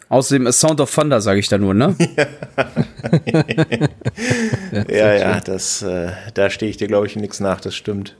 Außerdem 0.09 0.45
A 0.45 0.51
Sound 0.51 0.81
of 0.81 0.93
Thunder, 0.93 1.21
sage 1.21 1.39
ich 1.39 1.47
da 1.47 1.57
nur, 1.57 1.73
ne? 1.73 1.95
ja, 4.89 5.13
ja, 5.13 5.39
das, 5.39 5.83
äh, 5.83 6.09
da 6.33 6.49
stehe 6.49 6.69
ich 6.69 6.75
dir, 6.75 6.89
glaube 6.89 7.07
ich, 7.07 7.15
nichts 7.15 7.39
nach, 7.39 7.61
das 7.61 7.75
stimmt. 7.75 8.17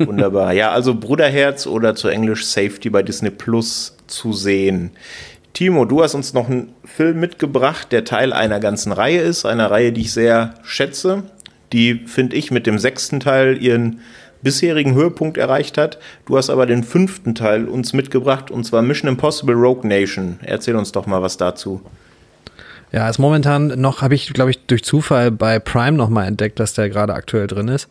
Wunderbar. 0.00 0.52
Ja, 0.52 0.72
also 0.72 0.94
Bruderherz 0.94 1.66
oder 1.66 1.94
zu 1.94 2.08
Englisch 2.08 2.44
Safety 2.44 2.90
bei 2.90 3.02
Disney 3.02 3.30
Plus 3.30 3.94
zu 4.08 4.32
sehen. 4.32 4.90
Timo, 5.52 5.84
du 5.84 6.02
hast 6.02 6.14
uns 6.14 6.34
noch 6.34 6.48
einen 6.48 6.74
Film 6.84 7.20
mitgebracht, 7.20 7.90
der 7.90 8.04
Teil 8.04 8.32
einer 8.32 8.60
ganzen 8.60 8.92
Reihe 8.92 9.20
ist, 9.20 9.44
einer 9.44 9.70
Reihe, 9.70 9.92
die 9.92 10.02
ich 10.02 10.12
sehr 10.12 10.54
schätze, 10.62 11.24
die, 11.72 12.06
finde 12.06 12.36
ich, 12.36 12.50
mit 12.50 12.66
dem 12.66 12.78
sechsten 12.78 13.20
Teil 13.20 13.62
ihren 13.62 14.00
bisherigen 14.42 14.94
Höhepunkt 14.94 15.36
erreicht 15.36 15.78
hat. 15.78 15.98
Du 16.26 16.36
hast 16.36 16.50
aber 16.50 16.66
den 16.66 16.84
fünften 16.84 17.34
Teil 17.34 17.66
uns 17.66 17.92
mitgebracht, 17.92 18.50
und 18.50 18.64
zwar 18.64 18.82
Mission 18.82 19.08
Impossible 19.08 19.54
Rogue 19.54 19.86
Nation. 19.86 20.38
Erzähl 20.42 20.76
uns 20.76 20.92
doch 20.92 21.06
mal 21.06 21.22
was 21.22 21.36
dazu. 21.36 21.82
Ja, 22.92 23.08
ist 23.08 23.18
momentan 23.18 23.80
noch, 23.80 24.02
habe 24.02 24.14
ich, 24.14 24.32
glaube 24.32 24.50
ich, 24.50 24.66
durch 24.66 24.82
Zufall 24.82 25.30
bei 25.30 25.58
Prime 25.58 25.96
nochmal 25.96 26.26
entdeckt, 26.26 26.58
dass 26.58 26.74
der 26.74 26.88
gerade 26.88 27.14
aktuell 27.14 27.46
drin 27.46 27.68
ist. 27.68 27.88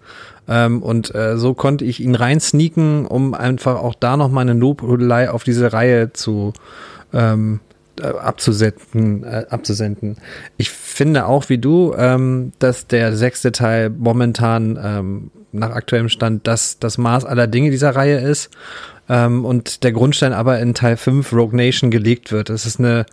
Ähm, 0.48 0.82
und 0.82 1.14
äh, 1.14 1.38
so 1.38 1.54
konnte 1.54 1.86
ich 1.86 2.00
ihn 2.00 2.16
rein 2.16 2.40
sneaken, 2.40 3.06
um 3.06 3.34
einfach 3.34 3.76
auch 3.76 3.96
da 3.96 4.18
nochmal 4.18 4.50
eine 4.50 4.60
Lobhudelei 4.60 5.30
auf 5.30 5.44
diese 5.44 5.74
Reihe 5.74 6.14
zu 6.14 6.54
ähm, 7.14 7.60
äh, 8.00 8.08
abzusenden, 8.08 9.24
äh, 9.24 9.46
abzusenden. 9.50 10.18
Ich 10.58 10.70
finde 10.70 11.26
auch 11.26 11.50
wie 11.50 11.58
du, 11.58 11.94
ähm, 11.98 12.54
dass 12.60 12.88
der 12.88 13.16
sechste 13.16 13.52
Teil 13.52 13.90
momentan 13.90 14.80
ähm, 14.82 15.32
nach 15.52 15.72
aktuellem 15.72 16.10
Stand 16.10 16.48
das, 16.48 16.80
das 16.80 16.98
Maß 16.98 17.26
aller 17.26 17.48
Dinge 17.48 17.72
dieser 17.72 17.96
Reihe 17.96 18.20
ist. 18.20 18.50
Ähm, 19.10 19.46
und 19.46 19.84
der 19.84 19.94
Grundstein 19.94 20.34
aber 20.34 20.60
in 20.60 20.74
Teil 20.74 20.98
5 20.98 21.32
Rogue 21.34 21.56
Nation 21.56 21.92
gelegt 21.92 22.32
wird. 22.32 22.50
Es 22.50 22.66
ist 22.66 22.80
eine 22.80 23.06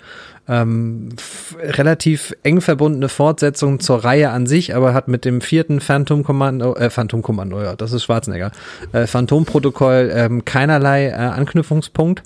ähm, 0.48 1.10
relativ 1.58 2.34
eng 2.42 2.60
verbundene 2.60 3.08
Fortsetzung 3.08 3.80
zur 3.80 4.04
Reihe 4.04 4.30
an 4.30 4.46
sich, 4.46 4.74
aber 4.74 4.92
hat 4.92 5.08
mit 5.08 5.24
dem 5.24 5.40
vierten 5.40 5.80
Phantom 5.80 6.22
Kommando, 6.22 6.74
äh, 6.76 6.90
Phantom 6.90 7.22
Kommando, 7.22 7.62
ja, 7.62 7.76
das 7.76 7.92
ist 7.92 8.04
Schwarzenegger, 8.04 8.52
äh, 8.92 9.06
Phantom 9.06 9.44
Protokoll 9.44 10.12
ähm, 10.14 10.44
keinerlei 10.44 11.08
äh, 11.08 11.12
Anknüpfungspunkt. 11.14 12.22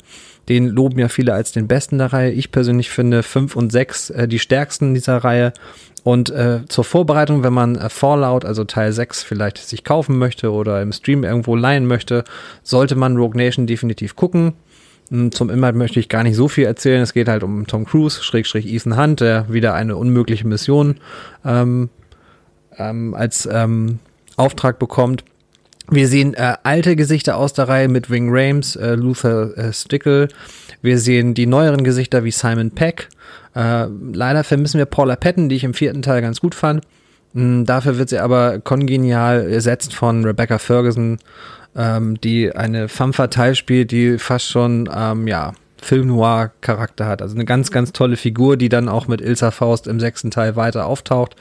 Den 0.48 0.66
loben 0.66 0.98
ja 0.98 1.08
viele 1.08 1.34
als 1.34 1.52
den 1.52 1.68
besten 1.68 1.98
der 1.98 2.12
Reihe. 2.12 2.30
Ich 2.30 2.50
persönlich 2.50 2.88
finde 2.88 3.22
5 3.22 3.54
und 3.54 3.70
6 3.70 4.10
äh, 4.10 4.28
die 4.28 4.38
stärksten 4.38 4.94
dieser 4.94 5.18
Reihe. 5.18 5.52
Und 6.04 6.30
äh, 6.30 6.60
zur 6.68 6.84
Vorbereitung, 6.84 7.42
wenn 7.42 7.52
man 7.52 7.76
äh, 7.76 7.90
Fallout, 7.90 8.46
also 8.46 8.64
Teil 8.64 8.92
6, 8.92 9.22
vielleicht 9.22 9.58
sich 9.58 9.84
kaufen 9.84 10.16
möchte 10.16 10.50
oder 10.52 10.80
im 10.80 10.92
Stream 10.92 11.22
irgendwo 11.22 11.54
leihen 11.54 11.86
möchte, 11.86 12.24
sollte 12.62 12.94
man 12.94 13.18
Rogue 13.18 13.36
Nation 13.36 13.66
definitiv 13.66 14.16
gucken. 14.16 14.54
Zum 15.30 15.48
Inhalt 15.48 15.74
möchte 15.74 16.00
ich 16.00 16.08
gar 16.08 16.22
nicht 16.22 16.36
so 16.36 16.48
viel 16.48 16.64
erzählen. 16.64 17.00
Es 17.00 17.14
geht 17.14 17.28
halt 17.28 17.42
um 17.42 17.66
Tom 17.66 17.86
Cruise, 17.86 18.22
Schrägstrich 18.22 18.66
Ethan 18.66 18.98
Hunt, 18.98 19.20
der 19.20 19.50
wieder 19.50 19.74
eine 19.74 19.96
unmögliche 19.96 20.46
Mission 20.46 20.96
ähm, 21.44 21.88
ähm, 22.76 23.14
als 23.14 23.48
ähm, 23.50 24.00
Auftrag 24.36 24.78
bekommt. 24.78 25.24
Wir 25.90 26.06
sehen 26.06 26.34
äh, 26.34 26.56
alte 26.62 26.96
Gesichter 26.96 27.36
aus 27.36 27.54
der 27.54 27.68
Reihe 27.68 27.88
mit 27.88 28.10
Wing 28.10 28.28
Rames, 28.30 28.76
äh, 28.76 28.94
Luther 28.94 29.56
äh, 29.56 29.72
Stickle. 29.72 30.28
Wir 30.82 30.98
sehen 30.98 31.32
die 31.32 31.46
neueren 31.46 31.82
Gesichter 31.82 32.24
wie 32.24 32.30
Simon 32.30 32.72
Peck. 32.72 33.08
Äh, 33.54 33.86
leider 34.12 34.44
vermissen 34.44 34.76
wir 34.76 34.84
Paula 34.84 35.16
Patton, 35.16 35.48
die 35.48 35.56
ich 35.56 35.64
im 35.64 35.72
vierten 35.72 36.02
Teil 36.02 36.20
ganz 36.20 36.40
gut 36.40 36.54
fand. 36.54 36.84
Dafür 37.34 37.98
wird 37.98 38.08
sie 38.08 38.18
aber 38.18 38.58
kongenial 38.58 39.50
ersetzt 39.50 39.94
von 39.94 40.24
Rebecca 40.24 40.58
Ferguson, 40.58 41.18
ähm, 41.78 42.20
die 42.20 42.52
eine 42.54 42.88
femme 42.88 43.14
fatale 43.14 43.54
spielt, 43.54 43.92
die 43.92 44.18
fast 44.18 44.48
schon, 44.48 44.90
ähm, 44.94 45.26
ja, 45.26 45.52
Film-Noir-Charakter 45.80 47.06
hat. 47.06 47.22
Also 47.22 47.34
eine 47.34 47.44
ganz, 47.44 47.70
ganz 47.70 47.92
tolle 47.92 48.16
Figur, 48.16 48.56
die 48.56 48.68
dann 48.68 48.88
auch 48.88 49.08
mit 49.08 49.20
Ilsa 49.20 49.50
Faust 49.50 49.86
im 49.86 50.00
sechsten 50.00 50.30
Teil 50.30 50.56
weiter 50.56 50.86
auftaucht. 50.86 51.36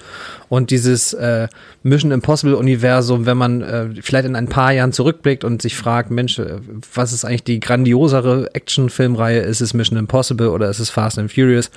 Und 0.48 0.70
dieses 0.72 1.14
äh, 1.14 1.48
Mission 1.84 2.12
Impossible-Universum, 2.12 3.26
wenn 3.26 3.38
man 3.38 3.62
äh, 3.62 3.90
vielleicht 4.02 4.28
in 4.28 4.36
ein 4.36 4.48
paar 4.48 4.72
Jahren 4.72 4.94
zurückblickt 4.94 5.44
und 5.44 5.62
sich 5.62 5.76
fragt, 5.76 6.12
Mensch, 6.12 6.40
äh, 6.40 6.58
was 6.94 7.14
ist 7.14 7.26
eigentlich 7.26 7.44
die 7.44 7.60
grandiosere 7.60 8.54
Action-Filmreihe? 8.54 9.40
Ist 9.40 9.62
es 9.62 9.74
Mission 9.74 9.98
Impossible 9.98 10.50
oder 10.50 10.70
ist 10.70 10.80
es 10.80 10.90
Fast 10.90 11.18
and 11.18 11.32
Furious? 11.32 11.72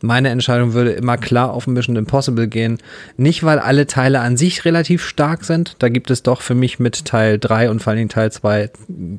Meine 0.00 0.28
Entscheidung 0.28 0.74
würde 0.74 0.92
immer 0.92 1.16
klar 1.16 1.52
auf 1.52 1.66
Mission 1.66 1.96
Impossible 1.96 2.46
gehen. 2.46 2.78
Nicht, 3.16 3.42
weil 3.42 3.58
alle 3.58 3.86
Teile 3.86 4.20
an 4.20 4.36
sich 4.36 4.64
relativ 4.64 5.04
stark 5.04 5.44
sind. 5.44 5.76
Da 5.80 5.88
gibt 5.88 6.10
es 6.10 6.22
doch 6.22 6.40
für 6.40 6.54
mich 6.54 6.78
mit 6.78 7.04
Teil 7.04 7.38
3 7.38 7.70
und 7.70 7.82
vor 7.82 7.92
allem 7.92 8.08
Teil 8.08 8.30
2 8.30 8.70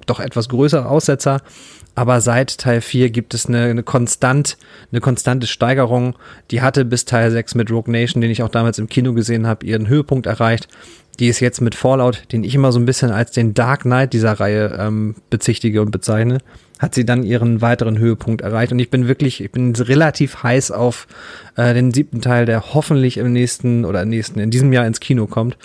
doch 0.06 0.20
etwas 0.20 0.50
größere 0.50 0.88
Aussetzer. 0.88 1.42
Aber 1.96 2.22
seit 2.22 2.58
Teil 2.58 2.80
4 2.80 3.10
gibt 3.10 3.34
es 3.34 3.48
eine, 3.48 3.66
eine, 3.66 3.84
konstant, 3.84 4.58
eine 4.92 5.02
konstante 5.02 5.48
Steigerung. 5.48 6.16
Die 6.50 6.62
hatte 6.62 6.86
bis 6.86 7.04
Teil 7.04 7.30
6 7.30 7.56
mit 7.56 7.72
Rogue 7.72 7.92
Nation, 7.92 8.22
den 8.22 8.32
ich 8.32 8.42
auch 8.42 8.50
damals 8.50 8.80
im 8.80 8.88
Kino 8.88 9.14
gesehen 9.14 9.46
habe, 9.46 9.66
ihren 9.66 9.90
Höhepunkt 9.90 10.26
erreicht. 10.26 10.70
Die 11.20 11.28
ist 11.28 11.42
jetzt 11.42 11.60
mit 11.60 11.76
Fallout, 11.76 12.24
den 12.32 12.44
ich 12.44 12.56
immer 12.56 12.72
so 12.72 12.80
ein 12.80 12.86
bisschen 12.86 13.12
als 13.12 13.32
den 13.32 13.54
Dark 13.54 13.82
Knight 13.82 14.14
dieser 14.14 14.40
Reihe 14.40 14.78
ähm, 14.80 15.16
bezichtige 15.30 15.82
und 15.82 15.92
bezeichne 15.92 16.40
hat 16.80 16.96
sie 16.96 17.06
dann 17.06 17.24
ihren 17.24 17.62
weiteren 17.62 18.00
Höhepunkt 18.00 18.40
erreicht. 18.42 18.72
Und 18.72 18.80
ich 18.80 18.90
bin 18.90 19.10
wirklich, 19.10 19.44
ich 19.44 19.52
bin 19.52 19.76
relativ 19.76 20.44
heiß 20.44 20.72
auf 20.72 21.08
äh, 21.58 21.74
den 21.74 21.94
siebten 21.94 22.22
Teil, 22.22 22.46
der 22.46 22.74
hoffentlich 22.74 23.18
im 23.18 23.34
nächsten 23.34 23.84
oder 23.84 24.02
im 24.02 24.10
nächsten, 24.10 24.40
in 24.40 24.50
diesem 24.50 24.72
Jahr 24.72 24.88
ins 24.88 25.02
Kino 25.02 25.28
kommt. 25.28 25.58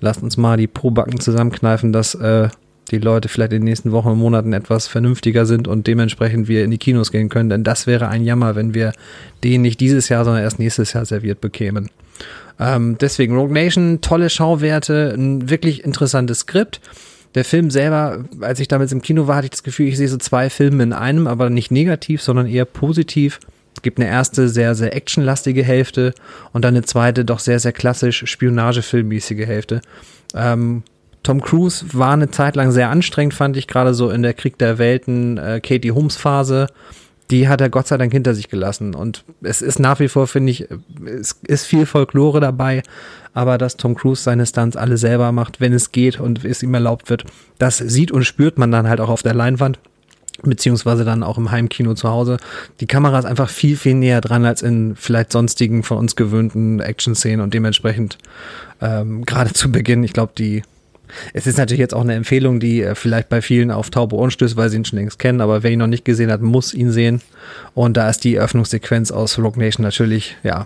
Lasst 0.00 0.22
uns 0.22 0.36
mal 0.36 0.58
die 0.58 0.66
Probacken 0.66 1.20
zusammenkneifen, 1.20 1.94
dass 1.94 2.14
äh, 2.14 2.50
die 2.90 2.98
Leute 2.98 3.28
vielleicht 3.28 3.52
in 3.52 3.60
den 3.60 3.64
nächsten 3.64 3.92
Wochen 3.92 4.08
und 4.08 4.18
Monaten 4.18 4.52
etwas 4.52 4.86
vernünftiger 4.86 5.46
sind 5.46 5.68
und 5.68 5.86
dementsprechend 5.86 6.48
wir 6.48 6.64
in 6.64 6.70
die 6.70 6.78
Kinos 6.78 7.12
gehen 7.12 7.30
können. 7.30 7.48
Denn 7.48 7.64
das 7.64 7.86
wäre 7.86 8.08
ein 8.08 8.24
Jammer, 8.24 8.54
wenn 8.54 8.74
wir 8.74 8.92
den 9.42 9.62
nicht 9.62 9.80
dieses 9.80 10.10
Jahr, 10.10 10.26
sondern 10.26 10.42
erst 10.42 10.58
nächstes 10.58 10.92
Jahr 10.92 11.06
serviert 11.06 11.40
bekämen. 11.40 11.88
Ähm, 12.60 12.96
deswegen 12.98 13.36
Rogue 13.36 13.52
Nation, 13.52 14.00
tolle 14.00 14.30
Schauwerte, 14.30 15.14
ein 15.16 15.48
wirklich 15.48 15.84
interessantes 15.84 16.40
Skript 16.40 16.80
der 17.34 17.44
Film 17.44 17.70
selber, 17.70 18.24
als 18.40 18.60
ich 18.60 18.68
damals 18.68 18.92
im 18.92 19.02
Kino 19.02 19.26
war, 19.26 19.36
hatte 19.36 19.46
ich 19.46 19.50
das 19.50 19.62
Gefühl, 19.62 19.88
ich 19.88 19.96
sehe 19.96 20.08
so 20.08 20.16
zwei 20.16 20.50
Filme 20.50 20.82
in 20.82 20.92
einem, 20.92 21.26
aber 21.26 21.50
nicht 21.50 21.70
negativ, 21.70 22.22
sondern 22.22 22.46
eher 22.46 22.64
positiv. 22.64 23.38
Es 23.76 23.82
gibt 23.82 23.98
eine 23.98 24.08
erste 24.08 24.48
sehr, 24.48 24.74
sehr 24.74 24.96
actionlastige 24.96 25.62
Hälfte 25.62 26.14
und 26.52 26.64
dann 26.64 26.74
eine 26.74 26.84
zweite, 26.84 27.24
doch 27.24 27.38
sehr, 27.38 27.60
sehr 27.60 27.72
klassisch 27.72 28.24
Spionagefilmmäßige 28.26 29.46
Hälfte. 29.46 29.82
Ähm, 30.34 30.82
Tom 31.22 31.40
Cruise 31.40 31.84
war 31.92 32.12
eine 32.12 32.30
Zeit 32.30 32.56
lang 32.56 32.72
sehr 32.72 32.90
anstrengend, 32.90 33.34
fand 33.34 33.56
ich, 33.56 33.66
gerade 33.66 33.92
so 33.92 34.10
in 34.10 34.22
der 34.22 34.34
Krieg 34.34 34.58
der 34.58 34.78
Welten, 34.78 35.36
äh, 35.36 35.60
Katie 35.60 35.92
Holmes 35.92 36.16
Phase. 36.16 36.68
Die 37.30 37.48
hat 37.48 37.60
er 37.60 37.68
Gott 37.68 37.86
sei 37.86 37.98
Dank 37.98 38.12
hinter 38.12 38.34
sich 38.34 38.48
gelassen. 38.48 38.94
Und 38.94 39.24
es 39.42 39.60
ist 39.60 39.78
nach 39.78 40.00
wie 40.00 40.08
vor, 40.08 40.26
finde 40.26 40.50
ich, 40.50 40.68
es 41.04 41.38
ist 41.46 41.66
viel 41.66 41.84
Folklore 41.84 42.40
dabei, 42.40 42.82
aber 43.34 43.58
dass 43.58 43.76
Tom 43.76 43.94
Cruise 43.94 44.22
seine 44.22 44.46
Stunts 44.46 44.76
alle 44.76 44.96
selber 44.96 45.30
macht, 45.32 45.60
wenn 45.60 45.72
es 45.72 45.92
geht 45.92 46.18
und 46.20 46.44
es 46.44 46.62
ihm 46.62 46.74
erlaubt 46.74 47.10
wird, 47.10 47.24
das 47.58 47.78
sieht 47.78 48.10
und 48.10 48.24
spürt 48.24 48.58
man 48.58 48.72
dann 48.72 48.88
halt 48.88 49.00
auch 49.00 49.10
auf 49.10 49.22
der 49.22 49.34
Leinwand 49.34 49.78
beziehungsweise 50.42 51.04
dann 51.04 51.22
auch 51.22 51.38
im 51.38 51.50
Heimkino 51.50 51.94
zu 51.94 52.08
Hause. 52.08 52.38
Die 52.80 52.86
Kamera 52.86 53.18
ist 53.18 53.24
einfach 53.24 53.50
viel, 53.50 53.76
viel 53.76 53.94
näher 53.94 54.20
dran 54.20 54.44
als 54.44 54.62
in 54.62 54.94
vielleicht 54.96 55.32
sonstigen 55.32 55.82
von 55.82 55.98
uns 55.98 56.16
gewöhnten 56.16 56.80
Action-Szenen 56.80 57.40
und 57.40 57.54
dementsprechend 57.54 58.18
ähm, 58.80 59.24
gerade 59.24 59.52
zu 59.52 59.72
Beginn, 59.72 60.04
ich 60.04 60.12
glaube, 60.12 60.32
die 60.38 60.62
es 61.32 61.46
ist 61.46 61.58
natürlich 61.58 61.80
jetzt 61.80 61.94
auch 61.94 62.02
eine 62.02 62.14
Empfehlung, 62.14 62.60
die 62.60 62.82
äh, 62.82 62.94
vielleicht 62.94 63.28
bei 63.28 63.42
vielen 63.42 63.70
auf 63.70 63.90
taube 63.90 64.16
Ohren 64.16 64.30
stößt, 64.30 64.56
weil 64.56 64.68
sie 64.68 64.76
ihn 64.76 64.84
schon 64.84 64.98
längst 64.98 65.18
kennen, 65.18 65.40
aber 65.40 65.62
wer 65.62 65.70
ihn 65.70 65.78
noch 65.78 65.86
nicht 65.86 66.04
gesehen 66.04 66.30
hat, 66.30 66.40
muss 66.40 66.74
ihn 66.74 66.90
sehen. 66.90 67.20
Und 67.74 67.96
da 67.96 68.08
ist 68.08 68.24
die 68.24 68.36
Eröffnungssequenz 68.36 69.10
aus 69.10 69.38
Rogue 69.38 69.58
Nation 69.58 69.84
natürlich, 69.84 70.36
ja, 70.42 70.64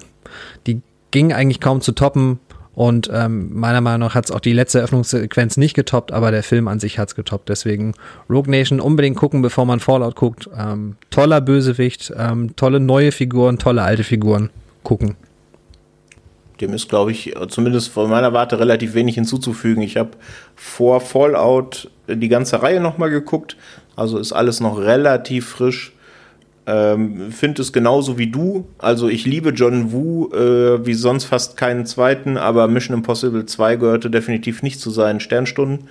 die 0.67 0.81
ging 1.11 1.33
eigentlich 1.33 1.61
kaum 1.61 1.81
zu 1.81 1.93
toppen. 1.93 2.41
Und 2.75 3.11
ähm, 3.13 3.51
meiner 3.53 3.83
Meinung 3.83 4.09
nach 4.09 4.15
hat 4.15 4.25
es 4.25 4.31
auch 4.31 4.41
die 4.41 4.55
letzte 4.55 4.79
Eröffnungssequenz 4.79 5.59
nicht 5.59 5.75
getoppt, 5.75 6.11
aber 6.11 6.31
der 6.31 6.43
Film 6.43 6.69
an 6.69 6.81
sich 6.81 6.99
hat 6.99 7.09
es 7.09 7.15
getoppt. 7.15 7.51
Deswegen 7.51 7.93
Rogue 8.31 8.51
Nation 8.51 8.81
unbedingt 8.81 9.19
gucken, 9.19 9.43
bevor 9.43 9.67
man 9.67 9.79
Fallout 9.79 10.17
guckt. 10.17 10.49
Ähm, 10.59 10.97
toller 11.11 11.43
Bösewicht, 11.43 12.15
ähm, 12.17 12.57
tolle 12.57 12.81
neue 12.81 13.13
Figuren, 13.13 13.59
tolle 13.59 13.83
alte 13.83 14.05
Figuren. 14.05 14.49
Gucken. 14.85 15.17
Dem 16.63 16.73
ist, 16.75 16.89
glaube 16.89 17.11
ich, 17.11 17.35
zumindest 17.49 17.89
von 17.89 18.09
meiner 18.09 18.33
Warte 18.33 18.61
relativ 18.61 18.95
wenig 18.95 19.17
hinzuzufügen. 19.17 19.83
Ich 19.83 19.97
habe 19.97 20.11
vor 20.55 21.01
Fallout 21.01 21.91
die 22.07 22.29
ganze 22.29 22.63
Reihe 22.63 22.81
nochmal 22.81 23.11
geguckt. 23.11 23.57
Also 23.97 24.17
ist 24.19 24.33
alles 24.33 24.61
noch 24.61 24.79
relativ 24.79 25.49
frisch. 25.49 25.93
Ähm, 26.65 27.33
Finde 27.33 27.63
es 27.63 27.73
genauso 27.73 28.17
wie 28.17 28.29
du. 28.29 28.69
Also 28.79 29.09
ich 29.09 29.27
liebe 29.27 29.51
John 29.51 29.91
Woo 29.91 30.33
äh, 30.33 30.87
wie 30.87 30.95
sonst 30.95 31.25
fast 31.25 31.57
keinen 31.57 31.85
zweiten, 31.85 32.37
aber 32.37 32.69
Mission 32.69 32.97
Impossible 32.97 33.45
2 33.45 33.77
gehörte 33.77 34.09
definitiv 34.09 34.63
nicht 34.63 34.79
zu 34.79 34.91
seinen 34.91 35.19
Sternstunden. 35.19 35.89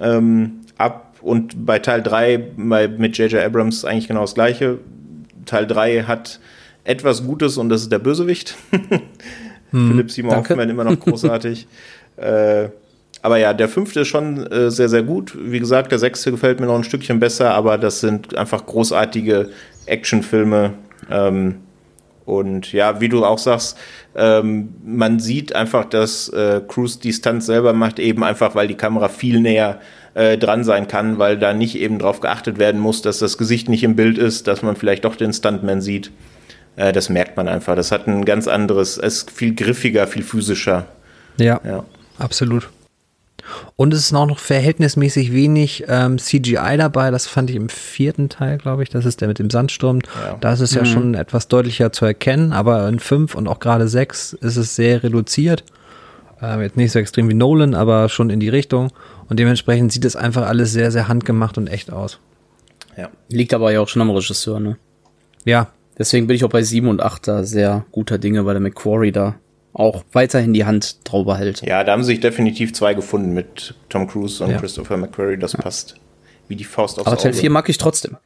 Ähm, 0.00 0.62
ab 0.76 1.14
und 1.22 1.64
bei 1.64 1.78
Teil 1.78 2.02
3 2.02 2.38
bei, 2.56 2.88
mit 2.88 3.16
J.J. 3.16 3.44
Abrams 3.44 3.84
eigentlich 3.84 4.08
genau 4.08 4.22
das 4.22 4.34
gleiche. 4.34 4.78
Teil 5.46 5.68
3 5.68 6.02
hat 6.02 6.40
etwas 6.82 7.24
Gutes 7.24 7.58
und 7.58 7.68
das 7.68 7.82
ist 7.82 7.92
der 7.92 8.00
Bösewicht. 8.00 8.56
hm, 9.70 9.90
Philipp 9.90 10.10
Simon 10.10 10.36
Hoffmann 10.36 10.68
immer 10.70 10.84
noch 10.84 10.98
großartig. 11.00 11.66
äh, 12.16 12.68
aber 13.22 13.36
ja, 13.36 13.52
der 13.52 13.68
fünfte 13.68 14.00
ist 14.00 14.08
schon 14.08 14.46
äh, 14.46 14.70
sehr, 14.70 14.88
sehr 14.88 15.02
gut. 15.02 15.36
Wie 15.38 15.60
gesagt, 15.60 15.92
der 15.92 15.98
sechste 15.98 16.30
gefällt 16.30 16.58
mir 16.58 16.66
noch 16.66 16.76
ein 16.76 16.84
Stückchen 16.84 17.20
besser, 17.20 17.52
aber 17.52 17.76
das 17.76 18.00
sind 18.00 18.36
einfach 18.36 18.64
großartige 18.64 19.50
Actionfilme. 19.86 20.72
Ähm, 21.10 21.56
und 22.24 22.72
ja, 22.72 23.00
wie 23.00 23.08
du 23.08 23.24
auch 23.24 23.38
sagst, 23.38 23.76
ähm, 24.14 24.74
man 24.84 25.18
sieht 25.18 25.54
einfach, 25.54 25.84
dass 25.84 26.28
äh, 26.28 26.60
Cruise 26.66 27.00
die 27.00 27.12
Stunts 27.12 27.46
selber 27.46 27.72
macht, 27.72 27.98
eben 27.98 28.22
einfach, 28.22 28.54
weil 28.54 28.68
die 28.68 28.76
Kamera 28.76 29.08
viel 29.08 29.40
näher 29.40 29.80
äh, 30.14 30.38
dran 30.38 30.64
sein 30.64 30.86
kann, 30.86 31.18
weil 31.18 31.38
da 31.38 31.52
nicht 31.52 31.76
eben 31.76 31.98
darauf 31.98 32.20
geachtet 32.20 32.58
werden 32.58 32.80
muss, 32.80 33.02
dass 33.02 33.18
das 33.18 33.36
Gesicht 33.36 33.68
nicht 33.68 33.82
im 33.82 33.96
Bild 33.96 34.16
ist, 34.16 34.46
dass 34.46 34.62
man 34.62 34.76
vielleicht 34.76 35.04
doch 35.04 35.16
den 35.16 35.32
Stuntman 35.32 35.80
sieht. 35.80 36.10
Äh, 36.76 36.92
das 36.92 37.08
merkt 37.08 37.36
man 37.36 37.48
einfach. 37.48 37.76
Das 37.76 37.92
hat 37.92 38.06
ein 38.06 38.24
ganz 38.24 38.48
anderes, 38.48 38.96
es 38.96 39.22
ist 39.22 39.30
viel 39.30 39.54
griffiger, 39.54 40.06
viel 40.06 40.22
physischer. 40.22 40.86
Ja, 41.36 41.60
ja. 41.64 41.84
absolut. 42.18 42.68
Und 43.76 43.94
es 43.94 44.00
ist 44.00 44.14
auch 44.14 44.26
noch 44.26 44.38
verhältnismäßig 44.38 45.32
wenig 45.32 45.84
ähm, 45.88 46.18
CGI 46.18 46.76
dabei. 46.76 47.10
Das 47.10 47.26
fand 47.26 47.50
ich 47.50 47.56
im 47.56 47.68
vierten 47.68 48.28
Teil, 48.28 48.58
glaube 48.58 48.82
ich. 48.82 48.90
Das 48.90 49.04
ist 49.04 49.20
der 49.20 49.28
mit 49.28 49.38
dem 49.38 49.50
Sandsturm. 49.50 50.00
Ja. 50.24 50.36
Da 50.40 50.52
ist 50.52 50.60
es 50.60 50.74
ja 50.74 50.82
mhm. 50.82 50.86
schon 50.86 51.14
etwas 51.14 51.48
deutlicher 51.48 51.92
zu 51.92 52.04
erkennen. 52.04 52.52
Aber 52.52 52.88
in 52.88 53.00
fünf 53.00 53.34
und 53.34 53.48
auch 53.48 53.58
gerade 53.58 53.88
sechs 53.88 54.32
ist 54.34 54.56
es 54.56 54.76
sehr 54.76 55.02
reduziert. 55.02 55.64
Ähm, 56.42 56.60
jetzt 56.60 56.76
nicht 56.76 56.92
so 56.92 56.98
extrem 56.98 57.28
wie 57.28 57.34
Nolan, 57.34 57.74
aber 57.74 58.08
schon 58.08 58.30
in 58.30 58.40
die 58.40 58.48
Richtung. 58.48 58.92
Und 59.28 59.38
dementsprechend 59.38 59.92
sieht 59.92 60.04
es 60.04 60.16
einfach 60.16 60.46
alles 60.46 60.72
sehr, 60.72 60.90
sehr 60.90 61.08
handgemacht 61.08 61.58
und 61.58 61.66
echt 61.66 61.92
aus. 61.92 62.18
Ja. 62.96 63.08
Liegt 63.28 63.54
aber 63.54 63.72
ja 63.72 63.80
auch 63.80 63.88
schon 63.88 64.02
am 64.02 64.10
Regisseur, 64.10 64.60
ne? 64.60 64.76
Ja. 65.44 65.68
Deswegen 66.00 66.26
bin 66.26 66.34
ich 66.34 66.44
auch 66.44 66.50
bei 66.50 66.62
sieben 66.62 66.88
und 66.88 67.02
acht 67.02 67.28
da 67.28 67.44
sehr 67.44 67.84
guter 67.92 68.16
Dinge, 68.16 68.46
weil 68.46 68.54
der 68.54 68.62
McQuarrie 68.62 69.12
da 69.12 69.34
auch 69.74 70.02
weiterhin 70.12 70.54
die 70.54 70.64
Hand 70.64 70.96
drüber 71.04 71.36
hält. 71.36 71.60
Ja, 71.60 71.84
da 71.84 71.92
haben 71.92 72.04
sich 72.04 72.20
definitiv 72.20 72.72
zwei 72.72 72.94
gefunden 72.94 73.34
mit 73.34 73.74
Tom 73.90 74.08
Cruise 74.08 74.42
und 74.42 74.50
ja. 74.50 74.58
Christopher 74.58 74.96
McQuarrie. 74.96 75.36
Das 75.36 75.52
ja. 75.52 75.60
passt 75.60 75.96
wie 76.48 76.56
die 76.56 76.64
Faust 76.64 76.98
aufs 76.98 77.06
Aber 77.06 77.18
Teil 77.18 77.34
4 77.34 77.50
mag 77.50 77.68
ich 77.68 77.76
trotzdem. 77.76 78.16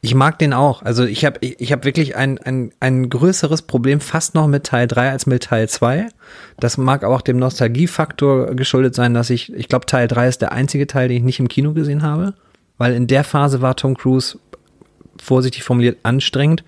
Ich 0.00 0.16
mag 0.16 0.40
den 0.40 0.52
auch. 0.52 0.82
Also 0.82 1.04
ich 1.04 1.24
habe 1.24 1.38
ich 1.40 1.70
hab 1.70 1.84
wirklich 1.84 2.16
ein, 2.16 2.38
ein, 2.38 2.72
ein 2.80 3.08
größeres 3.08 3.62
Problem 3.62 4.00
fast 4.00 4.34
noch 4.34 4.48
mit 4.48 4.64
Teil 4.64 4.88
3 4.88 5.10
als 5.10 5.26
mit 5.26 5.44
Teil 5.44 5.68
2. 5.68 6.08
Das 6.58 6.76
mag 6.76 7.04
auch 7.04 7.20
dem 7.20 7.36
Nostalgiefaktor 7.36 8.56
geschuldet 8.56 8.96
sein, 8.96 9.14
dass 9.14 9.30
ich, 9.30 9.52
ich 9.54 9.68
glaube, 9.68 9.86
Teil 9.86 10.08
3 10.08 10.26
ist 10.26 10.42
der 10.42 10.50
einzige 10.50 10.88
Teil, 10.88 11.06
den 11.06 11.18
ich 11.18 11.22
nicht 11.22 11.38
im 11.38 11.46
Kino 11.46 11.72
gesehen 11.72 12.02
habe. 12.02 12.34
Weil 12.78 12.94
in 12.94 13.06
der 13.06 13.22
Phase 13.22 13.60
war 13.60 13.76
Tom 13.76 13.96
Cruise, 13.96 14.38
vorsichtig 15.22 15.62
formuliert, 15.62 15.98
anstrengend. 16.02 16.64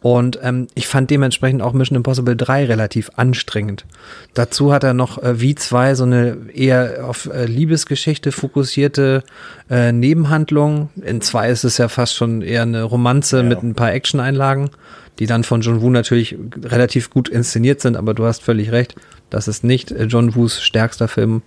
Und 0.00 0.38
ähm, 0.42 0.68
ich 0.74 0.86
fand 0.86 1.10
dementsprechend 1.10 1.60
auch 1.60 1.72
Mission 1.72 1.96
Impossible 1.96 2.36
3 2.36 2.66
relativ 2.66 3.10
anstrengend. 3.16 3.84
Dazu 4.32 4.72
hat 4.72 4.84
er 4.84 4.94
noch 4.94 5.20
äh, 5.20 5.40
wie 5.40 5.56
2 5.56 5.96
so 5.96 6.04
eine 6.04 6.36
eher 6.54 7.04
auf 7.04 7.26
äh, 7.26 7.46
Liebesgeschichte 7.46 8.30
fokussierte 8.30 9.24
äh, 9.68 9.90
Nebenhandlung. 9.90 10.90
In 11.02 11.20
2 11.20 11.50
ist 11.50 11.64
es 11.64 11.78
ja 11.78 11.88
fast 11.88 12.14
schon 12.14 12.42
eher 12.42 12.62
eine 12.62 12.84
Romanze 12.84 13.38
ja. 13.38 13.42
mit 13.42 13.62
ein 13.64 13.74
paar 13.74 13.92
Action-Einlagen, 13.92 14.70
die 15.18 15.26
dann 15.26 15.42
von 15.42 15.62
John 15.62 15.82
Woo 15.82 15.90
natürlich 15.90 16.36
relativ 16.62 17.10
gut 17.10 17.28
inszeniert 17.28 17.80
sind, 17.80 17.96
aber 17.96 18.14
du 18.14 18.24
hast 18.24 18.44
völlig 18.44 18.70
recht. 18.70 18.94
Das 19.30 19.48
ist 19.48 19.64
nicht 19.64 19.90
äh, 19.90 20.04
John 20.04 20.36
Woos 20.36 20.62
stärkster 20.62 21.08
Film. 21.08 21.42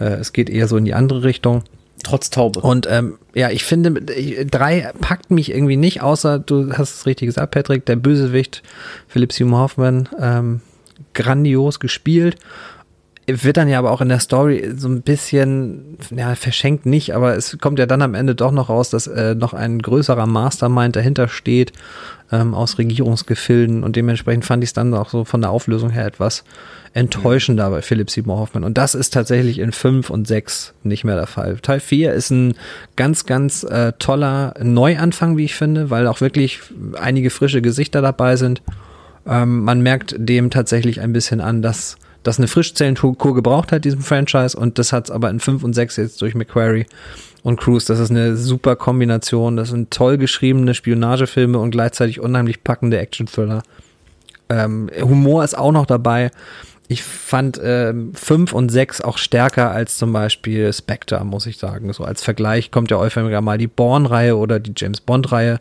Äh, 0.00 0.14
es 0.14 0.32
geht 0.32 0.50
eher 0.50 0.66
so 0.66 0.76
in 0.76 0.84
die 0.84 0.94
andere 0.94 1.22
Richtung. 1.22 1.62
Trotz 2.04 2.30
Taube. 2.30 2.60
Und 2.60 2.86
ähm, 2.88 3.18
ja, 3.34 3.50
ich 3.50 3.64
finde, 3.64 4.00
drei 4.44 4.92
packt 5.00 5.30
mich 5.30 5.50
irgendwie 5.50 5.76
nicht, 5.76 6.02
außer 6.02 6.38
du 6.38 6.72
hast 6.74 6.94
es 6.94 7.06
richtig 7.06 7.26
gesagt, 7.26 7.50
Patrick, 7.50 7.84
der 7.86 7.96
Bösewicht, 7.96 8.62
Philipp 9.08 9.32
Simon 9.32 9.58
Hoffmann, 9.58 10.08
ähm, 10.20 10.60
grandios 11.14 11.80
gespielt. 11.80 12.36
Wird 13.26 13.56
dann 13.56 13.68
ja 13.68 13.78
aber 13.78 13.90
auch 13.90 14.00
in 14.00 14.08
der 14.08 14.20
Story 14.20 14.72
so 14.76 14.88
ein 14.88 15.02
bisschen, 15.02 15.96
ja, 16.14 16.34
verschenkt 16.34 16.84
nicht, 16.84 17.14
aber 17.14 17.36
es 17.36 17.58
kommt 17.58 17.78
ja 17.78 17.86
dann 17.86 18.02
am 18.02 18.14
Ende 18.14 18.34
doch 18.34 18.52
noch 18.52 18.68
raus, 18.68 18.90
dass 18.90 19.06
äh, 19.06 19.34
noch 19.34 19.54
ein 19.54 19.80
größerer 19.80 20.26
Mastermind 20.26 20.94
dahinter 20.94 21.28
steht 21.28 21.72
ähm, 22.30 22.54
aus 22.54 22.78
Regierungsgefilden 22.78 23.82
und 23.82 23.96
dementsprechend 23.96 24.44
fand 24.44 24.62
ich 24.62 24.70
es 24.70 24.74
dann 24.74 24.92
auch 24.94 25.08
so 25.08 25.24
von 25.24 25.40
der 25.40 25.50
Auflösung 25.50 25.90
her 25.90 26.06
etwas 26.06 26.44
enttäuschender 26.92 27.70
bei 27.70 27.82
Philip 27.82 28.08
Seymour 28.08 28.38
Hoffman. 28.38 28.62
Und 28.62 28.78
das 28.78 28.94
ist 28.94 29.10
tatsächlich 29.10 29.58
in 29.58 29.72
5 29.72 30.10
und 30.10 30.28
6 30.28 30.74
nicht 30.84 31.04
mehr 31.04 31.16
der 31.16 31.26
Fall. 31.26 31.58
Teil 31.60 31.80
4 31.80 32.12
ist 32.12 32.30
ein 32.30 32.54
ganz, 32.96 33.26
ganz 33.26 33.64
äh, 33.64 33.92
toller 33.98 34.54
Neuanfang, 34.62 35.36
wie 35.36 35.44
ich 35.44 35.56
finde, 35.56 35.90
weil 35.90 36.06
auch 36.06 36.20
wirklich 36.20 36.60
einige 37.00 37.30
frische 37.30 37.62
Gesichter 37.62 38.00
dabei 38.00 38.36
sind. 38.36 38.62
Ähm, 39.26 39.64
man 39.64 39.80
merkt 39.80 40.14
dem 40.18 40.50
tatsächlich 40.50 41.00
ein 41.00 41.12
bisschen 41.12 41.40
an, 41.40 41.62
dass 41.62 41.96
das 42.24 42.38
eine 42.38 42.48
Frischzellenkur 42.48 43.16
gebraucht 43.34 43.70
hat, 43.70 43.84
diesem 43.84 44.00
Franchise, 44.00 44.56
und 44.56 44.78
das 44.78 44.92
hat 44.92 45.04
es 45.04 45.10
aber 45.10 45.30
in 45.30 45.38
5 45.38 45.62
und 45.62 45.74
6 45.74 45.96
jetzt 45.96 46.22
durch 46.22 46.34
McQuarrie 46.34 46.86
und 47.44 47.60
Cruise. 47.60 47.86
Das 47.86 48.00
ist 48.00 48.10
eine 48.10 48.36
super 48.36 48.74
Kombination. 48.74 49.56
Das 49.56 49.68
sind 49.68 49.90
toll 49.92 50.18
geschriebene 50.18 50.74
Spionagefilme 50.74 51.58
und 51.58 51.70
gleichzeitig 51.70 52.18
unheimlich 52.18 52.64
packende 52.64 52.98
Action-Thriller. 52.98 53.62
Ähm, 54.48 54.90
Humor 55.00 55.44
ist 55.44 55.56
auch 55.56 55.72
noch 55.72 55.86
dabei. 55.86 56.30
Ich 56.88 57.02
fand 57.02 57.56
5 57.56 57.62
ähm, 57.64 58.46
und 58.52 58.68
6 58.70 59.00
auch 59.02 59.18
stärker 59.18 59.70
als 59.70 59.96
zum 59.96 60.12
Beispiel 60.12 60.72
Spectre, 60.72 61.24
muss 61.24 61.46
ich 61.46 61.58
sagen. 61.58 61.92
So 61.92 62.04
als 62.04 62.22
Vergleich 62.22 62.70
kommt 62.70 62.90
ja 62.90 62.98
häufiger 62.98 63.40
mal 63.40 63.58
die 63.58 63.66
Bourne-Reihe 63.66 64.36
oder 64.36 64.58
die 64.58 64.72
James 64.76 65.00
Bond-Reihe. 65.00 65.58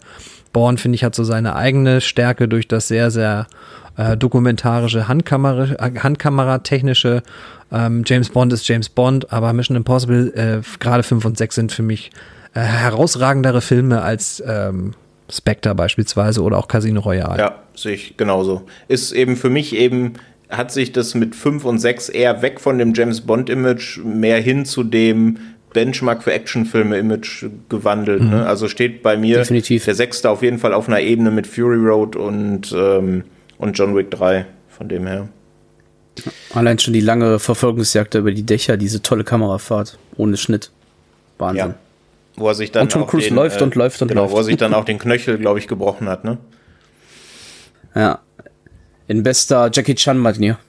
Bourne, 0.51 0.77
finde 0.77 0.95
ich, 0.95 1.03
hat 1.03 1.15
so 1.15 1.23
seine 1.23 1.55
eigene 1.55 2.01
Stärke 2.01 2.47
durch 2.47 2.67
das 2.67 2.87
sehr, 2.87 3.09
sehr 3.09 3.47
äh, 3.97 4.17
dokumentarische 4.17 5.07
Handkamera, 5.07 5.73
äh, 5.79 5.99
Handkameratechnische. 5.99 7.23
Ähm, 7.71 8.03
James 8.05 8.29
Bond 8.29 8.53
ist 8.53 8.67
James 8.67 8.89
Bond, 8.89 9.31
aber 9.31 9.53
Mission 9.53 9.77
Impossible, 9.77 10.33
äh, 10.35 10.79
gerade 10.79 11.03
5 11.03 11.25
und 11.25 11.37
6 11.37 11.55
sind 11.55 11.71
für 11.71 11.83
mich 11.83 12.11
äh, 12.53 12.59
herausragendere 12.59 13.61
Filme 13.61 14.01
als 14.01 14.43
ähm, 14.45 14.93
Spectre 15.31 15.73
beispielsweise 15.73 16.41
oder 16.41 16.57
auch 16.57 16.67
Casino 16.67 17.01
Royale. 17.01 17.39
Ja, 17.39 17.55
sehe 17.75 17.93
ich 17.93 18.17
genauso. 18.17 18.63
Ist 18.87 19.11
eben 19.11 19.35
für 19.35 19.49
mich 19.49 19.75
eben, 19.75 20.13
hat 20.49 20.71
sich 20.71 20.91
das 20.91 21.15
mit 21.15 21.35
5 21.35 21.65
und 21.65 21.79
6 21.79 22.09
eher 22.09 22.41
weg 22.41 22.59
von 22.59 22.77
dem 22.77 22.93
James 22.93 23.21
Bond-Image 23.21 23.99
mehr 24.03 24.39
hin 24.39 24.65
zu 24.65 24.83
dem 24.83 25.37
Benchmark 25.73 26.23
für 26.23 26.31
Actionfilme-Image 26.31 27.45
gewandelt. 27.69 28.21
Mhm. 28.21 28.29
Ne? 28.29 28.45
Also 28.45 28.67
steht 28.67 29.01
bei 29.01 29.17
mir 29.17 29.39
Definitiv. 29.39 29.85
der 29.85 29.95
Sechste 29.95 30.29
auf 30.29 30.43
jeden 30.43 30.59
Fall 30.59 30.73
auf 30.73 30.87
einer 30.87 31.01
Ebene 31.01 31.31
mit 31.31 31.47
Fury 31.47 31.77
Road 31.77 32.15
und 32.15 32.73
ähm, 32.77 33.23
und 33.63 33.77
John 33.77 33.95
Wick 33.95 34.11
3, 34.11 34.45
von 34.67 34.89
dem 34.89 35.07
her. 35.07 35.29
Allein 36.53 36.77
schon 36.77 36.93
die 36.93 36.99
lange 36.99 37.39
Verfolgungsjagd 37.39 38.13
über 38.15 38.31
die 38.31 38.43
Dächer, 38.43 38.75
diese 38.75 39.01
tolle 39.01 39.23
Kamerafahrt 39.23 39.97
ohne 40.17 40.37
Schnitt. 40.37 40.69
Wahnsinn. 41.37 41.69
Ja. 41.69 41.75
Wo 42.35 42.47
er 42.49 42.55
sich 42.55 42.71
dann 42.71 42.83
und 42.83 42.91
Tom 42.91 43.07
Cruise 43.07 43.29
den, 43.29 43.35
läuft 43.35 43.61
äh, 43.61 43.63
und 43.63 43.75
läuft 43.75 44.01
und 44.01 44.09
genau, 44.09 44.23
läuft. 44.23 44.33
wo 44.33 44.37
er 44.37 44.43
sich 44.43 44.57
dann 44.57 44.73
auch 44.73 44.85
den 44.85 44.99
Knöchel, 44.99 45.37
glaube 45.37 45.59
ich, 45.59 45.67
gebrochen 45.67 46.09
hat, 46.09 46.23
ne? 46.23 46.37
Ja. 47.95 48.19
In 49.07 49.23
bester 49.23 49.71
Jackie 49.73 49.95
Chan 49.95 50.17
Manier. 50.17 50.59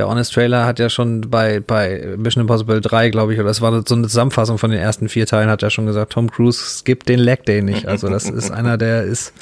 Der 0.00 0.08
Honest 0.08 0.32
Trailer 0.32 0.64
hat 0.64 0.78
ja 0.78 0.88
schon 0.88 1.20
bei, 1.28 1.60
bei 1.60 2.14
Mission 2.16 2.40
Impossible 2.40 2.80
3, 2.80 3.10
glaube 3.10 3.34
ich, 3.34 3.38
oder 3.38 3.50
es 3.50 3.60
war 3.60 3.70
so 3.86 3.94
eine 3.94 4.08
Zusammenfassung 4.08 4.56
von 4.56 4.70
den 4.70 4.80
ersten 4.80 5.10
vier 5.10 5.26
Teilen, 5.26 5.50
hat 5.50 5.62
er 5.62 5.68
schon 5.68 5.84
gesagt, 5.84 6.14
Tom 6.14 6.30
Cruise 6.30 6.58
skippt 6.58 7.06
den 7.06 7.18
Leg 7.18 7.44
Day 7.44 7.60
nicht. 7.60 7.86
Also 7.86 8.08
das 8.08 8.24
ist 8.24 8.50
einer, 8.50 8.78
der 8.78 9.02
ist 9.02 9.34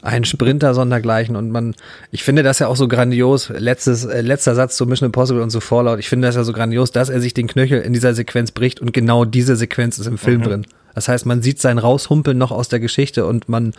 ein 0.00 0.24
Sprinter 0.24 0.72
sondergleichen 0.72 1.36
und 1.36 1.50
man, 1.50 1.74
ich 2.10 2.24
finde 2.24 2.42
das 2.42 2.58
ja 2.58 2.68
auch 2.68 2.76
so 2.76 2.88
grandios, 2.88 3.50
letztes, 3.50 4.06
äh, 4.06 4.22
letzter 4.22 4.54
Satz 4.54 4.78
zu 4.78 4.86
Mission 4.86 5.08
Impossible 5.08 5.42
und 5.42 5.50
so 5.50 5.60
Fallout, 5.60 5.98
ich 5.98 6.08
finde 6.08 6.26
das 6.26 6.36
ja 6.36 6.44
so 6.44 6.54
grandios, 6.54 6.90
dass 6.90 7.10
er 7.10 7.20
sich 7.20 7.34
den 7.34 7.46
Knöchel 7.46 7.82
in 7.82 7.92
dieser 7.92 8.14
Sequenz 8.14 8.50
bricht 8.50 8.80
und 8.80 8.94
genau 8.94 9.26
diese 9.26 9.56
Sequenz 9.56 9.98
ist 9.98 10.06
im 10.06 10.16
Film 10.16 10.40
mhm. 10.40 10.44
drin. 10.44 10.66
Das 10.94 11.08
heißt, 11.08 11.26
man 11.26 11.42
sieht 11.42 11.60
sein 11.60 11.78
Raushumpeln 11.78 12.36
noch 12.36 12.50
aus 12.50 12.68
der 12.68 12.80
Geschichte 12.80 13.26
und 13.26 13.48
man, 13.48 13.72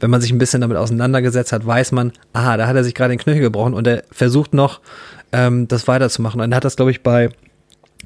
wenn 0.00 0.10
man 0.10 0.20
sich 0.20 0.30
ein 0.30 0.38
bisschen 0.38 0.60
damit 0.60 0.76
auseinandergesetzt 0.76 1.52
hat, 1.52 1.66
weiß 1.66 1.92
man, 1.92 2.12
aha, 2.32 2.56
da 2.56 2.66
hat 2.66 2.76
er 2.76 2.84
sich 2.84 2.94
gerade 2.94 3.14
den 3.14 3.18
Knöchel 3.18 3.40
gebrochen 3.40 3.74
und 3.74 3.86
er 3.86 4.04
versucht 4.10 4.54
noch 4.54 4.80
ähm, 5.32 5.68
das 5.68 5.88
weiterzumachen. 5.88 6.40
Und 6.40 6.52
er 6.52 6.56
hat 6.56 6.64
das, 6.64 6.76
glaube 6.76 6.90
ich, 6.90 7.02
bei 7.02 7.30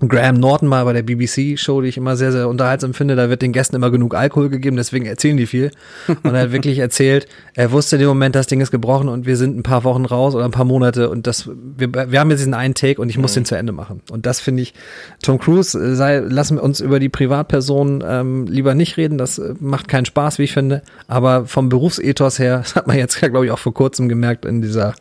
Graham 0.09 0.37
Norton 0.37 0.69
mal 0.69 0.85
bei 0.85 0.93
der 0.93 1.03
BBC-Show, 1.03 1.81
die 1.83 1.89
ich 1.89 1.97
immer 1.97 2.16
sehr, 2.16 2.33
sehr 2.33 2.49
unterhaltsam 2.49 2.95
finde, 2.95 3.16
da 3.16 3.29
wird 3.29 3.43
den 3.43 3.53
Gästen 3.53 3.77
immer 3.77 3.91
genug 3.91 4.15
Alkohol 4.15 4.49
gegeben, 4.49 4.77
deswegen 4.77 5.07
erzählen 5.07 5.37
die 5.37 5.47
viel. 5.47 5.70
Und 6.09 6.35
er 6.35 6.43
hat 6.43 6.53
wirklich 6.53 6.79
erzählt, 6.79 7.27
er 7.55 7.73
wusste 7.73 7.97
in 7.97 8.01
dem 8.01 8.09
Moment, 8.09 8.35
das 8.35 8.47
Ding 8.47 8.61
ist 8.61 8.70
gebrochen 8.70 9.09
und 9.09 9.27
wir 9.27 9.37
sind 9.37 9.57
ein 9.57 9.62
paar 9.62 9.85
Wochen 9.85 10.05
raus 10.05 10.35
oder 10.35 10.45
ein 10.45 10.51
paar 10.51 10.65
Monate 10.65 11.11
und 11.11 11.27
das, 11.27 11.49
wir, 11.77 11.93
wir 11.93 12.20
haben 12.20 12.31
jetzt 12.31 12.41
diesen 12.41 12.55
einen 12.55 12.74
Take 12.74 13.01
und 13.01 13.09
ich 13.09 13.19
muss 13.19 13.33
mhm. 13.33 13.41
den 13.41 13.45
zu 13.45 13.55
Ende 13.57 13.73
machen. 13.73 14.01
Und 14.11 14.27
das 14.27 14.41
finde 14.41 14.62
ich, 14.62 14.74
Tom 15.23 15.39
Cruise, 15.39 15.79
äh, 15.79 15.95
sei, 15.95 16.19
lassen 16.19 16.57
wir 16.57 16.62
uns 16.62 16.81
über 16.81 16.99
die 16.99 17.09
Privatperson 17.09 18.03
ähm, 18.07 18.47
lieber 18.47 18.74
nicht 18.74 18.97
reden, 18.97 19.19
das 19.19 19.39
äh, 19.39 19.55
macht 19.61 19.89
keinen 19.89 20.05
Spaß, 20.05 20.39
wie 20.39 20.45
ich 20.45 20.53
finde. 20.53 20.83
Aber 21.09 21.47
vom 21.47 21.69
Berufsethos 21.69 22.39
her, 22.39 22.59
das 22.62 22.74
hat 22.74 22.87
man 22.87 22.97
jetzt, 22.97 23.20
glaube 23.20 23.47
ich, 23.47 23.51
auch 23.51 23.59
vor 23.59 23.74
kurzem 23.74 24.09
gemerkt 24.09 24.45
in 24.45 24.62
dieser 24.62 24.95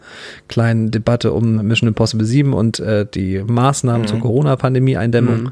kleinen 0.47 0.91
Debatte 0.91 1.31
um 1.31 1.55
Mission 1.65 1.87
Impossible 1.87 2.25
7 2.25 2.53
und 2.53 2.79
äh, 2.79 3.05
die 3.05 3.43
Maßnahmen 3.45 4.03
mhm. 4.03 4.07
zur 4.07 4.19
Corona-Pandemie 4.19 4.90
Pandemie-Eindämmung. 4.91 5.43
Mhm. 5.43 5.51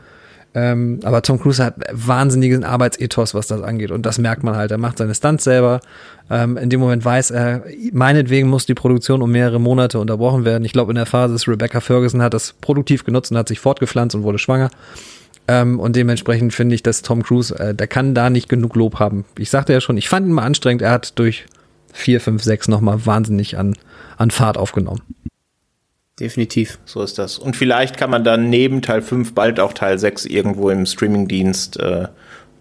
Ähm, 0.55 0.99
aber 1.03 1.21
Tom 1.21 1.39
Cruise 1.39 1.63
hat 1.63 1.75
wahnsinnigen 1.91 2.63
Arbeitsethos, 2.63 3.35
was 3.35 3.47
das 3.47 3.61
angeht. 3.61 3.91
Und 3.91 4.05
das 4.05 4.17
merkt 4.17 4.43
man 4.43 4.55
halt. 4.55 4.71
Er 4.71 4.79
macht 4.79 4.97
seine 4.97 5.13
Stunts 5.13 5.43
selber. 5.43 5.79
Ähm, 6.31 6.57
in 6.57 6.71
dem 6.71 6.79
Moment 6.79 7.05
weiß 7.05 7.31
er, 7.31 7.63
meinetwegen 7.93 8.49
muss 8.49 8.65
die 8.65 8.73
Produktion 8.73 9.21
um 9.21 9.31
mehrere 9.31 9.59
Monate 9.59 9.99
unterbrochen 9.99 10.45
werden. 10.45 10.65
Ich 10.65 10.73
glaube, 10.73 10.91
in 10.91 10.95
der 10.95 11.05
Phase 11.05 11.35
ist 11.35 11.47
Rebecca 11.47 11.81
Ferguson 11.81 12.21
hat 12.23 12.33
das 12.33 12.53
produktiv 12.61 13.03
genutzt 13.03 13.31
und 13.31 13.37
hat 13.37 13.47
sich 13.47 13.59
fortgepflanzt 13.59 14.15
und 14.15 14.23
wurde 14.23 14.39
schwanger. 14.39 14.71
Ähm, 15.47 15.79
und 15.79 15.95
dementsprechend 15.95 16.53
finde 16.53 16.73
ich, 16.73 16.81
dass 16.81 17.03
Tom 17.03 17.21
Cruise, 17.21 17.57
äh, 17.57 17.75
der 17.75 17.87
kann 17.87 18.15
da 18.15 18.31
nicht 18.31 18.49
genug 18.49 18.75
Lob 18.75 18.99
haben. 18.99 19.25
Ich 19.37 19.51
sagte 19.51 19.73
ja 19.73 19.81
schon, 19.81 19.97
ich 19.97 20.09
fand 20.09 20.27
ihn 20.27 20.33
mal 20.33 20.43
anstrengend. 20.43 20.81
Er 20.81 20.91
hat 20.91 21.17
durch 21.19 21.45
4, 21.93 22.21
5, 22.21 22.43
6 22.43 22.67
nochmal 22.69 23.05
wahnsinnig 23.05 23.55
an, 23.55 23.75
an 24.17 24.31
Fahrt 24.31 24.57
aufgenommen. 24.57 25.01
Definitiv. 26.19 26.79
So 26.85 27.01
ist 27.01 27.17
das. 27.17 27.37
Und 27.37 27.55
vielleicht 27.55 27.97
kann 27.97 28.09
man 28.09 28.23
dann 28.23 28.49
neben 28.49 28.81
Teil 28.81 29.01
5 29.01 29.33
bald 29.33 29.59
auch 29.59 29.73
Teil 29.73 29.97
6 29.97 30.25
irgendwo 30.25 30.69
im 30.69 30.85
Streamingdienst 30.85 31.79
äh, 31.79 32.07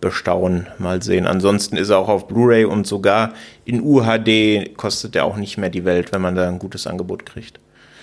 bestaunen. 0.01 0.69
Mal 0.79 1.03
sehen. 1.03 1.27
Ansonsten 1.27 1.77
ist 1.77 1.91
er 1.91 1.99
auch 1.99 2.09
auf 2.09 2.29
Blu-ray 2.29 2.65
und 2.65 2.87
sogar 2.87 3.33
in 3.65 3.81
UHD 3.83 4.77
kostet 4.77 5.17
er 5.17 5.25
auch 5.25 5.37
nicht 5.37 5.59
mehr 5.59 5.71
die 5.71 5.85
Welt, 5.85 6.13
wenn 6.13 6.23
man 6.23 6.37
da 6.37 6.49
ein 6.49 6.59
gutes 6.59 6.87
Angebot 6.87 7.27
kriegt. 7.27 7.59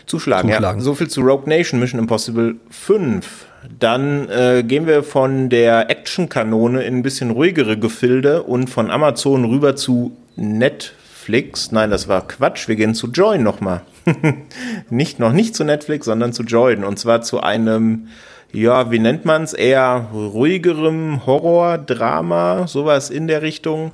Zuschlagen, 0.06 0.49
Zuschlagen. 0.49 0.80
ja. 0.80 0.84
So 0.84 0.94
viel 0.94 1.07
zu 1.07 1.22
Rogue 1.22 1.48
Nation, 1.48 1.80
Mission 1.80 1.99
Impossible 1.99 2.56
5. 2.69 3.45
Dann 3.80 4.30
äh, 4.30 4.64
gehen 4.64 4.86
wir 4.86 5.03
von 5.03 5.49
der 5.49 5.90
Action-Kanone 5.90 6.84
in 6.84 6.98
ein 6.98 7.03
bisschen 7.03 7.32
ruhigere 7.32 7.80
Gefilde 7.80 8.44
und 8.44 8.69
von 8.69 8.91
Amazon 8.91 9.45
rüber 9.45 9.76
zu 9.76 10.15
Netflix. 10.36 11.72
Nein, 11.72 11.90
das 11.90 12.07
war 12.07 12.27
Quatsch. 12.27 12.68
Wir 12.68 12.76
gehen 12.76 12.94
zu 12.94 13.07
Join 13.07 13.41
nochmal. 13.41 13.82
nicht, 14.90 15.19
noch 15.19 15.34
nicht 15.34 15.56
zu 15.56 15.64
Netflix, 15.64 16.06
sondern 16.06 16.34
zu 16.34 16.44
Jordan. 16.44 16.84
Und 16.84 16.98
zwar 16.98 17.22
zu 17.22 17.41
einem, 17.41 18.07
ja, 18.52 18.91
wie 18.91 18.99
nennt 18.99 19.26
man 19.26 19.44
es, 19.44 19.53
eher 19.53 20.10
ruhigerem 20.14 21.26
Horror-Drama, 21.26 22.68
sowas 22.68 23.10
in 23.10 23.27
der 23.27 23.41
Richtung. 23.41 23.91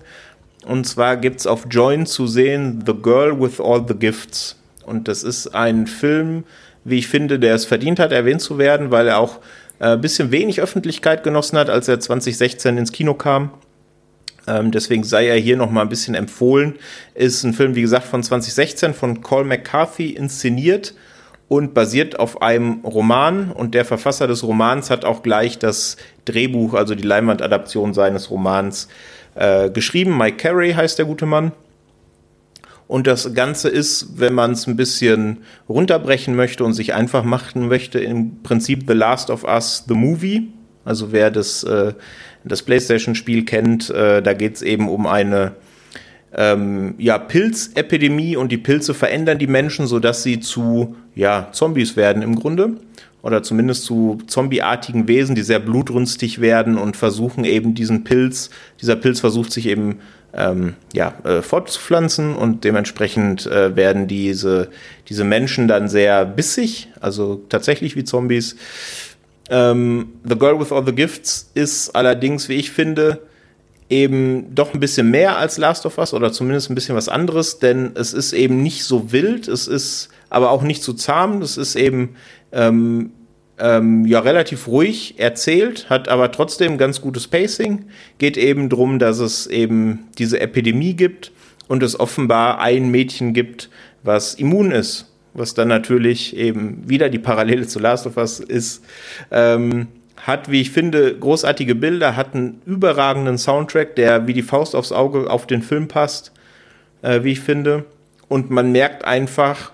Und 0.66 0.86
zwar 0.86 1.18
gibt 1.18 1.40
es 1.40 1.48
auf 1.48 1.66
Join 1.70 2.06
zu 2.06 2.28
sehen 2.28 2.84
The 2.86 2.94
Girl 2.94 3.40
with 3.40 3.60
All 3.60 3.84
the 3.88 3.96
Gifts. 3.96 4.58
Und 4.86 5.08
das 5.08 5.24
ist 5.24 5.56
ein 5.56 5.88
Film, 5.88 6.44
wie 6.84 7.00
ich 7.00 7.08
finde, 7.08 7.40
der 7.40 7.56
es 7.56 7.66
verdient 7.66 8.00
hat, 8.00 8.12
erwähnt 8.12 8.42
zu 8.42 8.58
werden, 8.58 8.92
weil 8.92 9.08
er 9.08 9.20
auch 9.20 9.40
ein 9.80 9.98
äh, 9.98 10.02
bisschen 10.02 10.32
wenig 10.32 10.62
Öffentlichkeit 10.62 11.24
genossen 11.24 11.58
hat, 11.58 11.70
als 11.70 11.88
er 11.88 12.00
2016 12.00 12.78
ins 12.78 12.92
Kino 12.92 13.14
kam. 13.14 13.52
Ähm, 14.48 14.72
deswegen 14.72 15.04
sei 15.04 15.28
er 15.28 15.36
hier 15.36 15.58
noch 15.58 15.70
mal 15.70 15.82
ein 15.82 15.90
bisschen 15.90 16.16
empfohlen. 16.16 16.76
Ist 17.14 17.44
ein 17.44 17.54
Film, 17.54 17.76
wie 17.76 17.82
gesagt, 17.82 18.06
von 18.06 18.24
2016 18.24 18.94
von 18.94 19.22
Cole 19.22 19.46
McCarthy 19.46 20.12
inszeniert 20.12 20.94
und 21.48 21.74
basiert 21.74 22.20
auf 22.20 22.42
einem 22.42 22.80
Roman. 22.86 23.52
Und 23.52 23.76
der 23.76 23.86
Verfasser 23.86 24.28
des 24.28 24.44
Romans 24.44 24.90
hat 24.90 25.06
auch 25.06 25.22
gleich 25.22 25.60
das 25.60 25.98
Drehbuch, 26.26 26.74
also 26.74 26.96
die 26.96 27.04
Leinwandadaption 27.04 27.94
seines 27.94 28.32
Romans, 28.32 28.88
äh, 29.36 29.70
geschrieben. 29.70 30.18
Mike 30.18 30.38
Carey 30.38 30.74
heißt 30.74 30.98
der 30.98 31.06
gute 31.06 31.26
Mann. 31.26 31.52
Und 32.88 33.08
das 33.08 33.34
Ganze 33.34 33.70
ist, 33.70 34.20
wenn 34.20 34.34
man 34.34 34.52
es 34.52 34.68
ein 34.68 34.76
bisschen 34.76 35.44
runterbrechen 35.70 36.36
möchte 36.36 36.66
und 36.66 36.74
sich 36.74 36.94
einfach 36.94 37.24
machen 37.24 37.70
möchte, 37.70 38.00
im 38.00 38.44
Prinzip 38.44 38.84
The 38.88 38.94
Last 38.94 39.30
of 39.30 39.46
Us, 39.46 39.86
The 39.88 39.94
Movie. 39.94 40.50
Also 40.84 41.12
wer 41.12 41.32
das 41.32 41.64
äh, 41.64 41.94
das 42.44 42.64
PlayStation-Spiel 42.64 43.46
kennt, 43.46 43.90
äh, 43.90 44.22
da 44.22 44.34
geht 44.34 44.56
es 44.56 44.62
eben 44.62 44.90
um 44.90 45.06
eine 45.06 45.54
ähm, 46.34 46.96
ja, 46.98 47.18
Pilzepidemie 47.18 48.36
und 48.36 48.52
die 48.52 48.58
Pilze 48.58 48.94
verändern 48.94 49.38
die 49.38 49.48
Menschen, 49.48 49.88
sodass 49.88 50.24
sie 50.24 50.40
zu 50.40 50.96
ja, 51.16 51.50
Zombies 51.52 51.96
werden 51.96 52.22
im 52.22 52.36
Grunde. 52.36 52.78
Oder 53.22 53.44
zumindest 53.44 53.86
zu 53.86 54.18
zombieartigen 54.26 55.08
Wesen, 55.08 55.36
die 55.36 55.44
sehr 55.44 55.60
blutrünstig 55.60 56.42
werden 56.42 56.80
und 56.80 56.98
versuchen 56.98 57.44
eben 57.44 57.76
diesen 57.76 58.04
Pilz, 58.04 58.50
dieser 58.82 58.96
Pilz 58.96 59.20
versucht 59.20 59.52
sich 59.52 59.68
eben 59.68 60.00
ähm, 60.34 60.74
ja, 60.94 61.14
äh, 61.24 61.44
fortzupflanzen 61.44 62.36
und 62.36 62.64
dementsprechend 62.64 63.46
äh, 63.46 63.76
werden 63.76 64.08
diese, 64.08 64.70
diese 65.08 65.24
Menschen 65.24 65.68
dann 65.68 65.88
sehr 65.88 66.26
bissig, 66.26 66.88
also 67.00 67.44
tatsächlich 67.50 67.96
wie 67.96 68.06
Zombies. 68.06 68.56
Ähm, 69.52 70.14
the 70.24 70.38
Girl 70.38 70.60
with 70.60 70.72
All 70.72 70.84
the 70.86 70.96
Gifts 70.96 71.52
ist 71.54 71.94
allerdings, 71.94 72.50
wie 72.50 72.54
ich 72.54 72.72
finde, 72.72 73.22
eben 73.90 74.56
doch 74.56 74.74
ein 74.74 74.80
bisschen 74.80 75.12
mehr 75.12 75.38
als 75.38 75.58
Last 75.58 75.86
of 75.86 75.98
Us 75.98 76.14
oder 76.14 76.32
zumindest 76.32 76.70
ein 76.70 76.76
bisschen 76.76 76.96
was 76.96 77.10
anderes, 77.10 77.60
denn 77.60 77.92
es 77.96 78.14
ist 78.14 78.32
eben 78.32 78.64
nicht 78.64 78.86
so 78.86 79.12
wild, 79.12 79.50
es 79.50 79.68
ist 79.68 80.10
aber 80.30 80.52
auch 80.52 80.64
nicht 80.64 80.82
so 80.82 80.94
zahm, 80.94 81.42
es 81.42 81.58
ist 81.58 81.76
eben 81.76 82.16
ähm, 82.54 83.12
ähm, 83.60 84.06
ja 84.06 84.20
relativ 84.20 84.68
ruhig 84.68 85.16
erzählt, 85.18 85.90
hat 85.90 86.08
aber 86.08 86.32
trotzdem 86.32 86.78
ganz 86.78 87.02
gutes 87.02 87.28
Pacing. 87.28 87.86
Geht 88.18 88.38
eben 88.38 88.70
darum, 88.70 88.98
dass 88.98 89.20
es 89.20 89.48
eben 89.48 90.08
diese 90.18 90.40
Epidemie 90.40 90.94
gibt 90.94 91.34
und 91.68 91.84
es 91.84 92.00
offenbar 92.00 92.60
ein 92.60 92.90
Mädchen 92.90 93.34
gibt, 93.34 93.70
was 94.04 94.34
immun 94.34 94.72
ist. 94.72 95.11
Was 95.34 95.54
dann 95.54 95.68
natürlich 95.68 96.36
eben 96.36 96.84
wieder 96.88 97.10
die 97.10 97.20
Parallele 97.20 97.68
zu 97.68 97.80
Last 97.80 98.06
of 98.06 98.18
Us 98.18 98.40
ist. 98.40 98.84
Ähm, 99.32 99.88
hat, 100.18 100.52
wie 100.52 100.62
ich 100.62 100.72
finde, 100.72 101.18
großartige 101.18 101.74
Bilder, 101.74 102.16
hat 102.16 102.36
einen 102.36 102.62
überragenden 102.66 103.38
Soundtrack, 103.38 103.96
der 103.96 104.28
wie 104.28 104.34
die 104.34 104.44
Faust 104.44 104.76
aufs 104.76 104.92
Auge 104.92 105.30
auf 105.30 105.48
den 105.48 105.64
Film 105.64 105.88
passt, 105.88 106.32
äh, 107.02 107.24
wie 107.24 107.32
ich 107.32 107.40
finde. 107.40 107.86
Und 108.28 108.52
man 108.52 108.72
merkt 108.72 109.04
einfach, 109.04 109.72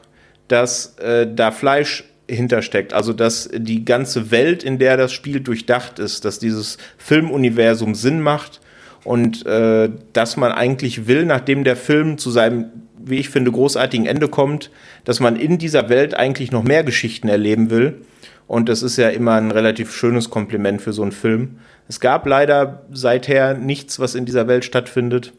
dass 0.47 0.97
äh, 0.99 1.27
da 1.34 1.51
Fleisch 1.51 2.05
hintersteckt. 2.29 2.93
Also, 2.93 3.13
dass 3.13 3.49
die 3.53 3.85
ganze 3.85 4.31
Welt, 4.31 4.63
in 4.63 4.79
der 4.79 4.97
das 4.97 5.13
Spiel 5.13 5.39
durchdacht 5.39 5.99
ist, 5.99 6.25
dass 6.25 6.39
dieses 6.39 6.77
Filmuniversum 6.97 7.95
Sinn 7.95 8.21
macht 8.21 8.61
und 9.03 9.45
äh, 9.45 9.89
dass 10.13 10.38
man 10.38 10.51
eigentlich 10.51 11.07
will, 11.07 11.25
nachdem 11.25 11.63
der 11.63 11.75
Film 11.75 12.17
zu 12.17 12.31
seinem, 12.31 12.65
wie 13.09 13.17
ich 13.17 13.29
finde, 13.29 13.51
großartigen 13.51 14.05
Ende 14.05 14.27
kommt, 14.27 14.71
dass 15.05 15.19
man 15.19 15.35
in 15.35 15.57
dieser 15.57 15.89
Welt 15.89 16.13
eigentlich 16.13 16.51
noch 16.51 16.63
mehr 16.63 16.84
Geschichten 16.84 17.27
erleben 17.27 17.69
will. 17.69 18.01
Und 18.47 18.69
das 18.69 18.81
ist 18.81 18.97
ja 18.97 19.09
immer 19.09 19.34
ein 19.34 19.51
relativ 19.51 19.93
schönes 19.93 20.29
Kompliment 20.29 20.81
für 20.81 20.93
so 20.93 21.01
einen 21.01 21.11
Film. 21.11 21.59
Es 21.88 21.99
gab 21.99 22.25
leider 22.25 22.84
seither 22.91 23.53
nichts, 23.55 23.99
was 23.99 24.15
in 24.15 24.25
dieser 24.25 24.47
Welt 24.47 24.65
stattfindet. 24.65 25.34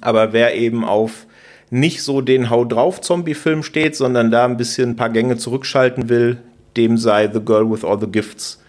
Aber 0.00 0.32
wer 0.32 0.54
eben 0.54 0.84
auf 0.84 1.26
nicht 1.70 2.02
so 2.02 2.20
den 2.20 2.50
Hau 2.50 2.64
drauf 2.64 3.00
Zombie-Film 3.00 3.62
steht, 3.62 3.96
sondern 3.96 4.30
da 4.30 4.44
ein 4.44 4.56
bisschen 4.56 4.90
ein 4.90 4.96
paar 4.96 5.10
Gänge 5.10 5.36
zurückschalten 5.36 6.08
will, 6.08 6.38
dem 6.76 6.98
sei 6.98 7.30
The 7.32 7.40
Girl 7.40 7.70
with 7.70 7.84
All 7.84 8.00
the 8.00 8.10
Gifts 8.10 8.62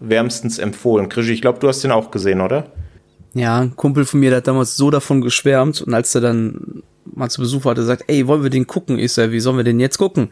wärmstens 0.00 0.58
empfohlen. 0.58 1.08
Krischi, 1.08 1.32
ich 1.32 1.42
glaube, 1.42 1.58
du 1.58 1.68
hast 1.68 1.82
den 1.82 1.90
auch 1.90 2.10
gesehen, 2.10 2.40
oder? 2.40 2.66
Ja, 3.34 3.60
ein 3.60 3.76
Kumpel 3.76 4.04
von 4.04 4.20
mir, 4.20 4.30
der 4.30 4.38
hat 4.38 4.46
damals 4.46 4.76
so 4.76 4.90
davon 4.90 5.20
geschwärmt 5.20 5.82
und 5.82 5.92
als 5.92 6.14
er 6.14 6.22
dann 6.22 6.82
mal 7.14 7.30
zu 7.30 7.40
Besuch 7.40 7.64
war, 7.64 7.70
hat 7.70 7.78
er 7.78 7.82
gesagt, 7.82 8.04
ey, 8.08 8.26
wollen 8.26 8.42
wir 8.42 8.50
den 8.50 8.66
gucken? 8.66 8.98
Ich 8.98 9.12
sag, 9.12 9.30
wie 9.30 9.40
sollen 9.40 9.56
wir 9.56 9.64
den 9.64 9.80
jetzt 9.80 9.98
gucken? 9.98 10.30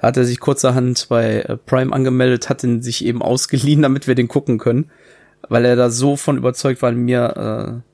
Da 0.00 0.08
hat 0.08 0.16
er 0.16 0.24
sich 0.24 0.40
kurzerhand 0.40 1.06
bei 1.08 1.40
äh, 1.40 1.56
Prime 1.56 1.92
angemeldet, 1.92 2.48
hat 2.48 2.62
den 2.62 2.82
sich 2.82 3.04
eben 3.04 3.22
ausgeliehen, 3.22 3.82
damit 3.82 4.06
wir 4.06 4.14
den 4.14 4.28
gucken 4.28 4.58
können, 4.58 4.90
weil 5.48 5.64
er 5.64 5.76
da 5.76 5.90
so 5.90 6.16
von 6.16 6.36
überzeugt 6.36 6.82
war, 6.82 6.92
mir 6.92 7.82
äh, 7.84 7.92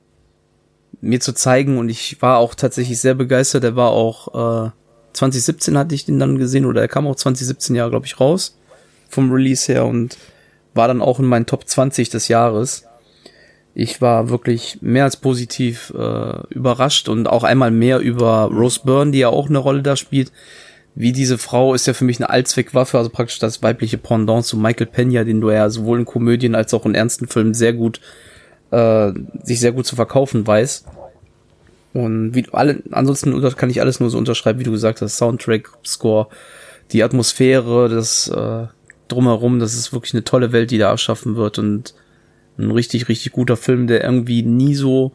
mir 1.01 1.19
zu 1.19 1.33
zeigen 1.33 1.77
und 1.77 1.87
ich 1.89 2.21
war 2.21 2.37
auch 2.39 2.55
tatsächlich 2.55 2.99
sehr 2.99 3.13
begeistert. 3.13 3.63
Er 3.63 3.75
war 3.75 3.91
auch 3.91 4.67
äh, 4.67 4.71
2017 5.13 5.77
hatte 5.77 5.95
ich 5.95 6.05
den 6.05 6.19
dann 6.19 6.37
gesehen 6.37 6.65
oder 6.65 6.81
er 6.81 6.87
kam 6.87 7.07
auch 7.07 7.15
2017 7.15 7.75
ja, 7.75 7.87
glaube 7.89 8.05
ich, 8.05 8.19
raus 8.19 8.57
vom 9.09 9.31
Release 9.31 9.71
her 9.71 9.85
und 9.85 10.17
war 10.73 10.87
dann 10.87 11.01
auch 11.01 11.19
in 11.19 11.25
meinen 11.25 11.45
Top 11.45 11.67
20 11.67 12.09
des 12.09 12.27
Jahres. 12.27 12.85
Ich 13.73 14.01
war 14.01 14.29
wirklich 14.29 14.79
mehr 14.81 15.05
als 15.05 15.17
positiv 15.17 15.93
äh, 15.97 16.53
überrascht 16.53 17.07
und 17.07 17.27
auch 17.27 17.43
einmal 17.43 17.71
mehr 17.71 17.99
über 17.99 18.49
Rose 18.51 18.81
Byrne, 18.83 19.11
die 19.11 19.19
ja 19.19 19.29
auch 19.29 19.47
eine 19.47 19.59
Rolle 19.59 19.83
da 19.83 19.95
spielt. 19.95 20.31
Wie 20.95 21.11
diese 21.13 21.37
Frau 21.37 21.73
ist 21.73 21.87
ja 21.87 21.93
für 21.93 22.03
mich 22.03 22.19
eine 22.19 22.29
Allzweckwaffe, 22.29 22.97
also 22.97 23.09
praktisch 23.09 23.39
das 23.39 23.63
weibliche 23.63 23.97
Pendant 23.97 24.45
zu 24.45 24.57
Michael 24.57 24.87
Pena, 24.87 25.23
den 25.23 25.39
du 25.39 25.51
ja 25.51 25.69
sowohl 25.69 25.99
in 25.99 26.05
Komödien 26.05 26.55
als 26.55 26.73
auch 26.73 26.85
in 26.85 26.95
ernsten 26.95 27.27
Filmen 27.27 27.53
sehr 27.53 27.73
gut 27.73 28.01
äh, 28.71 29.11
sich 29.43 29.59
sehr 29.59 29.71
gut 29.71 29.85
zu 29.85 29.95
verkaufen 29.95 30.45
weiß. 30.45 30.85
Und 31.93 32.35
wie 32.35 32.45
alle, 32.51 32.83
ansonsten 32.91 33.41
kann 33.55 33.69
ich 33.69 33.81
alles 33.81 33.99
nur 33.99 34.09
so 34.09 34.17
unterschreiben, 34.17 34.59
wie 34.59 34.63
du 34.63 34.71
gesagt 34.71 35.01
hast, 35.01 35.17
Soundtrack, 35.17 35.69
Score, 35.85 36.27
die 36.91 37.03
Atmosphäre, 37.03 37.89
das 37.89 38.27
äh, 38.27 38.67
drumherum, 39.07 39.59
das 39.59 39.73
ist 39.73 39.91
wirklich 39.91 40.13
eine 40.13 40.23
tolle 40.23 40.51
Welt, 40.51 40.71
die 40.71 40.77
da 40.77 40.89
erschaffen 40.91 41.35
wird 41.35 41.57
und 41.57 41.95
ein 42.59 42.71
richtig, 42.71 43.07
richtig 43.09 43.31
guter 43.31 43.57
Film, 43.57 43.87
der 43.87 44.03
irgendwie 44.03 44.43
nie 44.43 44.75
so, 44.75 45.13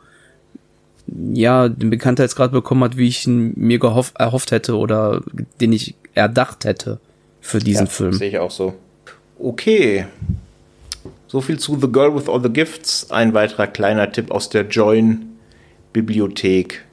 ja, 1.06 1.68
den 1.68 1.90
Bekanntheitsgrad 1.90 2.50
bekommen 2.52 2.82
hat, 2.84 2.96
wie 2.96 3.08
ich 3.08 3.26
ihn 3.26 3.52
mir 3.56 3.78
gehofft, 3.78 4.16
erhofft 4.18 4.50
hätte 4.50 4.76
oder 4.76 5.20
den 5.60 5.72
ich 5.72 5.94
erdacht 6.14 6.64
hätte 6.64 6.98
für 7.40 7.58
diesen 7.58 7.86
ja, 7.86 7.92
Film. 7.92 8.12
Sehe 8.14 8.30
ich 8.30 8.38
auch 8.38 8.50
so. 8.50 8.74
Okay, 9.38 10.06
so 11.26 11.40
viel 11.40 11.58
zu 11.58 11.80
The 11.80 11.90
Girl 11.90 12.14
with 12.14 12.28
All 12.28 12.40
the 12.40 12.48
Gifts. 12.48 13.10
Ein 13.10 13.34
weiterer 13.34 13.66
kleiner 13.66 14.12
Tipp 14.12 14.30
aus 14.30 14.50
der 14.50 14.68
Join-Bibliothek. 14.68 16.84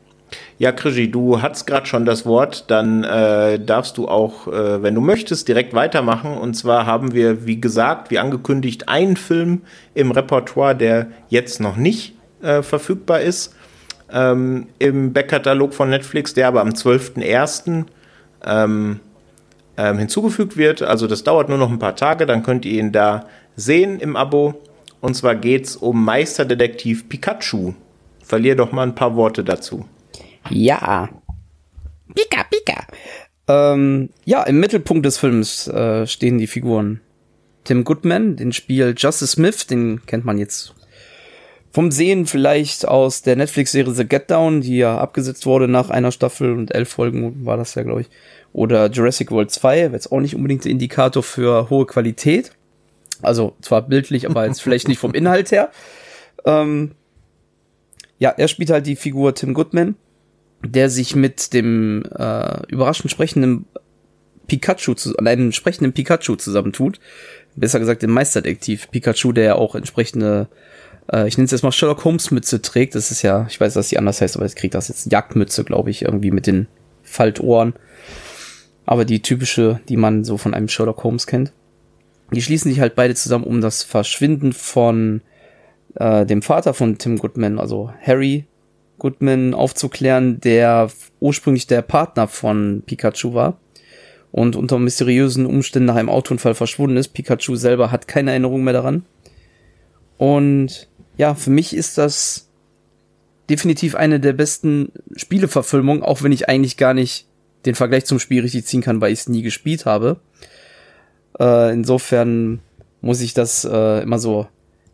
Ja, 0.62 0.72
Krischi, 0.72 1.10
du 1.10 1.42
hattest 1.42 1.66
gerade 1.66 1.88
schon 1.88 2.06
das 2.06 2.24
Wort, 2.28 2.66
dann 2.68 3.04
äh, 3.04 3.60
darfst 3.60 3.98
du 3.98 4.08
auch, 4.08 4.46
äh, 4.46 4.84
wenn 4.84 4.94
du 4.94 5.02
möchtest, 5.02 5.48
direkt 5.48 5.74
weitermachen. 5.74 6.38
Und 6.38 6.54
zwar 6.54 6.86
haben 6.86 7.16
wir, 7.16 7.48
wie 7.48 7.60
gesagt, 7.60 8.12
wie 8.12 8.20
angekündigt, 8.20 8.88
einen 8.88 9.18
Film 9.18 9.64
im 9.96 10.12
Repertoire, 10.12 10.76
der 10.76 11.08
jetzt 11.30 11.62
noch 11.62 11.78
nicht 11.78 12.14
äh, 12.44 12.62
verfügbar 12.62 13.22
ist. 13.22 13.56
Ähm, 14.12 14.68
Im 14.78 15.14
Backkatalog 15.14 15.74
von 15.74 15.90
Netflix, 15.90 16.36
der 16.36 16.50
aber 16.50 16.62
am 16.62 16.70
12.01. 16.70 17.86
Ähm, 18.46 19.00
ähm, 19.78 19.98
hinzugefügt 19.98 20.58
wird. 20.58 20.84
Also 20.84 21.08
das 21.08 21.24
dauert 21.24 21.50
nur 21.50 21.58
noch 21.58 21.72
ein 21.72 21.80
paar 21.80 21.96
Tage, 21.96 22.28
dann 22.28 22.44
könnt 22.44 22.66
ihr 22.68 22.80
ihn 22.80 22.92
da 22.92 23.26
sehen 23.56 24.00
im 24.00 24.16
Abo. 24.16 24.62
Und 25.00 25.16
zwar 25.16 25.34
geht 25.34 25.66
es 25.66 25.76
um 25.76 26.06
Meisterdetektiv 26.06 27.10
Pikachu. 27.10 27.74
Verlier 28.24 28.56
doch 28.56 28.72
mal 28.72 28.84
ein 28.84 28.94
paar 28.94 29.16
Worte 29.16 29.44
dazu. 29.44 29.88
Ja. 30.50 31.10
Pika, 32.14 32.44
Pika. 32.50 32.88
Ähm, 33.48 34.10
ja, 34.26 34.44
im 34.44 34.60
Mittelpunkt 34.60 35.06
des 35.06 35.18
Films 35.18 35.68
äh, 35.68 36.06
stehen 36.08 36.38
die 36.38 36.48
Figuren 36.48 37.02
Tim 37.64 37.84
Goodman, 37.84 38.36
den 38.36 38.54
Spiel 38.54 38.94
Justice 38.98 39.34
Smith, 39.34 39.68
den 39.68 40.06
kennt 40.06 40.26
man 40.26 40.38
jetzt 40.38 40.74
vom 41.72 41.92
Sehen 41.92 42.26
vielleicht 42.26 42.88
aus 42.88 43.22
der 43.22 43.38
Netflix-Serie 43.38 43.94
The 43.94 44.06
Get 44.06 44.30
Down, 44.30 44.62
die 44.62 44.78
ja 44.78 44.98
abgesetzt 44.98 45.46
wurde 45.46 45.68
nach 45.68 45.90
einer 45.90 46.12
Staffel 46.12 46.52
und 46.52 46.74
elf 46.76 46.90
Folgen 46.90 47.46
war 47.46 47.58
das 47.58 47.76
ja, 47.76 47.84
glaube 47.84 48.02
ich. 48.02 48.10
Oder 48.54 48.90
Jurassic 48.90 49.32
World 49.32 49.52
2, 49.52 49.78
wäre 49.78 49.94
jetzt 49.94 50.12
auch 50.12 50.20
nicht 50.20 50.36
unbedingt 50.36 50.66
der 50.66 50.72
Indikator 50.72 51.24
für 51.24 51.70
hohe 51.70 51.86
Qualität. 51.86 52.52
Also 53.22 53.56
zwar 53.62 53.84
bildlich, 53.84 54.30
aber 54.30 54.46
jetzt 54.46 54.62
vielleicht 54.62 54.90
nicht 54.90 55.00
vom 55.00 55.14
Inhalt 55.14 55.52
her. 55.52 55.72
Ähm, 56.46 56.92
ja, 58.20 58.30
er 58.32 58.48
spielt 58.50 58.70
halt 58.70 58.86
die 58.86 58.98
Figur 58.98 59.34
Tim 59.34 59.54
Goodman, 59.54 59.96
der 60.64 60.90
sich 60.90 61.16
mit 61.16 61.54
dem 61.54 62.04
äh, 62.18 62.66
überraschend 62.68 63.12
sprechenden 63.12 63.66
Pikachu, 64.48 64.94
zu, 64.94 65.16
einem 65.18 65.52
sprechenden 65.52 65.94
Pikachu 65.94 66.36
zusammentut. 66.36 67.00
Besser 67.56 67.80
gesagt, 67.80 68.02
dem 68.02 68.12
Meisterdetektiv 68.12 68.90
Pikachu, 68.92 69.32
der 69.32 69.44
ja 69.44 69.56
auch 69.56 69.76
entsprechende, 69.76 70.48
äh, 71.12 71.28
ich 71.28 71.38
nenne 71.38 71.46
es 71.46 71.52
jetzt 71.52 71.64
mal 71.64 71.72
Sherlock 71.72 72.04
Holmes 72.04 72.32
Mütze 72.32 72.62
trägt. 72.62 72.96
Das 72.96 73.12
ist 73.12 73.22
ja, 73.22 73.46
ich 73.50 73.60
weiß, 73.60 73.74
dass 73.74 73.90
die 73.90 73.98
anders 73.98 74.22
heißt, 74.22 74.36
aber 74.36 74.46
jetzt 74.46 74.56
kriegt 74.56 74.74
das 74.74 74.90
jetzt 74.90 75.12
Jagdmütze, 75.12 75.64
glaube 75.64 75.90
ich, 75.90 76.04
irgendwie 76.04 76.32
mit 76.32 76.48
den 76.48 76.68
Faltohren. 77.02 77.74
Aber 78.86 79.06
die 79.06 79.22
typische, 79.22 79.80
die 79.90 79.98
man 79.98 80.24
so 80.24 80.38
von 80.38 80.54
einem 80.54 80.68
Sherlock 80.68 81.04
Holmes 81.04 81.28
kennt. 81.28 81.54
Die 82.34 82.42
schließen 82.42 82.72
sich 82.72 82.80
halt 82.80 82.96
beide 82.96 83.16
zusammen, 83.16 83.44
um 83.44 83.62
das 83.62 83.84
Verschwinden 83.84 84.54
von 84.54 85.22
äh, 85.96 86.26
dem 86.26 86.42
Vater 86.42 86.74
von 86.74 86.98
Tim 86.98 87.18
Goodman, 87.18 87.60
also 87.60 87.94
Harry 88.02 88.46
Goodman, 89.02 89.56
aufzuklären, 89.56 90.40
der 90.42 90.92
ursprünglich 91.20 91.66
der 91.66 91.82
Partner 91.82 92.28
von 92.28 92.84
Pikachu 92.86 93.34
war 93.34 93.58
und 94.32 94.56
unter 94.56 94.78
mysteriösen 94.78 95.48
Umständen 95.48 95.88
nach 95.88 95.96
einem 95.96 96.08
Autounfall 96.08 96.54
verschwunden 96.54 96.98
ist. 96.98 97.08
Pikachu 97.08 97.56
selber 97.56 97.90
hat 97.90 98.08
keine 98.08 98.30
Erinnerung 98.30 98.64
mehr 98.64 98.74
daran. 98.74 99.04
Und 100.20 100.88
ja, 101.18 101.34
für 101.34 101.50
mich 101.50 101.76
ist 101.76 101.98
das 101.98 102.52
definitiv 103.50 103.96
eine 103.96 104.20
der 104.20 104.34
besten 104.34 104.92
Spieleverfilmungen, 105.16 106.04
auch 106.04 106.22
wenn 106.22 106.32
ich 106.32 106.48
eigentlich 106.48 106.78
gar 106.78 106.94
nicht 106.94 107.26
den 107.66 107.74
Vergleich 107.74 108.06
zum 108.06 108.20
Spiel 108.20 108.44
richtig 108.44 108.68
ziehen 108.68 108.82
kann, 108.82 109.02
weil 109.02 109.14
ich 109.14 109.22
es 109.22 109.30
nie 109.30 109.42
gespielt 109.42 109.88
habe. 109.88 110.20
Äh, 111.40 111.74
insofern 111.74 112.60
muss 113.02 113.20
ich 113.22 113.34
das 113.34 113.66
äh, 113.66 114.04
immer 114.04 114.20
so 114.20 114.46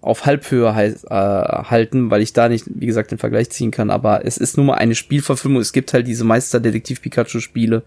auf 0.02 0.26
Halbhöhe 0.26 0.68
äh, 0.68 1.12
halten, 1.12 2.12
weil 2.12 2.22
ich 2.22 2.34
da 2.34 2.50
nicht, 2.50 2.66
wie 2.68 2.86
gesagt, 2.86 3.12
den 3.12 3.18
Vergleich 3.18 3.50
ziehen 3.50 3.72
kann. 3.72 3.90
Aber 3.90 4.26
es 4.26 4.38
ist 4.38 4.58
nun 4.58 4.68
mal 4.68 4.76
eine 4.76 4.96
Spielverfilmung. 4.96 5.62
Es 5.62 5.74
gibt 5.74 5.94
halt 5.94 6.08
diese 6.08 6.24
Meister-Detektiv-Pikachu-Spiele. 6.24 7.84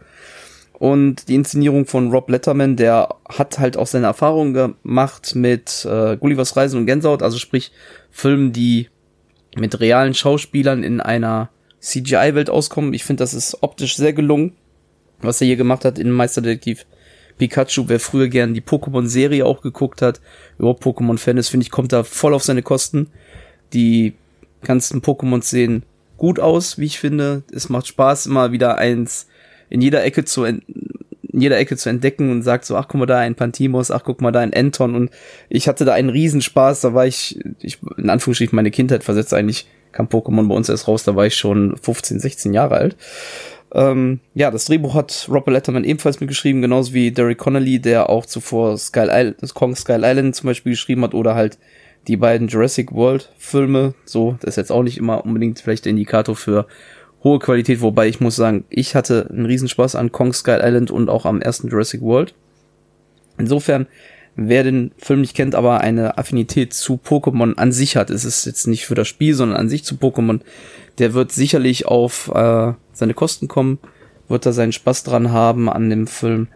Und 0.73 1.29
die 1.29 1.35
Inszenierung 1.35 1.85
von 1.87 2.11
Rob 2.11 2.31
Letterman, 2.31 2.77
der 2.77 3.15
hat 3.29 3.59
halt 3.59 3.77
auch 3.77 3.87
seine 3.87 4.07
Erfahrungen 4.07 4.55
gemacht 4.55 5.35
mit 5.35 5.85
äh, 5.85 6.17
Gullivers 6.17 6.57
Reisen 6.57 6.79
und 6.81 6.87
Gänsehaut, 6.87 7.23
also 7.23 7.37
sprich 7.37 7.71
Filmen, 8.11 8.53
die 8.53 8.89
mit 9.57 9.79
realen 9.79 10.15
Schauspielern 10.15 10.83
in 10.83 11.03
einer 11.03 11.51
CGI-Welt 11.81 12.49
auskommen. 12.49 12.95
Ich 12.95 13.05
finde, 13.05 13.23
das 13.23 13.35
ist 13.35 13.63
optisch 13.63 13.97
sehr 13.97 14.15
gelungen, 14.15 14.55
was 15.21 15.43
er 15.43 15.49
hier 15.49 15.57
gemacht 15.57 15.85
hat 15.85 15.99
in 15.99 16.11
Meisterdetektiv 16.11 16.87
Pikachu. 17.41 17.85
Wer 17.89 18.01
früher 18.01 18.29
gern 18.29 18.55
die 18.55 18.61
Pokémon-Serie 18.61 19.47
auch 19.47 19.63
geguckt 19.63 20.03
hat, 20.03 20.21
überhaupt 20.59 20.85
Pokémon-Fan 20.85 21.39
ist, 21.39 21.49
finde 21.49 21.65
ich, 21.65 21.71
kommt 21.71 21.93
da 21.93 22.05
voll 22.05 22.35
auf 22.35 22.45
seine 22.45 22.63
Kosten. 22.63 23.09
Die 23.73 24.15
ganzen 24.63 25.01
Pokémon 25.01 25.43
sehen 25.43 25.85
gut 26.19 26.39
aus, 26.39 26.79
wie 26.79 26.85
ich 26.85 27.01
finde. 27.01 27.43
Es 27.51 27.71
macht 27.71 27.87
Spaß, 27.87 28.27
immer 28.27 28.53
wieder 28.53 28.77
eins 28.77 29.27
in 29.71 29.81
jeder 29.81 30.05
Ecke 30.05 30.25
zu 30.25 30.45
in 30.45 30.63
jeder 31.41 31.59
Ecke 31.59 31.77
zu 31.77 31.89
entdecken 31.89 32.31
und 32.31 32.43
sagt 32.43 32.65
so, 32.65 32.77
ach 32.77 32.89
guck 32.89 32.99
mal 32.99 33.07
da 33.07 33.19
ein 33.19 33.37
Pantimos, 33.37 33.93
ach 33.93 34.03
guck 34.05 34.21
mal 34.21 34.33
da 34.33 34.41
ein 34.41 34.53
Anton 34.53 34.97
und 34.97 35.11
ich 35.49 35.69
hatte 35.69 35.85
da 35.85 35.93
einen 35.93 36.11
Riesenspaß, 36.11 36.81
da 36.81 36.93
war 36.93 37.07
ich, 37.07 37.39
ich 37.61 37.79
in 37.97 38.11
Anführungsstrichen 38.11 38.57
meine 38.57 38.73
Kindheit 38.73 39.05
versetzt 39.05 39.33
eigentlich, 39.33 39.69
kam 39.93 40.07
Pokémon 40.07 40.49
bei 40.49 40.55
uns 40.57 40.69
erst 40.69 40.89
raus, 40.89 41.05
da 41.05 41.15
war 41.15 41.27
ich 41.27 41.37
schon 41.37 41.77
15, 41.81 42.19
16 42.19 42.53
Jahre 42.53 42.75
alt. 42.75 42.97
Ähm, 43.73 44.21
ja, 44.35 44.51
das 44.51 44.65
Drehbuch 44.65 44.95
hat 44.95 45.29
Robert 45.29 45.53
Letterman 45.53 45.85
ebenfalls 45.85 46.21
mitgeschrieben, 46.21 46.63
genauso 46.63 46.93
wie 46.93 47.13
Derek 47.13 47.39
Connolly, 47.39 47.79
der 47.81 48.11
auch 48.11 48.27
zuvor 48.27 48.77
Skull 48.77 49.09
Island, 49.11 49.55
Kong 49.55 49.77
Skull 49.77 50.03
Island 50.03 50.35
zum 50.35 50.49
Beispiel 50.49 50.73
geschrieben 50.73 51.03
hat 51.03 51.15
oder 51.15 51.35
halt 51.35 51.59
die 52.09 52.17
beiden 52.17 52.49
Jurassic 52.49 52.93
World 52.93 53.33
Filme. 53.39 53.95
So, 54.05 54.37
das 54.41 54.51
ist 54.51 54.57
jetzt 54.57 54.73
auch 54.73 54.83
nicht 54.83 54.99
immer 54.99 55.25
unbedingt 55.25 55.61
vielleicht 55.61 55.85
der 55.85 55.91
Indikator 55.91 56.35
für 56.35 56.67
hohe 57.23 57.39
Qualität, 57.39 57.81
wobei 57.81 58.09
ich 58.09 58.21
muss 58.21 58.37
sagen, 58.37 58.65
ich 58.71 58.95
hatte 58.95 59.29
einen 59.31 59.47
Riesenspaß 59.47 59.95
an 59.95 60.11
Kong 60.11 60.33
Skull 60.33 60.61
Island 60.63 60.91
und 60.91 61.09
auch 61.09 61.27
am 61.27 61.41
ersten 61.41 61.69
Jurassic 61.69 62.01
World. 62.01 62.35
Insofern, 63.39 63.87
wer 64.49 64.65
den 64.65 64.93
Film 64.97 65.21
nicht 65.21 65.37
kennt, 65.37 65.55
aber 65.55 65.83
eine 65.83 66.17
Affinität 66.17 66.73
zu 66.73 66.95
Pokémon 66.95 67.57
an 67.57 67.73
sich 67.73 67.97
hat, 67.97 68.09
ist 68.09 68.25
es 68.25 68.47
jetzt 68.47 68.67
nicht 68.67 68.87
für 68.87 68.95
das 68.95 69.07
Spiel, 69.07 69.35
sondern 69.35 69.59
an 69.59 69.69
sich 69.69 69.85
zu 69.85 69.97
Pokémon, 69.97 70.41
der 70.99 71.13
wird 71.13 71.31
sicherlich 71.31 71.87
auf 71.87 72.31
äh, 72.35 72.73
seine 72.93 73.15
Kosten 73.15 73.49
kommen, 73.49 73.79
wird 74.29 74.47
da 74.47 74.53
seinen 74.53 74.73
Spaß 74.73 75.05
dran 75.05 75.31
haben 75.31 75.69
an 75.69 75.91
dem 75.91 76.07
Film, 76.07 76.49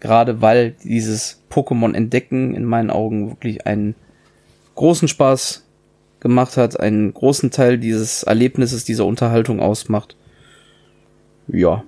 gerade 0.00 0.42
weil 0.42 0.72
dieses 0.82 1.44
Pokémon 1.48 1.94
entdecken 1.94 2.54
in 2.54 2.64
meinen 2.64 2.90
Augen 2.90 3.30
wirklich 3.30 3.66
einen 3.66 3.94
großen 4.74 5.06
Spaß 5.06 5.64
gemacht 6.18 6.56
hat, 6.56 6.80
einen 6.80 7.14
großen 7.14 7.52
Teil 7.52 7.78
dieses 7.78 8.24
Erlebnisses, 8.24 8.84
dieser 8.84 9.06
Unterhaltung 9.06 9.60
ausmacht. 9.60 10.16
Ja, 11.46 11.84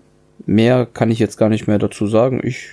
mehr 0.47 0.87
kann 0.87 1.11
ich 1.11 1.19
jetzt 1.19 1.39
gar 1.39 1.49
nicht 1.49 1.67
mehr 1.67 1.79
dazu 1.79 2.07
sagen. 2.07 2.41
Ich 2.45 2.69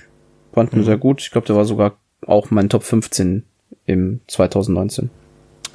fand 0.54 0.74
ihn 0.74 0.80
mhm. 0.80 0.86
sehr 0.86 0.98
gut. 0.98 1.22
Ich 1.22 1.32
glaube, 1.32 1.48
der 1.48 1.56
war 1.56 1.66
sogar 1.66 1.98
auch 2.26 2.52
mein 2.52 2.70
Top 2.70 2.84
15 2.84 3.44
im 3.86 4.22
2019. 4.28 5.10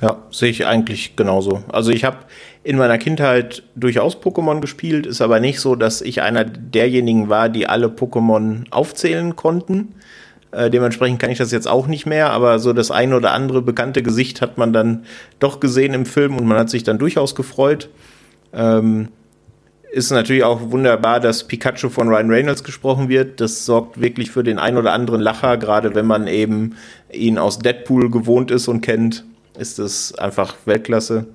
Ja, 0.01 0.20
sehe 0.32 0.51
ich 0.51 0.66
eigentlich 0.66 1.14
genauso. 1.14 1.62
Also 1.69 1.93
ich 1.93 2.05
habe 2.05 2.19
in 2.64 2.77
meiner 2.77 2.98
Kindheit 2.98 3.62
durchaus 3.77 4.16
Pokémon 4.16 4.60
gespielt, 4.60 5.06
ist 5.06 5.20
aber 5.20 5.39
nicht 5.39 5.60
so, 5.60 5.77
dass 5.77 6.01
ich 6.01 6.23
einer 6.23 6.44
derjenigen 6.44 7.28
war, 7.28 7.48
die 7.48 7.69
alle 7.69 7.86
Pokémon 7.86 8.64
aufzählen 8.70 9.36
konnten. 9.36 9.94
Äh, 10.51 10.70
dementsprechend 10.70 11.20
kann 11.20 11.31
ich 11.31 11.39
das 11.39 11.52
jetzt 11.52 11.69
auch 11.69 11.86
nicht 11.86 12.05
mehr, 12.05 12.31
aber 12.31 12.59
so 12.59 12.73
das 12.73 12.90
eine 12.90 13.16
oder 13.16 13.32
andere 13.32 13.62
bekannte 13.62 14.02
Gesicht 14.02 14.40
hat 14.40 14.59
man 14.59 14.73
dann 14.73 15.05
doch 15.39 15.60
gesehen 15.60 15.94
im 15.94 16.05
Film 16.05 16.36
und 16.36 16.47
man 16.47 16.59
hat 16.59 16.69
sich 16.69 16.82
dann 16.82 16.98
durchaus 16.98 17.36
gefreut. 17.36 17.89
Ähm, 18.52 19.09
ist 19.93 20.10
natürlich 20.10 20.43
auch 20.43 20.70
wunderbar, 20.70 21.20
dass 21.20 21.44
Pikachu 21.44 21.90
von 21.90 22.09
Ryan 22.09 22.31
Reynolds 22.31 22.64
gesprochen 22.64 23.09
wird. 23.10 23.40
Das 23.40 23.66
sorgt 23.66 24.01
wirklich 24.01 24.31
für 24.31 24.43
den 24.43 24.59
ein 24.59 24.78
oder 24.78 24.93
anderen 24.93 25.20
Lacher, 25.20 25.59
gerade 25.59 25.94
wenn 25.94 26.06
man 26.06 26.27
eben 26.27 26.77
ihn 27.12 27.36
aus 27.36 27.59
Deadpool 27.59 28.10
gewohnt 28.10 28.51
ist 28.51 28.69
und 28.69 28.81
kennt, 28.81 29.24
ist 29.59 29.78
das 29.78 30.14
einfach 30.14 30.56
Weltklasse. 30.64 31.27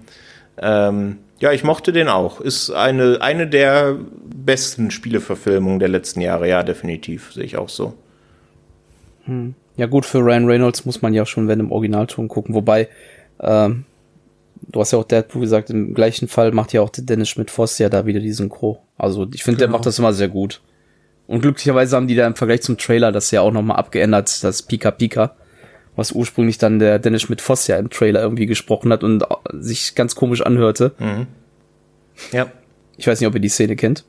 Ähm, 0.57 1.19
ja, 1.39 1.51
ich 1.51 1.63
mochte 1.63 1.93
den 1.93 2.07
auch. 2.07 2.41
Ist 2.41 2.71
eine, 2.71 3.21
eine 3.21 3.47
der 3.47 3.95
besten 4.25 4.89
Spieleverfilmungen 4.89 5.79
der 5.79 5.89
letzten 5.89 6.21
Jahre, 6.21 6.49
ja, 6.49 6.63
definitiv, 6.63 7.31
sehe 7.33 7.43
ich 7.43 7.57
auch 7.57 7.69
so. 7.69 7.93
Hm. 9.25 9.53
Ja 9.75 9.85
gut, 9.85 10.07
für 10.07 10.19
Ryan 10.19 10.45
Reynolds 10.45 10.85
muss 10.85 11.03
man 11.03 11.13
ja 11.13 11.27
schon, 11.27 11.47
wenn 11.47 11.59
im 11.59 11.71
Originalton 11.71 12.27
gucken. 12.27 12.55
Wobei, 12.55 12.89
ähm, 13.39 13.85
du 14.61 14.79
hast 14.79 14.91
ja 14.91 14.99
auch 14.99 15.03
Deadpool 15.03 15.41
gesagt, 15.41 15.69
im 15.69 15.93
gleichen 15.93 16.27
Fall 16.27 16.51
macht 16.51 16.73
ja 16.73 16.81
auch 16.81 16.89
Dennis 16.89 17.29
Schmidt-Voss 17.29 17.77
ja 17.79 17.89
da 17.89 18.05
wieder 18.05 18.19
die 18.19 18.31
Synchro. 18.31 18.83
Also 18.97 19.27
ich 19.33 19.43
finde, 19.43 19.59
genau. 19.59 19.67
der 19.67 19.77
macht 19.77 19.85
das 19.85 19.99
immer 19.99 20.13
sehr 20.13 20.27
gut. 20.27 20.61
Und 21.27 21.41
glücklicherweise 21.41 21.95
haben 21.95 22.07
die 22.07 22.15
da 22.15 22.25
im 22.25 22.35
Vergleich 22.35 22.61
zum 22.61 22.77
Trailer 22.77 23.11
das 23.11 23.31
ja 23.31 23.41
auch 23.41 23.51
nochmal 23.51 23.77
abgeändert, 23.77 24.43
das 24.43 24.63
Pika 24.63 24.91
Pika, 24.91 25.35
was 25.95 26.11
ursprünglich 26.11 26.57
dann 26.57 26.79
der 26.79 26.99
Dennis 26.99 27.23
Schmidt-Voss 27.23 27.67
ja 27.67 27.77
im 27.77 27.89
Trailer 27.89 28.21
irgendwie 28.21 28.45
gesprochen 28.45 28.91
hat 28.93 29.03
und 29.03 29.25
sich 29.53 29.95
ganz 29.95 30.15
komisch 30.15 30.41
anhörte. 30.41 30.93
Mhm. 30.99 31.27
Ja. 32.31 32.47
Ich 32.97 33.07
weiß 33.07 33.19
nicht, 33.19 33.27
ob 33.27 33.35
ihr 33.35 33.41
die 33.41 33.49
Szene 33.49 33.75
kennt 33.75 34.05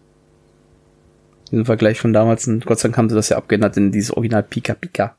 diesen 1.51 1.65
Vergleich 1.65 2.01
von 2.01 2.13
damals. 2.13 2.47
Und 2.47 2.67
Gott 2.67 2.79
sei 2.79 2.89
Dank 2.89 2.99
haben 2.99 3.09
sie 3.09 3.15
das 3.15 3.29
ja 3.29 3.37
abgeändert 3.37 3.77
in 3.77 3.93
dieses 3.93 4.13
Original 4.13 4.43
Pika 4.43 4.75
Pika. 4.75 5.17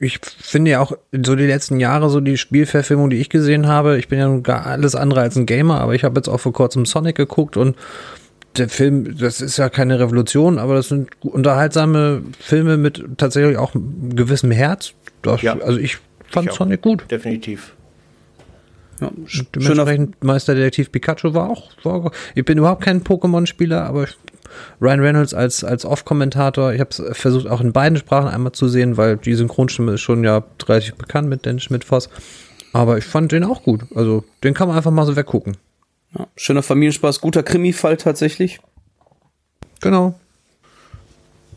Ich 0.00 0.18
finde 0.22 0.72
ja 0.72 0.80
auch 0.80 0.92
so 1.12 1.36
die 1.36 1.46
letzten 1.46 1.78
Jahre 1.78 2.10
so 2.10 2.20
die 2.20 2.36
Spielverfilmung, 2.36 3.10
die 3.10 3.18
ich 3.18 3.28
gesehen 3.28 3.68
habe. 3.68 3.96
Ich 3.98 4.08
bin 4.08 4.18
ja 4.18 4.26
nun 4.26 4.42
gar 4.42 4.66
alles 4.66 4.96
andere 4.96 5.20
als 5.20 5.36
ein 5.36 5.46
Gamer, 5.46 5.80
aber 5.80 5.94
ich 5.94 6.02
habe 6.02 6.18
jetzt 6.18 6.28
auch 6.28 6.38
vor 6.38 6.52
kurzem 6.52 6.84
Sonic 6.84 7.16
geguckt 7.16 7.56
und 7.56 7.76
der 8.56 8.68
Film, 8.68 9.16
das 9.18 9.40
ist 9.40 9.56
ja 9.56 9.68
keine 9.68 10.00
Revolution, 10.00 10.58
aber 10.58 10.74
das 10.74 10.88
sind 10.88 11.10
unterhaltsame 11.20 12.22
Filme 12.40 12.76
mit 12.76 13.04
tatsächlich 13.18 13.56
auch 13.56 13.72
gewissem 13.74 14.50
Herz. 14.50 14.94
Das, 15.22 15.42
ja, 15.42 15.56
also 15.58 15.78
ich 15.78 15.98
fand 16.28 16.48
ich 16.48 16.54
Sonic 16.54 16.82
gut. 16.82 17.04
Definitiv. 17.08 17.74
Ja, 19.00 19.12
dementsprechend 19.54 20.24
Meisterdetektiv 20.24 20.90
Pikachu 20.90 21.34
war 21.34 21.50
auch, 21.50 21.70
war, 21.84 22.10
ich 22.34 22.44
bin 22.44 22.58
überhaupt 22.58 22.82
kein 22.82 23.04
Pokémon-Spieler, 23.04 23.84
aber 23.84 24.04
ich 24.04 24.16
Ryan 24.80 25.00
Reynolds 25.00 25.34
als, 25.34 25.64
als 25.64 25.84
Off-Kommentator. 25.84 26.72
Ich 26.72 26.80
habe 26.80 26.90
es 26.90 27.02
versucht, 27.18 27.46
auch 27.46 27.60
in 27.60 27.72
beiden 27.72 27.98
Sprachen 27.98 28.28
einmal 28.28 28.52
zu 28.52 28.68
sehen, 28.68 28.96
weil 28.96 29.16
die 29.16 29.34
Synchronstimme 29.34 29.92
ist 29.92 30.00
schon 30.00 30.24
ja 30.24 30.44
relativ 30.66 30.94
bekannt 30.96 31.28
mit 31.28 31.44
Dennis 31.44 31.64
Schmidt-Voss. 31.64 32.08
Aber 32.72 32.98
ich 32.98 33.04
fand 33.04 33.32
den 33.32 33.44
auch 33.44 33.62
gut. 33.62 33.82
Also, 33.94 34.24
den 34.44 34.54
kann 34.54 34.68
man 34.68 34.76
einfach 34.76 34.90
mal 34.90 35.06
so 35.06 35.16
weggucken. 35.16 35.56
Ja, 36.16 36.26
schöner 36.36 36.62
Familienspaß, 36.62 37.20
guter 37.20 37.42
Krimi-Fall 37.42 37.96
tatsächlich. 37.96 38.60
Genau. 39.80 40.14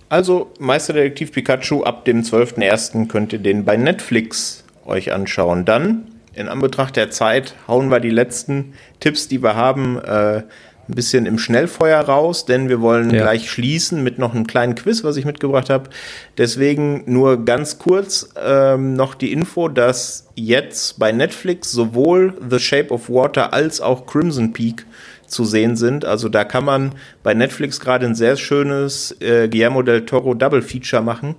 Also, 0.09 0.51
Meisterdetektiv 0.59 1.31
Pikachu, 1.31 1.83
ab 1.83 2.05
dem 2.05 2.21
12.01. 2.21 3.07
könnt 3.07 3.31
ihr 3.33 3.39
den 3.39 3.63
bei 3.63 3.77
Netflix 3.77 4.63
euch 4.85 5.13
anschauen. 5.13 5.63
Dann, 5.63 6.07
in 6.33 6.49
Anbetracht 6.49 6.95
der 6.95 7.11
Zeit, 7.11 7.55
hauen 7.67 7.89
wir 7.89 7.99
die 7.99 8.09
letzten 8.09 8.73
Tipps, 8.99 9.27
die 9.27 9.41
wir 9.41 9.55
haben, 9.55 9.97
äh, 9.99 10.43
ein 10.91 10.95
bisschen 10.95 11.25
im 11.25 11.39
Schnellfeuer 11.39 12.01
raus, 12.01 12.45
denn 12.45 12.69
wir 12.69 12.81
wollen 12.81 13.09
ja. 13.09 13.21
gleich 13.21 13.49
schließen 13.49 14.03
mit 14.03 14.19
noch 14.19 14.35
einem 14.35 14.45
kleinen 14.45 14.75
Quiz, 14.75 15.03
was 15.03 15.15
ich 15.15 15.25
mitgebracht 15.25 15.69
habe. 15.69 15.89
Deswegen 16.37 17.03
nur 17.05 17.45
ganz 17.45 17.79
kurz 17.79 18.29
ähm, 18.43 18.93
noch 18.93 19.15
die 19.15 19.31
Info, 19.31 19.69
dass 19.69 20.27
jetzt 20.35 20.99
bei 20.99 21.11
Netflix 21.11 21.71
sowohl 21.71 22.33
The 22.47 22.59
Shape 22.59 22.91
of 22.91 23.09
Water 23.09 23.53
als 23.53 23.79
auch 23.79 24.05
Crimson 24.05 24.51
Peak 24.53 24.85
zu 25.27 25.45
sehen 25.45 25.77
sind. 25.77 26.03
Also 26.03 26.27
da 26.27 26.43
kann 26.43 26.65
man 26.65 26.91
bei 27.23 27.33
Netflix 27.33 27.79
gerade 27.79 28.05
ein 28.05 28.15
sehr 28.15 28.35
schönes 28.35 29.15
äh, 29.21 29.47
Guillermo 29.47 29.81
del 29.81 30.05
Toro 30.05 30.33
Double 30.33 30.61
Feature 30.61 31.01
machen. 31.01 31.35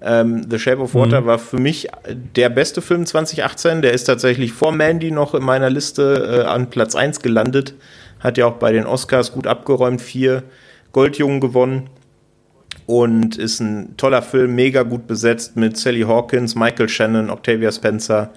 Ähm, 0.00 0.46
The 0.48 0.58
Shape 0.58 0.80
of 0.80 0.94
Water 0.94 1.22
mhm. 1.22 1.26
war 1.26 1.38
für 1.40 1.58
mich 1.58 1.88
der 2.36 2.48
beste 2.48 2.80
Film 2.80 3.06
2018. 3.06 3.82
Der 3.82 3.92
ist 3.92 4.04
tatsächlich 4.04 4.52
vor 4.52 4.70
Mandy 4.70 5.10
noch 5.10 5.34
in 5.34 5.42
meiner 5.42 5.70
Liste 5.70 6.44
äh, 6.44 6.48
an 6.48 6.70
Platz 6.70 6.94
1 6.94 7.20
gelandet. 7.20 7.74
Hat 8.24 8.38
ja 8.38 8.46
auch 8.46 8.54
bei 8.54 8.72
den 8.72 8.86
Oscars 8.86 9.32
gut 9.32 9.46
abgeräumt, 9.46 10.00
vier 10.00 10.42
Goldjungen 10.92 11.40
gewonnen. 11.40 11.90
Und 12.86 13.36
ist 13.36 13.60
ein 13.60 13.96
toller 13.96 14.22
Film, 14.22 14.54
mega 14.54 14.82
gut 14.82 15.06
besetzt 15.06 15.56
mit 15.56 15.76
Sally 15.76 16.02
Hawkins, 16.02 16.54
Michael 16.54 16.88
Shannon, 16.88 17.30
Octavia 17.30 17.70
Spencer. 17.70 18.32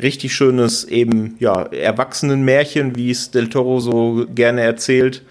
Richtig 0.00 0.32
schönes, 0.32 0.84
eben, 0.84 1.36
ja, 1.40 1.62
Erwachsenenmärchen, 1.62 2.96
wie 2.96 3.10
es 3.10 3.30
Del 3.32 3.48
Toro 3.48 3.80
so 3.80 4.26
gerne 4.34 4.62
erzählt. 4.62 5.22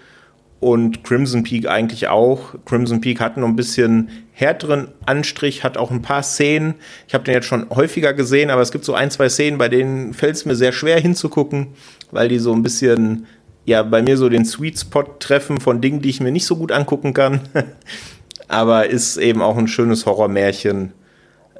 Und 0.60 1.04
Crimson 1.04 1.42
Peak 1.42 1.68
eigentlich 1.68 2.08
auch. 2.08 2.54
Crimson 2.66 3.00
Peak 3.00 3.20
hat 3.20 3.36
noch 3.36 3.48
ein 3.48 3.56
bisschen 3.56 4.08
härteren 4.32 4.88
Anstrich, 5.06 5.64
hat 5.64 5.76
auch 5.78 5.90
ein 5.90 6.02
paar 6.02 6.22
Szenen. 6.22 6.74
Ich 7.06 7.14
habe 7.14 7.24
den 7.24 7.34
jetzt 7.34 7.46
schon 7.46 7.70
häufiger 7.70 8.12
gesehen, 8.12 8.50
aber 8.50 8.62
es 8.62 8.72
gibt 8.72 8.84
so 8.84 8.94
ein, 8.94 9.10
zwei 9.10 9.28
Szenen, 9.28 9.58
bei 9.58 9.68
denen 9.68 10.14
fällt 10.14 10.36
es 10.36 10.44
mir 10.44 10.56
sehr 10.56 10.72
schwer 10.72 11.00
hinzugucken, 11.00 11.68
weil 12.10 12.28
die 12.28 12.38
so 12.38 12.52
ein 12.52 12.62
bisschen 12.62 13.26
ja 13.68 13.82
bei 13.82 14.02
mir 14.02 14.16
so 14.16 14.28
den 14.28 14.44
Sweet 14.44 14.78
Spot 14.80 15.04
treffen 15.18 15.60
von 15.60 15.80
Dingen, 15.80 16.00
die 16.00 16.08
ich 16.08 16.20
mir 16.20 16.32
nicht 16.32 16.46
so 16.46 16.56
gut 16.56 16.72
angucken 16.72 17.14
kann. 17.14 17.40
Aber 18.48 18.88
ist 18.88 19.18
eben 19.18 19.42
auch 19.42 19.58
ein 19.58 19.68
schönes 19.68 20.06
Horrormärchen, 20.06 20.92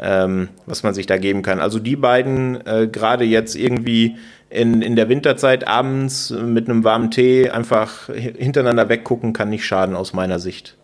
ähm, 0.00 0.48
was 0.64 0.82
man 0.82 0.94
sich 0.94 1.04
da 1.04 1.18
geben 1.18 1.42
kann. 1.42 1.60
Also 1.60 1.78
die 1.78 1.96
beiden, 1.96 2.66
äh, 2.66 2.88
gerade 2.90 3.24
jetzt 3.24 3.56
irgendwie 3.56 4.16
in, 4.48 4.80
in 4.80 4.96
der 4.96 5.10
Winterzeit 5.10 5.68
abends 5.68 6.30
mit 6.30 6.70
einem 6.70 6.82
warmen 6.82 7.10
Tee 7.10 7.50
einfach 7.50 8.06
hintereinander 8.06 8.88
weggucken, 8.88 9.34
kann 9.34 9.50
nicht 9.50 9.66
schaden 9.66 9.94
aus 9.94 10.14
meiner 10.14 10.38
Sicht. 10.38 10.77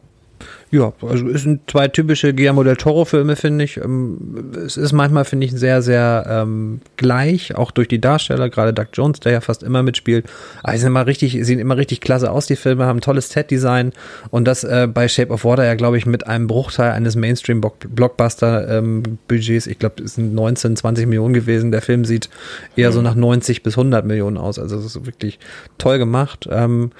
Ja, 0.71 0.93
also 1.03 1.29
es 1.29 1.43
sind 1.43 1.71
zwei 1.71 1.89
typische 1.89 2.33
Guillermo 2.35 2.65
del 2.65 2.77
Toro-Filme, 2.77 3.37
finde 3.37 3.65
ich. 3.65 3.77
Ähm, 3.77 4.51
es 4.65 4.77
ist 4.77 4.93
manchmal, 4.93 5.25
finde 5.25 5.47
ich, 5.47 5.53
sehr, 5.53 5.83
sehr 5.83 6.27
ähm, 6.29 6.81
gleich, 6.97 7.55
auch 7.55 7.71
durch 7.71 7.87
die 7.89 8.01
Darsteller, 8.01 8.51
gerade 8.51 8.73
Doug 8.73 8.87
Jones, 8.93 9.21
der 9.21 9.33
ja 9.33 9.41
fast 9.41 9.63
immer 9.63 9.83
mitspielt. 9.83 10.27
Aber 10.63 10.73
sie 10.73 10.79
sind 10.79 10.89
immer 10.89 11.07
richtig, 11.07 11.39
sehen 11.43 11.61
immer 11.61 11.77
richtig 11.77 12.01
klasse 12.01 12.31
aus, 12.31 12.47
die 12.47 12.57
Filme, 12.57 12.87
haben 12.87 13.01
tolles 13.01 13.29
Set-Design 13.29 13.93
und 14.31 14.47
das 14.47 14.65
äh, 14.65 14.89
bei 14.93 15.09
Shape 15.09 15.33
of 15.33 15.45
Water 15.45 15.65
ja, 15.65 15.75
glaube 15.75 15.99
ich, 15.99 16.07
mit 16.07 16.27
einem 16.27 16.47
Bruchteil 16.47 16.93
eines 16.93 17.17
Mainstream-Blockbuster-Budgets. 17.17 19.67
Ähm, 19.67 19.73
ich 19.73 19.79
glaube, 19.79 20.03
es 20.03 20.15
sind 20.15 20.35
19, 20.35 20.77
20 20.77 21.07
Millionen 21.07 21.35
gewesen. 21.35 21.73
Der 21.73 21.83
Film 21.83 22.05
sieht 22.05 22.31
eher 22.77 22.93
so 22.93 23.03
nach 23.03 23.15
90 23.15 23.63
bis 23.63 23.79
100 23.79 24.07
Millionen 24.07 24.39
aus. 24.39 24.59
Also 24.59 24.79
es 24.79 24.87
ist 24.87 25.07
wirklich 25.07 25.39
toll 25.79 25.99
gemacht. 25.99 26.49
Ähm, 26.51 26.91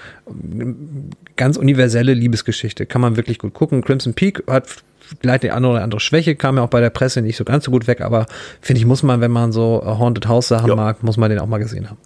ganz 1.37 1.57
universelle 1.57 2.15
Liebesgeschichte, 2.15 2.87
kann 2.87 3.01
man 3.01 3.17
wirklich 3.17 3.39
gut 3.39 3.54
gucken. 3.55 3.83
Crimson 3.83 4.15
Peak 4.15 4.43
hat 4.49 4.67
vielleicht 5.21 5.43
die 5.43 5.51
andere 5.51 5.73
oder 5.73 5.83
andere 5.83 6.01
Schwäche, 6.01 6.37
kam 6.37 6.57
ja 6.57 6.63
auch 6.63 6.69
bei 6.69 6.81
der 6.81 6.91
Presse 6.91 7.23
nicht 7.23 7.37
so 7.37 7.45
ganz 7.45 7.65
so 7.65 7.71
gut 7.71 7.87
weg, 7.87 8.01
aber 8.01 8.27
finde 8.61 8.81
ich, 8.81 8.87
muss 8.87 9.03
man, 9.03 9.21
wenn 9.21 9.31
man 9.31 9.53
so 9.53 9.83
Haunted 9.85 10.29
House 10.29 10.49
Sachen 10.49 10.69
ja. 10.69 10.77
mag, 10.77 11.03
muss 11.03 11.17
man 11.17 11.31
den 11.31 11.39
auch 11.39 11.47
mal 11.47 11.59
gesehen 11.59 11.89
haben. 11.89 11.99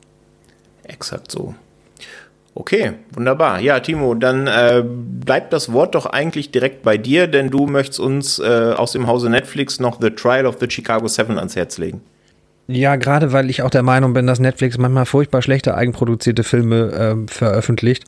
Exakt 0.85 1.31
so. 1.31 1.55
Okay, 2.55 2.95
wunderbar. 3.13 3.61
Ja, 3.61 3.79
Timo, 3.79 4.15
dann 4.15 4.49
äh, 4.49 4.83
bleibt 4.85 5.53
das 5.53 5.73
Wort 5.73 5.95
doch 5.95 6.07
eigentlich 6.07 6.51
direkt 6.51 6.83
bei 6.83 6.99
dir, 6.99 7.29
denn 7.29 7.51
du 7.51 7.67
möchtest 7.67 8.01
uns 8.01 8.41
äh, 8.41 8.73
aus 8.77 8.93
dem 8.93 9.07
Hause 9.07 9.31
Netflix 9.31 9.79
noch 9.79 10.01
The 10.01 10.11
Trial 10.11 10.45
of 10.45 10.57
the 10.59 10.69
Chicago 10.69 11.07
Seven 11.07 11.39
ans 11.39 11.55
Herz 11.55 11.79
legen. 11.79 12.01
Ja, 12.71 12.97
gerade 12.97 13.33
weil 13.33 13.49
ich 13.49 13.63
auch 13.63 13.71
der 13.71 13.83
Meinung 13.83 14.13
bin, 14.13 14.27
dass 14.27 14.41
Netflix 14.41 14.77
manchmal 14.77 15.07
furchtbar 15.07 15.41
schlechte 15.41 15.75
eigenproduzierte 15.75 16.45
Filme 16.45 16.93
äh, 16.93 17.33
veröffentlicht. 17.33 18.05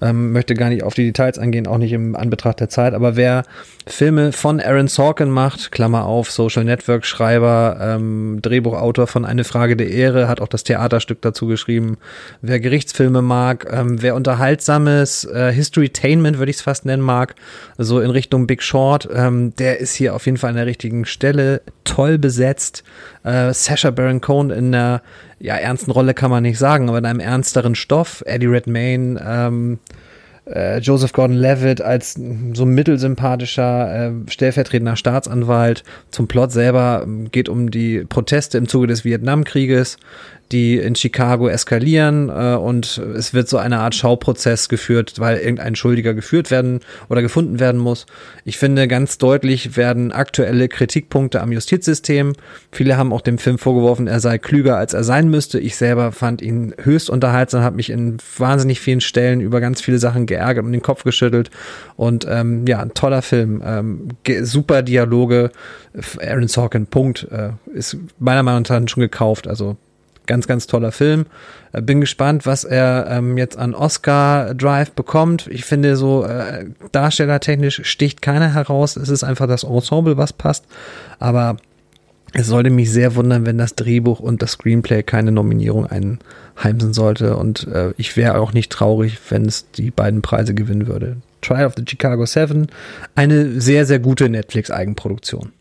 Ähm, 0.00 0.30
möchte 0.30 0.54
gar 0.54 0.68
nicht 0.68 0.84
auf 0.84 0.94
die 0.94 1.06
Details 1.06 1.36
eingehen, 1.36 1.66
auch 1.66 1.78
nicht 1.78 1.92
im 1.92 2.14
Anbetracht 2.14 2.60
der 2.60 2.68
Zeit. 2.68 2.94
Aber 2.94 3.16
wer 3.16 3.42
Filme 3.88 4.30
von 4.30 4.60
Aaron 4.60 4.86
Sorkin 4.86 5.30
macht, 5.30 5.72
Klammer 5.72 6.06
auf, 6.06 6.30
Social 6.30 6.62
Network 6.62 7.04
Schreiber, 7.06 7.76
ähm, 7.80 8.38
Drehbuchautor 8.40 9.08
von 9.08 9.24
Eine 9.24 9.42
Frage 9.42 9.76
der 9.76 9.90
Ehre, 9.90 10.28
hat 10.28 10.40
auch 10.40 10.48
das 10.48 10.62
Theaterstück 10.62 11.20
dazu 11.20 11.48
geschrieben. 11.48 11.98
Wer 12.40 12.60
Gerichtsfilme 12.60 13.20
mag, 13.20 13.66
ähm, 13.72 14.00
wer 14.00 14.14
unterhaltsames 14.14 15.24
äh, 15.24 15.52
Historytainment, 15.52 16.38
würde 16.38 16.50
ich 16.50 16.58
es 16.58 16.62
fast 16.62 16.84
nennen 16.84 17.02
mag, 17.02 17.34
so 17.78 17.98
in 17.98 18.10
Richtung 18.10 18.46
Big 18.46 18.62
Short, 18.62 19.08
ähm, 19.12 19.56
der 19.56 19.80
ist 19.80 19.94
hier 19.94 20.14
auf 20.14 20.26
jeden 20.26 20.38
Fall 20.38 20.50
an 20.50 20.56
der 20.56 20.66
richtigen 20.66 21.04
Stelle. 21.04 21.62
Toll 21.82 22.16
besetzt. 22.16 22.84
Äh, 23.24 23.52
Sasha 23.52 23.90
Cohen 24.20 24.50
in 24.50 24.74
einer 24.74 25.02
ja, 25.38 25.56
ernsten 25.56 25.90
Rolle 25.90 26.14
kann 26.14 26.30
man 26.30 26.42
nicht 26.42 26.58
sagen, 26.58 26.88
aber 26.88 26.98
in 26.98 27.06
einem 27.06 27.20
ernsteren 27.20 27.74
Stoff. 27.74 28.22
Eddie 28.26 28.46
Redmayne, 28.46 29.22
ähm, 29.26 29.78
äh, 30.46 30.78
Joseph 30.78 31.12
Gordon-Levitt 31.12 31.80
als 31.80 32.18
so 32.52 32.66
mittelsympathischer 32.66 34.08
äh, 34.08 34.12
stellvertretender 34.30 34.96
Staatsanwalt. 34.96 35.84
Zum 36.10 36.28
Plot 36.28 36.52
selber 36.52 37.02
ähm, 37.04 37.30
geht 37.30 37.48
um 37.48 37.70
die 37.70 38.04
Proteste 38.04 38.58
im 38.58 38.68
Zuge 38.68 38.86
des 38.86 39.04
Vietnamkrieges 39.04 39.98
die 40.54 40.78
in 40.78 40.94
Chicago 40.94 41.48
eskalieren 41.48 42.28
äh, 42.28 42.54
und 42.54 42.96
es 42.96 43.34
wird 43.34 43.48
so 43.48 43.58
eine 43.58 43.80
Art 43.80 43.96
Schauprozess 43.96 44.68
geführt, 44.68 45.14
weil 45.18 45.38
irgendein 45.38 45.74
Schuldiger 45.74 46.14
geführt 46.14 46.52
werden 46.52 46.80
oder 47.08 47.22
gefunden 47.22 47.58
werden 47.58 47.80
muss. 47.80 48.06
Ich 48.44 48.56
finde, 48.56 48.86
ganz 48.86 49.18
deutlich 49.18 49.76
werden 49.76 50.12
aktuelle 50.12 50.68
Kritikpunkte 50.68 51.40
am 51.40 51.50
Justizsystem. 51.50 52.34
Viele 52.70 52.96
haben 52.96 53.12
auch 53.12 53.20
dem 53.20 53.38
Film 53.38 53.58
vorgeworfen, 53.58 54.06
er 54.06 54.20
sei 54.20 54.38
klüger, 54.38 54.76
als 54.76 54.94
er 54.94 55.02
sein 55.02 55.28
müsste. 55.28 55.58
Ich 55.58 55.74
selber 55.74 56.12
fand 56.12 56.40
ihn 56.40 56.72
höchst 56.80 57.10
unterhaltsam, 57.10 57.62
habe 57.62 57.76
mich 57.76 57.90
in 57.90 58.18
wahnsinnig 58.38 58.80
vielen 58.80 59.00
Stellen 59.00 59.40
über 59.40 59.60
ganz 59.60 59.80
viele 59.80 59.98
Sachen 59.98 60.26
geärgert 60.26 60.64
und 60.64 60.72
den 60.72 60.82
Kopf 60.82 61.02
geschüttelt. 61.02 61.50
Und 61.96 62.26
ähm, 62.30 62.64
ja, 62.68 62.78
ein 62.78 62.94
toller 62.94 63.22
Film. 63.22 63.60
Ähm, 63.64 64.08
super 64.42 64.82
Dialoge. 64.82 65.50
Aaron 66.20 66.46
Sorkin, 66.46 66.86
Punkt. 66.86 67.26
Äh, 67.32 67.50
ist 67.72 67.96
meiner 68.20 68.44
Meinung 68.44 68.64
nach 68.68 68.88
schon 68.88 69.00
gekauft. 69.00 69.48
Also 69.48 69.76
Ganz, 70.26 70.46
ganz 70.46 70.66
toller 70.66 70.92
Film. 70.92 71.26
Äh, 71.72 71.82
bin 71.82 72.00
gespannt, 72.00 72.46
was 72.46 72.64
er 72.64 73.06
ähm, 73.10 73.36
jetzt 73.36 73.58
an 73.58 73.74
Oscar 73.74 74.54
Drive 74.54 74.92
bekommt. 74.92 75.46
Ich 75.48 75.64
finde 75.64 75.96
so 75.96 76.24
äh, 76.24 76.66
darstellertechnisch 76.92 77.82
sticht 77.84 78.22
keiner 78.22 78.54
heraus. 78.54 78.96
Es 78.96 79.08
ist 79.08 79.24
einfach 79.24 79.46
das 79.46 79.64
Ensemble, 79.64 80.16
was 80.16 80.32
passt. 80.32 80.64
Aber 81.18 81.56
es 82.32 82.48
sollte 82.48 82.70
mich 82.70 82.90
sehr 82.90 83.14
wundern, 83.14 83.46
wenn 83.46 83.58
das 83.58 83.76
Drehbuch 83.76 84.18
und 84.18 84.42
das 84.42 84.52
Screenplay 84.52 85.02
keine 85.02 85.30
Nominierung 85.30 85.86
einheimsen 85.86 86.92
sollte. 86.92 87.36
Und 87.36 87.66
äh, 87.68 87.92
ich 87.96 88.16
wäre 88.16 88.38
auch 88.38 88.52
nicht 88.52 88.72
traurig, 88.72 89.18
wenn 89.28 89.44
es 89.44 89.70
die 89.70 89.90
beiden 89.90 90.20
Preise 90.20 90.54
gewinnen 90.54 90.86
würde. 90.86 91.18
Trial 91.42 91.66
of 91.66 91.74
the 91.76 91.84
Chicago 91.86 92.26
Seven, 92.26 92.68
eine 93.14 93.60
sehr, 93.60 93.86
sehr 93.86 93.98
gute 93.98 94.28
Netflix-Eigenproduktion. 94.28 95.52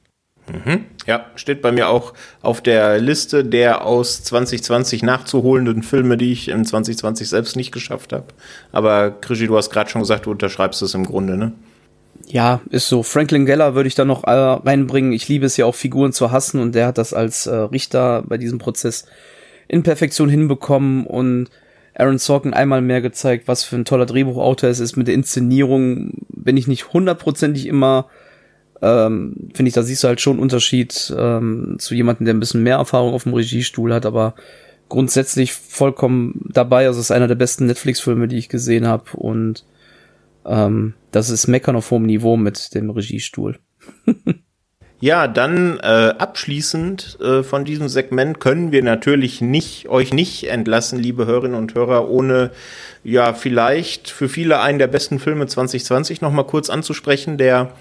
Mhm. 0.52 0.86
Ja, 1.06 1.26
steht 1.36 1.62
bei 1.62 1.72
mir 1.72 1.90
auch 1.90 2.14
auf 2.42 2.62
der 2.62 3.00
Liste 3.00 3.46
der 3.46 3.86
aus 3.86 4.24
2020 4.24 5.04
nachzuholenden 5.04 5.84
Filme, 5.84 6.18
die 6.18 6.32
ich 6.32 6.50
in 6.50 6.66
2020 6.66 7.30
selbst 7.30 7.56
nicht 7.56 7.72
geschafft 7.72 8.14
habe. 8.14 8.26
Aber 8.72 9.12
Krischi, 9.12 9.48
du 9.48 9.58
hast 9.58 9.70
gerade 9.70 9.90
schon 9.90 10.02
gesagt, 10.02 10.26
du 10.26 10.32
unterschreibst 10.32 10.82
es 10.82 10.94
im 10.94 11.06
Grunde, 11.06 11.38
ne? 11.38 11.54
Ja, 12.28 12.62
ist 12.70 12.88
so. 12.88 13.04
Franklin 13.04 13.46
Geller 13.46 13.76
würde 13.76 13.88
ich 13.88 13.96
da 13.96 14.06
noch 14.06 14.24
äh, 14.24 14.32
reinbringen. 14.32 15.14
Ich 15.14 15.28
liebe 15.28 15.46
es 15.46 15.58
ja 15.58 15.66
auch, 15.66 15.76
Figuren 15.76 16.14
zu 16.14 16.32
hassen 16.32 16.60
und 16.60 16.74
der 16.74 16.88
hat 16.88 16.98
das 16.98 17.14
als 17.14 17.48
äh, 17.48 17.56
Richter 17.56 18.24
bei 18.26 18.38
diesem 18.38 18.60
Prozess 18.60 19.06
in 19.68 19.84
Perfektion 19.84 20.30
hinbekommen 20.30 21.06
und 21.06 21.50
Aaron 21.96 22.18
Sorkin 22.18 22.54
einmal 22.54 22.82
mehr 22.82 23.02
gezeigt, 23.02 23.48
was 23.48 23.64
für 23.64 23.76
ein 23.76 23.86
toller 23.86 24.06
Drehbuchautor 24.06 24.70
es 24.70 24.80
ist. 24.80 24.96
Mit 24.96 25.08
der 25.08 25.16
Inszenierung 25.16 26.26
bin 26.30 26.58
ich 26.58 26.68
nicht 26.68 26.94
hundertprozentig 26.94 27.68
immer 27.68 28.08
ähm, 28.84 29.50
finde 29.54 29.70
ich, 29.70 29.74
da 29.74 29.82
siehst 29.82 30.04
du 30.04 30.10
halt 30.10 30.20
schon 30.20 30.40
Unterschied 30.40 31.14
ähm, 31.18 31.78
zu 31.80 31.96
jemandem, 31.96 32.26
der 32.26 32.34
ein 32.34 32.40
bisschen 32.42 32.64
mehr 32.64 32.76
Erfahrung 32.76 33.14
auf 33.14 33.24
dem 33.24 33.34
Regiestuhl 33.34 33.94
hat, 33.94 34.06
aber 34.06 34.36
grundsätzlich 34.90 35.54
vollkommen 35.54 36.50
dabei. 36.54 36.88
Also 36.88 37.00
es 37.00 37.06
ist 37.06 37.12
einer 37.12 37.30
der 37.30 37.36
besten 37.36 37.66
Netflix-Filme, 37.66 38.28
die 38.28 38.38
ich 38.38 38.50
gesehen 38.50 38.86
habe 38.86 39.06
und 39.14 39.64
ähm, 40.46 40.96
das 41.12 41.30
ist 41.30 41.48
Meckern 41.48 41.78
auf 41.78 41.92
hohem 41.92 42.06
Niveau 42.06 42.36
mit 42.36 42.76
dem 42.76 42.90
Regiestuhl. 42.90 43.58
Ja, 45.04 45.28
dann 45.28 45.80
äh, 45.82 46.14
abschließend 46.18 47.18
äh, 47.20 47.44
von 47.44 47.66
diesem 47.66 47.90
Segment 47.90 48.40
können 48.40 48.72
wir 48.72 48.82
natürlich 48.82 49.42
nicht 49.42 49.90
euch 49.90 50.14
nicht 50.14 50.46
entlassen, 50.46 50.98
liebe 50.98 51.26
Hörerinnen 51.26 51.58
und 51.58 51.76
Hörer, 51.76 52.10
ohne 52.10 52.52
ja 53.04 53.34
vielleicht 53.34 54.10
für 54.10 54.30
viele 54.30 54.62
einen 54.62 54.80
der 54.80 54.88
besten 54.88 55.20
Filme 55.20 55.46
2020 55.46 56.22
noch 56.22 56.32
mal 56.32 56.46
kurz 56.46 56.70
anzusprechen, 56.70 57.38
der 57.38 57.74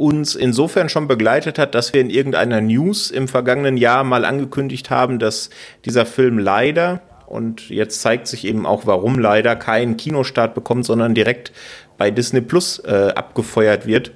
uns 0.00 0.34
insofern 0.34 0.88
schon 0.88 1.06
begleitet 1.06 1.58
hat, 1.58 1.74
dass 1.74 1.92
wir 1.92 2.00
in 2.00 2.10
irgendeiner 2.10 2.60
News 2.60 3.10
im 3.10 3.28
vergangenen 3.28 3.76
Jahr 3.76 4.02
mal 4.02 4.24
angekündigt 4.24 4.88
haben, 4.88 5.18
dass 5.18 5.50
dieser 5.84 6.06
Film 6.06 6.38
leider, 6.38 7.02
und 7.26 7.68
jetzt 7.68 8.00
zeigt 8.00 8.26
sich 8.26 8.46
eben 8.46 8.64
auch 8.64 8.86
warum 8.86 9.18
leider, 9.18 9.56
keinen 9.56 9.98
Kinostart 9.98 10.54
bekommt, 10.54 10.86
sondern 10.86 11.14
direkt 11.14 11.52
bei 11.98 12.10
Disney 12.10 12.40
Plus 12.40 12.78
äh, 12.78 13.12
abgefeuert 13.14 13.86
wird. 13.86 14.12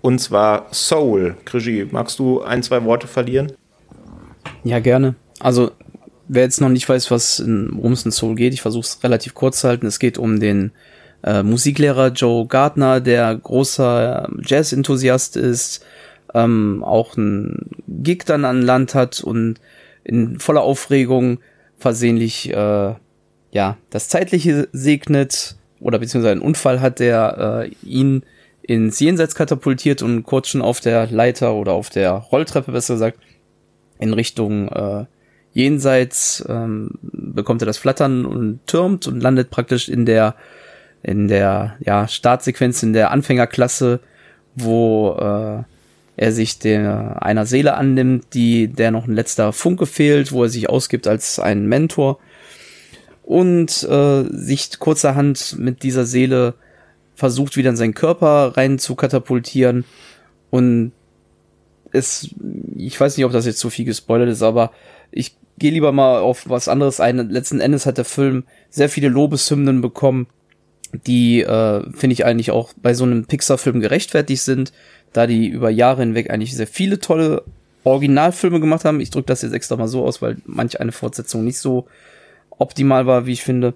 Und 0.00 0.20
zwar 0.20 0.68
Soul. 0.72 1.36
Krischi, 1.44 1.86
magst 1.90 2.18
du 2.18 2.42
ein, 2.42 2.62
zwei 2.62 2.82
Worte 2.84 3.06
verlieren? 3.06 3.52
Ja, 4.64 4.78
gerne. 4.78 5.16
Also, 5.40 5.72
wer 6.28 6.44
jetzt 6.44 6.60
noch 6.60 6.70
nicht 6.70 6.88
weiß, 6.88 7.10
was 7.10 7.42
worum 7.44 7.92
es 7.92 8.06
in 8.06 8.12
Soul 8.12 8.36
geht, 8.36 8.54
ich 8.54 8.62
versuche 8.62 8.86
es 8.86 9.04
relativ 9.04 9.34
kurz 9.34 9.60
zu 9.60 9.68
halten. 9.68 9.86
Es 9.86 9.98
geht 9.98 10.16
um 10.16 10.40
den 10.40 10.72
äh, 11.26 11.42
Musiklehrer 11.42 12.08
Joe 12.08 12.46
Gardner, 12.46 13.00
der 13.00 13.34
großer 13.34 14.30
Jazz-Enthusiast 14.42 15.36
ist, 15.36 15.84
ähm, 16.34 16.82
auch 16.84 17.16
ein 17.16 17.70
Gig 17.88 18.24
dann 18.24 18.44
an 18.44 18.62
Land 18.62 18.94
hat 18.94 19.20
und 19.20 19.60
in 20.04 20.38
voller 20.38 20.62
Aufregung 20.62 21.40
versehentlich 21.78 22.50
äh, 22.50 22.94
ja 23.50 23.76
das 23.90 24.08
Zeitliche 24.08 24.68
segnet 24.72 25.56
oder 25.80 25.98
beziehungsweise 25.98 26.32
einen 26.32 26.42
Unfall 26.42 26.80
hat, 26.80 27.00
der 27.00 27.66
äh, 27.66 27.86
ihn 27.86 28.22
ins 28.62 28.98
Jenseits 29.00 29.34
katapultiert 29.34 30.02
und 30.02 30.22
kurz 30.22 30.48
schon 30.48 30.62
auf 30.62 30.80
der 30.80 31.06
Leiter 31.08 31.54
oder 31.54 31.72
auf 31.72 31.90
der 31.90 32.12
Rolltreppe 32.12 32.72
besser 32.72 32.94
gesagt 32.94 33.18
in 33.98 34.12
Richtung 34.12 34.68
äh, 34.68 35.04
Jenseits 35.52 36.44
ähm, 36.50 36.90
bekommt 37.00 37.62
er 37.62 37.66
das 37.66 37.78
Flattern 37.78 38.26
und 38.26 38.60
türmt 38.66 39.06
und 39.06 39.22
landet 39.22 39.48
praktisch 39.48 39.88
in 39.88 40.04
der 40.04 40.34
in 41.02 41.28
der 41.28 41.76
ja, 41.80 42.08
Startsequenz 42.08 42.82
in 42.82 42.92
der 42.92 43.10
Anfängerklasse, 43.10 44.00
wo 44.54 45.16
äh, 45.18 45.62
er 46.16 46.32
sich 46.32 46.58
der, 46.58 47.22
einer 47.22 47.46
Seele 47.46 47.74
annimmt, 47.74 48.26
die 48.32 48.68
der 48.68 48.90
noch 48.90 49.06
ein 49.06 49.14
letzter 49.14 49.52
Funke 49.52 49.86
fehlt, 49.86 50.32
wo 50.32 50.44
er 50.44 50.48
sich 50.48 50.68
ausgibt 50.68 51.06
als 51.06 51.38
ein 51.38 51.66
Mentor 51.66 52.18
und 53.22 53.82
äh, 53.84 54.24
sich 54.30 54.78
kurzerhand 54.78 55.56
mit 55.58 55.82
dieser 55.82 56.06
Seele 56.06 56.54
versucht 57.14 57.56
wieder 57.56 57.70
in 57.70 57.76
seinen 57.76 57.94
Körper 57.94 58.56
rein 58.56 58.78
zu 58.78 58.94
katapultieren 58.94 59.84
und 60.50 60.92
es, 61.92 62.34
ich 62.76 62.98
weiß 63.00 63.16
nicht, 63.16 63.24
ob 63.26 63.32
das 63.32 63.46
jetzt 63.46 63.58
zu 63.58 63.70
viel 63.70 63.84
gespoilert 63.84 64.28
ist, 64.28 64.42
aber 64.42 64.70
ich 65.10 65.36
gehe 65.58 65.70
lieber 65.70 65.92
mal 65.92 66.20
auf 66.20 66.48
was 66.48 66.68
anderes 66.68 67.00
ein. 67.00 67.30
Letzten 67.30 67.60
Endes 67.60 67.86
hat 67.86 67.98
der 67.98 68.04
Film 68.04 68.44
sehr 68.70 68.88
viele 68.88 69.08
Lobeshymnen 69.08 69.80
bekommen 69.80 70.26
die, 70.92 71.42
äh, 71.42 71.82
finde 71.92 72.14
ich 72.14 72.24
eigentlich 72.24 72.50
auch 72.50 72.72
bei 72.76 72.94
so 72.94 73.04
einem 73.04 73.26
Pixar-Film 73.26 73.80
gerechtfertigt 73.80 74.42
sind, 74.42 74.72
da 75.12 75.26
die 75.26 75.46
über 75.48 75.70
Jahre 75.70 76.00
hinweg 76.02 76.30
eigentlich 76.30 76.56
sehr 76.56 76.66
viele 76.66 76.98
tolle 76.98 77.44
Originalfilme 77.84 78.60
gemacht 78.60 78.84
haben. 78.84 79.00
Ich 79.00 79.10
drücke 79.10 79.26
das 79.26 79.42
jetzt 79.42 79.52
extra 79.52 79.76
mal 79.76 79.88
so 79.88 80.04
aus, 80.04 80.20
weil 80.20 80.36
manch 80.44 80.80
eine 80.80 80.92
Fortsetzung 80.92 81.44
nicht 81.44 81.58
so 81.58 81.86
optimal 82.50 83.06
war, 83.06 83.26
wie 83.26 83.32
ich 83.32 83.42
finde. 83.42 83.74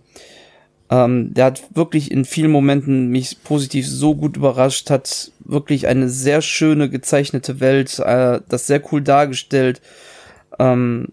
Ähm, 0.91 1.32
der 1.32 1.45
hat 1.47 1.62
wirklich 1.74 2.11
in 2.11 2.24
vielen 2.24 2.51
Momenten 2.51 3.09
mich 3.09 3.45
positiv 3.45 3.87
so 3.87 4.16
gut 4.16 4.37
überrascht, 4.37 4.91
hat 4.91 5.31
wirklich 5.45 5.87
eine 5.87 6.09
sehr 6.09 6.43
schöne 6.43 6.91
gezeichnete 6.91 7.61
Welt, 7.61 8.01
äh, 8.01 8.41
das 8.49 8.66
sehr 8.66 8.82
cool 8.93 9.01
dargestellt. 9.01 9.81
Ähm, 10.59 11.09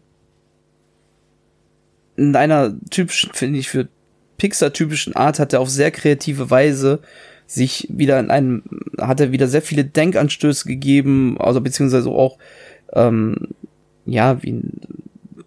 in 2.16 2.36
einer 2.36 2.74
typischen, 2.90 3.32
finde 3.34 3.60
ich, 3.60 3.70
für 3.70 3.88
Pixar-typischen 4.38 5.16
Art 5.16 5.40
hat 5.40 5.54
er 5.54 5.60
auf 5.60 5.70
sehr 5.70 5.92
kreative 5.92 6.50
Weise 6.50 7.00
sich 7.46 7.88
wieder 7.90 8.20
in 8.20 8.30
einem, 8.30 8.64
hat 9.00 9.20
er 9.20 9.32
wieder 9.32 9.48
sehr 9.48 9.62
viele 9.62 9.86
Denkanstöße 9.86 10.68
gegeben, 10.68 11.38
also 11.40 11.62
beziehungsweise 11.62 12.10
auch, 12.10 12.38
ähm, 12.94 13.36
ja, 14.06 14.42
wie 14.44 14.62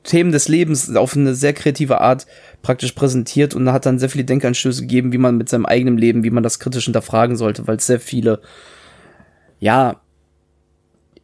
Themen 0.03 0.33
des 0.33 0.49
Lebens 0.49 0.95
auf 0.97 1.15
eine 1.15 1.35
sehr 1.35 1.53
kreative 1.53 2.01
Art 2.01 2.27
praktisch 2.63 2.93
präsentiert 2.93 3.55
und 3.55 3.71
hat 3.71 3.85
dann 3.85 3.99
sehr 3.99 4.09
viele 4.09 4.25
Denkanstöße 4.25 4.83
gegeben, 4.83 5.13
wie 5.13 5.19
man 5.19 5.37
mit 5.37 5.49
seinem 5.49 5.67
eigenen 5.67 5.99
Leben, 5.99 6.25
wie 6.25 6.31
man 6.31 6.43
das 6.43 6.59
kritisch 6.59 6.85
hinterfragen 6.85 7.37
sollte, 7.37 7.67
weil 7.67 7.77
es 7.77 7.87
sehr 7.87 8.01
viele, 8.01 8.41
ja, 9.59 10.01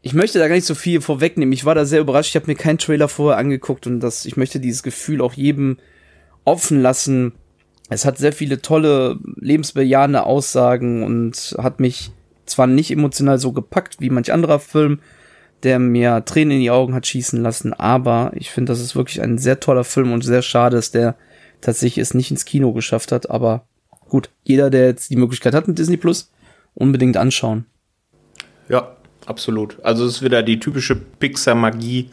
ich 0.02 0.14
möchte 0.14 0.38
da 0.38 0.46
gar 0.46 0.54
nicht 0.54 0.66
so 0.66 0.76
viel 0.76 1.00
vorwegnehmen. 1.00 1.52
Ich 1.52 1.64
war 1.64 1.74
da 1.74 1.84
sehr 1.84 2.00
überrascht. 2.00 2.30
Ich 2.30 2.36
habe 2.36 2.46
mir 2.46 2.54
keinen 2.54 2.78
Trailer 2.78 3.08
vorher 3.08 3.38
angeguckt 3.38 3.88
und 3.88 3.98
das, 3.98 4.24
ich 4.24 4.36
möchte 4.36 4.60
dieses 4.60 4.84
Gefühl 4.84 5.20
auch 5.20 5.32
jedem 5.32 5.78
offen 6.44 6.80
lassen. 6.80 7.32
Es 7.88 8.04
hat 8.04 8.18
sehr 8.18 8.32
viele 8.32 8.62
tolle, 8.62 9.18
lebensbejahende 9.36 10.24
Aussagen 10.24 11.02
und 11.02 11.54
hat 11.58 11.80
mich 11.80 12.10
zwar 12.46 12.66
nicht 12.66 12.90
emotional 12.90 13.38
so 13.38 13.52
gepackt 13.52 14.00
wie 14.00 14.10
manch 14.10 14.32
anderer 14.32 14.58
Film, 14.58 15.00
der 15.62 15.78
mir 15.78 16.24
Tränen 16.24 16.56
in 16.56 16.60
die 16.60 16.70
Augen 16.70 16.94
hat 16.94 17.06
schießen 17.06 17.40
lassen, 17.42 17.72
aber 17.72 18.32
ich 18.34 18.50
finde, 18.50 18.72
das 18.72 18.80
ist 18.80 18.96
wirklich 18.96 19.22
ein 19.22 19.38
sehr 19.38 19.60
toller 19.60 19.84
Film 19.84 20.12
und 20.12 20.22
sehr 20.22 20.42
schade, 20.42 20.76
dass 20.76 20.90
der 20.90 21.16
tatsächlich 21.60 21.98
es 21.98 22.14
nicht 22.14 22.30
ins 22.30 22.44
Kino 22.44 22.72
geschafft 22.72 23.12
hat, 23.12 23.30
aber 23.30 23.66
gut, 24.08 24.30
jeder, 24.44 24.70
der 24.70 24.86
jetzt 24.86 25.10
die 25.10 25.16
Möglichkeit 25.16 25.54
hat 25.54 25.66
mit 25.66 25.78
Disney 25.78 25.96
Plus, 25.96 26.30
unbedingt 26.74 27.16
anschauen. 27.16 27.66
Ja, 28.68 28.96
absolut. 29.26 29.78
Also 29.82 30.04
es 30.04 30.16
ist 30.16 30.22
wieder 30.22 30.42
die 30.42 30.60
typische 30.60 30.96
Pixar-Magie. 30.96 32.10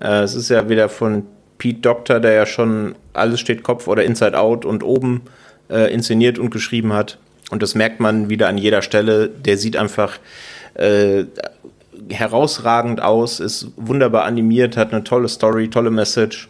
Äh, 0.00 0.22
es 0.22 0.34
ist 0.34 0.48
ja 0.48 0.68
wieder 0.68 0.88
von 0.88 1.24
Pete 1.58 1.80
Doctor, 1.80 2.20
der 2.20 2.32
ja 2.32 2.46
schon 2.46 2.94
Alles 3.12 3.40
steht 3.40 3.62
Kopf 3.62 3.88
oder 3.88 4.04
Inside 4.04 4.38
Out 4.38 4.64
und 4.64 4.82
oben 4.82 5.22
äh, 5.70 5.92
inszeniert 5.92 6.38
und 6.38 6.50
geschrieben 6.50 6.92
hat. 6.92 7.18
Und 7.50 7.62
das 7.62 7.74
merkt 7.74 8.00
man 8.00 8.28
wieder 8.28 8.48
an 8.48 8.58
jeder 8.58 8.82
Stelle. 8.82 9.28
Der 9.28 9.56
sieht 9.56 9.76
einfach 9.76 10.18
äh, 10.74 11.24
herausragend 12.10 13.00
aus, 13.00 13.40
ist 13.40 13.68
wunderbar 13.76 14.24
animiert, 14.24 14.76
hat 14.76 14.92
eine 14.92 15.04
tolle 15.04 15.28
Story, 15.28 15.68
tolle 15.68 15.90
Message. 15.90 16.48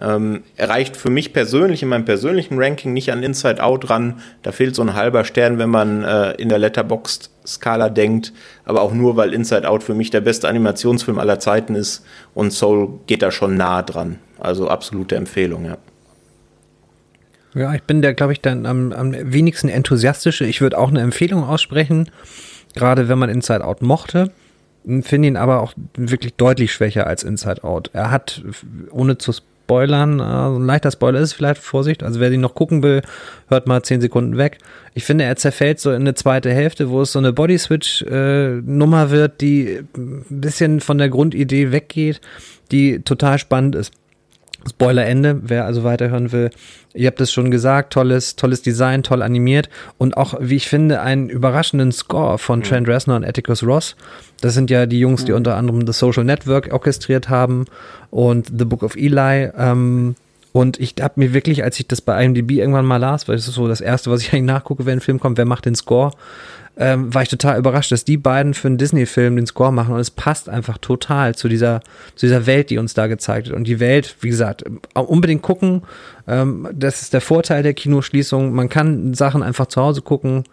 Ähm, 0.00 0.44
erreicht 0.56 0.96
für 0.96 1.10
mich 1.10 1.32
persönlich 1.32 1.82
in 1.82 1.88
meinem 1.88 2.04
persönlichen 2.04 2.56
Ranking 2.58 2.92
nicht 2.92 3.10
an 3.10 3.22
Inside 3.22 3.62
Out 3.62 3.90
ran. 3.90 4.20
Da 4.42 4.52
fehlt 4.52 4.74
so 4.76 4.82
ein 4.82 4.94
halber 4.94 5.24
Stern, 5.24 5.58
wenn 5.58 5.70
man 5.70 6.04
äh, 6.04 6.32
in 6.32 6.48
der 6.48 6.58
Letterboxd-Skala 6.58 7.88
denkt. 7.88 8.32
Aber 8.64 8.82
auch 8.82 8.92
nur, 8.92 9.16
weil 9.16 9.34
Inside 9.34 9.68
Out 9.68 9.82
für 9.82 9.94
mich 9.94 10.10
der 10.10 10.20
beste 10.20 10.48
Animationsfilm 10.48 11.18
aller 11.18 11.40
Zeiten 11.40 11.74
ist. 11.74 12.04
Und 12.34 12.52
Soul 12.52 13.00
geht 13.06 13.22
da 13.22 13.32
schon 13.32 13.56
nah 13.56 13.82
dran. 13.82 14.18
Also 14.38 14.68
absolute 14.68 15.16
Empfehlung, 15.16 15.64
ja. 15.64 15.78
Ja, 17.54 17.74
ich 17.74 17.82
bin 17.82 18.02
der, 18.02 18.14
glaube 18.14 18.34
ich, 18.34 18.40
dann 18.40 18.66
am, 18.66 18.92
am 18.92 19.12
wenigsten 19.12 19.68
enthusiastische. 19.68 20.44
Ich 20.44 20.60
würde 20.60 20.78
auch 20.78 20.90
eine 20.90 21.00
Empfehlung 21.00 21.42
aussprechen, 21.42 22.08
gerade 22.74 23.08
wenn 23.08 23.18
man 23.18 23.30
Inside 23.30 23.64
Out 23.64 23.82
mochte 23.82 24.30
finde 25.02 25.28
ihn 25.28 25.36
aber 25.36 25.60
auch 25.60 25.74
wirklich 25.96 26.34
deutlich 26.34 26.72
schwächer 26.72 27.06
als 27.06 27.22
Inside 27.22 27.64
Out. 27.64 27.90
Er 27.92 28.10
hat, 28.10 28.42
ohne 28.90 29.18
zu 29.18 29.32
spoilern, 29.68 30.22
also 30.22 30.58
ein 30.58 30.64
leichter 30.64 30.90
Spoiler 30.90 31.20
ist 31.20 31.34
vielleicht, 31.34 31.60
Vorsicht, 31.60 32.02
also 32.02 32.20
wer 32.20 32.32
ihn 32.32 32.40
noch 32.40 32.54
gucken 32.54 32.82
will, 32.82 33.02
hört 33.48 33.66
mal 33.66 33.82
zehn 33.82 34.00
Sekunden 34.00 34.38
weg. 34.38 34.58
Ich 34.94 35.04
finde, 35.04 35.24
er 35.24 35.36
zerfällt 35.36 35.78
so 35.78 35.90
in 35.90 36.00
eine 36.00 36.14
zweite 36.14 36.50
Hälfte, 36.50 36.88
wo 36.88 37.02
es 37.02 37.12
so 37.12 37.18
eine 37.18 37.34
Body-Switch-Nummer 37.34 39.04
äh, 39.04 39.10
wird, 39.10 39.42
die 39.42 39.80
ein 39.94 40.24
bisschen 40.30 40.80
von 40.80 40.96
der 40.96 41.10
Grundidee 41.10 41.70
weggeht, 41.70 42.22
die 42.70 43.00
total 43.00 43.38
spannend 43.38 43.74
ist. 43.74 43.92
Spoiler 44.68 45.06
Ende, 45.06 45.40
wer 45.42 45.64
also 45.64 45.84
weiterhören 45.84 46.32
will. 46.32 46.50
Ihr 46.94 47.06
habt 47.06 47.20
es 47.20 47.30
schon 47.30 47.50
gesagt, 47.50 47.92
tolles, 47.92 48.34
tolles 48.36 48.62
Design, 48.62 49.02
toll 49.02 49.22
animiert 49.22 49.68
und 49.98 50.16
auch, 50.16 50.34
wie 50.40 50.56
ich 50.56 50.68
finde, 50.68 51.00
einen 51.00 51.28
überraschenden 51.28 51.92
Score 51.92 52.38
von 52.38 52.60
mhm. 52.60 52.64
Trent 52.64 52.88
Reznor 52.88 53.16
und 53.16 53.24
Atticus 53.24 53.62
Ross. 53.62 53.94
Das 54.40 54.54
sind 54.54 54.70
ja 54.70 54.86
die 54.86 54.98
Jungs, 54.98 55.24
die 55.24 55.30
mhm. 55.30 55.38
unter 55.38 55.56
anderem 55.56 55.86
The 55.86 55.92
Social 55.92 56.24
Network 56.24 56.72
orchestriert 56.72 57.28
haben 57.28 57.66
und 58.10 58.48
The 58.56 58.64
Book 58.64 58.82
of 58.82 58.96
Eli. 58.96 59.50
Ähm, 59.56 60.16
und 60.52 60.80
ich 60.80 60.94
habe 61.00 61.14
mir 61.16 61.34
wirklich, 61.34 61.62
als 61.62 61.78
ich 61.78 61.86
das 61.86 62.00
bei 62.00 62.24
IMDb 62.24 62.52
irgendwann 62.52 62.86
mal 62.86 62.96
las, 62.96 63.28
weil 63.28 63.36
das 63.36 63.46
ist 63.46 63.54
so 63.54 63.68
das 63.68 63.80
Erste, 63.80 64.10
was 64.10 64.22
ich 64.22 64.28
eigentlich 64.32 64.44
nachgucke, 64.44 64.86
wenn 64.86 64.98
ein 64.98 65.02
Film 65.02 65.20
kommt, 65.20 65.38
wer 65.38 65.44
macht 65.44 65.66
den 65.66 65.76
Score, 65.76 66.12
ähm, 66.78 67.12
war 67.12 67.22
ich 67.22 67.28
total 67.28 67.58
überrascht, 67.58 67.90
dass 67.90 68.04
die 68.04 68.16
beiden 68.16 68.54
für 68.54 68.68
einen 68.68 68.78
Disney-Film 68.78 69.36
den 69.36 69.46
Score 69.46 69.72
machen 69.72 69.94
und 69.94 70.00
es 70.00 70.12
passt 70.12 70.48
einfach 70.48 70.78
total 70.78 71.34
zu 71.34 71.48
dieser, 71.48 71.80
zu 72.14 72.26
dieser 72.26 72.46
Welt, 72.46 72.70
die 72.70 72.78
uns 72.78 72.94
da 72.94 73.08
gezeigt 73.08 73.48
wird. 73.48 73.56
Und 73.56 73.64
die 73.64 73.80
Welt, 73.80 74.16
wie 74.20 74.28
gesagt, 74.28 74.64
unbedingt 74.94 75.42
gucken. 75.42 75.82
Ähm, 76.28 76.68
das 76.72 77.02
ist 77.02 77.12
der 77.12 77.20
Vorteil 77.20 77.64
der 77.64 77.74
Kinoschließung. 77.74 78.52
Man 78.52 78.68
kann 78.68 79.12
Sachen 79.14 79.42
einfach 79.42 79.66
zu 79.66 79.82
Hause 79.82 80.02
gucken, 80.02 80.44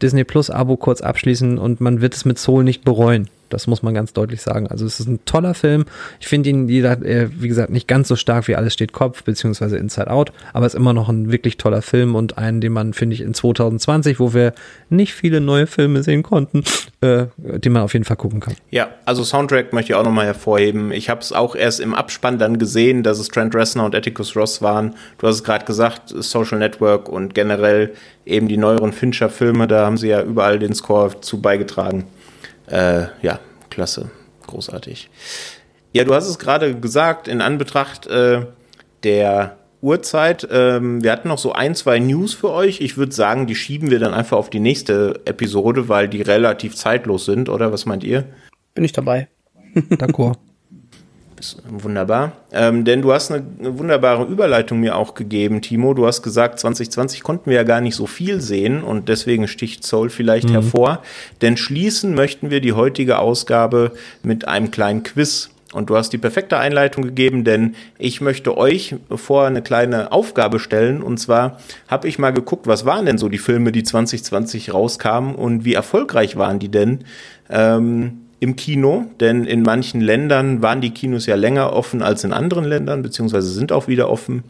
Disney 0.00 0.24
Plus 0.24 0.50
Abo 0.50 0.76
kurz 0.76 1.00
abschließen 1.00 1.58
und 1.58 1.80
man 1.80 2.00
wird 2.00 2.14
es 2.14 2.24
mit 2.24 2.38
Soul 2.38 2.62
nicht 2.62 2.84
bereuen. 2.84 3.28
Das 3.52 3.66
muss 3.66 3.82
man 3.82 3.94
ganz 3.94 4.12
deutlich 4.12 4.42
sagen. 4.42 4.66
Also 4.66 4.86
es 4.86 5.00
ist 5.00 5.08
ein 5.08 5.24
toller 5.24 5.54
Film. 5.54 5.84
Ich 6.20 6.28
finde 6.28 6.50
ihn, 6.50 6.68
äh, 6.68 7.28
wie 7.38 7.48
gesagt, 7.48 7.70
nicht 7.70 7.88
ganz 7.88 8.08
so 8.08 8.16
stark 8.16 8.48
wie 8.48 8.56
Alles 8.56 8.72
steht 8.72 8.92
Kopf, 8.92 9.22
beziehungsweise 9.22 9.76
Inside 9.76 10.10
Out, 10.10 10.32
aber 10.52 10.66
es 10.66 10.74
ist 10.74 10.78
immer 10.78 10.92
noch 10.92 11.08
ein 11.08 11.30
wirklich 11.30 11.56
toller 11.56 11.82
Film 11.82 12.14
und 12.14 12.38
einen, 12.38 12.60
den 12.60 12.72
man, 12.72 12.92
finde 12.94 13.14
ich, 13.14 13.20
in 13.20 13.34
2020, 13.34 14.20
wo 14.20 14.34
wir 14.34 14.52
nicht 14.88 15.14
viele 15.14 15.40
neue 15.40 15.66
Filme 15.66 16.02
sehen 16.02 16.22
konnten, 16.22 16.64
äh, 17.00 17.26
den 17.36 17.72
man 17.72 17.82
auf 17.82 17.92
jeden 17.92 18.04
Fall 18.04 18.16
gucken 18.16 18.40
kann. 18.40 18.54
Ja, 18.70 18.88
also 19.04 19.24
Soundtrack 19.24 19.72
möchte 19.72 19.92
ich 19.92 19.96
auch 19.96 20.04
nochmal 20.04 20.26
hervorheben. 20.26 20.92
Ich 20.92 21.10
habe 21.10 21.20
es 21.20 21.32
auch 21.32 21.54
erst 21.54 21.80
im 21.80 21.94
Abspann 21.94 22.38
dann 22.38 22.58
gesehen, 22.58 23.02
dass 23.02 23.18
es 23.18 23.28
Trent 23.28 23.54
Reznor 23.54 23.86
und 23.86 23.94
Atticus 23.94 24.36
Ross 24.36 24.62
waren. 24.62 24.94
Du 25.18 25.26
hast 25.26 25.36
es 25.36 25.44
gerade 25.44 25.64
gesagt, 25.64 26.08
Social 26.08 26.58
Network 26.58 27.08
und 27.08 27.34
generell 27.34 27.92
eben 28.24 28.48
die 28.48 28.56
neueren 28.56 28.92
Fincher-Filme, 28.92 29.66
da 29.66 29.86
haben 29.86 29.96
sie 29.96 30.08
ja 30.08 30.22
überall 30.22 30.58
den 30.58 30.74
Score 30.74 31.20
zu 31.20 31.40
beigetragen. 31.40 32.04
Äh, 32.66 33.06
ja, 33.22 33.40
klasse, 33.70 34.10
großartig. 34.46 35.10
Ja, 35.92 36.04
du 36.04 36.14
hast 36.14 36.28
es 36.28 36.38
gerade 36.38 36.74
gesagt, 36.74 37.28
in 37.28 37.40
Anbetracht 37.40 38.06
äh, 38.06 38.46
der 39.04 39.56
Uhrzeit. 39.82 40.46
Ähm, 40.50 41.02
wir 41.02 41.12
hatten 41.12 41.28
noch 41.28 41.38
so 41.38 41.52
ein, 41.52 41.74
zwei 41.74 41.98
News 41.98 42.32
für 42.34 42.50
euch. 42.50 42.80
Ich 42.80 42.96
würde 42.96 43.12
sagen, 43.12 43.46
die 43.46 43.56
schieben 43.56 43.90
wir 43.90 43.98
dann 43.98 44.14
einfach 44.14 44.38
auf 44.38 44.48
die 44.48 44.60
nächste 44.60 45.20
Episode, 45.24 45.88
weil 45.88 46.08
die 46.08 46.22
relativ 46.22 46.76
zeitlos 46.76 47.24
sind, 47.24 47.48
oder? 47.48 47.72
Was 47.72 47.84
meint 47.84 48.04
ihr? 48.04 48.24
Bin 48.74 48.84
ich 48.84 48.92
dabei. 48.92 49.28
D'accord. 49.74 50.36
Wunderbar. 51.68 52.32
Ähm, 52.52 52.84
denn 52.84 53.02
du 53.02 53.12
hast 53.12 53.30
eine, 53.30 53.44
eine, 53.58 53.78
wunderbare 53.78 54.24
Überleitung 54.24 54.80
mir 54.80 54.96
auch 54.96 55.14
gegeben, 55.14 55.62
Timo. 55.62 55.94
Du 55.94 56.06
hast 56.06 56.22
gesagt, 56.22 56.58
2020 56.60 57.22
konnten 57.22 57.50
wir 57.50 57.56
ja 57.56 57.62
gar 57.62 57.80
nicht 57.80 57.96
so 57.96 58.06
viel 58.06 58.40
sehen 58.40 58.82
und 58.82 59.08
deswegen 59.08 59.48
sticht 59.48 59.84
Soul 59.84 60.10
vielleicht 60.10 60.48
mhm. 60.48 60.52
hervor. 60.52 61.02
Denn 61.40 61.56
schließen 61.56 62.14
möchten 62.14 62.50
wir 62.50 62.60
die 62.60 62.72
heutige 62.72 63.18
Ausgabe 63.18 63.92
mit 64.22 64.46
einem 64.46 64.70
kleinen 64.70 65.02
Quiz. 65.02 65.50
Und 65.72 65.88
du 65.88 65.96
hast 65.96 66.12
die 66.12 66.18
perfekte 66.18 66.58
Einleitung 66.58 67.02
gegeben, 67.02 67.44
denn 67.44 67.74
ich 67.98 68.20
möchte 68.20 68.58
euch 68.58 68.96
vor 69.14 69.46
eine 69.46 69.62
kleine 69.62 70.12
Aufgabe 70.12 70.58
stellen. 70.58 71.02
Und 71.02 71.18
zwar 71.18 71.58
habe 71.88 72.08
ich 72.08 72.18
mal 72.18 72.32
geguckt, 72.32 72.66
was 72.66 72.84
waren 72.84 73.06
denn 73.06 73.16
so 73.16 73.30
die 73.30 73.38
Filme, 73.38 73.72
die 73.72 73.82
2020 73.82 74.74
rauskamen 74.74 75.34
und 75.34 75.64
wie 75.64 75.72
erfolgreich 75.72 76.36
waren 76.36 76.58
die 76.58 76.68
denn? 76.68 77.04
Ähm, 77.48 78.21
im 78.42 78.56
Kino, 78.56 79.06
denn 79.20 79.44
in 79.44 79.62
manchen 79.62 80.00
Ländern 80.00 80.62
waren 80.62 80.80
die 80.80 80.90
Kinos 80.90 81.26
ja 81.26 81.36
länger 81.36 81.72
offen 81.72 82.02
als 82.02 82.24
in 82.24 82.32
anderen 82.32 82.64
Ländern, 82.64 83.00
beziehungsweise 83.00 83.48
sind 83.48 83.70
auch 83.70 83.86
wieder 83.86 84.10
offen. 84.10 84.42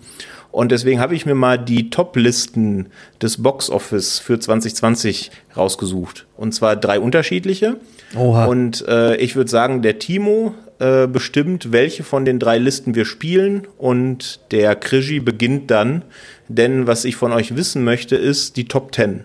Und 0.50 0.72
deswegen 0.72 0.98
habe 0.98 1.14
ich 1.14 1.26
mir 1.26 1.34
mal 1.34 1.58
die 1.58 1.90
Top-Listen 1.90 2.86
des 3.20 3.42
Box 3.42 3.68
Office 3.68 4.18
für 4.18 4.40
2020 4.40 5.30
rausgesucht. 5.58 6.26
Und 6.38 6.54
zwar 6.54 6.76
drei 6.76 7.00
unterschiedliche. 7.00 7.76
Oha. 8.16 8.46
Und 8.46 8.82
äh, 8.88 9.16
ich 9.16 9.36
würde 9.36 9.50
sagen, 9.50 9.82
der 9.82 9.98
Timo 9.98 10.54
äh, 10.78 11.06
bestimmt, 11.06 11.70
welche 11.70 12.02
von 12.02 12.24
den 12.24 12.38
drei 12.38 12.56
Listen 12.56 12.94
wir 12.94 13.04
spielen. 13.04 13.66
Und 13.76 14.40
der 14.52 14.74
Krigi 14.74 15.20
beginnt 15.20 15.70
dann. 15.70 16.02
Denn 16.48 16.86
was 16.86 17.04
ich 17.04 17.16
von 17.16 17.32
euch 17.32 17.56
wissen 17.56 17.84
möchte, 17.84 18.16
ist 18.16 18.56
die 18.56 18.64
Top 18.64 18.94
10 18.94 19.24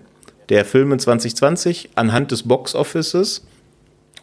der 0.49 0.65
Filme 0.65 0.98
2020 0.98 1.91
anhand 1.95 2.31
des 2.31 2.44
Box 2.44 2.76
Offices 2.76 3.44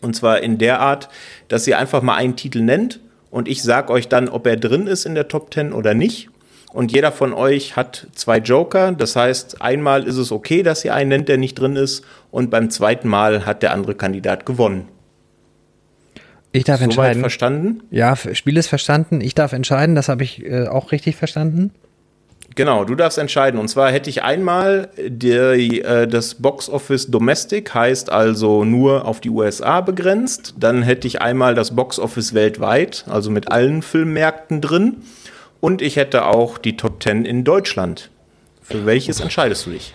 und 0.04 0.14
zwar 0.14 0.40
in 0.42 0.58
der 0.58 0.80
Art, 0.80 1.08
dass 1.48 1.66
ihr 1.66 1.78
einfach 1.78 2.02
mal 2.02 2.14
einen 2.14 2.36
Titel 2.36 2.60
nennt 2.60 3.00
und 3.30 3.48
ich 3.48 3.62
sage 3.64 3.92
euch 3.92 4.06
dann, 4.08 4.28
ob 4.28 4.46
er 4.46 4.56
drin 4.56 4.86
ist 4.86 5.06
in 5.06 5.16
der 5.16 5.26
Top 5.26 5.52
10 5.52 5.72
oder 5.72 5.94
nicht. 5.94 6.28
Und 6.72 6.92
jeder 6.92 7.10
von 7.12 7.32
euch 7.32 7.76
hat 7.76 8.08
zwei 8.14 8.38
Joker. 8.38 8.92
Das 8.92 9.16
heißt, 9.16 9.62
einmal 9.62 10.04
ist 10.04 10.16
es 10.16 10.32
okay, 10.32 10.62
dass 10.62 10.84
ihr 10.84 10.92
einen 10.94 11.08
nennt, 11.08 11.28
der 11.28 11.38
nicht 11.38 11.54
drin 11.54 11.76
ist. 11.76 12.04
Und 12.30 12.50
beim 12.50 12.70
zweiten 12.70 13.08
Mal 13.08 13.46
hat 13.46 13.62
der 13.62 13.72
andere 13.72 13.94
Kandidat 13.94 14.44
gewonnen. 14.44 14.88
Ich 16.50 16.64
darf 16.64 16.78
Soweit 16.78 16.90
entscheiden. 16.90 17.20
verstanden? 17.20 17.82
Ja, 17.90 18.16
Spiel 18.16 18.56
ist 18.56 18.68
verstanden. 18.68 19.20
Ich 19.20 19.34
darf 19.34 19.52
entscheiden. 19.52 19.94
Das 19.94 20.08
habe 20.08 20.24
ich 20.24 20.44
äh, 20.44 20.66
auch 20.66 20.92
richtig 20.92 21.16
verstanden. 21.16 21.72
Genau, 22.54 22.84
du 22.84 22.94
darfst 22.94 23.18
entscheiden. 23.18 23.58
Und 23.58 23.68
zwar 23.68 23.90
hätte 23.90 24.08
ich 24.10 24.22
einmal 24.22 24.88
die, 24.96 25.80
äh, 25.80 26.06
das 26.06 26.36
Box 26.36 26.68
Office 26.68 27.10
Domestic, 27.10 27.74
heißt 27.74 28.10
also 28.10 28.64
nur 28.64 29.06
auf 29.06 29.20
die 29.20 29.30
USA 29.30 29.80
begrenzt. 29.80 30.54
Dann 30.58 30.82
hätte 30.82 31.06
ich 31.06 31.20
einmal 31.20 31.54
das 31.54 31.74
Box 31.74 31.98
Office 31.98 32.32
weltweit, 32.34 33.04
also 33.08 33.30
mit 33.30 33.50
allen 33.50 33.82
Filmmärkten 33.82 34.60
drin. 34.60 34.98
Und 35.60 35.82
ich 35.82 35.96
hätte 35.96 36.26
auch 36.26 36.58
die 36.58 36.76
Top 36.76 37.02
10 37.02 37.24
in 37.24 37.42
Deutschland. 37.42 38.10
Für 38.62 38.86
welches 38.86 39.20
entscheidest 39.20 39.66
du 39.66 39.70
dich? 39.70 39.94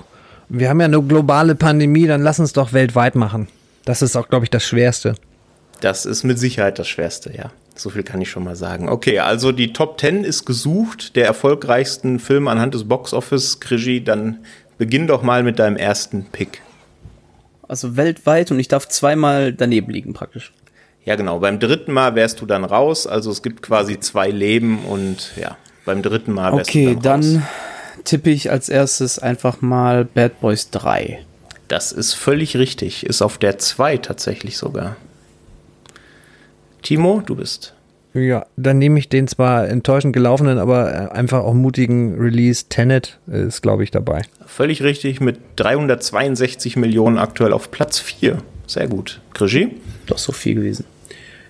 Wir 0.49 0.69
haben 0.69 0.79
ja 0.79 0.85
eine 0.85 1.01
globale 1.01 1.55
Pandemie, 1.55 2.07
dann 2.07 2.21
lass 2.21 2.39
uns 2.39 2.53
doch 2.53 2.73
weltweit 2.73 3.15
machen. 3.15 3.47
Das 3.85 4.01
ist 4.01 4.15
auch, 4.15 4.27
glaube 4.27 4.45
ich, 4.45 4.49
das 4.49 4.63
Schwerste. 4.63 5.15
Das 5.79 6.05
ist 6.05 6.23
mit 6.23 6.39
Sicherheit 6.39 6.79
das 6.79 6.87
Schwerste, 6.87 7.31
ja. 7.35 7.51
So 7.79 7.89
viel 7.89 8.03
kann 8.03 8.19
ich 8.19 8.29
schon 8.29 8.43
mal 8.43 8.57
sagen. 8.57 8.89
Okay, 8.89 9.19
also 9.19 9.53
die 9.53 9.71
Top 9.71 9.99
10 10.01 10.25
ist 10.25 10.45
gesucht, 10.45 11.15
der 11.15 11.25
erfolgreichsten 11.25 12.19
Filme 12.19 12.51
anhand 12.51 12.73
des 12.73 12.83
Box 12.87 13.13
Office. 13.13 13.61
Krigi, 13.61 14.03
dann 14.03 14.39
beginn 14.77 15.07
doch 15.07 15.23
mal 15.23 15.43
mit 15.43 15.59
deinem 15.59 15.77
ersten 15.77 16.25
Pick. 16.25 16.61
Also 17.69 17.95
weltweit 17.95 18.51
und 18.51 18.59
ich 18.59 18.67
darf 18.67 18.89
zweimal 18.89 19.53
daneben 19.53 19.91
liegen 19.93 20.13
praktisch. 20.13 20.51
Ja, 21.05 21.15
genau. 21.15 21.39
Beim 21.39 21.59
dritten 21.59 21.93
Mal 21.93 22.15
wärst 22.15 22.41
du 22.41 22.45
dann 22.45 22.65
raus. 22.65 23.07
Also 23.07 23.31
es 23.31 23.41
gibt 23.41 23.61
quasi 23.61 23.97
zwei 23.99 24.29
Leben 24.29 24.79
und 24.85 25.31
ja, 25.39 25.55
beim 25.85 26.01
dritten 26.01 26.33
Mal 26.33 26.51
wärst 26.57 26.69
Okay, 26.69 26.95
du 26.95 26.99
dann, 26.99 27.21
dann 27.21 27.35
raus. 27.35 28.03
tippe 28.03 28.29
ich 28.29 28.51
als 28.51 28.67
erstes 28.67 29.19
einfach 29.19 29.61
mal 29.61 30.03
Bad 30.03 30.41
Boys 30.41 30.69
3. 30.71 31.19
Das 31.69 31.93
ist 31.93 32.13
völlig 32.13 32.57
richtig. 32.57 33.05
Ist 33.05 33.21
auf 33.21 33.37
der 33.37 33.57
2 33.57 33.97
tatsächlich 33.97 34.57
sogar. 34.57 34.97
Timo, 36.81 37.21
du 37.25 37.35
bist. 37.35 37.73
Ja, 38.13 38.45
dann 38.57 38.79
nehme 38.79 38.97
ich 38.97 39.07
den 39.07 39.27
zwar 39.27 39.67
enttäuschend 39.67 40.13
gelaufenen, 40.13 40.57
aber 40.57 40.91
äh, 40.91 41.11
einfach 41.11 41.43
auch 41.43 41.53
mutigen 41.53 42.17
Release 42.19 42.65
Tenet 42.67 43.19
ist, 43.27 43.61
glaube 43.61 43.83
ich, 43.83 43.91
dabei. 43.91 44.23
Völlig 44.45 44.81
richtig 44.81 45.21
mit 45.21 45.39
362 45.57 46.75
Millionen 46.75 47.19
aktuell 47.19 47.53
auf 47.53 47.69
Platz 47.69 47.99
4. 47.99 48.39
Sehr 48.65 48.87
gut. 48.87 49.21
Krigi? 49.33 49.75
Doch 50.07 50.17
so 50.17 50.31
viel 50.31 50.55
gewesen. 50.55 50.85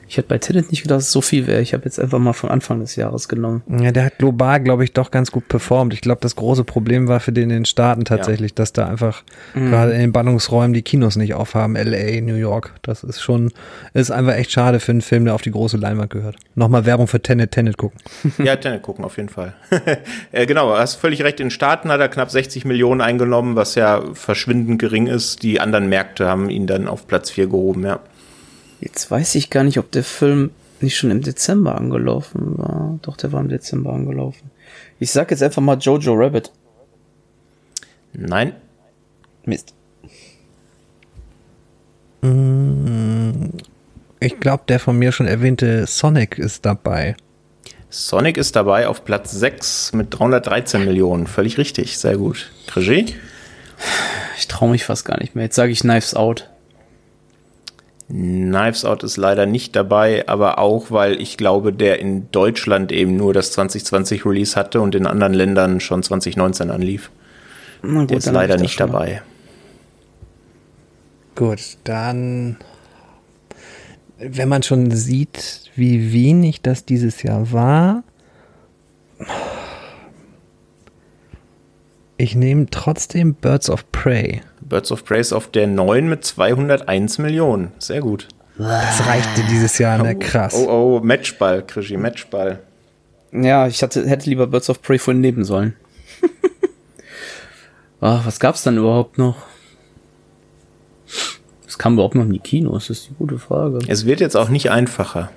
Ich 0.09 0.17
hätte 0.17 0.27
bei 0.27 0.39
Tenet 0.39 0.71
nicht 0.71 0.81
gedacht, 0.81 0.97
dass 0.97 1.05
es 1.05 1.11
so 1.11 1.21
viel 1.21 1.45
wäre. 1.45 1.61
Ich 1.61 1.75
habe 1.75 1.85
jetzt 1.85 1.99
einfach 1.99 2.17
mal 2.17 2.33
von 2.33 2.49
Anfang 2.49 2.79
des 2.79 2.95
Jahres 2.95 3.29
genommen. 3.29 3.61
Ja, 3.79 3.91
der 3.91 4.05
hat 4.05 4.17
global, 4.17 4.59
glaube 4.59 4.83
ich, 4.83 4.91
doch 4.91 5.11
ganz 5.11 5.29
gut 5.29 5.47
performt. 5.47 5.93
Ich 5.93 6.01
glaube, 6.01 6.19
das 6.21 6.35
große 6.35 6.63
Problem 6.63 7.07
war 7.07 7.19
für 7.19 7.31
den 7.31 7.43
in 7.43 7.49
den 7.49 7.65
Staaten 7.65 8.05
tatsächlich, 8.05 8.55
dass 8.55 8.73
da 8.73 8.87
einfach 8.87 9.21
gerade 9.53 9.91
in 9.91 9.99
den 9.99 10.11
Ballungsräumen 10.11 10.73
die 10.73 10.81
Kinos 10.81 11.15
nicht 11.15 11.35
aufhaben. 11.35 11.75
LA, 11.75 12.21
New 12.21 12.33
York. 12.33 12.73
Das 12.81 13.03
ist 13.03 13.21
schon, 13.21 13.51
ist 13.93 14.09
einfach 14.09 14.33
echt 14.33 14.51
schade 14.51 14.79
für 14.79 14.91
einen 14.91 15.01
Film, 15.01 15.25
der 15.25 15.35
auf 15.35 15.43
die 15.43 15.51
große 15.51 15.77
Leinwand 15.77 16.09
gehört. 16.09 16.37
Nochmal 16.55 16.87
Werbung 16.87 17.07
für 17.07 17.21
Tenet, 17.21 17.51
Tenet 17.51 17.77
gucken. 17.77 17.99
Ja, 18.43 18.55
Tenet 18.55 18.81
gucken 18.81 19.05
auf 19.05 19.17
jeden 19.17 19.29
Fall. 19.29 19.53
äh, 20.31 20.47
genau, 20.47 20.75
hast 20.75 20.95
völlig 20.95 21.21
recht. 21.21 21.39
In 21.39 21.47
den 21.47 21.51
Staaten 21.51 21.91
hat 21.91 21.99
er 21.99 22.09
knapp 22.09 22.31
60 22.31 22.65
Millionen 22.65 23.01
eingenommen, 23.01 23.55
was 23.55 23.75
ja 23.75 24.01
verschwindend 24.13 24.79
gering 24.79 25.05
ist. 25.05 25.43
Die 25.43 25.59
anderen 25.59 25.87
Märkte 25.87 26.27
haben 26.27 26.49
ihn 26.49 26.65
dann 26.65 26.87
auf 26.87 27.05
Platz 27.05 27.29
4 27.29 27.47
gehoben, 27.47 27.83
ja. 27.83 27.99
Jetzt 28.79 29.11
weiß 29.11 29.35
ich 29.35 29.49
gar 29.49 29.63
nicht, 29.63 29.77
ob 29.77 29.91
der 29.91 30.03
Film 30.03 30.51
nicht 30.81 30.97
schon 30.97 31.11
im 31.11 31.21
Dezember 31.21 31.75
angelaufen 31.75 32.57
war. 32.57 32.99
Doch, 33.01 33.17
der 33.17 33.31
war 33.31 33.41
im 33.41 33.49
Dezember 33.49 33.93
angelaufen. 33.93 34.49
Ich 34.99 35.11
sag 35.11 35.31
jetzt 35.31 35.43
einfach 35.43 35.61
mal 35.61 35.77
Jojo 35.77 36.13
Rabbit. 36.13 36.51
Nein, 38.13 38.53
Mist. 39.45 39.73
Ich 44.19 44.39
glaube, 44.39 44.63
der 44.67 44.79
von 44.79 44.97
mir 44.97 45.11
schon 45.11 45.25
erwähnte 45.25 45.85
Sonic 45.85 46.37
ist 46.37 46.65
dabei. 46.65 47.15
Sonic 47.89 48.37
ist 48.37 48.55
dabei 48.55 48.87
auf 48.87 49.05
Platz 49.05 49.31
6 49.31 49.93
mit 49.93 50.07
313 50.11 50.85
Millionen. 50.85 51.27
Völlig 51.27 51.57
richtig, 51.57 51.97
sehr 51.97 52.17
gut. 52.17 52.51
Krigi? 52.67 53.15
Ich 54.37 54.47
traue 54.47 54.69
mich 54.69 54.85
fast 54.85 55.05
gar 55.05 55.19
nicht 55.19 55.35
mehr. 55.35 55.45
Jetzt 55.45 55.55
sage 55.55 55.71
ich 55.71 55.79
Knives 55.79 56.13
Out. 56.13 56.49
Knives 58.09 58.85
Out 58.85 59.03
ist 59.03 59.17
leider 59.17 59.45
nicht 59.45 59.75
dabei, 59.75 60.27
aber 60.27 60.57
auch, 60.57 60.89
weil 60.89 61.21
ich 61.21 61.37
glaube, 61.37 61.71
der 61.71 61.99
in 61.99 62.31
Deutschland 62.31 62.91
eben 62.91 63.15
nur 63.15 63.33
das 63.33 63.51
2020 63.51 64.25
Release 64.25 64.55
hatte 64.55 64.81
und 64.81 64.95
in 64.95 65.05
anderen 65.05 65.33
Ländern 65.33 65.79
schon 65.79 66.01
2019 66.01 66.71
anlief. 66.71 67.11
Na 67.83 68.01
gut, 68.01 68.09
Der 68.09 68.17
ist 68.17 68.31
leider 68.31 68.57
nicht 68.57 68.79
dabei. 68.79 69.21
Gut, 71.35 71.77
dann, 71.83 72.57
wenn 74.17 74.49
man 74.49 74.63
schon 74.63 74.89
sieht, 74.91 75.69
wie 75.75 76.11
wenig 76.11 76.61
das 76.61 76.85
dieses 76.85 77.21
Jahr 77.21 77.51
war, 77.53 78.03
ich 82.17 82.35
nehme 82.35 82.65
trotzdem 82.71 83.35
Birds 83.35 83.69
of 83.69 83.89
Prey. 83.91 84.41
Birds 84.69 84.91
of 84.91 85.03
Prey 85.03 85.19
ist 85.19 85.33
auf 85.33 85.49
der 85.49 85.67
9 85.67 86.07
mit 86.07 86.23
201 86.23 87.17
Millionen. 87.17 87.71
Sehr 87.79 88.01
gut. 88.01 88.27
Das 88.57 89.05
reichte 89.05 89.41
dieses 89.49 89.77
Jahr, 89.77 89.97
ne? 89.97 90.17
Krass. 90.17 90.53
Oh, 90.53 90.67
oh, 90.69 90.99
Matchball, 91.03 91.65
Krischi, 91.65 91.97
Matchball. 91.97 92.59
Ja, 93.31 93.67
ich 93.67 93.81
hatte, 93.81 94.07
hätte 94.07 94.29
lieber 94.29 94.47
Birds 94.47 94.69
of 94.69 94.81
Prey 94.81 94.99
vorhin 94.99 95.21
nehmen 95.21 95.43
sollen. 95.43 95.75
ah, 98.01 98.21
was 98.25 98.39
gab's 98.39 98.63
dann 98.63 98.77
überhaupt 98.77 99.17
noch? 99.17 99.37
Es 101.67 101.77
kam 101.77 101.93
überhaupt 101.93 102.15
noch 102.15 102.25
in 102.25 102.33
die 102.33 102.39
Kinos, 102.39 102.87
das 102.87 102.99
ist 102.99 103.09
die 103.09 103.15
gute 103.15 103.39
Frage. 103.39 103.79
Es 103.87 104.05
wird 104.05 104.19
jetzt 104.19 104.35
auch 104.35 104.49
nicht 104.49 104.71
einfacher. 104.71 105.31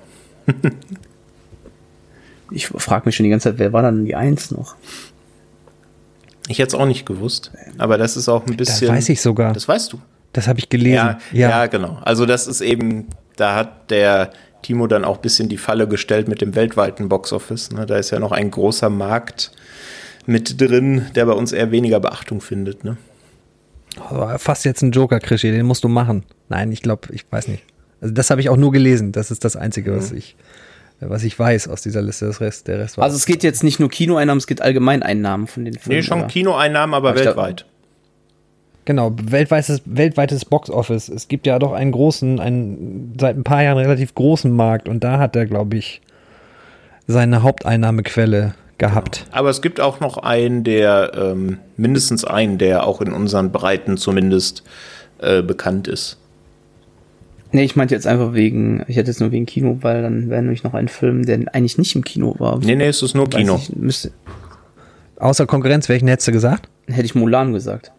Ich 2.51 2.67
frage 2.67 3.05
mich 3.05 3.15
schon 3.15 3.23
die 3.23 3.31
ganze 3.31 3.49
Zeit, 3.49 3.57
wer 3.57 3.73
war 3.73 3.81
dann 3.81 4.05
die 4.05 4.13
Eins 4.13 4.51
noch? 4.51 4.75
Ich 6.47 6.59
hätte 6.59 6.75
es 6.75 6.81
auch 6.81 6.85
nicht 6.85 7.05
gewusst. 7.05 7.51
Aber 7.77 7.97
das 7.97 8.17
ist 8.17 8.27
auch 8.29 8.41
ein 8.45 8.57
Das 8.57 8.67
bisschen. 8.67 8.89
weiß 8.89 9.09
ich 9.09 9.21
sogar. 9.21 9.53
Das 9.53 9.67
weißt 9.67 9.93
du. 9.93 9.99
Das 10.33 10.47
habe 10.47 10.59
ich 10.59 10.69
gelesen. 10.69 11.15
Ja, 11.31 11.49
ja, 11.49 11.65
genau. 11.67 11.99
Also 12.01 12.25
das 12.25 12.47
ist 12.47 12.61
eben, 12.61 13.07
da 13.35 13.55
hat 13.55 13.91
der 13.91 14.31
Timo 14.63 14.87
dann 14.87 15.05
auch 15.05 15.17
ein 15.17 15.21
bisschen 15.21 15.47
die 15.49 15.57
Falle 15.57 15.87
gestellt 15.87 16.27
mit 16.27 16.41
dem 16.41 16.55
weltweiten 16.55 17.07
Boxoffice. 17.09 17.71
Ne? 17.71 17.85
Da 17.85 17.97
ist 17.97 18.11
ja 18.11 18.19
noch 18.19 18.31
ein 18.31 18.49
großer 18.49 18.89
Markt 18.89 19.51
mit 20.25 20.59
drin, 20.59 21.05
der 21.15 21.25
bei 21.25 21.33
uns 21.33 21.51
eher 21.51 21.71
weniger 21.71 21.99
Beachtung 21.99 22.41
findet. 22.41 22.83
Ne? 22.83 22.97
Aber 24.09 24.39
Fast 24.39 24.65
jetzt 24.65 24.81
ein 24.81 24.91
Joker, 24.91 25.19
Krischi, 25.19 25.51
den 25.51 25.65
musst 25.65 25.83
du 25.83 25.87
machen. 25.87 26.23
Nein, 26.49 26.71
ich 26.71 26.81
glaube, 26.81 27.09
ich 27.13 27.25
weiß 27.29 27.47
nicht. 27.47 27.63
Also 28.01 28.13
das 28.13 28.29
habe 28.31 28.41
ich 28.41 28.49
auch 28.49 28.57
nur 28.57 28.71
gelesen. 28.71 29.11
Das 29.11 29.31
ist 29.31 29.45
das 29.45 29.55
Einzige, 29.55 29.95
was 29.95 30.11
ich, 30.11 30.35
was 30.99 31.23
ich 31.23 31.37
weiß 31.37 31.67
aus 31.67 31.81
dieser 31.81 32.01
Liste. 32.01 32.25
Das 32.27 32.41
Rest, 32.41 32.67
der 32.67 32.79
Rest 32.79 32.97
war. 32.97 33.05
Also 33.05 33.17
es 33.17 33.25
geht 33.25 33.43
jetzt 33.43 33.63
nicht 33.63 33.79
nur 33.79 33.89
Kinoeinnahmen, 33.89 34.39
es 34.39 34.47
geht 34.47 34.61
Allgemeineinnahmen 34.61 35.47
von 35.47 35.65
den 35.65 35.73
Filmen. 35.73 35.97
Nee, 35.97 36.03
schon 36.03 36.19
oder? 36.19 36.27
Kinoeinnahmen, 36.27 36.93
aber 36.93 37.09
Aber 37.09 37.19
weltweit. 37.19 37.65
Genau, 38.85 39.13
weltweites, 39.21 39.81
weltweites 39.85 40.45
Boxoffice. 40.45 41.07
Es 41.07 41.27
gibt 41.27 41.47
ja 41.47 41.57
doch 41.57 41.71
einen 41.71 41.91
großen, 41.91 42.39
einen 42.39 43.13
seit 43.17 43.37
ein 43.37 43.43
paar 43.43 43.63
Jahren 43.63 43.77
relativ 43.77 44.13
großen 44.13 44.51
Markt 44.51 44.89
und 44.89 45.03
da 45.03 45.19
hat 45.19 45.35
er, 45.35 45.45
glaube 45.45 45.77
ich, 45.77 46.01
seine 47.07 47.43
Haupteinnahmequelle 47.43 48.55
gehabt. 48.77 49.25
Aber 49.31 49.49
es 49.49 49.61
gibt 49.61 49.79
auch 49.79 49.99
noch 49.99 50.17
einen, 50.17 50.63
der, 50.63 51.11
ähm, 51.15 51.59
mindestens 51.77 52.25
einen, 52.25 52.57
der 52.57 52.85
auch 52.85 53.01
in 53.01 53.13
unseren 53.13 53.51
Breiten 53.51 53.97
zumindest 53.97 54.63
äh, 55.19 55.41
bekannt 55.41 55.87
ist. 55.87 56.17
Nee, 57.55 57.63
ich 57.63 57.75
meinte 57.75 57.93
jetzt 57.93 58.07
einfach 58.07 58.33
wegen, 58.33 58.83
ich 58.87 58.97
hätte 58.97 59.11
jetzt 59.11 59.19
nur 59.21 59.31
wegen 59.31 59.45
Kino, 59.45 59.77
weil 59.81 60.01
dann 60.01 60.29
wäre 60.29 60.41
nämlich 60.41 60.63
noch 60.63 60.73
ein 60.73 60.87
Film, 60.87 61.25
der 61.25 61.39
eigentlich 61.53 61.77
nicht 61.77 61.95
im 61.95 62.03
Kino 62.03 62.35
war. 62.39 62.57
Nee, 62.59 62.75
nee, 62.75 62.87
es 62.87 63.01
ist 63.03 63.13
nur 63.13 63.29
Kino. 63.29 63.55
Ich, 63.61 63.73
müsste, 63.75 64.11
Außer 65.17 65.45
Konkurrenz, 65.45 65.87
welchen 65.87 66.07
hättest 66.07 66.27
du 66.27 66.31
gesagt? 66.31 66.67
hätte 66.87 67.05
ich 67.05 67.15
Mulan 67.15 67.53
gesagt. 67.53 67.91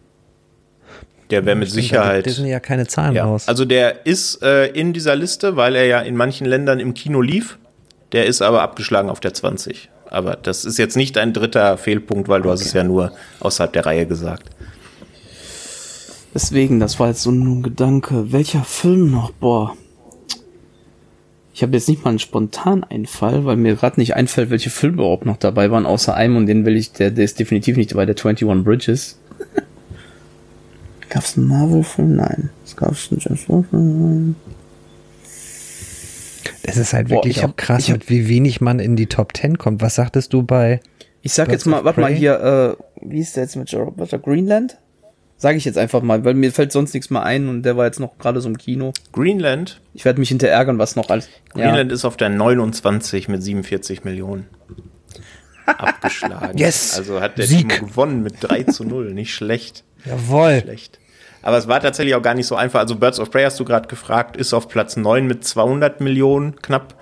Der 1.31 1.45
wäre 1.45 1.55
mit 1.55 1.69
Da 1.69 1.73
Sicherheit. 1.73 2.25
Disney 2.25 2.51
ja 2.51 2.59
keine 2.59 2.85
Zahlen 2.85 3.15
Ja, 3.15 3.23
raus. 3.25 3.47
also 3.47 3.65
der 3.65 4.05
ist 4.05 4.43
äh, 4.43 4.67
in 4.67 4.93
dieser 4.93 5.15
Liste, 5.15 5.55
weil 5.55 5.75
er 5.75 5.85
ja 5.85 5.99
in 6.01 6.15
manchen 6.15 6.45
Ländern 6.45 6.79
im 6.79 6.93
Kino 6.93 7.21
lief. 7.21 7.57
Der 8.11 8.27
ist 8.27 8.41
aber 8.43 8.61
abgeschlagen 8.61 9.09
auf 9.09 9.19
der 9.21 9.33
20. 9.33 9.89
Aber 10.09 10.35
das 10.35 10.65
ist 10.65 10.77
jetzt 10.77 10.95
nicht 10.95 11.17
ein 11.17 11.33
dritter 11.33 11.77
Fehlpunkt, 11.77 12.27
weil 12.29 12.41
du 12.43 12.51
hast 12.51 12.61
es 12.61 12.73
ja 12.73 12.83
nur 12.83 13.11
außerhalb 13.39 13.73
der 13.73 13.85
Reihe 13.87 14.05
gesagt. 14.05 14.49
Deswegen, 16.35 16.79
das 16.79 16.99
war 16.99 17.07
jetzt 17.07 17.23
so 17.23 17.31
ein 17.31 17.63
Gedanke. 17.63 18.31
Welcher 18.31 18.63
Film 18.63 19.09
noch? 19.09 19.31
Boah. 19.31 19.75
Ich 21.53 21.63
habe 21.63 21.71
jetzt 21.71 21.87
nicht 21.87 22.03
mal 22.03 22.09
einen 22.09 22.19
Spontaneinfall, 22.19 23.45
weil 23.45 23.55
mir 23.55 23.75
gerade 23.75 23.97
nicht 24.01 24.15
einfällt, 24.17 24.49
welche 24.49 24.69
Filme 24.69 24.97
überhaupt 24.97 25.25
noch 25.25 25.37
dabei 25.37 25.71
waren, 25.71 25.85
außer 25.85 26.13
einem 26.13 26.35
und 26.35 26.47
den 26.47 26.65
will 26.65 26.75
ich, 26.75 26.91
der, 26.91 27.11
der 27.11 27.23
ist 27.23 27.39
definitiv 27.39 27.77
nicht 27.77 27.91
dabei, 27.93 28.05
der 28.05 28.15
21 28.17 28.63
Bridges. 28.65 29.17
Gab's 31.09 31.37
einen 31.37 31.47
Marvel-Film? 31.47 32.15
Nein. 32.17 32.49
Es 32.65 32.75
gab's 32.75 33.07
einen 33.09 33.21
James 33.21 33.45
Bond-Film? 33.45 34.35
Es 36.63 36.75
ist 36.75 36.91
halt 36.91 37.07
Boah, 37.07 37.15
wirklich 37.15 37.37
ich 37.37 37.43
hab- 37.43 37.51
auch 37.51 37.55
krass, 37.55 37.83
ich 37.85 37.91
hab- 37.91 37.99
mit 37.99 38.09
wie 38.09 38.27
wenig 38.27 38.59
man 38.59 38.79
in 38.79 38.97
die 38.97 39.05
Top 39.07 39.37
10 39.37 39.57
kommt. 39.57 39.81
Was 39.81 39.95
sagtest 39.95 40.33
du 40.33 40.43
bei? 40.43 40.81
Ich 41.21 41.31
sag 41.31 41.47
Birds 41.47 41.63
jetzt 41.63 41.71
mal, 41.71 41.85
warte 41.85 42.01
mal 42.01 42.11
hier, 42.13 42.77
äh, 43.01 43.09
wie 43.09 43.19
ist 43.19 43.37
der 43.37 43.43
jetzt 43.43 43.55
mit 43.55 43.71
Butler? 43.71 44.19
Greenland? 44.19 44.77
Sage 45.37 45.57
ich 45.57 45.65
jetzt 45.65 45.77
einfach 45.77 46.01
mal, 46.01 46.23
weil 46.23 46.33
mir 46.33 46.51
fällt 46.51 46.71
sonst 46.71 46.93
nichts 46.93 47.09
mehr 47.09 47.23
ein 47.23 47.49
und 47.49 47.63
der 47.63 47.75
war 47.75 47.85
jetzt 47.85 47.99
noch 47.99 48.17
gerade 48.17 48.39
so 48.39 48.47
im 48.47 48.57
Kino. 48.57 48.93
Greenland? 49.11 49.81
Ich 49.93 50.05
werde 50.05 50.19
mich 50.19 50.29
hinter 50.29 50.47
ärgern, 50.47 50.79
was 50.79 50.95
noch 50.95 51.09
alles. 51.09 51.29
Greenland 51.53 51.91
ja. 51.91 51.95
ist 51.95 52.05
auf 52.05 52.15
der 52.15 52.29
29 52.29 53.27
mit 53.27 53.43
47 53.43 54.05
Millionen. 54.05 54.47
Abgeschlagen. 55.65 56.57
yes! 56.57 56.97
Also 56.97 57.19
hat 57.19 57.37
der 57.37 57.47
Sieg. 57.47 57.69
Timo 57.69 57.87
gewonnen 57.87 58.23
mit 58.23 58.35
3 58.39 58.63
zu 58.63 58.85
0. 58.85 59.13
Nicht 59.13 59.33
schlecht. 59.33 59.83
Jawohl. 60.05 60.53
Nicht 60.53 60.63
schlecht. 60.63 60.99
Aber 61.41 61.57
es 61.57 61.67
war 61.67 61.79
tatsächlich 61.79 62.15
auch 62.15 62.21
gar 62.21 62.33
nicht 62.33 62.47
so 62.47 62.55
einfach. 62.55 62.79
Also 62.79 62.95
Birds 62.95 63.19
of 63.19 63.29
Prey 63.29 63.43
hast 63.43 63.59
du 63.59 63.65
gerade 63.65 63.87
gefragt, 63.87 64.37
ist 64.37 64.53
auf 64.53 64.67
Platz 64.67 64.95
9 64.97 65.27
mit 65.27 65.45
200 65.45 66.01
Millionen 66.01 66.55
knapp. 66.61 66.95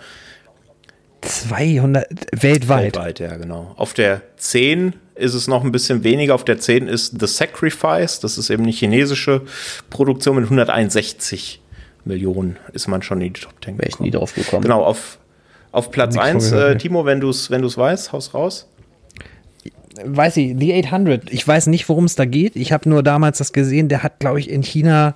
200 1.21 2.07
weltweit. 2.33 2.83
Weltweit, 2.83 3.19
ja, 3.19 3.37
genau. 3.37 3.73
Auf 3.77 3.93
der 3.93 4.21
10 4.35 4.95
ist 5.15 5.33
es 5.33 5.47
noch 5.47 5.63
ein 5.63 5.71
bisschen 5.71 6.03
weniger. 6.03 6.35
Auf 6.35 6.45
der 6.45 6.59
10 6.59 6.87
ist 6.87 7.19
The 7.19 7.27
Sacrifice. 7.27 8.19
Das 8.19 8.37
ist 8.37 8.49
eben 8.49 8.63
eine 8.63 8.71
chinesische 8.71 9.41
Produktion 9.89 10.35
mit 10.35 10.45
161 10.45 11.61
Millionen. 12.05 12.57
Ist 12.73 12.87
man 12.87 13.01
schon 13.01 13.21
in 13.21 13.33
die 13.33 13.41
Top 13.41 13.53
10 13.63 13.77
Wäre 13.77 13.89
ich 13.89 13.99
nie 13.99 14.11
drauf 14.11 14.33
gekommen. 14.33 14.63
Genau, 14.63 14.83
auf, 14.83 15.19
auf 15.71 15.91
Platz 15.91 16.17
1, 16.17 16.51
äh, 16.51 16.77
Timo, 16.77 17.05
wenn 17.05 17.19
du 17.19 17.29
es 17.29 17.49
wenn 17.49 17.63
weißt, 17.63 18.11
haus 18.11 18.33
raus. 18.33 18.67
Weiß 20.03 20.37
ich, 20.37 20.55
The 20.57 20.83
800. 20.85 21.31
Ich 21.31 21.47
weiß 21.47 21.67
nicht, 21.67 21.87
worum 21.87 22.05
es 22.05 22.15
da 22.15 22.25
geht. 22.25 22.55
Ich 22.55 22.71
habe 22.71 22.89
nur 22.89 23.03
damals 23.03 23.37
das 23.37 23.53
gesehen. 23.53 23.89
Der 23.89 24.01
hat, 24.03 24.19
glaube 24.19 24.39
ich, 24.39 24.49
in 24.49 24.63
China 24.63 25.15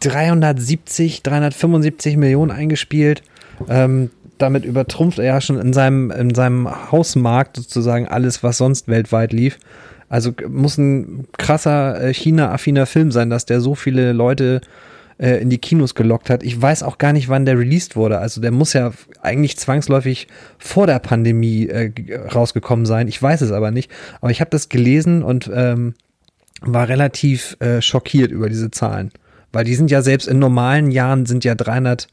370, 0.00 1.22
375 1.22 2.16
Millionen 2.18 2.50
eingespielt. 2.50 3.22
Ähm, 3.68 4.10
damit 4.38 4.64
übertrumpft 4.64 5.18
er 5.18 5.24
ja 5.24 5.40
schon 5.40 5.58
in 5.58 5.72
seinem, 5.72 6.10
in 6.10 6.34
seinem 6.34 6.92
Hausmarkt 6.92 7.56
sozusagen 7.56 8.08
alles, 8.08 8.42
was 8.42 8.58
sonst 8.58 8.88
weltweit 8.88 9.32
lief. 9.32 9.58
Also 10.08 10.32
muss 10.48 10.78
ein 10.78 11.26
krasser 11.38 12.00
äh, 12.00 12.14
China-affiner 12.14 12.86
Film 12.86 13.10
sein, 13.10 13.30
dass 13.30 13.46
der 13.46 13.60
so 13.60 13.74
viele 13.74 14.12
Leute 14.12 14.60
äh, 15.18 15.40
in 15.40 15.50
die 15.50 15.58
Kinos 15.58 15.94
gelockt 15.94 16.30
hat. 16.30 16.42
Ich 16.42 16.60
weiß 16.60 16.82
auch 16.82 16.98
gar 16.98 17.12
nicht, 17.12 17.28
wann 17.28 17.46
der 17.46 17.58
released 17.58 17.96
wurde. 17.96 18.18
Also 18.18 18.40
der 18.40 18.50
muss 18.50 18.72
ja 18.72 18.92
eigentlich 19.22 19.56
zwangsläufig 19.56 20.28
vor 20.58 20.86
der 20.86 20.98
Pandemie 20.98 21.68
äh, 21.68 21.92
rausgekommen 22.34 22.86
sein. 22.86 23.08
Ich 23.08 23.22
weiß 23.22 23.40
es 23.40 23.52
aber 23.52 23.70
nicht. 23.70 23.90
Aber 24.20 24.30
ich 24.30 24.40
habe 24.40 24.50
das 24.50 24.68
gelesen 24.68 25.22
und 25.22 25.50
ähm, 25.52 25.94
war 26.60 26.88
relativ 26.88 27.56
äh, 27.60 27.80
schockiert 27.80 28.30
über 28.30 28.48
diese 28.48 28.70
Zahlen. 28.70 29.10
Weil 29.52 29.64
die 29.64 29.74
sind 29.74 29.90
ja 29.90 30.02
selbst 30.02 30.26
in 30.26 30.38
normalen 30.38 30.90
Jahren 30.90 31.26
sind 31.26 31.44
ja 31.44 31.54
300 31.54 32.08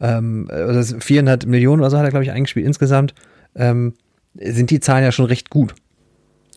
ähm, 0.00 0.48
oder 0.50 0.82
400 0.82 1.46
Millionen 1.46 1.80
oder 1.80 1.90
so 1.90 1.98
hat 1.98 2.04
er, 2.04 2.10
glaube 2.10 2.24
ich, 2.24 2.30
eingespielt 2.30 2.66
insgesamt, 2.66 3.14
ähm, 3.54 3.94
sind 4.34 4.70
die 4.70 4.80
Zahlen 4.80 5.04
ja 5.04 5.12
schon 5.12 5.26
recht 5.26 5.50
gut. 5.50 5.74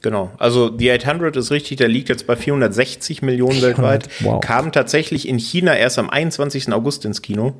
Genau, 0.02 0.32
also 0.38 0.70
die 0.70 0.92
800 0.92 1.36
ist 1.36 1.52
richtig, 1.52 1.78
der 1.78 1.88
liegt 1.88 2.10
jetzt 2.10 2.28
bei 2.28 2.36
460 2.36 3.22
Millionen 3.24 3.54
400, 3.54 3.78
weltweit. 3.78 4.10
Wow. 4.22 4.42
Kam 4.42 4.72
tatsächlich 4.72 5.28
in 5.28 5.40
China 5.40 5.76
erst 5.76 5.98
am 5.98 6.10
21. 6.10 6.72
August 6.72 7.04
ins 7.06 7.22
Kino. 7.22 7.54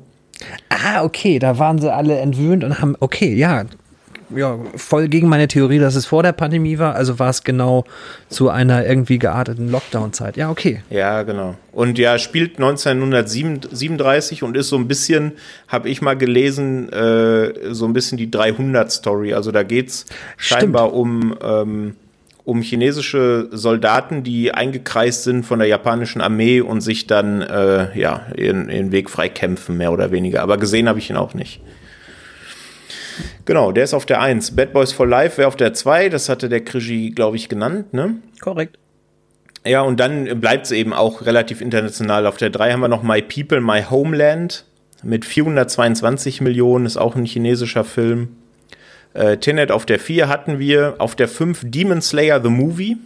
Ah, 0.68 1.02
okay, 1.02 1.38
da 1.38 1.58
waren 1.58 1.78
sie 1.78 1.92
alle 1.92 2.18
entwöhnt 2.18 2.62
und 2.62 2.80
haben, 2.80 2.96
okay, 3.00 3.34
ja, 3.34 3.64
ja, 4.34 4.58
voll 4.76 5.08
gegen 5.08 5.28
meine 5.28 5.48
Theorie, 5.48 5.78
dass 5.78 5.94
es 5.94 6.06
vor 6.06 6.22
der 6.22 6.32
Pandemie 6.32 6.78
war. 6.78 6.94
Also 6.94 7.18
war 7.18 7.30
es 7.30 7.44
genau 7.44 7.84
zu 8.28 8.50
einer 8.50 8.86
irgendwie 8.86 9.18
gearteten 9.18 9.70
Lockdown-Zeit. 9.70 10.36
Ja, 10.36 10.50
okay. 10.50 10.82
Ja, 10.90 11.22
genau. 11.22 11.54
Und 11.72 11.98
ja, 11.98 12.18
spielt 12.18 12.58
1937 12.58 14.42
und 14.42 14.56
ist 14.56 14.68
so 14.68 14.76
ein 14.76 14.88
bisschen, 14.88 15.32
habe 15.68 15.88
ich 15.88 16.02
mal 16.02 16.16
gelesen, 16.16 16.92
äh, 16.92 17.72
so 17.72 17.86
ein 17.86 17.92
bisschen 17.92 18.18
die 18.18 18.28
300-Story. 18.28 19.34
Also 19.34 19.52
da 19.52 19.62
geht 19.62 19.88
es 19.88 20.06
scheinbar 20.36 20.92
um, 20.92 21.34
ähm, 21.42 21.94
um 22.44 22.62
chinesische 22.62 23.48
Soldaten, 23.52 24.24
die 24.24 24.52
eingekreist 24.52 25.24
sind 25.24 25.44
von 25.46 25.58
der 25.58 25.68
japanischen 25.68 26.20
Armee 26.20 26.60
und 26.60 26.80
sich 26.80 27.06
dann 27.06 27.42
äh, 27.42 27.98
ja, 27.98 28.26
ihren, 28.36 28.70
ihren 28.70 28.92
Weg 28.92 29.10
frei 29.10 29.28
kämpfen, 29.28 29.76
mehr 29.76 29.92
oder 29.92 30.10
weniger. 30.10 30.42
Aber 30.42 30.58
gesehen 30.58 30.88
habe 30.88 30.98
ich 30.98 31.10
ihn 31.10 31.16
auch 31.16 31.34
nicht. 31.34 31.60
Genau, 33.44 33.72
der 33.72 33.84
ist 33.84 33.94
auf 33.94 34.06
der 34.06 34.20
1. 34.20 34.56
Bad 34.56 34.72
Boys 34.72 34.92
for 34.92 35.06
Life 35.06 35.38
wäre 35.38 35.48
auf 35.48 35.56
der 35.56 35.74
2, 35.74 36.08
das 36.08 36.28
hatte 36.28 36.48
der 36.48 36.64
Krigi, 36.64 37.10
glaube 37.10 37.36
ich, 37.36 37.48
genannt, 37.48 37.92
ne? 37.92 38.16
Korrekt. 38.40 38.78
Ja, 39.64 39.82
und 39.82 39.98
dann 40.00 40.40
bleibt 40.40 40.66
es 40.66 40.72
eben 40.72 40.92
auch 40.92 41.26
relativ 41.26 41.60
international. 41.60 42.26
Auf 42.26 42.36
der 42.36 42.50
3 42.50 42.72
haben 42.72 42.80
wir 42.80 42.88
noch 42.88 43.02
My 43.02 43.20
People, 43.22 43.60
My 43.60 43.82
Homeland 43.90 44.64
mit 45.02 45.24
422 45.24 46.40
Millionen, 46.40 46.86
ist 46.86 46.96
auch 46.96 47.16
ein 47.16 47.24
chinesischer 47.24 47.84
Film. 47.84 48.36
Äh, 49.14 49.38
Tenet 49.38 49.70
auf 49.70 49.84
der 49.84 49.98
4 49.98 50.28
hatten 50.28 50.58
wir, 50.58 50.96
auf 50.98 51.16
der 51.16 51.28
5 51.28 51.62
Demon 51.64 52.00
Slayer 52.00 52.42
The 52.42 52.50
Movie 52.50 52.96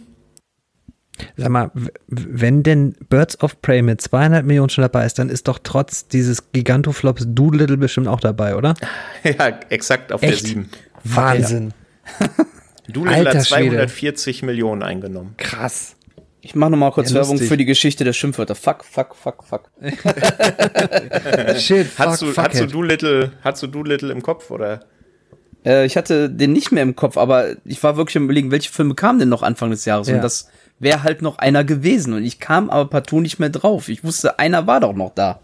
Sag 1.37 1.49
mal, 1.49 1.71
wenn 2.07 2.63
denn 2.63 2.95
Birds 3.09 3.39
of 3.41 3.61
Prey 3.61 3.81
mit 3.81 4.01
200 4.01 4.45
Millionen 4.45 4.69
schon 4.69 4.81
dabei 4.81 5.05
ist, 5.05 5.19
dann 5.19 5.29
ist 5.29 5.47
doch 5.47 5.59
trotz 5.61 6.07
dieses 6.07 6.51
Gigantoflops 6.51 7.25
Doolittle 7.27 7.77
bestimmt 7.77 8.07
auch 8.07 8.19
dabei, 8.19 8.55
oder? 8.55 8.73
ja, 9.23 9.59
exakt 9.69 10.11
auf 10.11 10.23
Echt? 10.23 10.41
der 10.41 10.49
7. 10.49 10.69
Wahnsinn. 11.03 11.73
Doolittle 12.87 13.29
hat 13.29 13.43
240 13.43 14.37
Schwede. 14.37 14.45
Millionen 14.45 14.83
eingenommen. 14.83 15.35
Krass. 15.37 15.95
Ich 16.41 16.55
mache 16.55 16.71
nochmal 16.71 16.91
kurz 16.91 17.11
ja, 17.11 17.15
Werbung 17.15 17.37
für 17.37 17.55
die 17.55 17.63
Geschichte 17.63 18.03
der 18.03 18.11
Schimpfwörter. 18.11 18.55
Fuck, 18.55 18.83
fuck, 18.83 19.15
fuck, 19.15 19.45
fuck. 19.45 19.69
Shit, 21.57 21.87
fuck, 21.87 22.05
hast 22.05 22.21
du, 22.21 22.25
fuck 22.27 22.49
hast 22.49 22.59
du 22.59 22.67
Doolittle, 22.67 23.31
hast 23.41 23.63
du 23.63 23.67
Doolittle 23.67 24.11
im 24.11 24.21
Kopf, 24.21 24.51
oder? 24.51 24.81
Äh, 25.65 25.85
ich 25.85 25.95
hatte 25.95 26.29
den 26.29 26.51
nicht 26.51 26.73
mehr 26.73 26.83
im 26.83 26.97
Kopf, 26.97 27.15
aber 27.15 27.55
ich 27.63 27.81
war 27.81 27.95
wirklich 27.95 28.17
am 28.17 28.25
überlegen, 28.25 28.51
welche 28.51 28.71
Filme 28.71 28.93
kamen 28.93 29.19
denn 29.19 29.29
noch 29.29 29.41
Anfang 29.41 29.71
des 29.71 29.85
Jahres? 29.85 30.09
Ja. 30.09 30.15
Und 30.15 30.21
das 30.21 30.49
wäre 30.83 31.03
halt 31.03 31.21
noch 31.21 31.37
einer 31.37 31.63
gewesen. 31.63 32.13
Und 32.13 32.23
ich 32.23 32.39
kam 32.39 32.69
aber 32.69 32.89
partout 32.89 33.21
nicht 33.21 33.39
mehr 33.39 33.49
drauf. 33.49 33.89
Ich 33.89 34.03
wusste, 34.03 34.39
einer 34.39 34.67
war 34.67 34.79
doch 34.79 34.93
noch 34.93 35.11
da. 35.15 35.39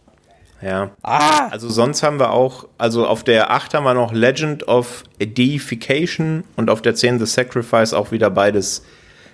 Ja. 0.62 0.92
Ah! 1.02 1.48
Also 1.50 1.70
sonst 1.70 2.04
haben 2.04 2.20
wir 2.20 2.32
auch, 2.32 2.68
also 2.78 3.08
auf 3.08 3.24
der 3.24 3.52
8 3.52 3.74
haben 3.74 3.86
wir 3.86 3.94
noch 3.94 4.12
Legend 4.12 4.68
of 4.68 5.04
Deification 5.20 6.44
und 6.58 6.70
auf 6.70 6.82
der 6.82 6.96
10 6.96 7.20
The 7.20 7.26
Sacrifice 7.26 7.94
auch 7.94 8.12
wieder 8.12 8.30
beides 8.30 8.84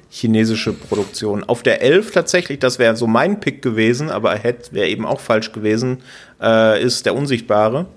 chinesische 0.10 0.72
Produktion. 0.72 1.44
Auf 1.44 1.64
der 1.64 1.82
11 1.82 2.12
tatsächlich, 2.12 2.60
das 2.60 2.80
wäre 2.80 2.96
so 2.96 3.08
mein 3.08 3.40
Pick 3.40 3.62
gewesen, 3.62 4.10
aber 4.10 4.38
wäre 4.72 4.88
eben 4.88 5.06
auch 5.06 5.20
falsch 5.20 5.52
gewesen, 5.52 5.98
äh, 6.42 6.82
ist 6.82 7.06
der 7.06 7.16
Unsichtbare 7.16 7.88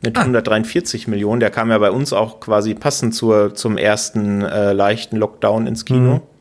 mit 0.00 0.16
ah. 0.16 0.20
143 0.20 1.06
Millionen. 1.06 1.40
Der 1.40 1.50
kam 1.50 1.70
ja 1.70 1.78
bei 1.78 1.90
uns 1.90 2.12
auch 2.12 2.40
quasi 2.40 2.74
passend 2.74 3.14
zur, 3.14 3.54
zum 3.54 3.76
ersten 3.76 4.42
äh, 4.42 4.72
leichten 4.72 5.16
Lockdown 5.16 5.66
ins 5.66 5.84
Kino. 5.84 6.14
Mhm. 6.14 6.37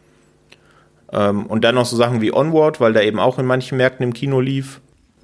Ähm, 1.12 1.46
und 1.46 1.64
dann 1.64 1.76
noch 1.76 1.86
so 1.86 1.96
Sachen 1.96 2.22
wie 2.22 2.34
Onward, 2.34 2.80
weil 2.80 2.94
der 2.94 3.06
eben 3.06 3.20
auch 3.20 3.40
in 3.40 3.46
manchen 3.46 3.78
Märkten 3.78 4.04
im 4.04 4.14
Kino 4.14 4.40
lief. 4.40 4.82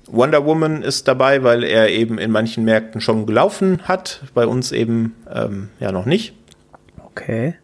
Wonder 0.07 0.45
Woman 0.45 0.81
ist 0.81 1.07
dabei, 1.07 1.43
weil 1.43 1.63
er 1.63 1.89
eben 1.89 2.17
in 2.17 2.31
manchen 2.31 2.65
Märkten 2.65 3.01
schon 3.01 3.25
gelaufen 3.25 3.81
hat, 3.83 4.21
bei 4.33 4.45
uns 4.45 4.71
eben 4.71 5.15
ähm, 5.33 5.69
ja 5.79 5.91
noch 5.91 6.05
nicht. 6.05 6.33
Okay. 6.97 7.55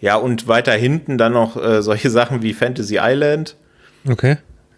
Ja, 0.00 0.16
und 0.16 0.48
weiter 0.48 0.72
hinten 0.72 1.18
dann 1.18 1.32
noch 1.32 1.56
äh, 1.56 1.82
solche 1.82 2.10
Sachen 2.10 2.42
wie 2.42 2.54
Fantasy 2.54 2.98
Island. 3.00 3.56
Okay. 4.08 4.36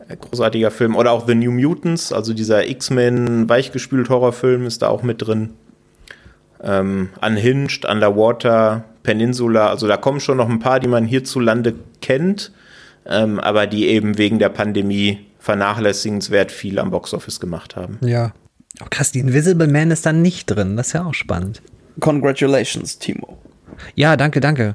Äh, 0.09 0.17
großartiger 0.17 0.71
Film. 0.71 0.97
Oder 0.97 1.13
auch 1.13 1.27
The 1.27 1.35
New 1.35 1.53
Mutants, 1.53 2.13
also 2.13 2.33
dieser 2.33 2.69
X-Men 2.69 3.49
weichgespült 3.49 4.09
Horrorfilm 4.09 4.67
ist 4.67 4.83
da 4.83 4.89
auch 4.89 5.03
mit 5.03 5.23
drin. 5.23 5.55
Ähm, 6.63 7.11
Unhinged, 7.21 7.85
Underwater, 7.85 8.85
Peninsula, 9.03 9.69
also 9.69 9.87
da 9.87 9.97
kommen 9.97 10.21
schon 10.21 10.37
noch 10.37 10.49
ein 10.49 10.59
paar, 10.59 10.81
die 10.81 10.89
man 10.89 11.05
hierzulande 11.05 11.75
kennt, 12.01 12.53
ähm, 13.07 13.41
aber 13.41 13.67
die 13.67 13.87
eben 13.89 14.19
wegen 14.19 14.39
der 14.39 14.49
Pandemie 14.49 15.27
vernachlässigenswert 15.39 16.53
viel 16.53 16.79
am 16.79 16.91
Boxoffice 16.91 17.41
gemacht 17.41 17.77
haben. 17.77 17.99
Ja. 18.01 18.33
Oh, 18.81 18.87
krass, 18.89 19.13
die 19.13 19.19
Invisible 19.19 19.67
Man 19.67 19.91
ist 19.91 20.07
dann 20.07 20.23
nicht 20.23 20.47
drin. 20.47 20.77
Das 20.77 20.89
ist 20.89 20.93
ja 20.95 21.05
auch 21.05 21.15
spannend. 21.15 21.63
Congratulations, 22.01 22.99
Timo. 22.99 23.39
Ja, 23.95 24.17
danke, 24.17 24.41
danke. 24.41 24.75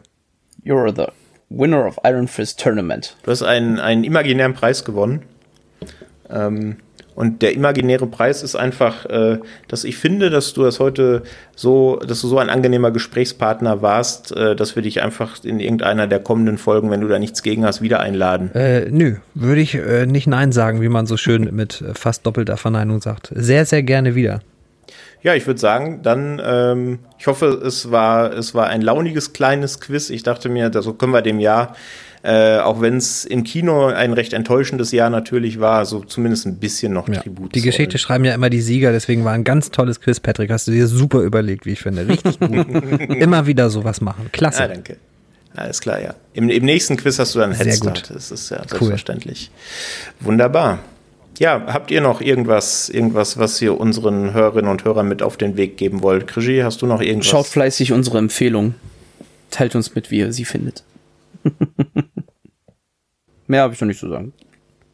You're 0.64 0.94
the 0.94 1.12
winner 1.50 1.86
of 1.86 1.98
Iron 2.04 2.28
Fist 2.28 2.60
Tournament. 2.60 3.16
Du 3.24 3.32
hast 3.32 3.44
einen, 3.44 3.80
einen 3.80 4.04
imaginären 4.04 4.54
Preis 4.54 4.84
gewonnen. 4.84 5.24
Ähm, 6.30 6.78
und 7.18 7.42
der 7.42 7.56
imaginäre 7.56 8.06
Preis 8.06 8.44
ist 8.44 8.56
einfach, 8.56 9.08
äh, 9.08 9.40
dass 9.68 9.86
ich 9.86 9.98
finde, 9.98 10.30
dass 10.30 10.54
du 10.54 10.62
das 10.62 10.80
heute 10.80 11.24
so, 11.56 11.96
dass 11.96 12.22
du 12.22 12.28
so 12.28 12.38
ein 12.38 12.52
angenehmer 12.52 12.92
Gesprächspartner 12.92 13.82
warst, 13.82 14.32
äh, 14.34 14.56
dass 14.56 14.76
wir 14.76 14.84
dich 14.84 15.02
einfach 15.02 15.44
in 15.44 15.60
irgendeiner 15.60 16.06
der 16.06 16.20
kommenden 16.20 16.60
Folgen, 16.60 16.92
wenn 16.92 17.02
du 17.02 17.08
da 17.08 17.18
nichts 17.18 17.42
gegen 17.42 17.66
hast, 17.66 17.82
wieder 17.82 18.02
einladen. 18.02 18.54
Äh, 18.54 18.92
nö, 18.92 19.16
würde 19.34 19.62
ich 19.62 19.74
äh, 19.74 20.06
nicht 20.06 20.28
Nein 20.28 20.52
sagen, 20.52 20.80
wie 20.80 20.90
man 20.90 21.08
so 21.08 21.18
schön 21.18 21.50
mit 21.56 21.82
äh, 21.82 21.96
fast 21.96 22.24
doppelter 22.24 22.56
Verneinung 22.56 23.02
sagt. 23.02 23.32
Sehr, 23.34 23.66
sehr 23.66 23.82
gerne 23.82 24.14
wieder. 24.14 24.42
Ja, 25.24 25.34
ich 25.34 25.48
würde 25.48 25.60
sagen, 25.60 26.02
dann, 26.04 26.40
ähm, 26.46 27.00
ich 27.18 27.26
hoffe, 27.26 27.48
es 27.48 27.90
war, 27.90 28.32
es 28.32 28.54
war 28.54 28.68
ein 28.68 28.84
launiges 28.84 29.34
kleines 29.34 29.80
Quiz. 29.80 30.12
Ich 30.12 30.22
dachte 30.22 30.50
mir, 30.50 30.70
so 30.84 30.94
können 30.94 31.14
wir 31.14 31.24
dem 31.24 31.40
Jahr 31.40 31.76
äh, 32.28 32.60
auch 32.60 32.82
wenn 32.82 32.98
es 32.98 33.24
im 33.24 33.46
Kino 33.46 33.86
ein 33.86 34.12
recht 34.12 34.34
enttäuschendes 34.34 34.92
Jahr 34.92 35.10
natürlich 35.10 35.62
war, 35.62 35.86
so 35.86 36.02
zumindest 36.02 36.46
ein 36.46 36.58
bisschen 36.58 36.92
noch 36.92 37.08
ja. 37.08 37.22
Tribut. 37.22 37.56
Die 37.56 37.62
Geschichte 37.62 37.98
schreiben 37.98 38.26
ja 38.26 38.34
immer 38.34 38.50
die 38.50 38.60
Sieger, 38.60 38.92
deswegen 38.92 39.24
war 39.24 39.32
ein 39.32 39.46
ganz 39.46 39.72
tolles 39.72 40.02
Quiz, 40.02 40.20
Patrick. 40.20 40.52
Hast 40.52 40.68
du 40.68 40.72
dir 40.72 40.88
super 40.88 41.22
überlegt, 41.22 41.66
wie 41.66 41.72
ich 41.72 41.80
finde. 41.80 42.06
Richtig 42.06 42.38
gut. 42.38 42.52
immer 43.10 43.48
wieder 43.48 43.70
sowas 43.70 44.02
machen. 44.02 44.30
Klasse. 44.34 44.64
Ah, 44.64 44.68
danke. 44.68 44.98
Alles 45.56 45.80
klar, 45.80 46.02
ja. 46.02 46.16
Im, 46.34 46.50
Im, 46.50 46.66
nächsten 46.66 46.98
Quiz 46.98 47.18
hast 47.18 47.34
du 47.34 47.40
dann 47.40 47.54
Headstart. 47.54 48.10
Das 48.14 48.30
ist 48.30 48.50
ja 48.50 48.58
selbstverständlich. 48.58 49.50
Cool. 50.20 50.28
Wunderbar. 50.28 50.80
Ja, 51.40 51.64
habt 51.68 51.92
ihr 51.92 52.02
noch 52.02 52.20
irgendwas, 52.20 52.90
irgendwas, 52.90 53.38
was 53.38 53.62
ihr 53.62 53.80
unseren 53.80 54.34
Hörerinnen 54.34 54.70
und 54.70 54.84
Hörern 54.84 55.08
mit 55.08 55.22
auf 55.22 55.38
den 55.38 55.56
Weg 55.56 55.78
geben 55.78 56.02
wollt? 56.02 56.28
Krigi, 56.28 56.60
hast 56.60 56.82
du 56.82 56.88
noch 56.88 57.00
irgendwas? 57.00 57.28
Schaut 57.28 57.48
fleißig 57.48 57.94
unsere 57.94 58.18
Empfehlung. 58.18 58.76
Teilt 59.50 59.76
uns 59.76 59.96
mit, 59.96 60.12
wie 60.12 60.18
ihr 60.18 60.34
sie 60.34 60.44
findet. 60.44 60.84
Mehr 63.48 63.62
habe 63.62 63.74
ich 63.74 63.82
noch 63.82 63.88
nicht 63.88 64.00
zu 64.00 64.10
sagen. 64.10 64.34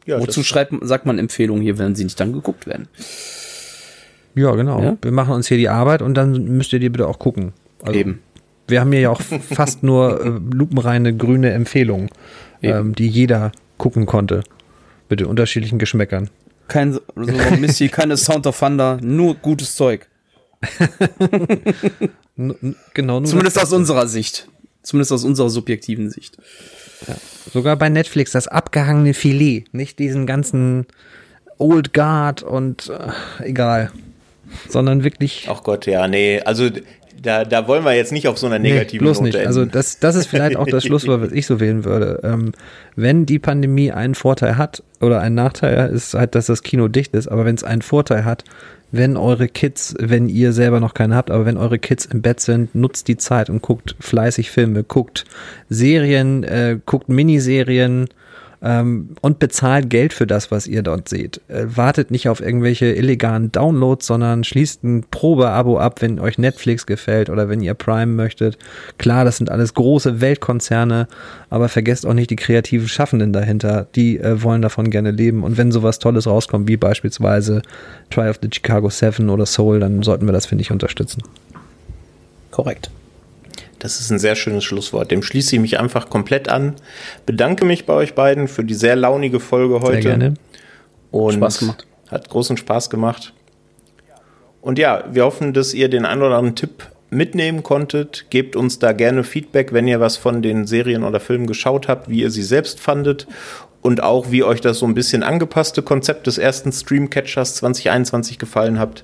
Ja, 0.05 0.19
Wozu 0.19 0.43
schreibt, 0.43 0.73
sagt 0.81 1.05
man 1.05 1.17
Empfehlungen 1.17 1.63
hier, 1.63 1.77
wenn 1.77 1.95
sie 1.95 2.03
nicht 2.03 2.19
dann 2.19 2.33
geguckt 2.33 2.67
werden? 2.67 2.87
Ja, 4.35 4.51
genau. 4.51 4.81
Ja? 4.81 4.97
Wir 5.01 5.11
machen 5.11 5.33
uns 5.33 5.47
hier 5.47 5.57
die 5.57 5.69
Arbeit 5.69 6.01
und 6.01 6.15
dann 6.15 6.45
müsst 6.57 6.73
ihr 6.73 6.79
die 6.79 6.89
bitte 6.89 7.07
auch 7.07 7.19
gucken. 7.19 7.53
Also, 7.81 7.99
Eben. 7.99 8.19
Wir 8.67 8.81
haben 8.81 8.91
hier 8.91 9.01
ja 9.01 9.09
auch 9.09 9.21
fast 9.21 9.83
nur 9.83 10.25
äh, 10.25 10.29
lupenreine 10.29 11.15
grüne 11.15 11.51
Empfehlungen, 11.51 12.09
ähm, 12.61 12.95
die 12.95 13.07
jeder 13.07 13.51
gucken 13.77 14.05
konnte. 14.05 14.43
Mit 15.09 15.19
den 15.19 15.27
unterschiedlichen 15.27 15.79
Geschmäckern. 15.79 16.29
Kein 16.67 16.93
so 16.93 17.01
Missy, 17.59 17.89
keine 17.89 18.15
Sound 18.17 18.47
of 18.47 18.57
Thunder, 18.57 18.97
nur 19.01 19.35
gutes 19.35 19.75
Zeug. 19.75 20.07
genau, 22.93 23.19
nur 23.19 23.25
Zumindest 23.25 23.59
aus 23.59 23.73
unserer 23.73 24.07
Sicht. 24.07 24.47
Zumindest 24.81 25.11
aus 25.11 25.25
unserer 25.25 25.49
subjektiven 25.49 26.09
Sicht. 26.09 26.37
Ja. 27.07 27.15
Sogar 27.51 27.75
bei 27.75 27.89
Netflix 27.89 28.31
das 28.31 28.47
abgehangene 28.47 29.13
Filet, 29.13 29.65
nicht 29.71 29.99
diesen 29.99 30.25
ganzen 30.25 30.85
Old 31.57 31.93
Guard 31.93 32.43
und 32.43 32.89
äh, 32.89 33.47
egal, 33.47 33.91
sondern 34.69 35.03
wirklich. 35.03 35.47
Ach 35.49 35.63
Gott, 35.63 35.85
ja, 35.85 36.07
nee, 36.07 36.41
also 36.41 36.69
da, 37.23 37.45
da 37.45 37.67
wollen 37.67 37.85
wir 37.85 37.93
jetzt 37.93 38.11
nicht 38.11 38.27
auf 38.27 38.37
so 38.37 38.47
einer 38.47 38.59
negativen 38.59 39.05
nee, 39.05 39.09
bloß 39.09 39.17
Note 39.19 39.27
nicht. 39.27 39.35
Enden. 39.35 39.47
Also 39.47 39.65
das, 39.65 39.99
das 39.99 40.15
ist 40.15 40.27
vielleicht 40.27 40.57
auch 40.57 40.67
das 40.67 40.83
Schlusswort, 40.85 41.21
was 41.21 41.31
ich 41.31 41.45
so 41.45 41.59
wählen 41.59 41.85
würde. 41.85 42.19
Ähm, 42.23 42.51
wenn 42.95 43.25
die 43.25 43.39
Pandemie 43.39 43.91
einen 43.91 44.13
Vorteil 44.13 44.57
hat 44.57 44.83
oder 44.99 45.21
einen 45.21 45.35
Nachteil, 45.35 45.89
ist 45.89 46.13
halt, 46.13 46.35
dass 46.35 46.47
das 46.47 46.63
Kino 46.63 46.87
dicht 46.89 47.13
ist. 47.13 47.27
Aber 47.27 47.45
wenn 47.45 47.55
es 47.55 47.63
einen 47.63 47.81
Vorteil 47.81 48.25
hat, 48.25 48.43
wenn 48.93 49.17
eure 49.17 49.47
Kids, 49.47 49.95
wenn 49.99 50.29
ihr 50.29 50.53
selber 50.53 50.79
noch 50.79 50.93
keine 50.93 51.15
habt, 51.15 51.31
aber 51.31 51.47
wenn 51.47 51.57
eure 51.57 51.79
Kids 51.79 52.05
im 52.05 52.21
Bett 52.21 52.39
sind, 52.39 52.75
nutzt 52.75 53.07
die 53.07 53.17
Zeit 53.17 53.49
und 53.49 53.63
guckt 53.63 53.95
fleißig 53.99 54.51
Filme, 54.51 54.83
guckt 54.83 55.25
Serien, 55.67 56.43
äh, 56.43 56.77
guckt 56.85 57.09
Miniserien, 57.09 58.07
ähm, 58.63 59.09
und 59.21 59.39
bezahlt 59.39 59.89
Geld 59.89 60.13
für 60.13 60.25
das, 60.25 60.49
was 60.49 60.67
ihr 60.67 60.81
dort 60.83 61.09
seht. 61.09 61.41
Äh, 61.49 61.65
wartet 61.75 62.11
nicht 62.11 62.29
auf 62.29 62.39
irgendwelche 62.39 62.93
illegalen 62.93 63.51
Downloads, 63.51 64.07
sondern 64.07 64.43
schließt 64.43 64.83
ein 64.83 65.03
Probeabo 65.11 65.77
ab, 65.77 66.01
wenn 66.01 66.19
euch 66.19 66.37
Netflix 66.37 66.85
gefällt 66.85 67.29
oder 67.29 67.49
wenn 67.49 67.61
ihr 67.61 67.73
Prime 67.73 68.13
möchtet. 68.13 68.57
Klar, 68.97 69.25
das 69.25 69.37
sind 69.37 69.51
alles 69.51 69.73
große 69.73 70.21
Weltkonzerne, 70.21 71.07
aber 71.49 71.67
vergesst 71.67 72.05
auch 72.05 72.13
nicht 72.13 72.29
die 72.29 72.37
kreativen 72.37 72.87
Schaffenden 72.87 73.33
dahinter. 73.33 73.87
Die 73.95 74.17
äh, 74.19 74.41
wollen 74.41 74.61
davon 74.61 74.89
gerne 74.89 75.11
leben. 75.11 75.43
Und 75.43 75.57
wenn 75.57 75.71
sowas 75.71 75.99
Tolles 75.99 76.25
rauskommt, 76.25 76.67
wie 76.69 76.77
beispielsweise 76.77 77.61
Try 78.09 78.29
of 78.29 78.39
the 78.41 78.49
Chicago 78.51 78.89
7 78.89 79.29
oder 79.29 79.45
Soul, 79.45 79.81
dann 79.81 80.03
sollten 80.03 80.25
wir 80.25 80.33
das, 80.33 80.45
finde 80.45 80.61
ich, 80.61 80.71
unterstützen. 80.71 81.21
Korrekt. 82.51 82.89
Das 83.83 83.99
ist 83.99 84.09
ein 84.11 84.17
sehr 84.17 84.35
schönes 84.35 84.63
Schlusswort. 84.63 85.11
Dem 85.11 85.21
schließe 85.21 85.57
ich 85.57 85.61
mich 85.61 85.77
einfach 85.77 86.09
komplett 86.09 86.47
an. 86.47 86.75
Bedanke 87.25 87.65
mich 87.65 87.85
bei 87.85 87.91
euch 87.91 88.15
beiden 88.15 88.47
für 88.47 88.63
die 88.63 88.75
sehr 88.75 88.95
launige 88.95 89.41
Folge 89.41 89.81
heute. 89.81 90.01
Sehr 90.01 90.17
gerne. 90.17 90.33
Und 91.11 91.33
Spaß 91.33 91.59
gemacht. 91.59 91.85
Hat 92.09 92.29
großen 92.29 92.55
Spaß 92.55 92.89
gemacht. 92.89 93.33
Und 94.61 94.79
ja, 94.79 95.03
wir 95.11 95.25
hoffen, 95.25 95.51
dass 95.51 95.73
ihr 95.73 95.89
den 95.89 96.05
einen 96.05 96.21
oder 96.21 96.37
anderen 96.37 96.55
Tipp 96.55 96.87
mitnehmen 97.09 97.61
konntet. 97.61 98.27
Gebt 98.29 98.55
uns 98.55 98.79
da 98.79 98.93
gerne 98.93 99.25
Feedback, 99.25 99.73
wenn 99.73 99.85
ihr 99.85 99.99
was 99.99 100.15
von 100.15 100.41
den 100.41 100.65
Serien 100.65 101.03
oder 101.03 101.19
Filmen 101.19 101.45
geschaut 101.45 101.89
habt, 101.89 102.07
wie 102.07 102.21
ihr 102.21 102.31
sie 102.31 102.41
selbst 102.41 102.79
fandet 102.79 103.27
und 103.81 104.01
auch 104.01 104.31
wie 104.31 104.45
euch 104.45 104.61
das 104.61 104.79
so 104.79 104.85
ein 104.85 104.93
bisschen 104.93 105.23
angepasste 105.23 105.81
Konzept 105.81 106.27
des 106.27 106.37
ersten 106.37 106.71
Streamcatchers 106.71 107.55
2021 107.55 108.39
gefallen 108.39 108.79
habt. 108.79 109.03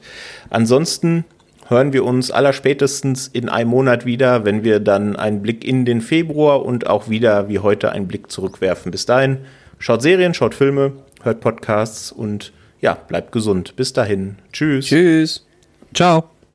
Ansonsten 0.50 1.26
hören 1.70 1.94
wir 1.94 2.04
uns 2.04 2.32
allerspätestens 2.32 3.28
in 3.28 3.48
einem 3.48 3.70
Monat 3.70 4.06
wieder, 4.06 4.44
wenn 4.44 4.64
wir 4.64 4.80
dann 4.80 5.16
einen 5.16 5.42
Blick 5.42 5.64
in 5.64 5.86
den 5.86 6.02
Februar 6.02 6.66
und 6.66 6.88
auch 6.88 7.10
wieder 7.10 7.48
wie 7.48 7.60
heute 7.60 7.92
einen 7.92 8.08
Blick 8.08 8.32
zurückwerfen. 8.32 8.92
Bis 8.92 9.06
dahin, 9.06 9.38
schaut 9.78 10.02
Serien, 10.02 10.34
schaut 10.34 10.56
Filme, 10.56 10.94
hört 11.22 11.42
Podcasts 11.42 12.12
und 12.12 12.52
ja, 12.82 12.96
bleibt 12.96 13.32
gesund. 13.32 13.76
Bis 13.76 13.94
dahin. 13.94 14.38
Tschüss. 14.52 14.88
Tschüss. 14.88 15.46
Ciao. 15.94 16.30